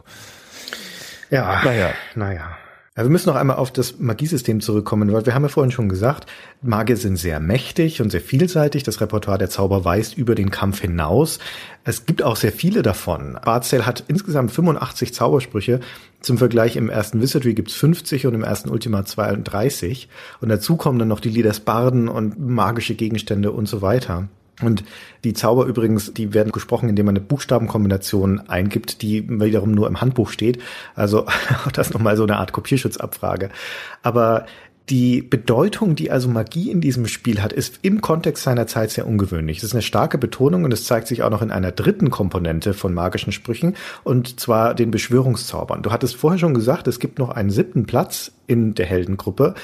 Ja, 1.31 1.63
naja. 1.65 1.93
naja. 2.15 2.57
Ja, 2.97 3.03
wir 3.03 3.11
müssen 3.11 3.29
noch 3.29 3.37
einmal 3.37 3.57
auf 3.57 3.71
das 3.71 3.99
Magiesystem 3.99 4.63
zurückkommen, 4.63 5.13
weil 5.13 5.27
wir 5.27 5.35
haben 5.35 5.43
ja 5.43 5.51
vorhin 5.51 5.71
schon 5.71 5.91
gesagt, 5.91 6.31
Magier 6.63 6.97
sind 6.97 7.17
sehr 7.17 7.41
mächtig 7.41 8.01
und 8.01 8.09
sehr 8.09 8.23
vielseitig. 8.23 8.85
Das 8.85 9.03
Repertoire 9.03 9.37
der 9.37 9.51
Zauber 9.51 9.85
weist 9.85 10.17
über 10.17 10.35
den 10.35 10.51
Kampf 10.51 10.81
hinaus. 10.81 11.39
Es 11.85 12.07
gibt 12.07 12.23
auch 12.23 12.37
sehr 12.37 12.53
viele 12.53 12.81
davon. 12.81 13.39
Bardsdale 13.45 13.85
hat 13.85 14.05
insgesamt 14.09 14.51
85 14.51 15.13
Zaubersprüche. 15.13 15.81
Zum 16.23 16.39
Vergleich 16.39 16.77
im 16.77 16.89
ersten 16.89 17.21
Wizardry 17.21 17.53
gibt's 17.53 17.75
50 17.75 18.27
und 18.27 18.33
im 18.33 18.43
ersten 18.43 18.71
Ultima 18.71 19.05
32. 19.05 20.09
Und 20.41 20.49
dazu 20.49 20.77
kommen 20.77 20.99
dann 20.99 21.09
noch 21.09 21.21
die 21.21 21.29
Lieder 21.29 21.53
Barden 21.63 22.09
und 22.09 22.41
magische 22.41 22.95
Gegenstände 22.95 23.53
und 23.53 23.67
so 23.69 23.83
weiter. 23.83 24.29
Und 24.63 24.85
die 25.25 25.35
Zauber 25.35 25.67
übrigens, 25.67 26.15
die 26.15 26.33
werden 26.33 26.51
gesprochen, 26.51 26.89
indem 26.89 27.07
man 27.07 27.17
eine 27.17 27.25
Buchstabenkombination 27.25 28.41
eingibt, 28.49 29.03
die 29.03 29.29
wiederum 29.29 29.73
nur 29.73 29.87
im 29.87 30.01
Handbuch 30.01 30.31
steht. 30.31 30.63
Also 30.95 31.27
das 31.75 31.89
ist 31.89 31.93
nochmal 31.93 32.17
so 32.17 32.23
eine 32.23 32.39
Art 32.39 32.53
Kopierschutzabfrage. 32.53 33.51
Aber 34.03 34.47
die 34.89 35.21
Bedeutung, 35.21 35.97
die 35.97 36.13
also 36.13 36.29
Magie 36.29 36.71
in 36.71 36.81
diesem 36.81 37.09
Spiel 37.09 37.43
hat, 37.43 37.53
ist 37.53 37.81
im 37.83 38.01
Kontext 38.01 38.45
seiner 38.45 38.69
Zeit 38.69 38.93
sehr 38.93 39.07
ungewöhnlich. 39.07 39.59
Das 39.59 39.65
ist 39.65 39.75
eine 39.75 39.83
starke 39.83 40.17
Betonung 40.17 40.65
und 40.65 40.73
es 40.73 40.85
zeigt 40.85 41.09
sich 41.09 41.23
auch 41.23 41.31
noch 41.31 41.43
in 41.43 41.51
einer 41.51 41.73
dritten 41.73 42.09
Komponente 42.09 42.73
von 42.73 42.95
magischen 42.95 43.33
Sprüchen 43.33 43.75
und 44.05 44.39
zwar 44.39 44.75
den 44.75 44.93
Beschwörungszaubern. 44.93 45.83
Du 45.83 45.91
hattest 45.91 46.15
vorher 46.15 46.39
schon 46.39 46.55
gesagt, 46.55 46.87
es 46.87 47.01
gibt 47.01 47.19
noch 47.19 47.31
einen 47.31 47.51
siebten 47.51 47.87
Platz 47.87 48.31
in 48.47 48.75
der 48.75 48.87
Heldengruppe 48.87 49.55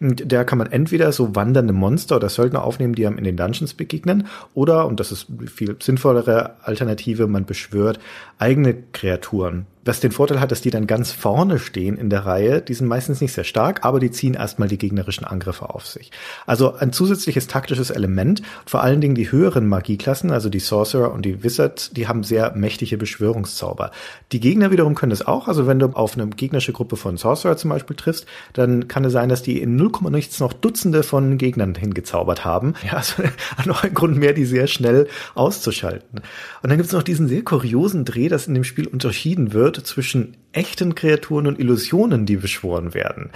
und 0.00 0.30
der 0.32 0.44
kann 0.44 0.58
man 0.58 0.72
entweder 0.72 1.12
so 1.12 1.34
wandernde 1.36 1.72
Monster 1.72 2.16
oder 2.16 2.28
Söldner 2.28 2.64
aufnehmen, 2.64 2.94
die 2.94 3.06
einem 3.06 3.18
in 3.18 3.24
den 3.24 3.36
Dungeons 3.36 3.74
begegnen, 3.74 4.26
oder, 4.54 4.86
und 4.86 4.98
das 4.98 5.12
ist 5.12 5.26
viel 5.46 5.76
sinnvollere 5.80 6.56
Alternative, 6.62 7.26
man 7.26 7.44
beschwört 7.44 8.00
eigene 8.40 8.74
Kreaturen. 8.92 9.66
Was 9.82 9.98
den 9.98 10.12
Vorteil 10.12 10.40
hat, 10.40 10.52
dass 10.52 10.60
die 10.60 10.70
dann 10.70 10.86
ganz 10.86 11.10
vorne 11.10 11.58
stehen 11.58 11.96
in 11.96 12.10
der 12.10 12.26
Reihe. 12.26 12.60
Die 12.60 12.74
sind 12.74 12.86
meistens 12.86 13.22
nicht 13.22 13.32
sehr 13.32 13.44
stark, 13.44 13.82
aber 13.82 13.98
die 13.98 14.10
ziehen 14.10 14.34
erstmal 14.34 14.68
die 14.68 14.76
gegnerischen 14.76 15.24
Angriffe 15.24 15.70
auf 15.70 15.86
sich. 15.86 16.10
Also 16.44 16.74
ein 16.74 16.92
zusätzliches 16.92 17.46
taktisches 17.46 17.88
Element. 17.88 18.42
Vor 18.66 18.82
allen 18.82 19.00
Dingen 19.00 19.14
die 19.14 19.32
höheren 19.32 19.66
Magieklassen, 19.66 20.32
also 20.32 20.50
die 20.50 20.60
Sorcerer 20.60 21.12
und 21.12 21.24
die 21.24 21.42
Wizard, 21.42 21.96
die 21.96 22.08
haben 22.08 22.24
sehr 22.24 22.52
mächtige 22.54 22.98
Beschwörungszauber. 22.98 23.90
Die 24.32 24.40
Gegner 24.40 24.70
wiederum 24.70 24.94
können 24.94 25.10
das 25.10 25.26
auch. 25.26 25.48
Also 25.48 25.66
wenn 25.66 25.78
du 25.78 25.86
auf 25.86 26.16
eine 26.16 26.28
gegnerische 26.28 26.72
Gruppe 26.72 26.96
von 26.96 27.16
Sorcerer 27.16 27.56
zum 27.56 27.70
Beispiel 27.70 27.96
triffst, 27.96 28.26
dann 28.52 28.86
kann 28.86 29.04
es 29.06 29.14
sein, 29.14 29.30
dass 29.30 29.42
die 29.42 29.62
in 29.62 29.76
0, 29.76 29.90
nichts 30.10 30.40
noch 30.40 30.52
Dutzende 30.52 31.02
von 31.02 31.38
Gegnern 31.38 31.74
hingezaubert 31.74 32.44
haben. 32.44 32.74
Ja, 32.90 32.96
also 32.96 33.22
noch 33.66 33.84
ein 33.84 33.94
Grund 33.94 34.16
mehr, 34.16 34.32
die 34.32 34.44
sehr 34.44 34.66
schnell 34.66 35.06
auszuschalten. 35.34 36.20
Und 36.62 36.70
dann 36.70 36.76
gibt 36.76 36.86
es 36.86 36.92
noch 36.92 37.02
diesen 37.02 37.28
sehr 37.28 37.42
kuriosen 37.42 38.04
Dreh, 38.04 38.28
dass 38.30 38.46
in 38.46 38.54
dem 38.54 38.64
Spiel 38.64 38.86
unterschieden 38.86 39.52
wird 39.52 39.76
zwischen 39.86 40.36
echten 40.52 40.94
Kreaturen 40.94 41.46
und 41.46 41.58
Illusionen, 41.58 42.26
die 42.26 42.36
beschworen 42.36 42.94
werden. 42.94 43.30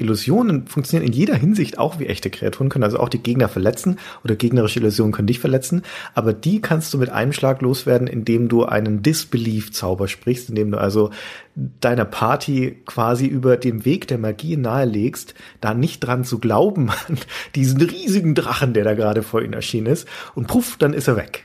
Illusionen 0.00 0.66
funktionieren 0.66 1.06
in 1.06 1.12
jeder 1.12 1.34
Hinsicht 1.34 1.78
auch 1.78 1.98
wie 1.98 2.06
echte 2.06 2.30
Kreaturen, 2.30 2.70
können 2.70 2.84
also 2.84 2.98
auch 2.98 3.08
die 3.08 3.22
Gegner 3.22 3.48
verletzen 3.48 3.98
oder 4.24 4.34
gegnerische 4.34 4.80
Illusionen 4.80 5.12
können 5.12 5.26
dich 5.26 5.40
verletzen, 5.40 5.82
aber 6.14 6.32
die 6.32 6.60
kannst 6.60 6.94
du 6.94 6.98
mit 6.98 7.10
einem 7.10 7.32
Schlag 7.32 7.60
loswerden, 7.60 8.06
indem 8.06 8.48
du 8.48 8.64
einen 8.64 9.02
Disbelief-Zauber 9.02 10.08
sprichst, 10.08 10.48
indem 10.48 10.70
du 10.70 10.78
also 10.78 11.10
deiner 11.54 12.06
Party 12.06 12.78
quasi 12.86 13.26
über 13.26 13.56
den 13.56 13.84
Weg 13.84 14.08
der 14.08 14.18
Magie 14.18 14.56
nahelegst, 14.56 15.34
da 15.60 15.74
nicht 15.74 16.00
dran 16.00 16.24
zu 16.24 16.38
glauben 16.38 16.90
an 16.90 17.18
diesen 17.54 17.82
riesigen 17.82 18.34
Drachen, 18.34 18.72
der 18.72 18.84
da 18.84 18.94
gerade 18.94 19.22
vor 19.22 19.42
ihnen 19.42 19.52
erschienen 19.52 19.86
ist 19.86 20.08
und 20.34 20.46
puff, 20.46 20.76
dann 20.78 20.94
ist 20.94 21.08
er 21.08 21.16
weg. 21.16 21.44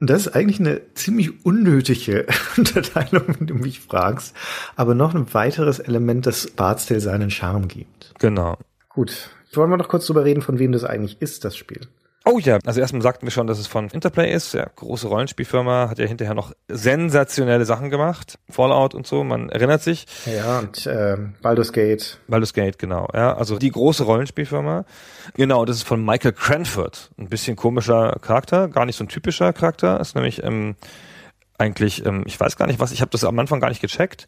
Und 0.00 0.10
das 0.10 0.26
ist 0.26 0.34
eigentlich 0.34 0.60
eine 0.60 0.80
ziemlich 0.94 1.44
unnötige 1.44 2.26
Unterteilung, 2.56 3.34
wenn 3.38 3.46
du 3.46 3.54
mich 3.54 3.80
fragst, 3.80 4.34
aber 4.76 4.94
noch 4.94 5.14
ein 5.14 5.32
weiteres 5.34 5.80
Element, 5.80 6.26
das 6.26 6.48
Bardsdale 6.48 7.00
seinen 7.00 7.30
Charme 7.30 7.66
gibt. 7.66 8.14
Genau. 8.18 8.56
Gut. 8.88 9.30
Wollen 9.54 9.70
wir 9.70 9.76
noch 9.76 9.88
kurz 9.88 10.06
drüber 10.06 10.24
reden, 10.24 10.42
von 10.42 10.58
wem 10.58 10.72
das 10.72 10.84
eigentlich 10.84 11.20
ist, 11.20 11.44
das 11.44 11.56
Spiel? 11.56 11.88
Oh 12.30 12.38
ja, 12.38 12.58
also 12.66 12.78
erstmal 12.78 13.00
sagten 13.00 13.26
wir 13.26 13.30
schon, 13.30 13.46
dass 13.46 13.58
es 13.58 13.66
von 13.66 13.88
Interplay 13.88 14.30
ist, 14.30 14.52
ja, 14.52 14.66
große 14.76 15.08
Rollenspielfirma, 15.08 15.88
hat 15.88 15.98
ja 15.98 16.04
hinterher 16.04 16.34
noch 16.34 16.52
sensationelle 16.68 17.64
Sachen 17.64 17.88
gemacht, 17.88 18.38
Fallout 18.50 18.94
und 18.94 19.06
so, 19.06 19.24
man 19.24 19.48
erinnert 19.48 19.80
sich. 19.80 20.04
Ja, 20.26 20.58
und 20.58 20.86
äh, 20.86 21.16
Baldur's 21.40 21.72
Gate. 21.72 22.18
Baldur's 22.28 22.52
Gate, 22.52 22.78
genau, 22.78 23.08
ja, 23.14 23.34
also 23.34 23.58
die 23.58 23.70
große 23.70 24.02
Rollenspielfirma. 24.04 24.84
Genau, 25.36 25.64
das 25.64 25.76
ist 25.76 25.84
von 25.84 26.04
Michael 26.04 26.32
Cranford, 26.32 27.12
ein 27.16 27.30
bisschen 27.30 27.56
komischer 27.56 28.18
Charakter, 28.20 28.68
gar 28.68 28.84
nicht 28.84 28.96
so 28.96 29.04
ein 29.04 29.08
typischer 29.08 29.54
Charakter, 29.54 29.98
ist 29.98 30.14
nämlich 30.14 30.42
ähm, 30.44 30.76
eigentlich, 31.56 32.04
ähm, 32.04 32.24
ich 32.26 32.38
weiß 32.38 32.58
gar 32.58 32.66
nicht 32.66 32.78
was, 32.78 32.92
ich 32.92 33.00
habe 33.00 33.10
das 33.10 33.24
am 33.24 33.38
Anfang 33.38 33.58
gar 33.58 33.70
nicht 33.70 33.80
gecheckt. 33.80 34.26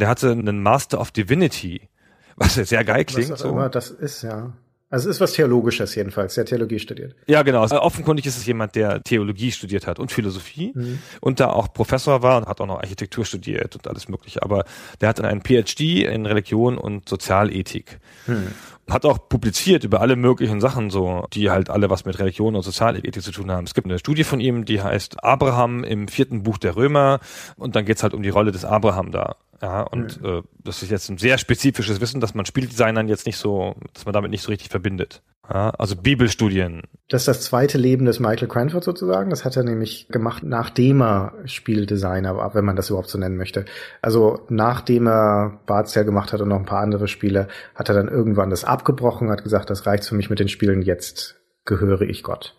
Der 0.00 0.08
hatte 0.08 0.32
einen 0.32 0.62
Master 0.62 1.00
of 1.00 1.12
Divinity, 1.12 1.88
was 2.36 2.56
sehr 2.56 2.84
geil 2.84 3.06
klingt. 3.06 3.30
Was 3.30 3.40
auch 3.40 3.44
so. 3.44 3.52
immer 3.52 3.70
das 3.70 3.90
ist, 3.90 4.20
ja. 4.20 4.52
Also 4.92 5.08
es 5.08 5.16
ist 5.16 5.20
was 5.22 5.32
Theologisches 5.32 5.94
jedenfalls, 5.94 6.34
der 6.34 6.44
Theologie 6.44 6.78
studiert. 6.78 7.14
Ja, 7.26 7.40
genau. 7.40 7.62
Also 7.62 7.80
offenkundig 7.80 8.26
ist 8.26 8.36
es 8.36 8.44
jemand, 8.44 8.74
der 8.74 9.02
Theologie 9.02 9.50
studiert 9.50 9.86
hat 9.86 9.98
und 9.98 10.12
Philosophie 10.12 10.72
mhm. 10.74 10.98
und 11.22 11.40
da 11.40 11.48
auch 11.48 11.72
Professor 11.72 12.22
war 12.22 12.36
und 12.36 12.46
hat 12.46 12.60
auch 12.60 12.66
noch 12.66 12.76
Architektur 12.76 13.24
studiert 13.24 13.74
und 13.74 13.88
alles 13.88 14.10
mögliche. 14.10 14.42
Aber 14.42 14.66
der 15.00 15.08
hat 15.08 15.18
dann 15.18 15.24
einen 15.24 15.40
PhD 15.40 16.04
in 16.04 16.26
Religion 16.26 16.76
und 16.76 17.08
Sozialethik. 17.08 18.00
Mhm. 18.26 18.48
Hat 18.90 19.04
auch 19.04 19.28
publiziert 19.28 19.84
über 19.84 20.00
alle 20.00 20.16
möglichen 20.16 20.60
Sachen, 20.60 20.90
so, 20.90 21.26
die 21.32 21.50
halt 21.50 21.70
alle 21.70 21.88
was 21.88 22.04
mit 22.04 22.18
Religion 22.18 22.56
und 22.56 22.62
Sozialethik 22.62 23.22
zu 23.22 23.30
tun 23.30 23.50
haben. 23.50 23.64
Es 23.64 23.74
gibt 23.74 23.86
eine 23.86 23.98
Studie 23.98 24.24
von 24.24 24.40
ihm, 24.40 24.64
die 24.64 24.82
heißt 24.82 25.22
Abraham 25.22 25.84
im 25.84 26.08
vierten 26.08 26.42
Buch 26.42 26.58
der 26.58 26.74
Römer 26.74 27.20
und 27.56 27.76
dann 27.76 27.84
geht's 27.84 28.02
halt 28.02 28.12
um 28.12 28.22
die 28.22 28.28
Rolle 28.28 28.50
des 28.50 28.64
Abraham 28.64 29.12
da. 29.12 29.36
Ja, 29.62 29.82
und 29.82 30.20
mhm. 30.20 30.26
äh, 30.26 30.42
das 30.64 30.82
ist 30.82 30.90
jetzt 30.90 31.08
ein 31.08 31.18
sehr 31.18 31.38
spezifisches 31.38 32.00
Wissen, 32.00 32.20
dass 32.20 32.34
man 32.34 32.44
Spieldesignern 32.44 33.06
jetzt 33.06 33.26
nicht 33.26 33.36
so, 33.36 33.76
dass 33.94 34.04
man 34.04 34.12
damit 34.12 34.32
nicht 34.32 34.42
so 34.42 34.50
richtig 34.50 34.70
verbindet. 34.70 35.22
Also 35.42 35.96
Bibelstudien. 35.96 36.82
Das 37.08 37.22
ist 37.22 37.28
das 37.28 37.40
zweite 37.42 37.76
Leben 37.76 38.06
des 38.06 38.20
Michael 38.20 38.48
Cranford 38.48 38.84
sozusagen. 38.84 39.30
Das 39.30 39.44
hat 39.44 39.56
er 39.56 39.64
nämlich 39.64 40.08
gemacht, 40.08 40.44
nachdem 40.44 41.02
er 41.02 41.34
Spieldesigner 41.44 42.36
war, 42.36 42.54
wenn 42.54 42.64
man 42.64 42.76
das 42.76 42.90
überhaupt 42.90 43.08
so 43.08 43.18
nennen 43.18 43.36
möchte. 43.36 43.64
Also 44.00 44.46
nachdem 44.48 45.08
er 45.08 45.60
Barzel 45.66 46.04
gemacht 46.04 46.32
hat 46.32 46.40
und 46.40 46.48
noch 46.48 46.58
ein 46.58 46.64
paar 46.64 46.80
andere 46.80 47.08
Spiele, 47.08 47.48
hat 47.74 47.88
er 47.88 47.94
dann 47.94 48.08
irgendwann 48.08 48.50
das 48.50 48.64
abgebrochen, 48.64 49.30
hat 49.30 49.42
gesagt, 49.42 49.68
das 49.68 49.84
reicht 49.84 50.04
für 50.04 50.14
mich 50.14 50.30
mit 50.30 50.38
den 50.38 50.48
Spielen, 50.48 50.80
jetzt 50.80 51.40
gehöre 51.64 52.02
ich 52.02 52.22
Gott. 52.22 52.56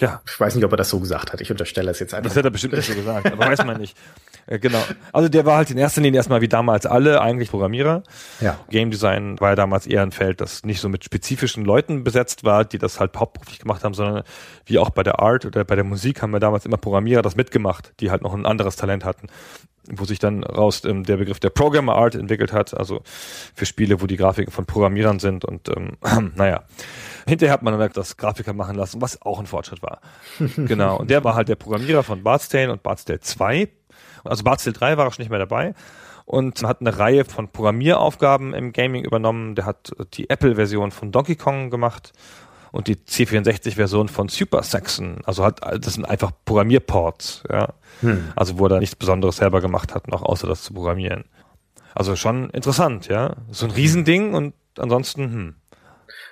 Ja. 0.00 0.22
Ich 0.26 0.40
weiß 0.40 0.54
nicht, 0.54 0.64
ob 0.64 0.72
er 0.72 0.76
das 0.76 0.88
so 0.88 0.98
gesagt 0.98 1.32
hat. 1.32 1.40
Ich 1.40 1.50
unterstelle 1.50 1.90
es 1.90 1.98
jetzt 1.98 2.14
einfach. 2.14 2.28
Das 2.28 2.36
hat 2.36 2.44
er 2.44 2.50
bestimmt 2.50 2.74
nicht 2.74 2.86
so 2.86 2.94
gesagt, 2.94 3.26
aber 3.30 3.46
weiß 3.46 3.64
man 3.64 3.78
nicht. 3.78 3.96
Äh, 4.46 4.58
genau. 4.58 4.82
Also 5.12 5.28
der 5.28 5.44
war 5.44 5.56
halt 5.56 5.70
in 5.70 5.78
erster 5.78 6.00
Linie 6.00 6.18
erstmal 6.18 6.40
wie 6.40 6.48
damals 6.48 6.86
alle 6.86 7.20
eigentlich 7.20 7.50
Programmierer. 7.50 8.02
Ja. 8.40 8.58
Game 8.70 8.90
Design 8.90 9.38
war 9.40 9.50
ja 9.50 9.54
damals 9.56 9.86
eher 9.86 10.02
ein 10.02 10.12
Feld, 10.12 10.40
das 10.40 10.64
nicht 10.64 10.80
so 10.80 10.88
mit 10.88 11.04
spezifischen 11.04 11.64
Leuten 11.64 12.02
besetzt 12.02 12.42
war, 12.44 12.64
die 12.64 12.78
das 12.78 12.98
halt 12.98 13.16
hauptberuflich 13.16 13.58
gemacht 13.58 13.84
haben, 13.84 13.94
sondern 13.94 14.24
wie 14.64 14.78
auch 14.78 14.90
bei 14.90 15.02
der 15.02 15.20
Art 15.20 15.44
oder 15.44 15.64
bei 15.64 15.76
der 15.76 15.84
Musik 15.84 16.22
haben 16.22 16.32
wir 16.32 16.40
damals 16.40 16.64
immer 16.64 16.78
Programmierer 16.78 17.22
das 17.22 17.36
mitgemacht, 17.36 17.92
die 18.00 18.10
halt 18.10 18.22
noch 18.22 18.34
ein 18.34 18.46
anderes 18.46 18.76
Talent 18.76 19.04
hatten 19.04 19.28
wo 19.92 20.04
sich 20.04 20.18
dann 20.18 20.44
raus 20.44 20.84
ähm, 20.84 21.04
der 21.04 21.16
Begriff 21.16 21.40
der 21.40 21.50
Programmer 21.50 21.96
Art 21.96 22.14
entwickelt 22.14 22.52
hat, 22.52 22.74
also 22.74 23.02
für 23.54 23.66
Spiele, 23.66 24.00
wo 24.00 24.06
die 24.06 24.16
Grafiken 24.16 24.52
von 24.52 24.66
Programmierern 24.66 25.18
sind 25.18 25.44
und 25.44 25.68
ähm, 25.68 25.96
naja. 26.36 26.62
Hinterher 27.26 27.52
hat 27.52 27.62
man 27.62 27.78
dann 27.78 27.90
das 27.92 28.16
Grafiker 28.16 28.52
machen 28.52 28.76
lassen, 28.76 29.00
was 29.00 29.20
auch 29.22 29.38
ein 29.38 29.46
Fortschritt 29.46 29.82
war. 29.82 30.00
genau. 30.56 30.96
Und 30.98 31.10
der 31.10 31.24
war 31.24 31.34
halt 31.34 31.48
der 31.48 31.56
Programmierer 31.56 32.02
von 32.02 32.22
Tale 32.22 32.72
und 32.72 32.82
Tale 32.82 33.20
2. 33.20 33.68
Also 34.24 34.44
Barzel 34.44 34.72
3 34.72 34.96
war 34.96 35.06
auch 35.06 35.12
schon 35.12 35.22
nicht 35.22 35.30
mehr 35.30 35.38
dabei 35.38 35.74
und 36.30 36.62
hat 36.62 36.80
eine 36.80 36.96
Reihe 36.96 37.24
von 37.24 37.48
Programmieraufgaben 37.48 38.54
im 38.54 38.72
Gaming 38.72 39.04
übernommen. 39.04 39.54
Der 39.54 39.66
hat 39.66 39.92
die 40.14 40.30
Apple-Version 40.30 40.92
von 40.92 41.10
Donkey 41.10 41.36
Kong 41.36 41.70
gemacht 41.70 42.12
und 42.72 42.86
die 42.86 42.96
C64-Version 42.96 44.08
von 44.08 44.28
Super 44.28 44.62
Saxon. 44.62 45.18
Also 45.24 45.44
hat, 45.44 45.60
das 45.84 45.94
sind 45.94 46.04
einfach 46.04 46.30
Programmierports, 46.44 47.42
ja. 47.50 47.70
Hm. 48.00 48.32
Also 48.36 48.58
wo 48.58 48.66
er 48.68 48.78
nichts 48.78 48.94
Besonderes 48.94 49.38
selber 49.38 49.60
gemacht 49.60 49.94
hat, 49.94 50.08
noch 50.08 50.22
außer 50.22 50.46
das 50.46 50.62
zu 50.62 50.72
programmieren. 50.72 51.24
Also 51.94 52.14
schon 52.14 52.50
interessant, 52.50 53.08
ja. 53.08 53.34
So 53.50 53.66
ein 53.66 53.72
Riesending 53.72 54.34
und 54.34 54.54
ansonsten, 54.78 55.22
hm. 55.24 55.54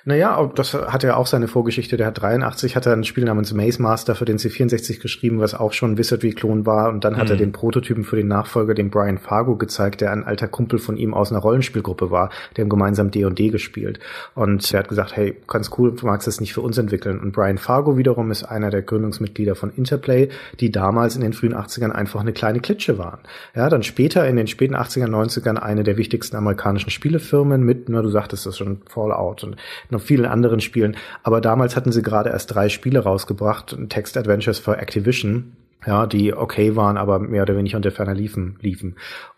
Naja, 0.09 0.51
das 0.55 0.73
hat 0.73 1.03
ja 1.03 1.17
auch 1.17 1.27
seine 1.27 1.47
Vorgeschichte. 1.47 1.95
Der 1.95 2.07
hat 2.07 2.19
83 2.19 2.75
hat 2.75 2.87
er 2.87 2.93
ein 2.93 3.03
Spiel 3.03 3.25
namens 3.25 3.53
Maze 3.53 3.79
Master 3.79 4.15
für 4.15 4.25
den 4.25 4.39
C64 4.39 4.99
geschrieben, 4.99 5.39
was 5.39 5.53
auch 5.53 5.71
schon 5.71 5.99
Wizardry-Klon 5.99 6.65
war. 6.65 6.89
Und 6.89 7.03
dann 7.03 7.17
hat 7.17 7.25
mhm. 7.25 7.33
er 7.33 7.37
den 7.37 7.51
Prototypen 7.51 8.03
für 8.03 8.15
den 8.15 8.27
Nachfolger, 8.27 8.73
den 8.73 8.89
Brian 8.89 9.19
Fargo, 9.19 9.55
gezeigt, 9.55 10.01
der 10.01 10.11
ein 10.11 10.23
alter 10.23 10.47
Kumpel 10.47 10.79
von 10.79 10.97
ihm 10.97 11.13
aus 11.13 11.31
einer 11.31 11.41
Rollenspielgruppe 11.41 12.09
war. 12.09 12.31
Die 12.57 12.61
haben 12.61 12.69
gemeinsam 12.69 13.11
D&D 13.11 13.49
gespielt. 13.49 13.99
Und 14.33 14.73
er 14.73 14.79
hat 14.79 14.87
gesagt, 14.87 15.15
hey, 15.15 15.37
ganz 15.45 15.69
cool, 15.77 15.93
du 15.95 16.07
magst 16.07 16.25
das 16.25 16.41
nicht 16.41 16.55
für 16.55 16.61
uns 16.61 16.79
entwickeln. 16.79 17.19
Und 17.19 17.33
Brian 17.33 17.59
Fargo 17.59 17.95
wiederum 17.95 18.31
ist 18.31 18.43
einer 18.43 18.71
der 18.71 18.81
Gründungsmitglieder 18.81 19.53
von 19.53 19.71
Interplay, 19.77 20.29
die 20.59 20.71
damals 20.71 21.17
in 21.17 21.21
den 21.21 21.33
frühen 21.33 21.53
80ern 21.53 21.91
einfach 21.91 22.21
eine 22.21 22.33
kleine 22.33 22.61
Klitsche 22.61 22.97
waren. 22.97 23.19
Ja, 23.55 23.69
dann 23.69 23.83
später 23.83 24.27
in 24.27 24.37
den 24.37 24.47
späten 24.47 24.75
80ern, 24.75 25.09
90ern 25.09 25.57
eine 25.57 25.83
der 25.83 25.97
wichtigsten 25.97 26.35
amerikanischen 26.35 26.89
Spielefirmen 26.89 27.61
mit, 27.61 27.89
na, 27.89 28.01
du 28.01 28.09
sagtest 28.09 28.47
das 28.47 28.57
schon, 28.57 28.81
Fallout 28.87 29.43
und 29.43 29.55
noch 29.99 30.05
vielen 30.05 30.25
anderen 30.25 30.61
Spielen. 30.61 30.97
Aber 31.23 31.41
damals 31.41 31.75
hatten 31.75 31.91
sie 31.91 32.01
gerade 32.01 32.29
erst 32.29 32.53
drei 32.53 32.69
Spiele 32.69 32.99
rausgebracht, 32.99 33.77
Text 33.89 34.17
Adventures 34.17 34.59
für 34.59 34.77
Activision, 34.77 35.53
ja, 35.87 36.07
die 36.07 36.33
okay 36.33 36.75
waren, 36.75 36.97
aber 36.97 37.19
mehr 37.19 37.43
oder 37.43 37.55
weniger 37.55 37.77
unter 37.77 37.91
ferner 37.91 38.13
liefen, 38.13 38.57
liefen. 38.61 38.97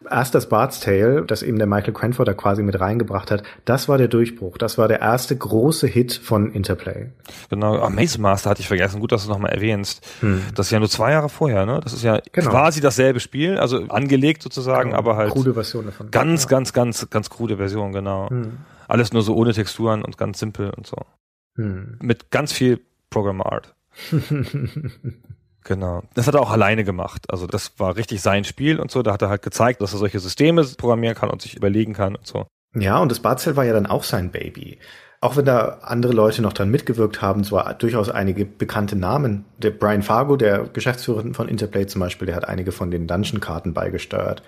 Erst 0.09 0.34
das 0.34 0.49
Bart's 0.49 0.80
Tale, 0.80 1.24
das 1.24 1.43
eben 1.43 1.59
der 1.59 1.68
Michael 1.68 1.93
Cranford 1.93 2.28
da 2.28 2.34
quasi 2.34 2.64
mit 2.64 2.80
reingebracht 2.80 3.30
hat, 3.30 3.43
das 3.66 3.88
war 3.88 3.99
der 3.99 4.07
Durchbruch. 4.07 4.57
Das 4.57 4.80
war 4.80 4.88
der 4.88 5.01
erste 5.01 5.36
große 5.36 5.86
Hit 5.86 6.14
von 6.14 6.51
Interplay. 6.51 7.09
Genau, 7.51 7.86
oh, 7.86 7.89
Maze 7.91 8.20
Master 8.20 8.49
hatte 8.49 8.62
ich 8.62 8.68
vergessen. 8.68 8.99
Gut, 8.99 9.12
dass 9.12 9.22
du 9.22 9.30
es 9.30 9.30
nochmal 9.30 9.51
erwähnst. 9.51 10.03
Hm. 10.22 10.41
Das 10.55 10.68
ist 10.68 10.72
ja 10.72 10.80
nur 10.80 10.89
zwei 10.89 11.12
Jahre 11.12 11.30
vorher, 11.30 11.68
ne? 11.68 11.80
Das 11.84 11.93
ist 11.93 12.03
ja 12.03 12.20
genau. 12.32 12.49
quasi 12.49 12.82
dasselbe 12.82 13.20
Spiel, 13.20 13.59
also 13.59 13.84
angelegt 13.89 14.41
sozusagen, 14.41 14.89
genau. 14.89 14.97
aber 14.97 15.18
halt. 15.18 15.32
Krude 15.32 15.53
Version 15.53 15.86
davon. 15.86 16.09
Ganz, 16.09 16.43
ja. 16.43 16.49
ganz, 16.49 16.74
ganz, 16.74 17.07
ganz 17.12 17.30
krude 17.30 17.57
Version, 17.57 17.91
genau. 17.91 18.32
Hm. 18.32 18.57
Alles 18.91 19.13
nur 19.13 19.21
so 19.21 19.35
ohne 19.35 19.53
Texturen 19.53 20.03
und 20.03 20.17
ganz 20.17 20.39
simpel 20.39 20.69
und 20.71 20.85
so. 20.85 20.97
Hm. 21.55 21.97
Mit 22.01 22.29
ganz 22.29 22.51
viel 22.51 22.81
Program 23.09 23.41
Art. 23.41 23.73
Genau. 25.63 26.01
Das 26.15 26.25
hat 26.25 26.33
er 26.33 26.41
auch 26.41 26.49
alleine 26.49 26.83
gemacht. 26.83 27.29
Also 27.29 27.45
das 27.45 27.79
war 27.79 27.95
richtig 27.95 28.23
sein 28.23 28.45
Spiel 28.45 28.79
und 28.79 28.89
so. 28.89 29.03
Da 29.03 29.13
hat 29.13 29.21
er 29.21 29.29
halt 29.29 29.43
gezeigt, 29.43 29.79
dass 29.79 29.93
er 29.93 29.99
solche 29.99 30.19
Systeme 30.19 30.65
programmieren 30.75 31.15
kann 31.15 31.29
und 31.29 31.43
sich 31.43 31.55
überlegen 31.55 31.93
kann 31.93 32.15
und 32.15 32.25
so. 32.25 32.47
Ja, 32.73 32.97
und 32.97 33.11
das 33.11 33.19
Barzel 33.19 33.55
war 33.55 33.63
ja 33.63 33.73
dann 33.73 33.85
auch 33.85 34.03
sein 34.03 34.31
Baby. 34.31 34.79
Auch 35.19 35.37
wenn 35.37 35.45
da 35.45 35.77
andere 35.83 36.13
Leute 36.13 36.41
noch 36.41 36.53
dran 36.53 36.71
mitgewirkt 36.71 37.21
haben, 37.21 37.43
zwar 37.43 37.71
durchaus 37.75 38.09
einige 38.09 38.43
bekannte 38.43 38.95
Namen. 38.95 39.45
Der 39.59 39.69
Brian 39.69 40.01
Fargo, 40.01 40.35
der 40.35 40.63
Geschäftsführer 40.63 41.31
von 41.35 41.47
Interplay 41.47 41.85
zum 41.85 41.99
Beispiel, 41.99 42.25
der 42.25 42.37
hat 42.37 42.47
einige 42.49 42.71
von 42.71 42.89
den 42.89 43.05
Dungeon-Karten 43.05 43.75
beigesteuert. 43.75 44.41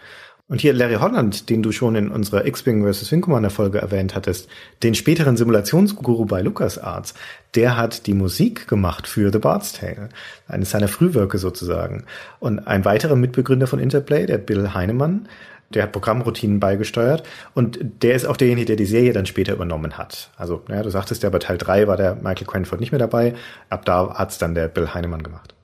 Und 0.50 0.60
hier 0.60 0.74
Larry 0.74 0.96
Holland, 0.96 1.50
den 1.50 1.64
du 1.64 1.72
schon 1.72 1.96
in 1.96 2.10
unserer 2.10 2.46
X-Wing 2.46 2.86
vs. 2.86 3.10
Wing 3.14 3.22
Commander 3.22 3.50
Folge 3.50 3.78
erwähnt 3.78 4.14
hattest, 4.14 4.50
den 4.84 4.94
späteren 4.94 5.38
Simulationsguru 5.38 6.26
bei 6.26 6.42
LucasArts, 6.42 7.14
der 7.56 7.78
hat 7.78 8.08
die 8.08 8.14
Musik 8.14 8.68
gemacht 8.68 9.08
für 9.08 9.32
The 9.32 9.40
Bard's 9.40 9.72
Tale, 9.72 10.10
eines 10.48 10.72
seiner 10.72 10.90
Frühwerke 10.90 11.38
sozusagen. 11.38 12.04
Und 12.40 12.68
ein 12.68 12.84
weiterer 12.84 13.16
Mitbegründer 13.16 13.68
von 13.68 13.80
Interplay, 13.80 14.26
der 14.26 14.38
Bill 14.38 14.74
Heinemann, 14.74 15.30
der 15.74 15.84
hat 15.84 15.94
Programmroutinen 15.94 16.60
beigesteuert 16.60 17.24
und 17.54 17.80
der 18.04 18.14
ist 18.14 18.26
auch 18.26 18.38
derjenige, 18.38 18.66
der 18.66 18.76
die 18.76 18.86
Serie 18.86 19.14
dann 19.14 19.26
später 19.26 19.54
übernommen 19.54 19.98
hat. 19.98 20.30
Also, 20.36 20.62
naja, 20.68 20.84
du 20.84 20.90
sagtest 20.90 21.24
ja, 21.24 21.30
bei 21.30 21.40
Teil 21.40 21.58
3 21.58 21.88
war 21.88 21.96
der 21.96 22.16
Michael 22.16 22.48
Cranford 22.48 22.82
nicht 22.82 22.92
mehr 22.92 23.00
dabei, 23.00 23.34
ab 23.70 23.86
da 23.86 24.14
hat's 24.16 24.40
dann 24.40 24.56
der 24.56 24.68
Bill 24.68 24.94
Heinemann 24.94 25.24
gemacht 25.24 25.56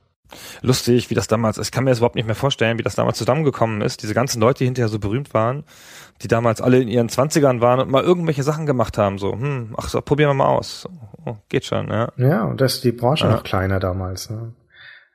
lustig, 0.62 1.10
wie 1.10 1.16
das 1.16 1.28
damals, 1.28 1.58
ich 1.58 1.72
kann 1.72 1.84
mir 1.84 1.92
das 1.92 2.00
überhaupt 2.00 2.16
nicht 2.16 2.26
mehr 2.26 2.36
vorstellen, 2.36 2.78
wie 2.78 2.84
das 2.84 2.96
damals 2.96 3.18
zusammengekommen 3.18 3.82
ist. 3.82 4.04
Diese 4.04 4.14
ganzen 4.14 4.40
Leute, 4.40 4.60
die 4.60 4.66
hinterher 4.66 4.90
so 4.90 5.00
berühmt 5.00 5.34
waren, 5.34 5.64
die 6.22 6.28
damals 6.28 6.62
alle 6.62 6.80
in 6.80 6.88
ihren 6.88 7.10
Zwanzigern 7.10 7.62
waren 7.62 7.80
und 7.80 7.90
mal 7.90 8.04
irgendwelche 8.04 8.44
Sachen 8.44 8.66
gemacht 8.66 8.98
haben, 8.98 9.18
so, 9.18 9.34
hm, 9.34 9.76
ach 9.78 9.90
so, 9.90 10.02
probieren 10.02 10.30
wir 10.30 10.36
mal 10.36 10.48
aus. 10.48 10.88
Oh, 11.26 11.36
geht 11.50 11.66
schon, 11.66 11.90
ja. 11.90 12.10
Ja, 12.18 12.44
und 12.44 12.62
das 12.62 12.76
ist 12.76 12.84
die 12.84 12.92
Branche 12.92 13.26
ja. 13.26 13.32
noch 13.32 13.44
kleiner 13.44 13.80
damals, 13.80 14.30
ne? 14.30 14.54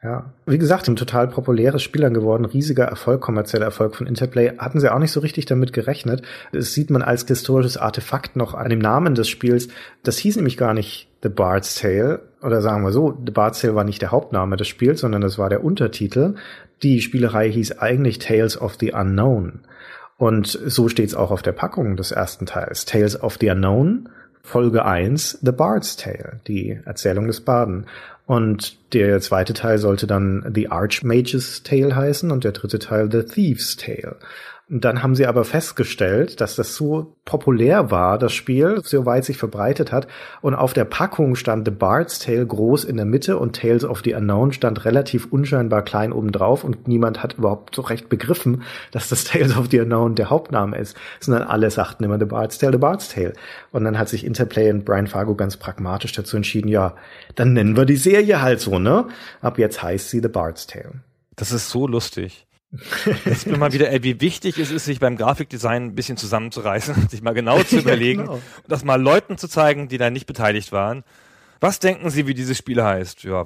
Ja, 0.05 0.26
wie 0.44 0.59
gesagt, 0.59 0.86
ein 0.86 0.96
total 0.96 1.28
populäres 1.28 1.82
Spiel 1.82 2.11
geworden, 2.11 2.44
riesiger 2.44 2.84
Erfolg, 2.84 3.22
kommerzieller 3.22 3.64
Erfolg 3.64 3.96
von 3.96 4.07
Interplay. 4.07 4.52
Hatten 4.59 4.78
sie 4.78 4.92
auch 4.92 4.98
nicht 4.98 5.12
so 5.12 5.20
richtig 5.20 5.46
damit 5.46 5.72
gerechnet. 5.72 6.20
Das 6.52 6.74
sieht 6.74 6.90
man 6.90 7.00
als 7.00 7.26
historisches 7.26 7.78
Artefakt 7.78 8.36
noch 8.36 8.52
an 8.52 8.68
dem 8.68 8.80
Namen 8.80 9.14
des 9.14 9.30
Spiels. 9.30 9.68
Das 10.02 10.18
hieß 10.18 10.36
nämlich 10.36 10.59
gar 10.59 10.74
nicht 10.74 11.09
The 11.22 11.30
Bard's 11.30 11.76
Tale, 11.76 12.20
oder 12.42 12.61
sagen 12.61 12.84
wir 12.84 12.92
so, 12.92 13.16
The 13.24 13.32
Bard's 13.32 13.62
Tale 13.62 13.76
war 13.76 13.84
nicht 13.84 14.02
der 14.02 14.11
Hauptname 14.11 14.59
des 14.59 14.68
Spiels, 14.68 15.00
sondern 15.00 15.22
das 15.22 15.38
war 15.38 15.48
der 15.48 15.64
Untertitel. 15.64 16.34
Die 16.82 17.00
Spielerei 17.00 17.50
hieß 17.50 17.78
eigentlich 17.78 18.18
Tales 18.18 18.61
of 18.61 18.76
the 18.78 18.92
Unknown. 18.92 19.61
Und 20.18 20.46
so 20.48 20.90
steht's 20.90 21.14
auch 21.14 21.30
auf 21.30 21.40
der 21.40 21.52
Packung 21.52 21.96
des 21.96 22.12
ersten 22.12 22.44
Teils. 22.44 22.84
Tales 22.84 23.22
of 23.22 23.38
the 23.40 23.48
Unknown, 23.48 24.11
Folge 24.42 24.84
1, 24.84 25.38
The 25.40 25.52
Bard's 25.52 25.96
Tale, 25.96 26.40
die 26.46 26.78
Erzählung 26.84 27.26
des 27.26 27.40
Baden. 27.40 27.86
Und 28.27 28.79
der 28.95 29.20
zweite 29.20 29.53
Teil 29.53 29.79
sollte 29.79 30.07
dann 30.07 30.51
The 30.55 30.68
Archmage's 30.68 31.62
Tale 31.62 31.95
heißen 31.95 32.31
und 32.31 32.45
der 32.45 32.53
dritte 32.53 32.79
Teil 32.79 33.11
The 33.11 33.22
Thief's 33.22 33.77
Tale. 33.77 34.16
Und 34.70 34.82
dann 34.82 35.02
haben 35.02 35.14
sie 35.14 35.26
aber 35.26 35.44
festgestellt, 35.44 36.40
dass 36.40 36.56
das 36.56 36.74
so 36.74 37.16
populär 37.26 37.90
war, 37.90 38.18
das 38.18 38.32
Spiel, 38.32 38.80
so 38.82 39.04
weit 39.04 39.26
sich 39.26 39.36
verbreitet 39.36 39.92
hat. 39.92 40.08
Und 40.40 40.54
auf 40.54 40.72
der 40.72 40.86
Packung 40.86 41.36
stand 41.36 41.66
The 41.66 41.70
Bard's 41.70 42.18
Tale 42.18 42.46
groß 42.46 42.84
in 42.84 42.96
der 42.96 43.04
Mitte 43.04 43.36
und 43.36 43.56
Tales 43.56 43.84
of 43.84 44.00
the 44.04 44.14
Unknown 44.14 44.52
stand 44.52 44.86
relativ 44.86 45.26
unscheinbar 45.30 45.82
klein 45.82 46.12
oben 46.12 46.32
drauf 46.32 46.64
und 46.64 46.88
niemand 46.88 47.22
hat 47.22 47.34
überhaupt 47.34 47.74
so 47.74 47.82
recht 47.82 48.08
begriffen, 48.08 48.62
dass 48.90 49.10
das 49.10 49.24
Tales 49.24 49.54
of 49.54 49.68
the 49.70 49.80
Unknown 49.80 50.14
der 50.14 50.30
Hauptname 50.30 50.78
ist, 50.78 50.96
sondern 51.20 51.42
alle 51.42 51.70
sagten 51.70 52.04
immer 52.04 52.18
The 52.18 52.24
Bard's 52.24 52.56
Tale, 52.56 52.72
The 52.72 52.78
Bard's 52.78 53.10
Tale. 53.10 53.34
Und 53.70 53.84
dann 53.84 53.98
hat 53.98 54.08
sich 54.08 54.24
Interplay 54.24 54.70
und 54.70 54.86
Brian 54.86 55.08
Fargo 55.08 55.34
ganz 55.34 55.58
pragmatisch 55.58 56.12
dazu 56.12 56.38
entschieden, 56.38 56.68
ja, 56.68 56.94
dann 57.34 57.52
nennen 57.52 57.76
wir 57.76 57.84
die 57.84 57.96
Serie 57.96 58.40
halt 58.40 58.60
so, 58.60 58.78
ne? 58.78 59.08
Ab 59.42 59.58
jetzt 59.58 59.82
heißt 59.82 60.08
sie 60.08 60.20
The 60.20 60.28
Bard's 60.28 60.66
Tale. 60.66 61.02
Das 61.36 61.52
ist 61.52 61.68
so 61.68 61.86
lustig. 61.86 62.46
Jetzt 63.25 63.45
bin 63.45 63.59
mal 63.59 63.72
wieder, 63.72 63.91
ey, 63.91 64.03
wie 64.03 64.20
wichtig 64.20 64.59
es 64.59 64.70
ist, 64.70 64.85
sich 64.85 65.01
beim 65.01 65.16
Grafikdesign 65.16 65.85
ein 65.85 65.95
bisschen 65.95 66.16
zusammenzureißen 66.16 66.95
und 66.95 67.11
sich 67.11 67.22
mal 67.22 67.35
genau 67.35 67.62
zu 67.62 67.79
überlegen 67.79 68.20
ja, 68.20 68.27
genau. 68.27 68.35
und 68.37 68.68
das 68.68 68.85
mal 68.85 69.01
Leuten 69.01 69.39
zu 69.39 69.49
zeigen, 69.49 69.89
die 69.89 69.99
da 69.99 70.11
nicht 70.11 70.27
beteiligt 70.27 70.72
waren. 70.72 71.05
Was 71.61 71.79
denken 71.79 72.11
Sie, 72.11 72.27
wie 72.27 72.35
dieses 72.35 72.59
Spiel 72.59 72.83
heißt? 72.83 73.25
Ja, 73.25 73.45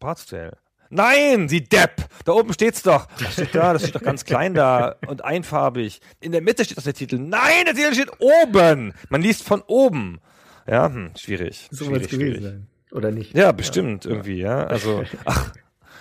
Bard's 0.00 0.26
Tale. 0.26 0.56
Nein, 0.90 1.48
Sie 1.48 1.64
Depp! 1.64 2.04
Da 2.24 2.32
oben 2.32 2.52
steht's 2.52 2.82
doch. 2.82 3.08
Was 3.18 3.32
steht 3.32 3.54
da? 3.54 3.72
Das 3.72 3.82
steht 3.82 3.96
doch 3.96 4.02
ganz 4.02 4.24
klein 4.24 4.54
da 4.54 4.96
und 5.06 5.24
einfarbig. 5.24 6.00
In 6.20 6.32
der 6.32 6.40
Mitte 6.40 6.64
steht 6.64 6.78
doch 6.78 6.84
der 6.84 6.94
Titel. 6.94 7.18
Nein, 7.18 7.64
der 7.66 7.74
Titel 7.74 7.94
steht 7.94 8.10
oben. 8.20 8.94
Man 9.08 9.22
liest 9.22 9.42
von 9.42 9.62
oben. 9.62 10.20
Ja, 10.66 10.86
hm, 10.86 11.10
schwierig. 11.16 11.68
So 11.70 11.86
schwierig, 11.86 12.10
schwierig. 12.10 12.42
Sein. 12.42 12.68
Oder 12.92 13.10
nicht? 13.10 13.36
Ja, 13.36 13.52
bestimmt 13.52 14.04
ja. 14.04 14.12
irgendwie, 14.12 14.38
ja. 14.38 14.66
Also, 14.66 15.04
ach, 15.24 15.52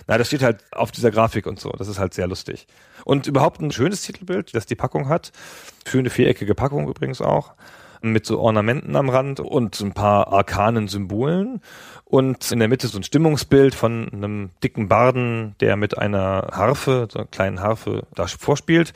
na, 0.07 0.17
das 0.17 0.27
steht 0.27 0.43
halt 0.43 0.63
auf 0.71 0.91
dieser 0.91 1.11
Grafik 1.11 1.45
und 1.45 1.59
so. 1.59 1.71
Das 1.71 1.87
ist 1.87 1.99
halt 1.99 2.13
sehr 2.13 2.27
lustig. 2.27 2.67
Und 3.05 3.27
überhaupt 3.27 3.61
ein 3.61 3.71
schönes 3.71 4.01
Titelbild, 4.01 4.55
das 4.55 4.65
die 4.65 4.75
Packung 4.75 5.09
hat. 5.09 5.31
Schöne 5.87 6.09
viereckige 6.09 6.55
Packung 6.55 6.87
übrigens 6.87 7.21
auch. 7.21 7.53
Mit 8.01 8.25
so 8.25 8.39
Ornamenten 8.39 8.95
am 8.97 9.09
Rand 9.09 9.39
und 9.39 9.79
ein 9.79 9.93
paar 9.93 10.27
arkanen 10.33 10.87
Symbolen. 10.87 11.61
Und 12.03 12.51
in 12.51 12.59
der 12.59 12.67
Mitte 12.67 12.87
so 12.87 12.97
ein 12.97 13.03
Stimmungsbild 13.03 13.75
von 13.75 14.09
einem 14.11 14.49
dicken 14.61 14.89
Barden, 14.89 15.55
der 15.61 15.77
mit 15.77 15.97
einer 15.97 16.49
Harfe, 16.51 17.07
so 17.11 17.19
einer 17.19 17.27
kleinen 17.27 17.61
Harfe, 17.61 18.05
da 18.13 18.27
vorspielt. 18.27 18.93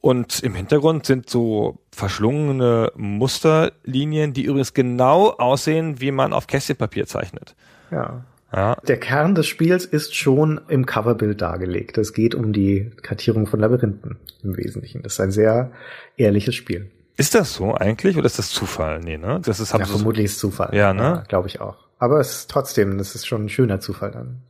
Und 0.00 0.40
im 0.40 0.54
Hintergrund 0.54 1.06
sind 1.06 1.30
so 1.30 1.78
verschlungene 1.90 2.92
Musterlinien, 2.94 4.34
die 4.34 4.42
übrigens 4.42 4.74
genau 4.74 5.30
aussehen, 5.30 6.00
wie 6.00 6.10
man 6.10 6.34
auf 6.34 6.46
Kästchenpapier 6.46 7.06
zeichnet. 7.06 7.54
Ja. 7.90 8.24
Ja. 8.54 8.76
Der 8.86 8.98
Kern 8.98 9.34
des 9.34 9.46
Spiels 9.46 9.84
ist 9.84 10.14
schon 10.14 10.60
im 10.68 10.86
Coverbild 10.86 11.40
dargelegt. 11.40 11.98
Es 11.98 12.12
geht 12.12 12.34
um 12.34 12.52
die 12.52 12.90
Kartierung 13.02 13.46
von 13.46 13.58
Labyrinthen 13.58 14.16
im 14.42 14.56
Wesentlichen. 14.56 15.02
Das 15.02 15.14
ist 15.14 15.20
ein 15.20 15.32
sehr 15.32 15.72
ehrliches 16.16 16.54
Spiel. 16.54 16.90
Ist 17.16 17.34
das 17.34 17.54
so 17.54 17.74
eigentlich 17.74 18.16
oder 18.16 18.26
ist 18.26 18.38
das 18.38 18.50
Zufall? 18.50 19.00
Nee, 19.00 19.18
ne? 19.18 19.40
Das 19.44 19.60
ist 19.60 19.72
ja, 19.72 19.84
vermutlich 19.84 20.26
ist 20.26 20.38
Zufall. 20.38 20.74
Ja, 20.74 20.92
ne? 20.92 21.02
Ja, 21.02 21.24
Glaube 21.28 21.48
ich 21.48 21.60
auch. 21.60 21.76
Aber 21.98 22.20
es 22.20 22.30
ist 22.38 22.50
trotzdem, 22.50 22.98
das 22.98 23.14
ist 23.14 23.26
schon 23.26 23.46
ein 23.46 23.48
schöner 23.48 23.80
Zufall 23.80 24.10
dann. 24.10 24.42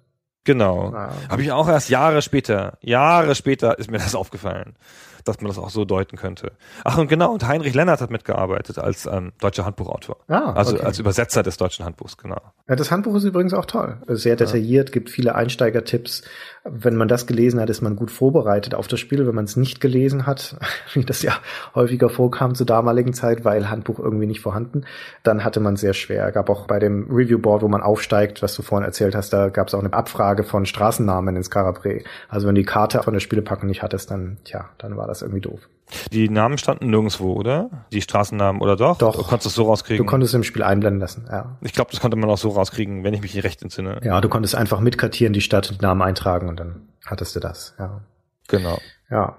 Genau. 0.45 0.93
Ah. 0.95 1.13
Habe 1.29 1.43
ich 1.43 1.53
auch 1.53 1.69
erst 1.69 1.89
Jahre 1.89 2.21
später, 2.21 2.77
Jahre 2.81 3.35
später 3.35 3.79
ist 3.79 3.91
mir 3.91 3.99
das 3.99 4.15
aufgefallen. 4.15 4.77
Dass 5.25 5.41
man 5.41 5.49
das 5.49 5.59
auch 5.59 5.71
so 5.71 5.85
deuten 5.85 6.17
könnte. 6.17 6.53
Ach 6.85 6.99
und 6.99 7.09
genau, 7.09 7.33
und 7.33 7.47
Heinrich 7.47 7.75
Lennart 7.75 8.01
hat 8.01 8.11
mitgearbeitet 8.11 8.79
als 8.79 9.07
ähm, 9.07 9.33
deutscher 9.41 9.65
Handbuchautor. 9.65 10.17
Ah, 10.29 10.53
also 10.53 10.75
okay. 10.75 10.85
als 10.85 10.99
Übersetzer 10.99 11.43
des 11.43 11.57
deutschen 11.57 11.85
Handbuchs, 11.85 12.17
genau. 12.17 12.41
Ja, 12.69 12.77
das 12.77 12.91
Handbuch 12.91 13.15
ist 13.17 13.25
übrigens 13.25 13.53
auch 13.53 13.67
toll. 13.67 13.99
Sehr 14.09 14.37
detailliert, 14.37 14.93
gibt 14.93 15.11
viele 15.11 15.35
Einsteigertipps. 15.35 16.23
Wenn 16.65 16.97
man 16.97 17.09
das 17.09 17.27
gelesen 17.27 17.61
hat, 17.61 17.69
ist 17.69 17.83
man 17.83 17.95
gut 17.95 18.11
vorbereitet 18.11 18.75
auf 18.75 18.89
das 18.89 19.01
Spiel. 19.01 19.27
Wenn 19.27 19.35
man 19.35 19.45
es 19.45 19.57
nicht 19.57 19.81
gelesen 19.81 20.27
hat, 20.27 20.57
wie 20.95 21.05
das 21.05 21.23
ja 21.23 21.35
häufiger 21.75 22.09
vorkam 22.09 22.55
zur 22.55 22.67
damaligen 22.67 23.13
Zeit, 23.13 23.45
weil 23.45 23.69
Handbuch 23.69 23.99
irgendwie 23.99 24.27
nicht 24.27 24.41
vorhanden, 24.41 24.87
dann 25.23 25.45
hatte 25.45 25.61
man 25.61 25.77
sehr 25.77 25.93
schwer. 25.93 26.33
Gab 26.33 26.49
auch 26.49 26.67
bei 26.67 26.79
dem 26.79 27.11
Review-Board, 27.11 27.63
wo 27.63 27.69
man 27.69 27.83
aufsteigt, 27.83 28.43
was 28.43 28.55
du 28.55 28.63
vorhin 28.63 28.87
erzählt 28.87 29.15
hast, 29.15 29.33
da 29.33 29.51
gab 29.51 29.69
es 29.69 29.75
auch 29.75 29.81
eine 29.81 29.93
Abfrage 29.93 30.45
von 30.45 30.65
Straßennamen 30.65 31.37
ins 31.37 31.51
Carabre. 31.51 32.03
Also 32.29 32.47
wenn 32.47 32.55
du 32.55 32.63
die 32.63 32.67
Karte 32.67 33.03
von 33.03 33.13
der 33.13 33.21
Spielepackung 33.21 33.69
nicht 33.69 33.83
hattest, 33.83 34.11
dann, 34.11 34.39
tja, 34.45 34.71
dann 34.79 34.97
war 34.97 35.07
das 35.07 35.14
irgendwie 35.23 35.41
doof. 35.41 35.69
Die 36.13 36.29
Namen 36.29 36.59
standen 36.59 36.91
nirgendwo, 36.91 37.35
oder? 37.35 37.87
Die 37.93 38.01
Straßennamen 38.01 38.63
oder 38.63 38.77
doch? 38.77 38.99
Doch. 38.99 39.17
Du 39.17 39.23
konntest 39.23 39.47
es 39.47 39.55
so 39.55 39.65
rauskriegen. 39.65 40.05
Du 40.05 40.11
konntest 40.11 40.35
im 40.35 40.43
Spiel 40.43 40.63
einblenden 40.63 41.01
lassen, 41.01 41.27
ja. 41.31 41.57
ich 41.61 41.73
glaube, 41.73 41.91
das 41.91 42.01
konnte 42.01 42.17
man 42.17 42.31
auch 42.31 42.39
so 42.39 42.49
rauskriegen, 42.51 43.05
wenn 43.05 43.15
ich 43.15 43.21
mich 43.21 43.43
recht 43.45 43.63
entsinne. 43.63 44.01
Ja, 44.03 44.21
du 44.21 44.29
konntest 44.29 44.55
einfach 44.55 44.81
mitkartieren, 44.81 45.33
die 45.33 45.41
Stadt 45.41 45.71
und 45.71 45.81
die 45.81 45.85
Namen 45.85 46.03
eintragen 46.03 46.49
und 46.49 46.59
dann 46.59 46.89
hattest 47.05 47.37
du 47.37 47.41
das, 47.41 47.75
ja. 47.79 48.01
Genau. 48.49 48.79
Ja. 49.11 49.37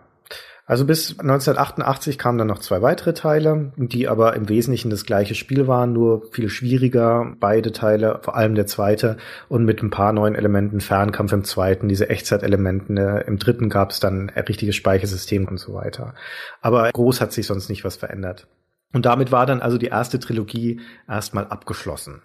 Also 0.68 0.86
bis 0.86 1.12
1988 1.12 2.18
kamen 2.18 2.40
dann 2.40 2.48
noch 2.48 2.58
zwei 2.58 2.82
weitere 2.82 3.14
Teile, 3.14 3.72
die 3.78 4.08
aber 4.08 4.36
im 4.36 4.50
Wesentlichen 4.50 4.90
das 4.90 5.06
gleiche 5.06 5.36
Spiel 5.36 5.68
waren, 5.68 5.94
nur 5.94 6.24
viel 6.32 6.50
schwieriger. 6.50 7.36
Beide 7.40 7.72
Teile, 7.72 8.20
vor 8.24 8.36
allem 8.36 8.56
der 8.56 8.66
zweite 8.66 9.18
und 9.48 9.64
mit 9.64 9.84
ein 9.84 9.92
paar 9.92 10.12
neuen 10.12 10.34
Elementen, 10.34 10.82
Fernkampf 10.82 11.34
im 11.34 11.44
zweiten, 11.44 11.88
diese 11.88 12.10
Echtzeitelemente. 12.10 13.26
Im 13.28 13.38
dritten 13.38 13.70
gab 13.70 13.92
es 13.92 14.00
dann 14.00 14.32
ein 14.32 14.44
richtiges 14.46 14.76
Speichersystem 14.76 15.48
und 15.48 15.60
so 15.60 15.76
weiter. 15.76 16.16
Aber 16.62 16.90
groß 16.92 17.22
hat 17.22 17.32
sich 17.32 17.46
sonst 17.46 17.70
nicht 17.70 17.84
was 17.84 17.98
verändert. 17.98 18.48
Und 18.92 19.06
damit 19.06 19.32
war 19.32 19.46
dann 19.46 19.62
also 19.62 19.78
die 19.78 19.88
erste 19.88 20.20
Trilogie 20.20 20.82
erstmal 21.08 21.46
abgeschlossen. 21.46 22.24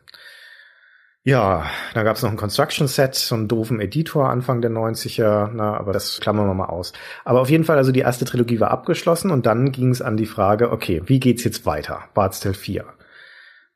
Ja, 1.23 1.67
da 1.93 2.03
gab 2.03 2.17
es 2.17 2.23
noch 2.23 2.31
ein 2.31 2.39
Construction 2.39 2.89
Set, 2.89 3.15
so 3.15 3.35
einen 3.35 3.47
doofen 3.47 3.79
Editor 3.79 4.31
Anfang 4.31 4.63
der 4.63 4.71
90er, 4.71 5.51
na, 5.53 5.77
aber 5.77 5.93
das 5.93 6.19
klammern 6.19 6.47
wir 6.47 6.55
mal 6.55 6.67
aus. 6.67 6.95
Aber 7.27 7.43
auf 7.43 7.51
jeden 7.51 7.65
Fall, 7.65 7.77
also 7.77 7.93
die 7.93 8.01
erste 8.01 8.25
Trilogie 8.25 8.59
war 8.59 8.71
abgeschlossen 8.71 9.31
und 9.31 9.45
dann 9.45 9.71
ging 9.71 9.91
es 9.91 10.01
an 10.01 10.17
die 10.17 10.25
Frage, 10.25 10.73
okay, 10.73 11.03
wie 11.05 11.21
geht's 11.21 11.45
jetzt 11.45 11.67
weiter? 11.67 12.05
Bard's 12.15 12.41
Tale 12.41 12.55
4. 12.55 12.87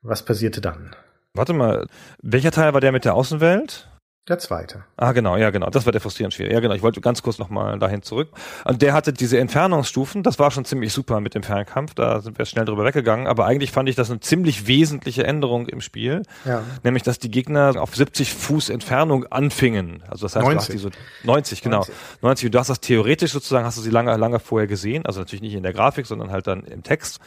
Was 0.00 0.24
passierte 0.24 0.62
dann? 0.62 0.96
Warte 1.34 1.52
mal, 1.52 1.86
welcher 2.22 2.50
Teil 2.50 2.72
war 2.72 2.80
der 2.80 2.92
mit 2.92 3.04
der 3.04 3.14
Außenwelt? 3.14 3.88
Der 4.26 4.38
zweite. 4.38 4.84
Ah, 4.96 5.12
genau, 5.12 5.36
ja, 5.36 5.50
genau. 5.50 5.68
Das 5.68 5.84
war 5.84 5.92
der 5.92 6.00
frustrierend 6.00 6.32
schwer. 6.32 6.50
Ja, 6.50 6.60
genau. 6.60 6.72
Ich 6.72 6.80
wollte 6.80 7.02
ganz 7.02 7.20
kurz 7.22 7.38
nochmal 7.38 7.78
dahin 7.78 8.02
zurück. 8.02 8.30
Und 8.64 8.80
der 8.80 8.94
hatte 8.94 9.12
diese 9.12 9.38
Entfernungsstufen. 9.38 10.22
Das 10.22 10.38
war 10.38 10.50
schon 10.50 10.64
ziemlich 10.64 10.94
super 10.94 11.20
mit 11.20 11.34
dem 11.34 11.42
Fernkampf. 11.42 11.92
Da 11.92 12.22
sind 12.22 12.38
wir 12.38 12.46
schnell 12.46 12.64
drüber 12.64 12.86
weggegangen. 12.86 13.26
Aber 13.26 13.44
eigentlich 13.44 13.70
fand 13.70 13.86
ich 13.86 13.96
das 13.96 14.10
eine 14.10 14.20
ziemlich 14.20 14.66
wesentliche 14.66 15.24
Änderung 15.24 15.68
im 15.68 15.82
Spiel. 15.82 16.22
Ja. 16.46 16.62
Nämlich, 16.84 17.02
dass 17.02 17.18
die 17.18 17.30
Gegner 17.30 17.74
auf 17.76 17.94
70 17.94 18.32
Fuß 18.32 18.70
Entfernung 18.70 19.26
anfingen. 19.26 20.02
Also 20.08 20.24
das 20.24 20.36
heißt, 20.36 20.46
90. 20.46 20.54
du 20.54 20.58
hast 20.58 20.72
die 20.72 20.78
so 20.78 20.90
90, 21.24 21.60
genau. 21.60 21.76
90. 21.80 21.94
90. 22.22 22.46
Und 22.46 22.54
du 22.54 22.58
hast 22.58 22.70
das 22.70 22.80
theoretisch 22.80 23.32
sozusagen, 23.32 23.66
hast 23.66 23.76
du 23.76 23.82
sie 23.82 23.90
lange, 23.90 24.16
lange 24.16 24.40
vorher 24.40 24.66
gesehen. 24.66 25.04
Also 25.04 25.20
natürlich 25.20 25.42
nicht 25.42 25.54
in 25.54 25.62
der 25.62 25.74
Grafik, 25.74 26.06
sondern 26.06 26.30
halt 26.30 26.46
dann 26.46 26.64
im 26.64 26.82
Text. 26.82 27.20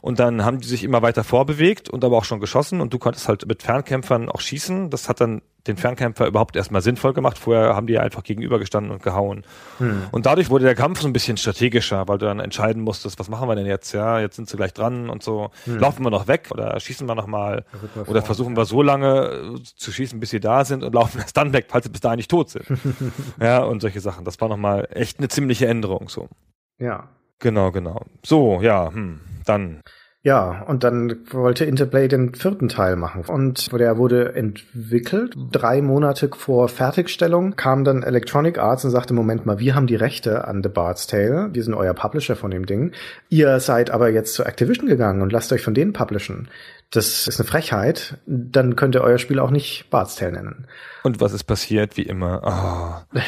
Und 0.00 0.18
dann 0.18 0.44
haben 0.44 0.60
die 0.60 0.68
sich 0.68 0.84
immer 0.84 1.02
weiter 1.02 1.24
vorbewegt 1.24 1.90
und 1.90 2.04
aber 2.04 2.16
auch 2.16 2.24
schon 2.24 2.40
geschossen 2.40 2.80
und 2.80 2.92
du 2.92 2.98
konntest 2.98 3.28
halt 3.28 3.46
mit 3.46 3.62
Fernkämpfern 3.62 4.28
auch 4.28 4.40
schießen. 4.40 4.90
Das 4.90 5.08
hat 5.08 5.20
dann 5.20 5.42
den 5.66 5.76
Fernkämpfer 5.76 6.26
überhaupt 6.26 6.56
erstmal 6.56 6.80
sinnvoll 6.80 7.12
gemacht. 7.12 7.38
Vorher 7.38 7.76
haben 7.76 7.86
die 7.86 7.98
einfach 7.98 8.22
gegenübergestanden 8.22 8.92
und 8.92 9.02
gehauen. 9.02 9.44
Und 10.10 10.26
dadurch 10.26 10.48
wurde 10.50 10.64
der 10.64 10.74
Kampf 10.74 11.00
so 11.00 11.06
ein 11.06 11.12
bisschen 11.12 11.36
strategischer, 11.36 12.08
weil 12.08 12.18
du 12.18 12.26
dann 12.26 12.40
entscheiden 12.40 12.82
musstest, 12.82 13.18
was 13.18 13.28
machen 13.28 13.48
wir 13.48 13.56
denn 13.56 13.66
jetzt? 13.66 13.92
Ja, 13.92 14.20
jetzt 14.20 14.36
sind 14.36 14.48
sie 14.48 14.56
gleich 14.56 14.72
dran 14.72 15.10
und 15.10 15.22
so. 15.22 15.50
Laufen 15.66 16.02
wir 16.02 16.10
noch 16.10 16.28
weg 16.28 16.48
oder 16.50 16.78
schießen 16.80 17.06
wir 17.06 17.14
noch 17.14 17.26
mal? 17.26 17.64
wir 17.94 18.08
Oder 18.08 18.22
versuchen 18.22 18.56
wir 18.56 18.64
so 18.64 18.82
lange 18.82 19.56
äh, 19.56 19.62
zu 19.62 19.92
schießen, 19.92 20.18
bis 20.18 20.30
sie 20.30 20.40
da 20.40 20.64
sind 20.64 20.82
und 20.82 20.94
laufen 20.94 21.18
erst 21.20 21.36
dann 21.36 21.52
weg, 21.52 21.66
falls 21.68 21.84
sie 21.84 21.90
bis 21.90 22.00
dahin 22.00 22.16
nicht 22.16 22.30
tot 22.30 22.48
sind. 22.48 22.64
ja, 23.40 23.62
und 23.62 23.80
solche 23.80 24.00
Sachen. 24.00 24.24
Das 24.24 24.40
war 24.40 24.48
nochmal 24.48 24.88
echt 24.92 25.18
eine 25.18 25.28
ziemliche 25.28 25.66
Änderung, 25.66 26.08
so. 26.08 26.28
Ja. 26.78 27.08
Genau, 27.40 27.72
genau. 27.72 28.04
So, 28.24 28.60
ja, 28.60 28.92
hm, 28.92 29.20
dann. 29.44 29.80
Ja, 30.22 30.64
und 30.68 30.84
dann 30.84 31.20
wollte 31.30 31.64
Interplay 31.64 32.06
den 32.06 32.34
vierten 32.34 32.68
Teil 32.68 32.96
machen. 32.96 33.24
Und 33.26 33.72
der 33.72 33.96
wurde 33.96 34.34
entwickelt. 34.34 35.34
Drei 35.50 35.80
Monate 35.80 36.28
vor 36.36 36.68
Fertigstellung 36.68 37.56
kam 37.56 37.84
dann 37.84 38.02
Electronic 38.02 38.58
Arts 38.58 38.84
und 38.84 38.90
sagte, 38.90 39.14
Moment 39.14 39.46
mal, 39.46 39.58
wir 39.58 39.74
haben 39.74 39.86
die 39.86 39.96
Rechte 39.96 40.46
an 40.46 40.62
The 40.62 40.68
Bard's 40.68 41.06
Tale. 41.06 41.48
Wir 41.54 41.64
sind 41.64 41.72
euer 41.72 41.94
Publisher 41.94 42.36
von 42.36 42.50
dem 42.50 42.66
Ding. 42.66 42.92
Ihr 43.30 43.60
seid 43.60 43.90
aber 43.90 44.10
jetzt 44.10 44.34
zu 44.34 44.44
Activision 44.44 44.88
gegangen 44.88 45.22
und 45.22 45.32
lasst 45.32 45.54
euch 45.54 45.62
von 45.62 45.72
denen 45.72 45.94
publishen. 45.94 46.50
Das 46.92 47.28
ist 47.28 47.38
eine 47.38 47.46
Frechheit. 47.48 48.18
Dann 48.26 48.74
könnt 48.74 48.96
ihr 48.96 49.02
euer 49.02 49.18
Spiel 49.18 49.38
auch 49.38 49.52
nicht 49.52 49.90
Bard's 49.90 50.16
Tale 50.16 50.32
nennen. 50.32 50.66
Und 51.02 51.20
was 51.20 51.32
ist 51.32 51.44
passiert? 51.44 51.96
Wie 51.96 52.02
immer. 52.02 52.44
Ah. 52.44 53.06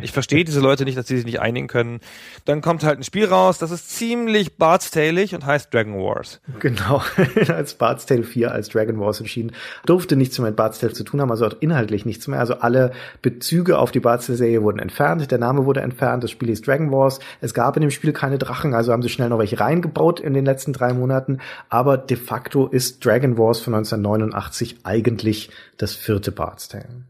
Ich 0.00 0.12
verstehe 0.12 0.44
diese 0.44 0.60
Leute 0.60 0.84
nicht, 0.84 0.96
dass 0.96 1.08
sie 1.08 1.16
sich 1.16 1.26
nicht 1.26 1.40
einigen 1.40 1.66
können. 1.66 2.00
Dann 2.44 2.60
kommt 2.60 2.84
halt 2.84 2.98
ein 2.98 3.04
Spiel 3.04 3.26
raus, 3.26 3.58
das 3.58 3.70
ist 3.70 3.90
ziemlich 3.90 4.56
Bardstailig 4.56 5.34
und 5.34 5.44
heißt 5.44 5.72
Dragon 5.72 5.94
Wars. 5.94 6.40
Genau, 6.60 7.02
als 7.48 7.74
Bard's 7.74 8.06
Tale 8.06 8.22
4 8.22 8.52
als 8.52 8.68
Dragon 8.68 8.98
Wars 9.00 9.20
entschieden. 9.20 9.52
Durfte 9.86 10.16
nichts 10.16 10.38
mehr 10.38 10.48
mit 10.48 10.56
Bard's 10.56 10.78
Tale 10.78 10.92
zu 10.92 11.04
tun 11.04 11.20
haben, 11.20 11.30
also 11.30 11.46
auch 11.46 11.56
inhaltlich 11.60 12.04
nichts 12.06 12.28
mehr. 12.28 12.40
Also 12.40 12.54
alle 12.54 12.92
Bezüge 13.22 13.78
auf 13.78 13.90
die 13.90 14.00
Bard's 14.00 14.26
Tale 14.26 14.38
Serie 14.38 14.62
wurden 14.62 14.78
entfernt, 14.78 15.30
der 15.30 15.38
Name 15.38 15.64
wurde 15.66 15.80
entfernt, 15.80 16.24
das 16.24 16.30
Spiel 16.30 16.48
hieß 16.48 16.62
Dragon 16.62 16.90
Wars. 16.92 17.20
Es 17.40 17.54
gab 17.54 17.76
in 17.76 17.82
dem 17.82 17.90
Spiel 17.90 18.12
keine 18.12 18.38
Drachen, 18.38 18.74
also 18.74 18.92
haben 18.92 19.02
sie 19.02 19.08
schnell 19.08 19.28
noch 19.28 19.38
welche 19.38 19.60
reingebaut 19.60 20.20
in 20.20 20.34
den 20.34 20.44
letzten 20.44 20.72
drei 20.72 20.92
Monaten. 20.92 21.38
Aber 21.68 21.98
de 21.98 22.16
facto 22.16 22.66
ist 22.66 22.87
Dragon 22.98 23.36
Wars 23.38 23.60
von 23.60 23.74
1989 23.74 24.80
eigentlich 24.84 25.50
das 25.76 25.94
vierte 25.94 26.32
Bard's 26.32 26.68
Tale. 26.68 27.04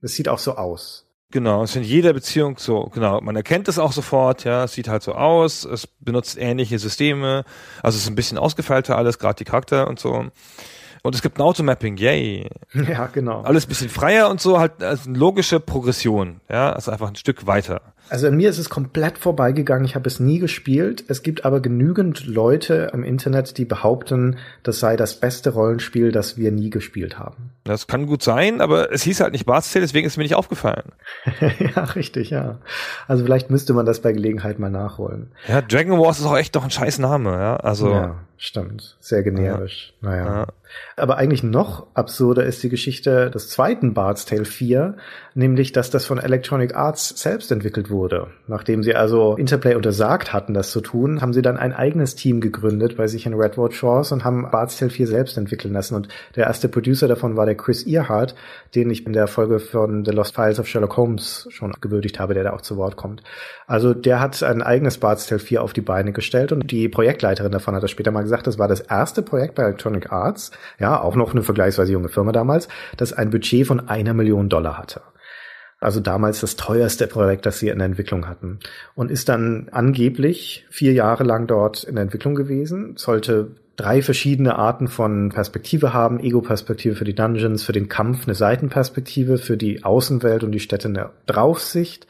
Das 0.00 0.12
sieht 0.12 0.28
auch 0.28 0.38
so 0.38 0.56
aus. 0.56 1.06
Genau, 1.32 1.64
es 1.64 1.70
ist 1.70 1.76
in 1.76 1.82
jeder 1.82 2.12
Beziehung 2.12 2.56
so, 2.56 2.84
genau, 2.94 3.20
man 3.20 3.34
erkennt 3.34 3.66
es 3.66 3.78
auch 3.80 3.92
sofort, 3.92 4.44
ja, 4.44 4.64
es 4.64 4.74
sieht 4.74 4.86
halt 4.88 5.02
so 5.02 5.12
aus, 5.12 5.64
es 5.64 5.86
benutzt 5.86 6.38
ähnliche 6.38 6.78
Systeme, 6.78 7.44
also 7.82 7.96
es 7.96 8.04
ist 8.04 8.08
ein 8.08 8.14
bisschen 8.14 8.38
ausgefeilter 8.38 8.96
alles, 8.96 9.18
gerade 9.18 9.36
die 9.36 9.44
Charakter 9.44 9.88
und 9.88 9.98
so. 9.98 10.26
Und 11.02 11.14
es 11.14 11.22
gibt 11.22 11.38
ein 11.38 11.42
Automapping, 11.42 11.96
yay. 11.96 12.48
Ja, 12.74 13.06
genau. 13.06 13.42
Alles 13.42 13.66
ein 13.66 13.68
bisschen 13.68 13.88
freier 13.88 14.30
und 14.30 14.40
so, 14.40 14.60
halt 14.60 14.82
als 14.82 15.06
eine 15.06 15.18
logische 15.18 15.58
Progression, 15.58 16.40
ja, 16.48 16.72
also 16.72 16.92
einfach 16.92 17.08
ein 17.08 17.16
Stück 17.16 17.46
weiter. 17.46 17.80
Also 18.08 18.28
an 18.28 18.36
mir 18.36 18.48
ist 18.50 18.58
es 18.58 18.70
komplett 18.70 19.18
vorbeigegangen. 19.18 19.84
Ich 19.84 19.94
habe 19.94 20.08
es 20.08 20.20
nie 20.20 20.38
gespielt. 20.38 21.04
Es 21.08 21.22
gibt 21.22 21.44
aber 21.44 21.60
genügend 21.60 22.26
Leute 22.26 22.90
im 22.92 23.02
Internet, 23.02 23.58
die 23.58 23.64
behaupten, 23.64 24.36
das 24.62 24.78
sei 24.78 24.96
das 24.96 25.18
beste 25.18 25.50
Rollenspiel, 25.50 26.12
das 26.12 26.36
wir 26.36 26.52
nie 26.52 26.70
gespielt 26.70 27.18
haben. 27.18 27.50
Das 27.64 27.86
kann 27.86 28.06
gut 28.06 28.22
sein, 28.22 28.60
aber 28.60 28.92
es 28.92 29.02
hieß 29.02 29.20
halt 29.20 29.32
nicht 29.32 29.46
Bard's 29.46 29.72
Tale, 29.72 29.84
deswegen 29.84 30.06
ist 30.06 30.12
es 30.12 30.16
mir 30.16 30.22
nicht 30.22 30.36
aufgefallen. 30.36 30.92
ja, 31.58 31.82
richtig, 31.84 32.30
ja. 32.30 32.58
Also 33.08 33.24
vielleicht 33.24 33.50
müsste 33.50 33.74
man 33.74 33.86
das 33.86 34.00
bei 34.00 34.12
Gelegenheit 34.12 34.58
mal 34.58 34.70
nachholen. 34.70 35.32
Ja, 35.48 35.60
Dragon 35.62 35.98
Wars 35.98 36.20
ist 36.20 36.26
auch 36.26 36.36
echt 36.36 36.54
doch 36.54 36.64
ein 36.64 36.70
scheiß 36.70 36.98
Name, 36.98 37.32
ja, 37.32 37.56
also. 37.56 37.90
Ja, 37.90 38.24
stimmt. 38.36 38.96
Sehr 39.00 39.22
generisch. 39.22 39.94
Naja. 40.00 40.24
Ja. 40.24 40.46
Aber 40.96 41.18
eigentlich 41.18 41.42
noch 41.42 41.86
absurder 41.94 42.44
ist 42.44 42.62
die 42.62 42.70
Geschichte 42.70 43.30
des 43.30 43.50
zweiten 43.50 43.92
Bard's 43.92 44.24
Tale 44.24 44.46
4, 44.46 44.96
nämlich, 45.34 45.72
dass 45.72 45.90
das 45.90 46.06
von 46.06 46.18
Electronic 46.18 46.74
Arts 46.74 47.20
selbst 47.20 47.52
entwickelt 47.52 47.90
wurde. 47.90 48.28
Nachdem 48.46 48.82
sie 48.82 48.94
also 48.94 49.36
Interplay 49.36 49.74
untersagt 49.74 50.32
hatten, 50.32 50.54
das 50.54 50.70
zu 50.70 50.80
tun, 50.80 51.20
haben 51.20 51.34
sie 51.34 51.42
dann 51.42 51.58
ein 51.58 51.74
eigenes 51.74 52.14
Team 52.14 52.40
gegründet 52.40 52.96
bei 52.96 53.08
sich 53.08 53.26
in 53.26 53.34
Redwood 53.34 53.74
Shores 53.74 54.10
und 54.12 54.24
haben 54.24 54.50
Bard's 54.50 54.78
Tale 54.78 54.90
4 54.90 55.06
selbst 55.06 55.36
entwickeln 55.36 55.74
lassen. 55.74 55.94
Und 55.94 56.08
der 56.34 56.46
erste 56.46 56.68
Producer 56.68 57.08
davon 57.08 57.36
war 57.36 57.44
der 57.44 57.56
Chris 57.56 57.86
Earhart, 57.86 58.34
den 58.74 58.88
ich 58.88 59.06
in 59.06 59.12
der 59.12 59.26
Folge 59.26 59.60
von 59.60 60.04
The 60.04 60.12
Lost 60.12 60.34
Files 60.34 60.58
of 60.58 60.66
Sherlock 60.66 60.96
Holmes 60.96 61.46
schon 61.50 61.74
gewürdigt 61.80 62.18
habe, 62.18 62.34
der 62.34 62.44
da 62.44 62.52
auch 62.52 62.62
zu 62.62 62.76
Wort 62.78 62.96
kommt. 62.96 63.22
Also 63.66 63.92
der 63.92 64.20
hat 64.20 64.42
ein 64.42 64.62
eigenes 64.62 64.98
Bard's 64.98 65.26
Tale 65.26 65.40
4 65.40 65.62
auf 65.62 65.72
die 65.72 65.80
Beine 65.80 66.12
gestellt 66.12 66.52
und 66.52 66.70
die 66.70 66.88
Projektleiterin 66.88 67.52
davon 67.52 67.74
hat 67.74 67.82
das 67.82 67.90
später 67.90 68.10
mal 68.10 68.22
gesagt, 68.22 68.46
das 68.46 68.58
war 68.58 68.68
das 68.68 68.80
erste 68.80 69.22
Projekt 69.22 69.54
bei 69.56 69.64
Electronic 69.64 70.10
Arts, 70.12 70.52
ja, 70.78 71.00
auch 71.00 71.16
noch 71.16 71.32
eine 71.32 71.42
vergleichsweise 71.42 71.92
junge 71.92 72.08
Firma 72.08 72.32
damals, 72.32 72.68
das 72.96 73.12
ein 73.12 73.30
Budget 73.30 73.66
von 73.66 73.88
einer 73.88 74.14
Million 74.14 74.48
Dollar 74.48 74.78
hatte. 74.78 75.02
Also 75.78 76.00
damals 76.00 76.40
das 76.40 76.56
teuerste 76.56 77.06
Projekt, 77.06 77.44
das 77.44 77.58
sie 77.58 77.68
in 77.68 77.78
der 77.78 77.86
Entwicklung 77.86 78.28
hatten. 78.28 78.60
Und 78.94 79.10
ist 79.10 79.28
dann 79.28 79.68
angeblich 79.70 80.66
vier 80.70 80.92
Jahre 80.94 81.24
lang 81.24 81.46
dort 81.46 81.84
in 81.84 81.96
der 81.96 82.02
Entwicklung 82.02 82.34
gewesen, 82.34 82.94
sollte 82.96 83.52
drei 83.76 84.00
verschiedene 84.00 84.56
Arten 84.56 84.88
von 84.88 85.28
Perspektive 85.28 85.92
haben. 85.92 86.18
Ego-Perspektive 86.18 86.96
für 86.96 87.04
die 87.04 87.14
Dungeons, 87.14 87.62
für 87.62 87.72
den 87.72 87.88
Kampf 87.88 88.26
eine 88.26 88.34
Seitenperspektive, 88.34 89.36
für 89.36 89.58
die 89.58 89.84
Außenwelt 89.84 90.44
und 90.44 90.52
die 90.52 90.60
Städte 90.60 90.88
eine 90.88 91.10
Draufsicht. 91.26 92.06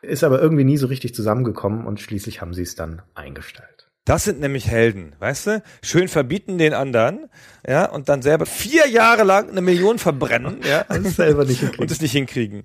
Ist 0.00 0.22
aber 0.22 0.40
irgendwie 0.40 0.64
nie 0.64 0.76
so 0.76 0.86
richtig 0.86 1.14
zusammengekommen 1.14 1.86
und 1.86 2.00
schließlich 2.00 2.40
haben 2.40 2.54
sie 2.54 2.62
es 2.62 2.76
dann 2.76 3.02
eingestellt. 3.16 3.77
Das 4.08 4.24
sind 4.24 4.40
nämlich 4.40 4.68
Helden, 4.68 5.14
weißt 5.18 5.46
du? 5.48 5.62
Schön 5.82 6.08
verbieten 6.08 6.56
den 6.56 6.72
anderen, 6.72 7.28
ja, 7.66 7.84
und 7.84 8.08
dann 8.08 8.22
selber 8.22 8.46
vier 8.46 8.88
Jahre 8.88 9.22
lang 9.22 9.50
eine 9.50 9.60
Million 9.60 9.98
verbrennen, 9.98 10.60
ja, 10.66 10.80
Und 10.88 11.04
es 11.04 11.16
selber 11.16 11.44
nicht 11.44 11.60
hinkriegen. 11.60 11.82
und 11.82 11.90
es 11.90 12.00
nicht 12.00 12.12
hinkriegen. 12.12 12.64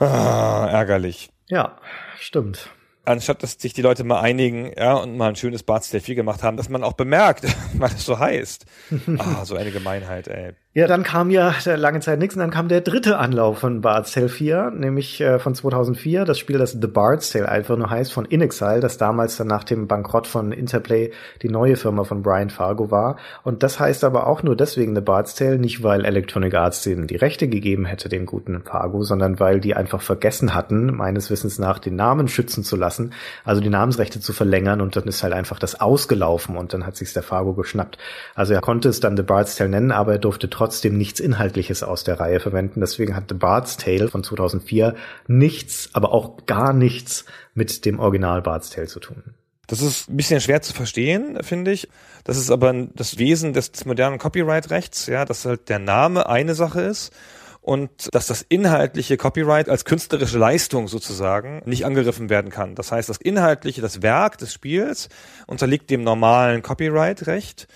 Ah, 0.00 0.68
ärgerlich. 0.70 1.30
Ja, 1.48 1.78
stimmt. 2.20 2.68
anstatt 3.06 3.42
dass 3.42 3.52
sich 3.52 3.72
die 3.72 3.80
Leute 3.80 4.04
mal 4.04 4.20
einigen, 4.20 4.70
ja, 4.76 4.92
und 4.92 5.16
mal 5.16 5.30
ein 5.30 5.36
schönes 5.36 5.62
Tale 5.62 6.02
4 6.02 6.14
gemacht 6.14 6.42
haben, 6.42 6.58
dass 6.58 6.68
man 6.68 6.84
auch 6.84 6.92
bemerkt, 6.92 7.46
was 7.78 7.94
es 7.94 8.04
so 8.04 8.18
heißt. 8.18 8.66
ah, 9.16 9.46
so 9.46 9.56
eine 9.56 9.70
Gemeinheit, 9.70 10.28
ey. 10.28 10.52
Ja, 10.76 10.86
dann 10.86 11.04
kam 11.04 11.30
ja 11.30 11.54
lange 11.76 12.00
Zeit 12.00 12.18
nichts 12.18 12.34
und 12.34 12.40
dann 12.40 12.50
kam 12.50 12.68
der 12.68 12.82
dritte 12.82 13.16
Anlauf 13.16 13.60
von 13.60 13.80
Bard's 13.80 14.12
Tale 14.12 14.28
4, 14.28 14.72
nämlich 14.72 15.22
äh, 15.22 15.38
von 15.38 15.54
2004, 15.54 16.26
das 16.26 16.38
Spiel, 16.38 16.58
das 16.58 16.72
The 16.72 16.86
Bard's 16.86 17.30
Tale 17.30 17.48
einfach 17.48 17.78
nur 17.78 17.88
heißt, 17.88 18.12
von 18.12 18.26
Inexile, 18.26 18.80
das 18.80 18.98
damals 18.98 19.38
dann 19.38 19.46
nach 19.46 19.64
dem 19.64 19.88
Bankrott 19.88 20.26
von 20.26 20.52
Interplay 20.52 21.12
die 21.40 21.48
neue 21.48 21.76
Firma 21.76 22.04
von 22.04 22.20
Brian 22.20 22.50
Fargo 22.50 22.90
war. 22.90 23.16
Und 23.42 23.62
das 23.62 23.80
heißt 23.80 24.04
aber 24.04 24.26
auch 24.26 24.42
nur 24.42 24.54
deswegen 24.54 24.94
The 24.94 25.00
Bard's 25.00 25.34
Tale, 25.34 25.58
nicht 25.58 25.82
weil 25.82 26.04
Electronic 26.04 26.52
Arts 26.52 26.82
denen 26.82 27.06
die 27.06 27.16
Rechte 27.16 27.48
gegeben 27.48 27.86
hätte, 27.86 28.10
dem 28.10 28.26
guten 28.26 28.60
Fargo, 28.60 29.02
sondern 29.02 29.40
weil 29.40 29.60
die 29.60 29.74
einfach 29.74 30.02
vergessen 30.02 30.54
hatten, 30.54 30.94
meines 30.94 31.30
Wissens 31.30 31.58
nach 31.58 31.78
den 31.78 31.96
Namen 31.96 32.28
schützen 32.28 32.64
zu 32.64 32.76
lassen, 32.76 33.14
also 33.46 33.62
die 33.62 33.70
Namensrechte 33.70 34.20
zu 34.20 34.34
verlängern 34.34 34.82
und 34.82 34.94
dann 34.94 35.04
ist 35.04 35.22
halt 35.22 35.32
einfach 35.32 35.58
das 35.58 35.80
ausgelaufen 35.80 36.58
und 36.58 36.74
dann 36.74 36.84
hat 36.84 36.96
sich's 36.96 37.14
der 37.14 37.22
Fargo 37.22 37.54
geschnappt. 37.54 37.96
Also 38.34 38.52
er 38.52 38.60
konnte 38.60 38.90
es 38.90 39.00
dann 39.00 39.16
The 39.16 39.22
Bard's 39.22 39.56
Tale 39.56 39.70
nennen, 39.70 39.90
aber 39.90 40.12
er 40.12 40.18
durfte 40.18 40.50
trotzdem 40.50 40.65
trotzdem 40.66 40.98
nichts 40.98 41.20
Inhaltliches 41.20 41.84
aus 41.84 42.02
der 42.02 42.18
Reihe 42.18 42.40
verwenden. 42.40 42.80
Deswegen 42.80 43.14
hat 43.14 43.26
The 43.28 43.36
Bard's 43.36 43.76
Tale 43.76 44.08
von 44.08 44.24
2004 44.24 44.96
nichts, 45.28 45.90
aber 45.92 46.12
auch 46.12 46.44
gar 46.46 46.72
nichts 46.72 47.24
mit 47.54 47.84
dem 47.84 48.00
Original 48.00 48.42
Bard's 48.42 48.70
Tale 48.70 48.88
zu 48.88 48.98
tun. 48.98 49.22
Das 49.68 49.80
ist 49.80 50.10
ein 50.10 50.16
bisschen 50.16 50.40
schwer 50.40 50.62
zu 50.62 50.72
verstehen, 50.72 51.38
finde 51.42 51.70
ich. 51.70 51.88
Das 52.24 52.36
ist 52.36 52.50
aber 52.50 52.72
das 52.94 53.18
Wesen 53.18 53.52
des 53.52 53.84
modernen 53.84 54.18
Copyright-Rechts, 54.18 55.06
ja, 55.06 55.24
dass 55.24 55.44
halt 55.44 55.68
der 55.68 55.78
Name 55.78 56.28
eine 56.28 56.56
Sache 56.56 56.80
ist 56.80 57.12
und 57.60 58.12
dass 58.12 58.26
das 58.26 58.44
inhaltliche 58.48 59.16
Copyright 59.16 59.68
als 59.68 59.84
künstlerische 59.84 60.38
Leistung 60.38 60.88
sozusagen 60.88 61.62
nicht 61.64 61.86
angegriffen 61.86 62.28
werden 62.28 62.50
kann. 62.50 62.74
Das 62.74 62.90
heißt, 62.90 63.08
das 63.08 63.18
inhaltliche, 63.18 63.82
das 63.82 64.02
Werk 64.02 64.38
des 64.38 64.52
Spiels 64.52 65.10
unterliegt 65.46 65.90
dem 65.90 66.02
normalen 66.02 66.62
Copyright-Recht 66.62 67.68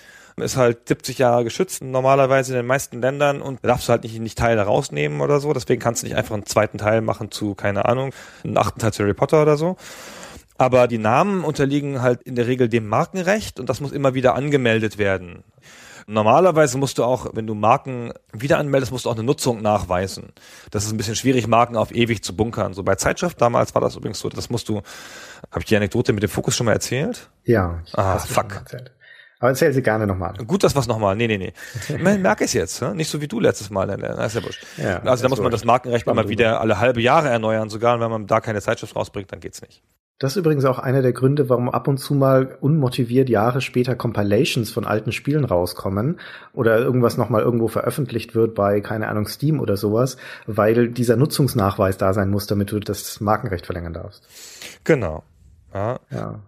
ist 0.42 0.56
halt 0.56 0.88
70 0.88 1.18
Jahre 1.18 1.44
geschützt, 1.44 1.82
normalerweise 1.82 2.52
in 2.52 2.56
den 2.56 2.66
meisten 2.66 3.00
Ländern 3.00 3.42
und 3.42 3.64
darfst 3.64 3.88
du 3.88 3.90
halt 3.90 4.02
nicht, 4.04 4.18
nicht 4.18 4.38
Teile 4.38 4.62
rausnehmen 4.62 5.20
oder 5.20 5.40
so. 5.40 5.52
Deswegen 5.52 5.80
kannst 5.80 6.02
du 6.02 6.06
nicht 6.06 6.16
einfach 6.16 6.34
einen 6.34 6.46
zweiten 6.46 6.78
Teil 6.78 7.00
machen 7.00 7.30
zu, 7.30 7.54
keine 7.54 7.84
Ahnung, 7.84 8.12
einen 8.44 8.56
achten 8.56 8.80
Teil 8.80 8.92
zu 8.92 9.02
Harry 9.02 9.14
Potter 9.14 9.42
oder 9.42 9.56
so. 9.56 9.76
Aber 10.58 10.88
die 10.88 10.98
Namen 10.98 11.42
unterliegen 11.42 12.02
halt 12.02 12.22
in 12.22 12.34
der 12.34 12.46
Regel 12.46 12.68
dem 12.68 12.86
Markenrecht 12.86 13.58
und 13.58 13.68
das 13.68 13.80
muss 13.80 13.92
immer 13.92 14.14
wieder 14.14 14.34
angemeldet 14.34 14.98
werden. 14.98 15.42
Normalerweise 16.06 16.76
musst 16.76 16.98
du 16.98 17.04
auch, 17.04 17.28
wenn 17.34 17.46
du 17.46 17.54
Marken 17.54 18.12
wieder 18.32 18.58
anmeldest, 18.58 18.90
musst 18.90 19.04
du 19.04 19.10
auch 19.10 19.14
eine 19.14 19.22
Nutzung 19.22 19.62
nachweisen. 19.62 20.32
Das 20.70 20.84
ist 20.84 20.92
ein 20.92 20.96
bisschen 20.96 21.14
schwierig, 21.14 21.46
Marken 21.46 21.76
auf 21.76 21.94
ewig 21.94 22.24
zu 22.24 22.34
bunkern. 22.34 22.74
So 22.74 22.82
bei 22.82 22.96
Zeitschrift 22.96 23.40
damals 23.40 23.74
war 23.74 23.80
das 23.80 23.96
übrigens 23.96 24.18
so, 24.18 24.28
das 24.28 24.50
musst 24.50 24.68
du, 24.68 24.82
habe 25.50 25.60
ich 25.60 25.66
die 25.66 25.76
Anekdote 25.76 26.12
mit 26.12 26.22
dem 26.22 26.28
Fokus 26.28 26.56
schon 26.56 26.66
mal 26.66 26.72
erzählt? 26.72 27.30
Ja. 27.44 27.82
Ah, 27.92 28.18
fuck. 28.18 28.64
Aber 29.40 29.48
erzähl 29.48 29.72
sie 29.72 29.82
gerne 29.82 30.06
nochmal. 30.06 30.34
Gut, 30.46 30.62
das 30.62 30.76
was 30.76 30.86
nochmal. 30.86 31.16
Nee, 31.16 31.26
nee, 31.26 31.38
nee. 31.38 31.52
Man 31.98 32.20
merke 32.20 32.44
es 32.44 32.52
jetzt, 32.52 32.80
ne? 32.82 32.94
nicht 32.94 33.08
so 33.08 33.22
wie 33.22 33.26
du 33.26 33.40
letztes 33.40 33.70
Mal. 33.70 33.86
Das 33.86 34.34
ist 34.34 34.40
ja 34.40 34.46
wurscht. 34.46 34.66
Ja, 34.76 34.98
also 34.98 35.22
da 35.22 35.28
muss 35.30 35.40
man 35.40 35.50
das 35.50 35.64
Markenrecht 35.64 36.06
mal 36.06 36.28
wieder 36.28 36.60
alle 36.60 36.78
halbe 36.78 37.00
Jahre 37.00 37.30
erneuern, 37.30 37.70
sogar 37.70 37.94
und 37.94 38.00
wenn 38.00 38.10
man 38.10 38.26
da 38.26 38.40
keine 38.40 38.60
Zeitschrift 38.60 38.94
rausbringt, 38.94 39.32
dann 39.32 39.40
geht's 39.40 39.62
nicht. 39.62 39.82
Das 40.18 40.32
ist 40.32 40.36
übrigens 40.36 40.66
auch 40.66 40.78
einer 40.78 41.00
der 41.00 41.14
Gründe, 41.14 41.48
warum 41.48 41.70
ab 41.70 41.88
und 41.88 41.96
zu 41.96 42.12
mal 42.12 42.58
unmotiviert 42.60 43.30
Jahre 43.30 43.62
später 43.62 43.96
Compilations 43.96 44.70
von 44.70 44.84
alten 44.84 45.12
Spielen 45.12 45.46
rauskommen 45.46 46.20
oder 46.52 46.78
irgendwas 46.78 47.16
nochmal 47.16 47.40
irgendwo 47.40 47.68
veröffentlicht 47.68 48.34
wird 48.34 48.54
bei, 48.54 48.82
keine 48.82 49.08
Ahnung, 49.08 49.26
Steam 49.26 49.58
oder 49.58 49.78
sowas, 49.78 50.18
weil 50.46 50.90
dieser 50.90 51.16
Nutzungsnachweis 51.16 51.96
da 51.96 52.12
sein 52.12 52.28
muss, 52.28 52.46
damit 52.46 52.70
du 52.70 52.80
das 52.80 53.22
Markenrecht 53.22 53.64
verlängern 53.64 53.94
darfst. 53.94 54.28
Genau. 54.84 55.24
Ja. 55.72 55.98
ja. 56.10 56.40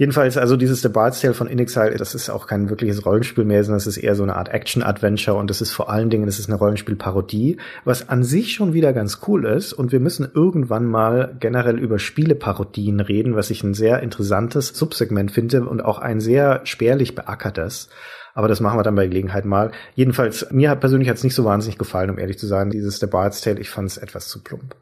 Jedenfalls, 0.00 0.36
also 0.36 0.56
dieses 0.56 0.80
The 0.80 0.90
Bard's 0.90 1.20
Tale 1.20 1.34
von 1.34 1.48
Inexile, 1.48 1.96
das 1.96 2.14
ist 2.14 2.30
auch 2.30 2.46
kein 2.46 2.70
wirkliches 2.70 3.04
Rollenspiel 3.04 3.44
mehr, 3.44 3.64
sondern 3.64 3.78
es 3.78 3.88
ist 3.88 3.96
eher 3.96 4.14
so 4.14 4.22
eine 4.22 4.36
Art 4.36 4.48
Action-Adventure 4.48 5.36
und 5.36 5.50
es 5.50 5.60
ist 5.60 5.72
vor 5.72 5.90
allen 5.90 6.08
Dingen, 6.08 6.28
es 6.28 6.38
ist 6.38 6.48
eine 6.48 6.56
Rollenspielparodie, 6.56 7.56
was 7.84 8.08
an 8.08 8.22
sich 8.22 8.52
schon 8.54 8.74
wieder 8.74 8.92
ganz 8.92 9.18
cool 9.26 9.44
ist 9.44 9.72
und 9.72 9.90
wir 9.90 9.98
müssen 9.98 10.30
irgendwann 10.32 10.86
mal 10.86 11.36
generell 11.40 11.80
über 11.80 11.98
Spieleparodien 11.98 13.00
reden, 13.00 13.34
was 13.34 13.50
ich 13.50 13.64
ein 13.64 13.74
sehr 13.74 14.00
interessantes 14.00 14.68
Subsegment 14.68 15.32
finde 15.32 15.68
und 15.68 15.80
auch 15.80 15.98
ein 15.98 16.20
sehr 16.20 16.60
spärlich 16.62 17.16
beackertes. 17.16 17.88
Aber 18.34 18.46
das 18.46 18.60
machen 18.60 18.78
wir 18.78 18.84
dann 18.84 18.94
bei 18.94 19.08
Gelegenheit 19.08 19.46
mal. 19.46 19.72
Jedenfalls, 19.96 20.46
mir 20.52 20.70
hat 20.70 20.78
persönlich 20.78 21.08
hat's 21.08 21.24
nicht 21.24 21.34
so 21.34 21.44
wahnsinnig 21.44 21.76
gefallen, 21.76 22.10
um 22.10 22.18
ehrlich 22.18 22.38
zu 22.38 22.46
sein, 22.46 22.70
dieses 22.70 23.00
The 23.00 23.06
Bard's 23.06 23.40
Tale, 23.40 23.58
ich 23.58 23.68
fand 23.68 23.90
es 23.90 23.96
etwas 23.96 24.28
zu 24.28 24.44
plump. 24.44 24.76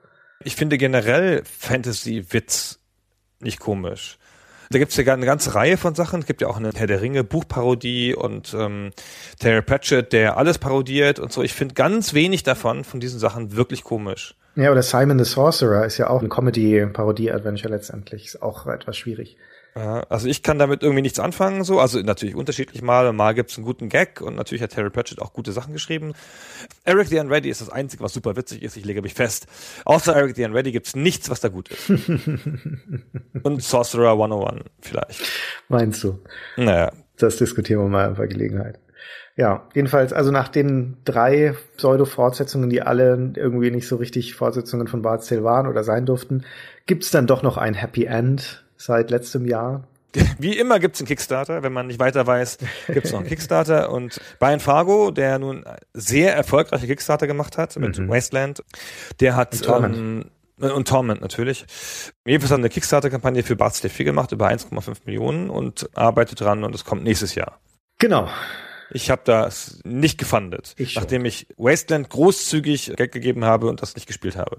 Ich 0.44 0.56
finde 0.56 0.76
generell 0.76 1.42
Fantasy-Witz 1.46 2.80
nicht 3.40 3.60
komisch. 3.60 4.18
Da 4.70 4.78
gibt 4.78 4.90
es 4.90 4.96
ja 4.96 5.12
eine 5.12 5.26
ganze 5.26 5.54
Reihe 5.54 5.76
von 5.76 5.94
Sachen. 5.94 6.20
Es 6.20 6.26
gibt 6.26 6.40
ja 6.40 6.48
auch 6.48 6.56
eine 6.56 6.70
Herr 6.74 6.86
der 6.86 7.00
Ringe 7.00 7.24
Buchparodie 7.24 8.14
und 8.14 8.54
ähm, 8.58 8.90
Terry 9.38 9.62
Pratchett, 9.62 10.12
der 10.12 10.36
alles 10.36 10.58
parodiert 10.58 11.18
und 11.18 11.32
so. 11.32 11.42
Ich 11.42 11.54
finde 11.54 11.74
ganz 11.74 12.14
wenig 12.14 12.42
davon, 12.42 12.84
von 12.84 13.00
diesen 13.00 13.18
Sachen, 13.18 13.56
wirklich 13.56 13.84
komisch. 13.84 14.34
Ja, 14.56 14.72
oder 14.72 14.82
Simon 14.82 15.18
the 15.18 15.30
Sorcerer 15.30 15.84
ist 15.84 15.98
ja 15.98 16.08
auch 16.08 16.22
ein 16.22 16.30
Comedy-Parodie-Adventure 16.30 17.68
letztendlich. 17.68 18.26
Ist 18.26 18.42
auch 18.42 18.66
etwas 18.66 18.96
schwierig. 18.96 19.36
Ja, 19.76 20.00
also 20.08 20.26
ich 20.26 20.42
kann 20.42 20.58
damit 20.58 20.82
irgendwie 20.82 21.02
nichts 21.02 21.20
anfangen, 21.20 21.62
so. 21.62 21.80
Also 21.80 22.00
natürlich 22.00 22.34
unterschiedlich 22.34 22.80
mal. 22.80 23.12
Mal 23.12 23.34
gibt's 23.34 23.58
einen 23.58 23.66
guten 23.66 23.90
Gag 23.90 24.22
und 24.22 24.34
natürlich 24.34 24.62
hat 24.62 24.70
Terry 24.70 24.88
Pratchett 24.88 25.20
auch 25.20 25.34
gute 25.34 25.52
Sachen 25.52 25.74
geschrieben. 25.74 26.14
Eric 26.84 27.08
the 27.08 27.18
Unready 27.18 27.50
ist 27.50 27.60
das 27.60 27.68
Einzige, 27.68 28.02
was 28.02 28.14
super 28.14 28.36
witzig 28.36 28.62
ist. 28.62 28.78
Ich 28.78 28.86
lege 28.86 29.02
mich 29.02 29.12
fest. 29.12 29.46
Außer 29.84 30.16
Eric 30.16 30.34
the 30.34 30.46
Unready 30.46 30.72
gibt's 30.72 30.96
nichts, 30.96 31.28
was 31.28 31.40
da 31.40 31.48
gut 31.48 31.68
ist. 31.68 31.90
und 33.42 33.62
Sorcerer 33.62 34.12
101 34.12 34.64
vielleicht. 34.80 35.22
Meinst 35.68 36.02
du? 36.02 36.20
Naja. 36.56 36.90
Das 37.18 37.36
diskutieren 37.36 37.82
wir 37.82 37.88
mal 37.88 38.12
bei 38.12 38.28
Gelegenheit. 38.28 38.78
Ja, 39.36 39.68
jedenfalls, 39.74 40.14
also 40.14 40.30
nach 40.30 40.48
den 40.48 40.96
drei 41.04 41.54
Pseudo-Fortsetzungen, 41.76 42.70
die 42.70 42.80
alle 42.80 43.32
irgendwie 43.36 43.70
nicht 43.70 43.86
so 43.86 43.96
richtig 43.96 44.34
Fortsetzungen 44.34 44.86
von 44.86 45.02
Bard's 45.02 45.26
Tale 45.26 45.44
waren 45.44 45.66
oder 45.66 45.84
sein 45.84 46.06
durften, 46.06 46.46
gibt's 46.86 47.10
dann 47.10 47.26
doch 47.26 47.42
noch 47.42 47.58
ein 47.58 47.74
Happy 47.74 48.04
End 48.04 48.65
seit 48.76 49.10
letztem 49.10 49.46
Jahr. 49.46 49.84
Wie 50.38 50.56
immer 50.56 50.78
gibt's 50.78 51.00
einen 51.00 51.08
Kickstarter. 51.08 51.62
Wenn 51.62 51.72
man 51.72 51.86
nicht 51.86 52.00
weiter 52.00 52.26
weiß, 52.26 52.58
gibt's 52.88 53.12
noch 53.12 53.20
einen 53.20 53.28
Kickstarter. 53.28 53.90
Und 53.90 54.20
Brian 54.38 54.60
Fargo, 54.60 55.10
der 55.10 55.38
nun 55.38 55.64
sehr 55.92 56.34
erfolgreiche 56.34 56.86
Kickstarter 56.86 57.26
gemacht 57.26 57.58
hat 57.58 57.76
mit 57.76 57.98
mhm. 57.98 58.08
Wasteland, 58.08 58.62
der 59.20 59.36
hat 59.36 59.54
und 59.54 59.64
Torment. 59.64 59.96
Ähm, 59.96 60.30
und 60.58 60.88
Torment 60.88 61.20
natürlich. 61.20 61.66
Jedenfalls 62.24 62.50
hat 62.50 62.58
eine 62.58 62.70
Kickstarter-Kampagne 62.70 63.42
für 63.42 63.56
Bard's 63.56 63.82
Tale 63.82 63.92
4 63.92 64.06
gemacht, 64.06 64.32
über 64.32 64.48
1,5 64.48 65.00
Millionen 65.04 65.50
und 65.50 65.90
arbeitet 65.94 66.40
dran 66.40 66.64
und 66.64 66.74
es 66.74 66.84
kommt 66.84 67.04
nächstes 67.04 67.34
Jahr. 67.34 67.60
Genau. 67.98 68.28
Ich 68.90 69.10
habe 69.10 69.22
das 69.24 69.80
nicht 69.84 70.16
gefundet, 70.16 70.74
ich 70.78 70.94
nachdem 70.94 71.24
ich 71.24 71.48
Wasteland 71.56 72.08
großzügig 72.08 72.94
Geld 72.96 73.12
gegeben 73.12 73.44
habe 73.44 73.66
und 73.66 73.82
das 73.82 73.96
nicht 73.96 74.06
gespielt 74.06 74.36
habe. 74.36 74.58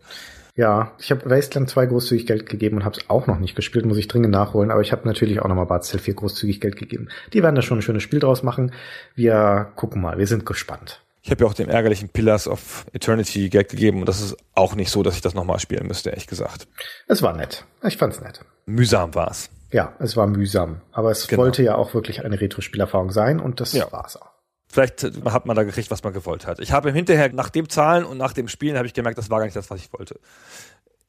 Ja, 0.57 0.91
ich 0.97 1.11
habe 1.11 1.29
Wasteland 1.29 1.69
2 1.69 1.85
großzügig 1.85 2.25
Geld 2.25 2.49
gegeben 2.49 2.77
und 2.77 2.83
habe 2.83 2.97
es 2.97 3.09
auch 3.11 3.27
noch 3.27 3.37
nicht 3.37 3.55
gespielt, 3.55 3.85
muss 3.85 3.99
ich 3.99 4.07
dringend 4.07 4.31
nachholen, 4.31 4.71
aber 4.71 4.81
ich 4.81 4.91
habe 4.91 5.07
natürlich 5.07 5.39
auch 5.39 5.47
nochmal 5.47 5.67
Tale 5.67 5.99
4 5.99 6.15
großzügig 6.15 6.59
Geld 6.59 6.77
gegeben. 6.77 7.09
Die 7.31 7.43
werden 7.43 7.55
da 7.55 7.61
schon 7.61 7.77
ein 7.77 7.83
schönes 7.83 8.01
Spiel 8.01 8.19
draus 8.19 8.41
machen. 8.41 8.73
Wir 9.13 9.71
gucken 9.75 10.01
mal, 10.01 10.17
wir 10.17 10.25
sind 10.25 10.47
gespannt. 10.47 10.99
Ich 11.21 11.29
habe 11.29 11.43
ja 11.43 11.49
auch 11.49 11.53
dem 11.53 11.69
ärgerlichen 11.69 12.09
Pillars 12.09 12.47
of 12.47 12.87
Eternity 12.91 13.49
Geld 13.49 13.69
gegeben 13.69 13.99
und 13.99 14.09
das 14.09 14.19
ist 14.19 14.35
auch 14.55 14.73
nicht 14.73 14.89
so, 14.89 15.03
dass 15.03 15.13
ich 15.13 15.21
das 15.21 15.35
nochmal 15.35 15.59
spielen 15.59 15.85
müsste, 15.85 16.09
ehrlich 16.09 16.25
gesagt. 16.25 16.67
Es 17.07 17.21
war 17.21 17.35
nett. 17.35 17.65
Ich 17.83 17.97
fand's 17.97 18.19
nett. 18.19 18.39
Mühsam 18.65 19.13
war's. 19.13 19.51
Ja, 19.71 19.93
es 19.99 20.17
war 20.17 20.25
mühsam. 20.25 20.81
Aber 20.91 21.11
es 21.11 21.27
genau. 21.27 21.43
wollte 21.43 21.61
ja 21.61 21.75
auch 21.75 21.93
wirklich 21.93 22.25
eine 22.25 22.41
Retro-Spielerfahrung 22.41 23.11
sein 23.11 23.39
und 23.39 23.59
das 23.59 23.73
ja. 23.73 23.91
war's 23.91 24.15
auch. 24.15 24.36
Vielleicht 24.69 25.03
hat 25.25 25.45
man 25.45 25.55
da 25.55 25.63
gekriegt, 25.63 25.89
was 25.91 26.03
man 26.03 26.13
gewollt 26.13 26.45
hat. 26.45 26.59
Ich 26.59 26.71
habe 26.71 26.91
hinterher 26.91 27.31
nach 27.31 27.49
dem 27.49 27.69
Zahlen 27.69 28.03
und 28.03 28.17
nach 28.17 28.33
dem 28.33 28.47
Spielen 28.47 28.77
habe 28.77 28.85
ich 28.85 28.93
gemerkt, 28.93 29.17
das 29.17 29.29
war 29.29 29.39
gar 29.39 29.45
nicht 29.45 29.55
das, 29.55 29.69
was 29.69 29.79
ich 29.79 29.93
wollte. 29.93 30.19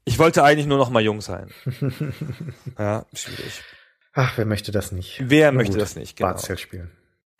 Ich 0.05 0.19
wollte 0.19 0.45
eigentlich 0.45 0.67
nur 0.67 0.79
noch 0.79 0.91
mal 0.91 1.03
jung 1.03 1.21
sein. 1.21 1.51
ja, 2.79 3.05
schwierig. 3.13 3.63
Ach, 4.15 4.39
wer 4.39 4.47
möchte 4.47 4.73
das 4.73 4.93
nicht? 4.93 5.23
Wer 5.25 5.53
Na 5.53 5.59
möchte 5.59 5.75
gut, 5.75 5.83
das 5.83 5.97
nicht? 5.97 6.17
Genau. 6.17 6.31
Barzell 6.31 6.57
spielen. 6.57 6.91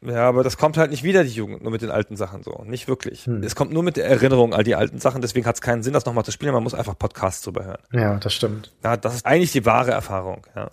Ja, 0.01 0.29
aber 0.29 0.45
das 0.45 0.59
kommt 0.59 0.77
halt 0.77 0.91
nicht 0.91 1.03
wieder, 1.03 1.25
die 1.25 1.31
Jugend, 1.31 1.63
nur 1.63 1.73
mit 1.73 1.83
den 1.83 1.91
alten 1.91 2.17
Sachen 2.17 2.43
so. 2.43 2.63
Nicht 2.65 2.87
wirklich. 2.87 3.27
Hm. 3.27 3.43
Es 3.43 3.57
kommt 3.57 3.73
nur 3.73 3.83
mit 3.83 3.97
der 3.97 4.07
Erinnerung 4.07 4.55
all 4.55 4.63
die 4.63 4.77
alten 4.77 4.99
Sachen, 4.99 5.23
deswegen 5.23 5.47
hat 5.47 5.57
es 5.57 5.61
keinen 5.61 5.83
Sinn, 5.83 5.93
das 5.93 6.05
nochmal 6.05 6.25
zu 6.25 6.31
spielen. 6.31 6.53
Man 6.53 6.63
muss 6.63 6.75
einfach 6.75 6.97
Podcasts 6.97 7.43
drüber 7.43 7.65
hören. 7.65 7.83
Ja, 7.93 8.17
das 8.17 8.35
stimmt. 8.35 8.73
Ja, 8.85 8.97
das 8.97 9.15
ist 9.15 9.27
eigentlich 9.27 9.53
die 9.53 9.65
wahre 9.65 9.93
Erfahrung, 9.93 10.47
ja 10.55 10.71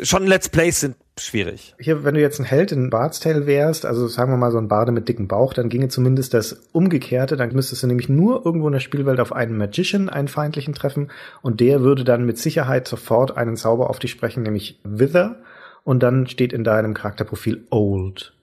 schon 0.00 0.26
Let's 0.26 0.48
Plays 0.48 0.80
sind 0.80 0.96
schwierig. 1.18 1.74
Hier, 1.78 2.04
wenn 2.04 2.14
du 2.14 2.20
jetzt 2.20 2.38
ein 2.38 2.44
Held 2.44 2.72
in 2.72 2.90
Bard's 2.90 3.20
Tale 3.20 3.46
wärst, 3.46 3.84
also 3.84 4.08
sagen 4.08 4.32
wir 4.32 4.36
mal 4.36 4.50
so 4.50 4.58
ein 4.58 4.68
Barde 4.68 4.92
mit 4.92 5.08
dicken 5.08 5.28
Bauch, 5.28 5.52
dann 5.52 5.68
ginge 5.68 5.88
zumindest 5.88 6.34
das 6.34 6.52
Umgekehrte, 6.72 7.36
dann 7.36 7.52
müsstest 7.52 7.82
du 7.82 7.86
nämlich 7.86 8.08
nur 8.08 8.44
irgendwo 8.46 8.68
in 8.68 8.72
der 8.72 8.80
Spielwelt 8.80 9.20
auf 9.20 9.32
einen 9.32 9.56
Magician, 9.56 10.08
einen 10.08 10.28
feindlichen 10.28 10.74
treffen 10.74 11.10
und 11.42 11.60
der 11.60 11.82
würde 11.82 12.04
dann 12.04 12.24
mit 12.24 12.38
Sicherheit 12.38 12.88
sofort 12.88 13.36
einen 13.36 13.56
Zauber 13.56 13.90
auf 13.90 13.98
dich 13.98 14.10
sprechen, 14.10 14.42
nämlich 14.42 14.80
Wither 14.84 15.36
und 15.84 16.02
dann 16.02 16.26
steht 16.26 16.52
in 16.52 16.64
deinem 16.64 16.94
Charakterprofil 16.94 17.66
Old 17.70 18.34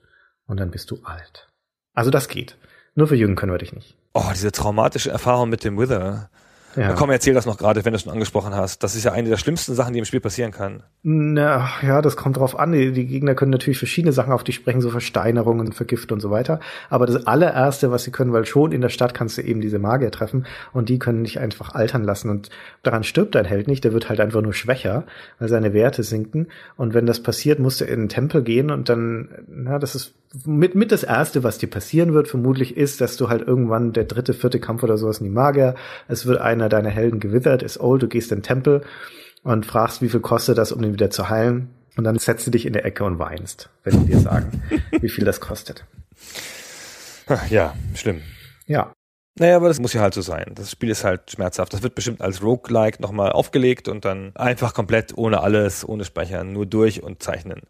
und 0.46 0.60
dann 0.60 0.70
bist 0.70 0.90
du 0.90 0.98
alt. 1.04 1.48
Also 1.94 2.10
das 2.10 2.28
geht. 2.28 2.56
Nur 2.94 3.08
für 3.08 3.16
Jürgen 3.16 3.36
können 3.36 3.52
wir 3.52 3.58
dich 3.58 3.72
nicht. 3.72 3.96
Oh, 4.14 4.30
diese 4.32 4.52
traumatische 4.52 5.10
Erfahrung 5.10 5.48
mit 5.48 5.64
dem 5.64 5.78
Wither. 5.78 6.30
Ja. 6.76 6.92
Komm, 6.92 7.10
erzähl 7.10 7.34
das 7.34 7.46
noch 7.46 7.56
gerade, 7.56 7.84
wenn 7.84 7.92
du 7.92 7.96
es 7.96 8.02
schon 8.02 8.12
angesprochen 8.12 8.54
hast. 8.54 8.82
Das 8.82 8.94
ist 8.94 9.04
ja 9.04 9.12
eine 9.12 9.28
der 9.28 9.36
schlimmsten 9.36 9.74
Sachen, 9.74 9.92
die 9.92 9.98
im 9.98 10.04
Spiel 10.04 10.20
passieren 10.20 10.52
kann. 10.52 10.82
Na, 11.02 11.68
ja, 11.82 12.00
das 12.00 12.16
kommt 12.16 12.36
drauf 12.36 12.58
an. 12.58 12.72
Die, 12.72 12.92
die 12.92 13.06
Gegner 13.06 13.34
können 13.34 13.50
natürlich 13.50 13.78
verschiedene 13.78 14.12
Sachen 14.12 14.32
auf 14.32 14.44
dich 14.44 14.54
sprechen, 14.54 14.80
so 14.80 14.90
Versteinerungen, 14.90 15.72
Vergift 15.72 16.12
und 16.12 16.20
so 16.20 16.30
weiter. 16.30 16.60
Aber 16.88 17.06
das 17.06 17.26
allererste, 17.26 17.90
was 17.90 18.04
sie 18.04 18.12
können, 18.12 18.32
weil 18.32 18.44
schon 18.44 18.72
in 18.72 18.80
der 18.80 18.88
Stadt 18.88 19.14
kannst 19.14 19.38
du 19.38 19.42
eben 19.42 19.60
diese 19.60 19.78
Magier 19.78 20.10
treffen 20.10 20.46
und 20.72 20.88
die 20.88 20.98
können 20.98 21.24
dich 21.24 21.40
einfach 21.40 21.74
altern 21.74 22.04
lassen. 22.04 22.30
Und 22.30 22.50
daran 22.82 23.02
stirbt 23.02 23.34
dein 23.34 23.44
Held 23.44 23.66
nicht, 23.66 23.84
der 23.84 23.92
wird 23.92 24.08
halt 24.08 24.20
einfach 24.20 24.42
nur 24.42 24.54
schwächer, 24.54 25.04
weil 25.38 25.48
seine 25.48 25.72
Werte 25.72 26.02
sinken. 26.02 26.48
Und 26.76 26.94
wenn 26.94 27.06
das 27.06 27.22
passiert, 27.22 27.58
musst 27.58 27.80
du 27.80 27.84
in 27.84 28.00
den 28.00 28.08
Tempel 28.08 28.42
gehen 28.42 28.70
und 28.70 28.88
dann, 28.88 29.28
na, 29.48 29.78
das 29.78 29.94
ist 29.94 30.14
mit, 30.44 30.74
mit 30.74 30.92
das 30.92 31.02
erste, 31.02 31.42
was 31.42 31.58
dir 31.58 31.68
passieren 31.68 32.14
wird, 32.14 32.28
vermutlich 32.28 32.76
ist, 32.76 33.00
dass 33.00 33.16
du 33.16 33.28
halt 33.28 33.46
irgendwann 33.46 33.92
der 33.92 34.04
dritte, 34.04 34.32
vierte 34.32 34.60
Kampf 34.60 34.82
oder 34.82 34.96
sowas 34.96 35.18
in 35.18 35.24
die 35.24 35.30
Magier, 35.30 35.74
es 36.08 36.26
wird 36.26 36.40
einer 36.40 36.68
deiner 36.68 36.90
Helden 36.90 37.20
gewithert, 37.20 37.62
ist 37.62 37.80
old, 37.80 38.02
du 38.02 38.08
gehst 38.08 38.30
in 38.30 38.38
den 38.38 38.44
Tempel 38.44 38.82
und 39.42 39.66
fragst, 39.66 40.02
wie 40.02 40.08
viel 40.08 40.20
kostet 40.20 40.58
das, 40.58 40.72
um 40.72 40.82
den 40.82 40.92
wieder 40.92 41.10
zu 41.10 41.28
heilen. 41.28 41.70
Und 41.96 42.04
dann 42.04 42.18
setzt 42.18 42.46
du 42.46 42.50
dich 42.52 42.66
in 42.66 42.72
der 42.72 42.84
Ecke 42.84 43.04
und 43.04 43.18
weinst, 43.18 43.68
wenn 43.82 44.04
die 44.04 44.12
dir 44.12 44.20
sagen, 44.20 44.62
wie 45.00 45.08
viel 45.08 45.24
das 45.24 45.40
kostet. 45.40 45.84
Ja, 47.48 47.74
schlimm. 47.94 48.22
Ja. 48.66 48.92
Naja, 49.38 49.56
aber 49.56 49.68
das 49.68 49.80
muss 49.80 49.92
ja 49.92 50.00
halt 50.00 50.14
so 50.14 50.20
sein. 50.20 50.52
Das 50.54 50.70
Spiel 50.70 50.90
ist 50.90 51.04
halt 51.04 51.30
schmerzhaft. 51.30 51.72
Das 51.72 51.82
wird 51.82 51.94
bestimmt 51.94 52.20
als 52.20 52.42
Roguelike 52.42 53.00
nochmal 53.00 53.32
aufgelegt 53.32 53.88
und 53.88 54.04
dann 54.04 54.34
einfach 54.36 54.74
komplett 54.74 55.16
ohne 55.16 55.40
alles, 55.40 55.88
ohne 55.88 56.04
Speichern, 56.04 56.52
nur 56.52 56.66
durch 56.66 57.02
und 57.02 57.22
zeichnen. 57.22 57.62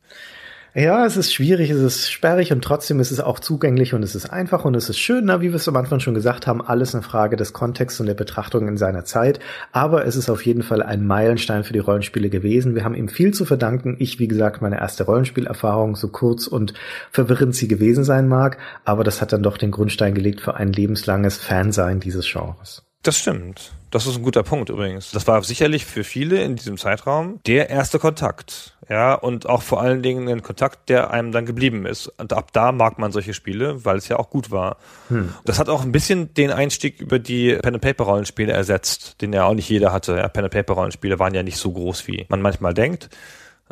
Ja, 0.72 1.05
es 1.05 1.16
ist 1.16 1.34
schwierig, 1.34 1.70
es 1.70 1.80
ist 1.80 2.12
sperrig 2.12 2.52
und 2.52 2.62
trotzdem 2.62 3.01
ist 3.01 3.10
es 3.10 3.18
auch 3.18 3.40
zugänglich 3.40 3.92
und 3.92 4.05
es 4.05 4.14
ist 4.14 4.30
einfach 4.30 4.64
und 4.64 4.76
es 4.76 4.88
ist 4.88 5.01
schön, 5.01 5.24
na, 5.24 5.40
wie 5.40 5.48
wir 5.48 5.56
es 5.56 5.66
am 5.66 5.74
Anfang 5.76 5.98
schon 5.98 6.14
gesagt 6.14 6.47
haben, 6.47 6.64
alles 6.64 6.94
eine 6.94 7.02
Frage 7.02 7.34
des 7.34 7.52
Kontexts 7.52 7.98
und 7.98 8.06
der 8.06 8.14
Betrachtung 8.14 8.68
in 8.68 8.76
seiner 8.76 9.05
Zeit. 9.05 9.40
Aber 9.72 10.06
es 10.06 10.14
ist 10.14 10.30
auf 10.30 10.47
jeden 10.47 10.62
Fall 10.62 10.80
ein 10.80 11.05
Meilenstein 11.05 11.64
für 11.64 11.72
die 11.72 11.80
Rollenspiele 11.80 12.30
gewesen. 12.30 12.76
Wir 12.76 12.84
haben 12.84 12.94
ihm 12.94 13.09
viel 13.09 13.34
zu 13.34 13.44
verdanken. 13.44 13.97
Ich, 13.98 14.20
wie 14.20 14.28
gesagt, 14.28 14.62
meine 14.62 14.78
erste 14.78 15.02
Rollenspielerfahrung, 15.02 15.97
so 15.97 16.06
kurz 16.06 16.47
und 16.47 16.72
verwirrend 17.10 17.56
sie 17.56 17.66
gewesen 17.66 18.05
sein 18.05 18.28
mag, 18.28 18.59
aber 18.84 19.02
das 19.02 19.20
hat 19.20 19.32
dann 19.32 19.42
doch 19.42 19.59
den 19.59 19.72
Grundstein 19.72 20.14
gelegt 20.14 20.40
für 20.40 20.55
ein 20.55 20.72
lebenslanges 20.72 21.36
Fansein 21.36 21.98
dieses 21.98 22.30
Genres. 22.30 22.84
Das 23.02 23.16
stimmt. 23.16 23.72
Das 23.90 24.06
ist 24.06 24.16
ein 24.16 24.22
guter 24.22 24.43
Punkt 24.43 24.68
übrigens. 24.68 25.10
Das 25.10 25.27
war 25.27 25.43
sicherlich 25.43 25.85
für 25.86 26.05
viele 26.05 26.43
in 26.43 26.55
diesem 26.55 26.77
Zeitraum 26.77 27.40
der 27.47 27.70
erste 27.70 27.98
Kontakt. 27.98 28.77
Ja, 28.89 29.14
und 29.14 29.48
auch 29.48 29.62
vor 29.62 29.81
allen 29.81 30.02
Dingen 30.02 30.28
ein 30.28 30.43
Kontakt, 30.43 30.89
der 30.89 31.10
einem 31.10 31.32
dann 31.32 31.47
geblieben 31.47 31.86
ist. 31.86 32.09
Und 32.18 32.32
ab 32.32 32.52
da 32.52 32.72
mag 32.72 32.98
man 32.98 33.10
solche 33.10 33.35
Spiele, 33.35 33.85
weil 33.85 33.97
es 33.97 34.09
ja 34.09 34.18
auch 34.18 34.31
gut 34.31 34.51
war. 34.51 34.77
Hm. 35.09 35.32
Das 35.44 35.59
hat 35.59 35.68
auch 35.68 35.82
ein 35.82 35.93
bisschen 35.93 36.35
den 36.35 36.51
Einstieg 36.51 37.01
über 37.01 37.18
die 37.18 37.55
Pen-and-Paper-Rollenspiele 37.55 38.52
ersetzt, 38.52 39.22
den 39.22 39.32
ja 39.32 39.44
auch 39.44 39.55
nicht 39.55 39.68
jeder 39.68 39.93
hatte. 39.93 40.16
Ja, 40.16 40.28
Pen-and-Paper-Rollenspiele 40.28 41.18
waren 41.18 41.35
ja 41.35 41.43
nicht 41.43 41.56
so 41.56 41.72
groß, 41.72 42.06
wie 42.06 42.27
man 42.28 42.43
manchmal 42.43 42.74
denkt. 42.74 43.09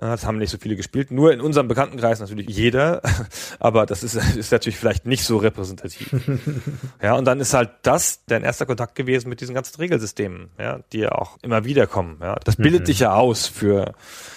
Das 0.00 0.24
haben 0.24 0.38
nicht 0.38 0.50
so 0.50 0.58
viele 0.58 0.76
gespielt. 0.76 1.10
Nur 1.10 1.32
in 1.32 1.40
unserem 1.40 1.66
Bekanntenkreis 1.66 2.20
natürlich 2.20 2.48
jeder. 2.48 3.02
Aber 3.58 3.84
das 3.84 4.04
ist, 4.04 4.14
ist 4.36 4.52
natürlich 4.52 4.78
vielleicht 4.78 5.06
nicht 5.06 5.24
so 5.24 5.38
repräsentativ. 5.38 6.14
ja, 7.02 7.14
und 7.14 7.24
dann 7.24 7.40
ist 7.40 7.52
halt 7.52 7.70
das 7.82 8.24
dein 8.26 8.44
erster 8.44 8.64
Kontakt 8.64 8.94
gewesen 8.94 9.28
mit 9.28 9.40
diesen 9.40 9.54
ganzen 9.54 9.76
Regelsystemen, 9.76 10.50
ja, 10.58 10.80
die 10.92 10.98
ja 10.98 11.12
auch 11.12 11.36
immer 11.42 11.64
wieder 11.64 11.86
kommen. 11.86 12.18
Ja, 12.20 12.36
das 12.44 12.56
bildet 12.56 12.82
mhm. 12.82 12.84
dich 12.84 13.00
ja 13.00 13.14
aus 13.14 13.48
für 13.48 13.92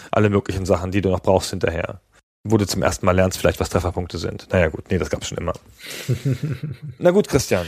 alle 0.10 0.30
möglichen 0.30 0.66
Sachen, 0.66 0.92
die 0.92 1.02
du 1.02 1.10
noch 1.10 1.22
brauchst 1.22 1.52
hinterher. 1.52 2.02
Wo 2.44 2.58
du 2.58 2.66
zum 2.66 2.82
ersten 2.82 3.06
Mal 3.06 3.12
lernst, 3.12 3.38
vielleicht 3.38 3.60
was 3.60 3.70
Trefferpunkte 3.70 4.18
sind. 4.18 4.48
Naja, 4.52 4.70
gut, 4.70 4.86
nee, 4.90 4.98
das 4.98 5.12
gab's 5.12 5.28
schon 5.28 5.38
immer. 5.38 5.54
Na 6.98 7.12
gut, 7.12 7.28
Christian. 7.28 7.68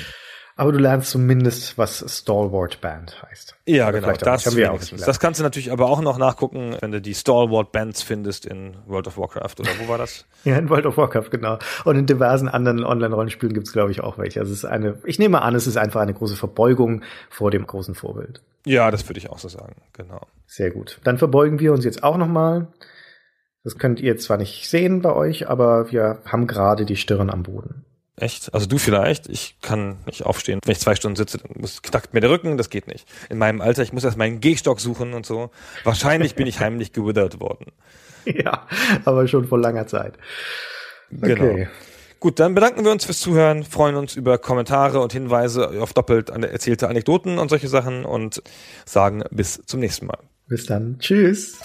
Aber 0.56 0.72
du 0.72 0.78
lernst 0.78 1.10
zumindest, 1.10 1.78
was 1.80 2.06
Stalwart 2.08 2.80
Band 2.80 3.24
heißt. 3.24 3.56
Ja, 3.66 3.90
Oder 3.90 4.02
genau. 4.02 4.14
Das, 4.14 4.46
haben 4.46 4.56
wir 4.56 4.72
auch 4.72 4.80
das 4.80 5.20
kannst 5.20 5.40
du 5.40 5.44
natürlich 5.44 5.72
aber 5.72 5.90
auch 5.90 6.02
noch 6.02 6.20
nachgucken, 6.20 6.78
wenn 6.80 6.92
du 6.92 7.02
die 7.02 7.16
Stalwart 7.16 7.72
Bands 7.72 8.04
findest 8.04 8.46
in 8.46 8.76
World 8.86 9.08
of 9.08 9.18
Warcraft. 9.18 9.56
Oder 9.60 9.70
wo 9.80 9.88
war 9.88 9.98
das? 9.98 10.26
ja, 10.44 10.58
in 10.58 10.70
World 10.70 10.86
of 10.86 10.98
Warcraft, 10.98 11.32
genau. 11.32 11.58
Und 11.86 11.98
in 11.98 12.06
diversen 12.06 12.48
anderen 12.48 12.84
Online-Rollenspielen 12.84 13.54
gibt's 13.54 13.74
glaube 13.74 13.92
ich, 13.92 14.02
auch 14.02 14.20
welche. 14.20 14.42
Also 14.42 14.52
es 14.52 14.60
ist 14.60 14.66
eine, 14.66 15.00
ich 15.06 15.18
nehme 15.18 15.42
an, 15.42 15.56
es 15.56 15.66
ist 15.66 15.78
einfach 15.78 16.02
eine 16.02 16.14
große 16.14 16.36
Verbeugung 16.36 17.02
vor 17.30 17.50
dem 17.50 17.66
großen 17.66 17.96
Vorbild. 17.96 18.44
Ja, 18.66 18.92
das 18.92 19.10
würde 19.10 19.18
ich 19.18 19.30
auch 19.30 19.40
so 19.40 19.50
sagen, 19.50 19.76
genau. 19.94 20.22
Sehr 20.46 20.70
gut. 20.70 21.00
Dann 21.04 21.18
verbeugen 21.18 21.60
wir 21.60 21.74
uns 21.74 21.84
jetzt 21.84 22.04
auch 22.04 22.18
nochmal. 22.18 22.68
Das 23.64 23.78
könnt 23.78 24.00
ihr 24.02 24.18
zwar 24.18 24.38
nicht 24.38 24.70
sehen 24.70 25.02
bei 25.02 25.14
euch, 25.14 25.50
aber 25.50 25.92
wir 25.92 26.22
haben 26.26 26.48
gerade 26.48 26.86
die 26.86 26.98
Stirn 26.98 27.30
am 27.30 27.44
Boden. 27.44 27.86
Echt? 28.16 28.54
Also 28.54 28.68
du 28.68 28.78
vielleicht? 28.78 29.28
Ich 29.28 29.58
kann 29.62 29.98
nicht 30.06 30.24
aufstehen. 30.24 30.60
Wenn 30.64 30.72
ich 30.72 30.80
zwei 30.80 30.96
Stunden 30.96 31.16
sitze, 31.16 31.40
dann 31.40 31.52
muss, 31.60 31.82
knackt 31.82 32.14
mir 32.14 32.20
der 32.20 32.30
Rücken, 32.30 32.58
das 32.58 32.70
geht 32.70 32.88
nicht. 32.88 33.08
In 33.30 33.40
meinem 33.40 33.60
Alter, 33.60 33.82
ich 33.82 33.92
muss 33.92 34.04
erst 34.04 34.18
meinen 34.18 34.40
Gehstock 34.40 34.80
suchen 34.80 35.14
und 35.14 35.26
so. 35.26 35.50
Wahrscheinlich 35.84 36.36
bin 36.36 36.46
ich 36.46 36.60
heimlich 36.60 36.94
gewithert 36.94 37.40
worden. 37.40 37.72
Ja, 38.26 38.68
aber 39.04 39.28
schon 39.28 39.50
vor 39.50 39.60
langer 39.60 39.86
Zeit. 39.86 40.14
Genau. 41.12 41.44
Okay. 41.44 41.68
Gut, 42.22 42.40
dann 42.40 42.56
bedanken 42.56 42.86
wir 42.86 42.92
uns 42.94 43.04
fürs 43.04 43.20
Zuhören, 43.20 43.66
freuen 43.66 43.98
uns 43.98 44.16
über 44.16 44.38
Kommentare 44.38 45.02
und 45.02 45.12
Hinweise 45.12 45.82
auf 45.82 45.92
doppelt 45.92 46.30
erzählte 46.30 46.88
Anekdoten 46.88 47.38
und 47.38 47.50
solche 47.50 47.68
Sachen 47.68 48.06
und 48.06 48.42
sagen 48.86 49.26
bis 49.30 49.62
zum 49.66 49.82
nächsten 49.82 50.06
Mal. 50.06 50.20
Bis 50.48 50.66
dann. 50.66 51.00
Tschüss. 51.00 51.60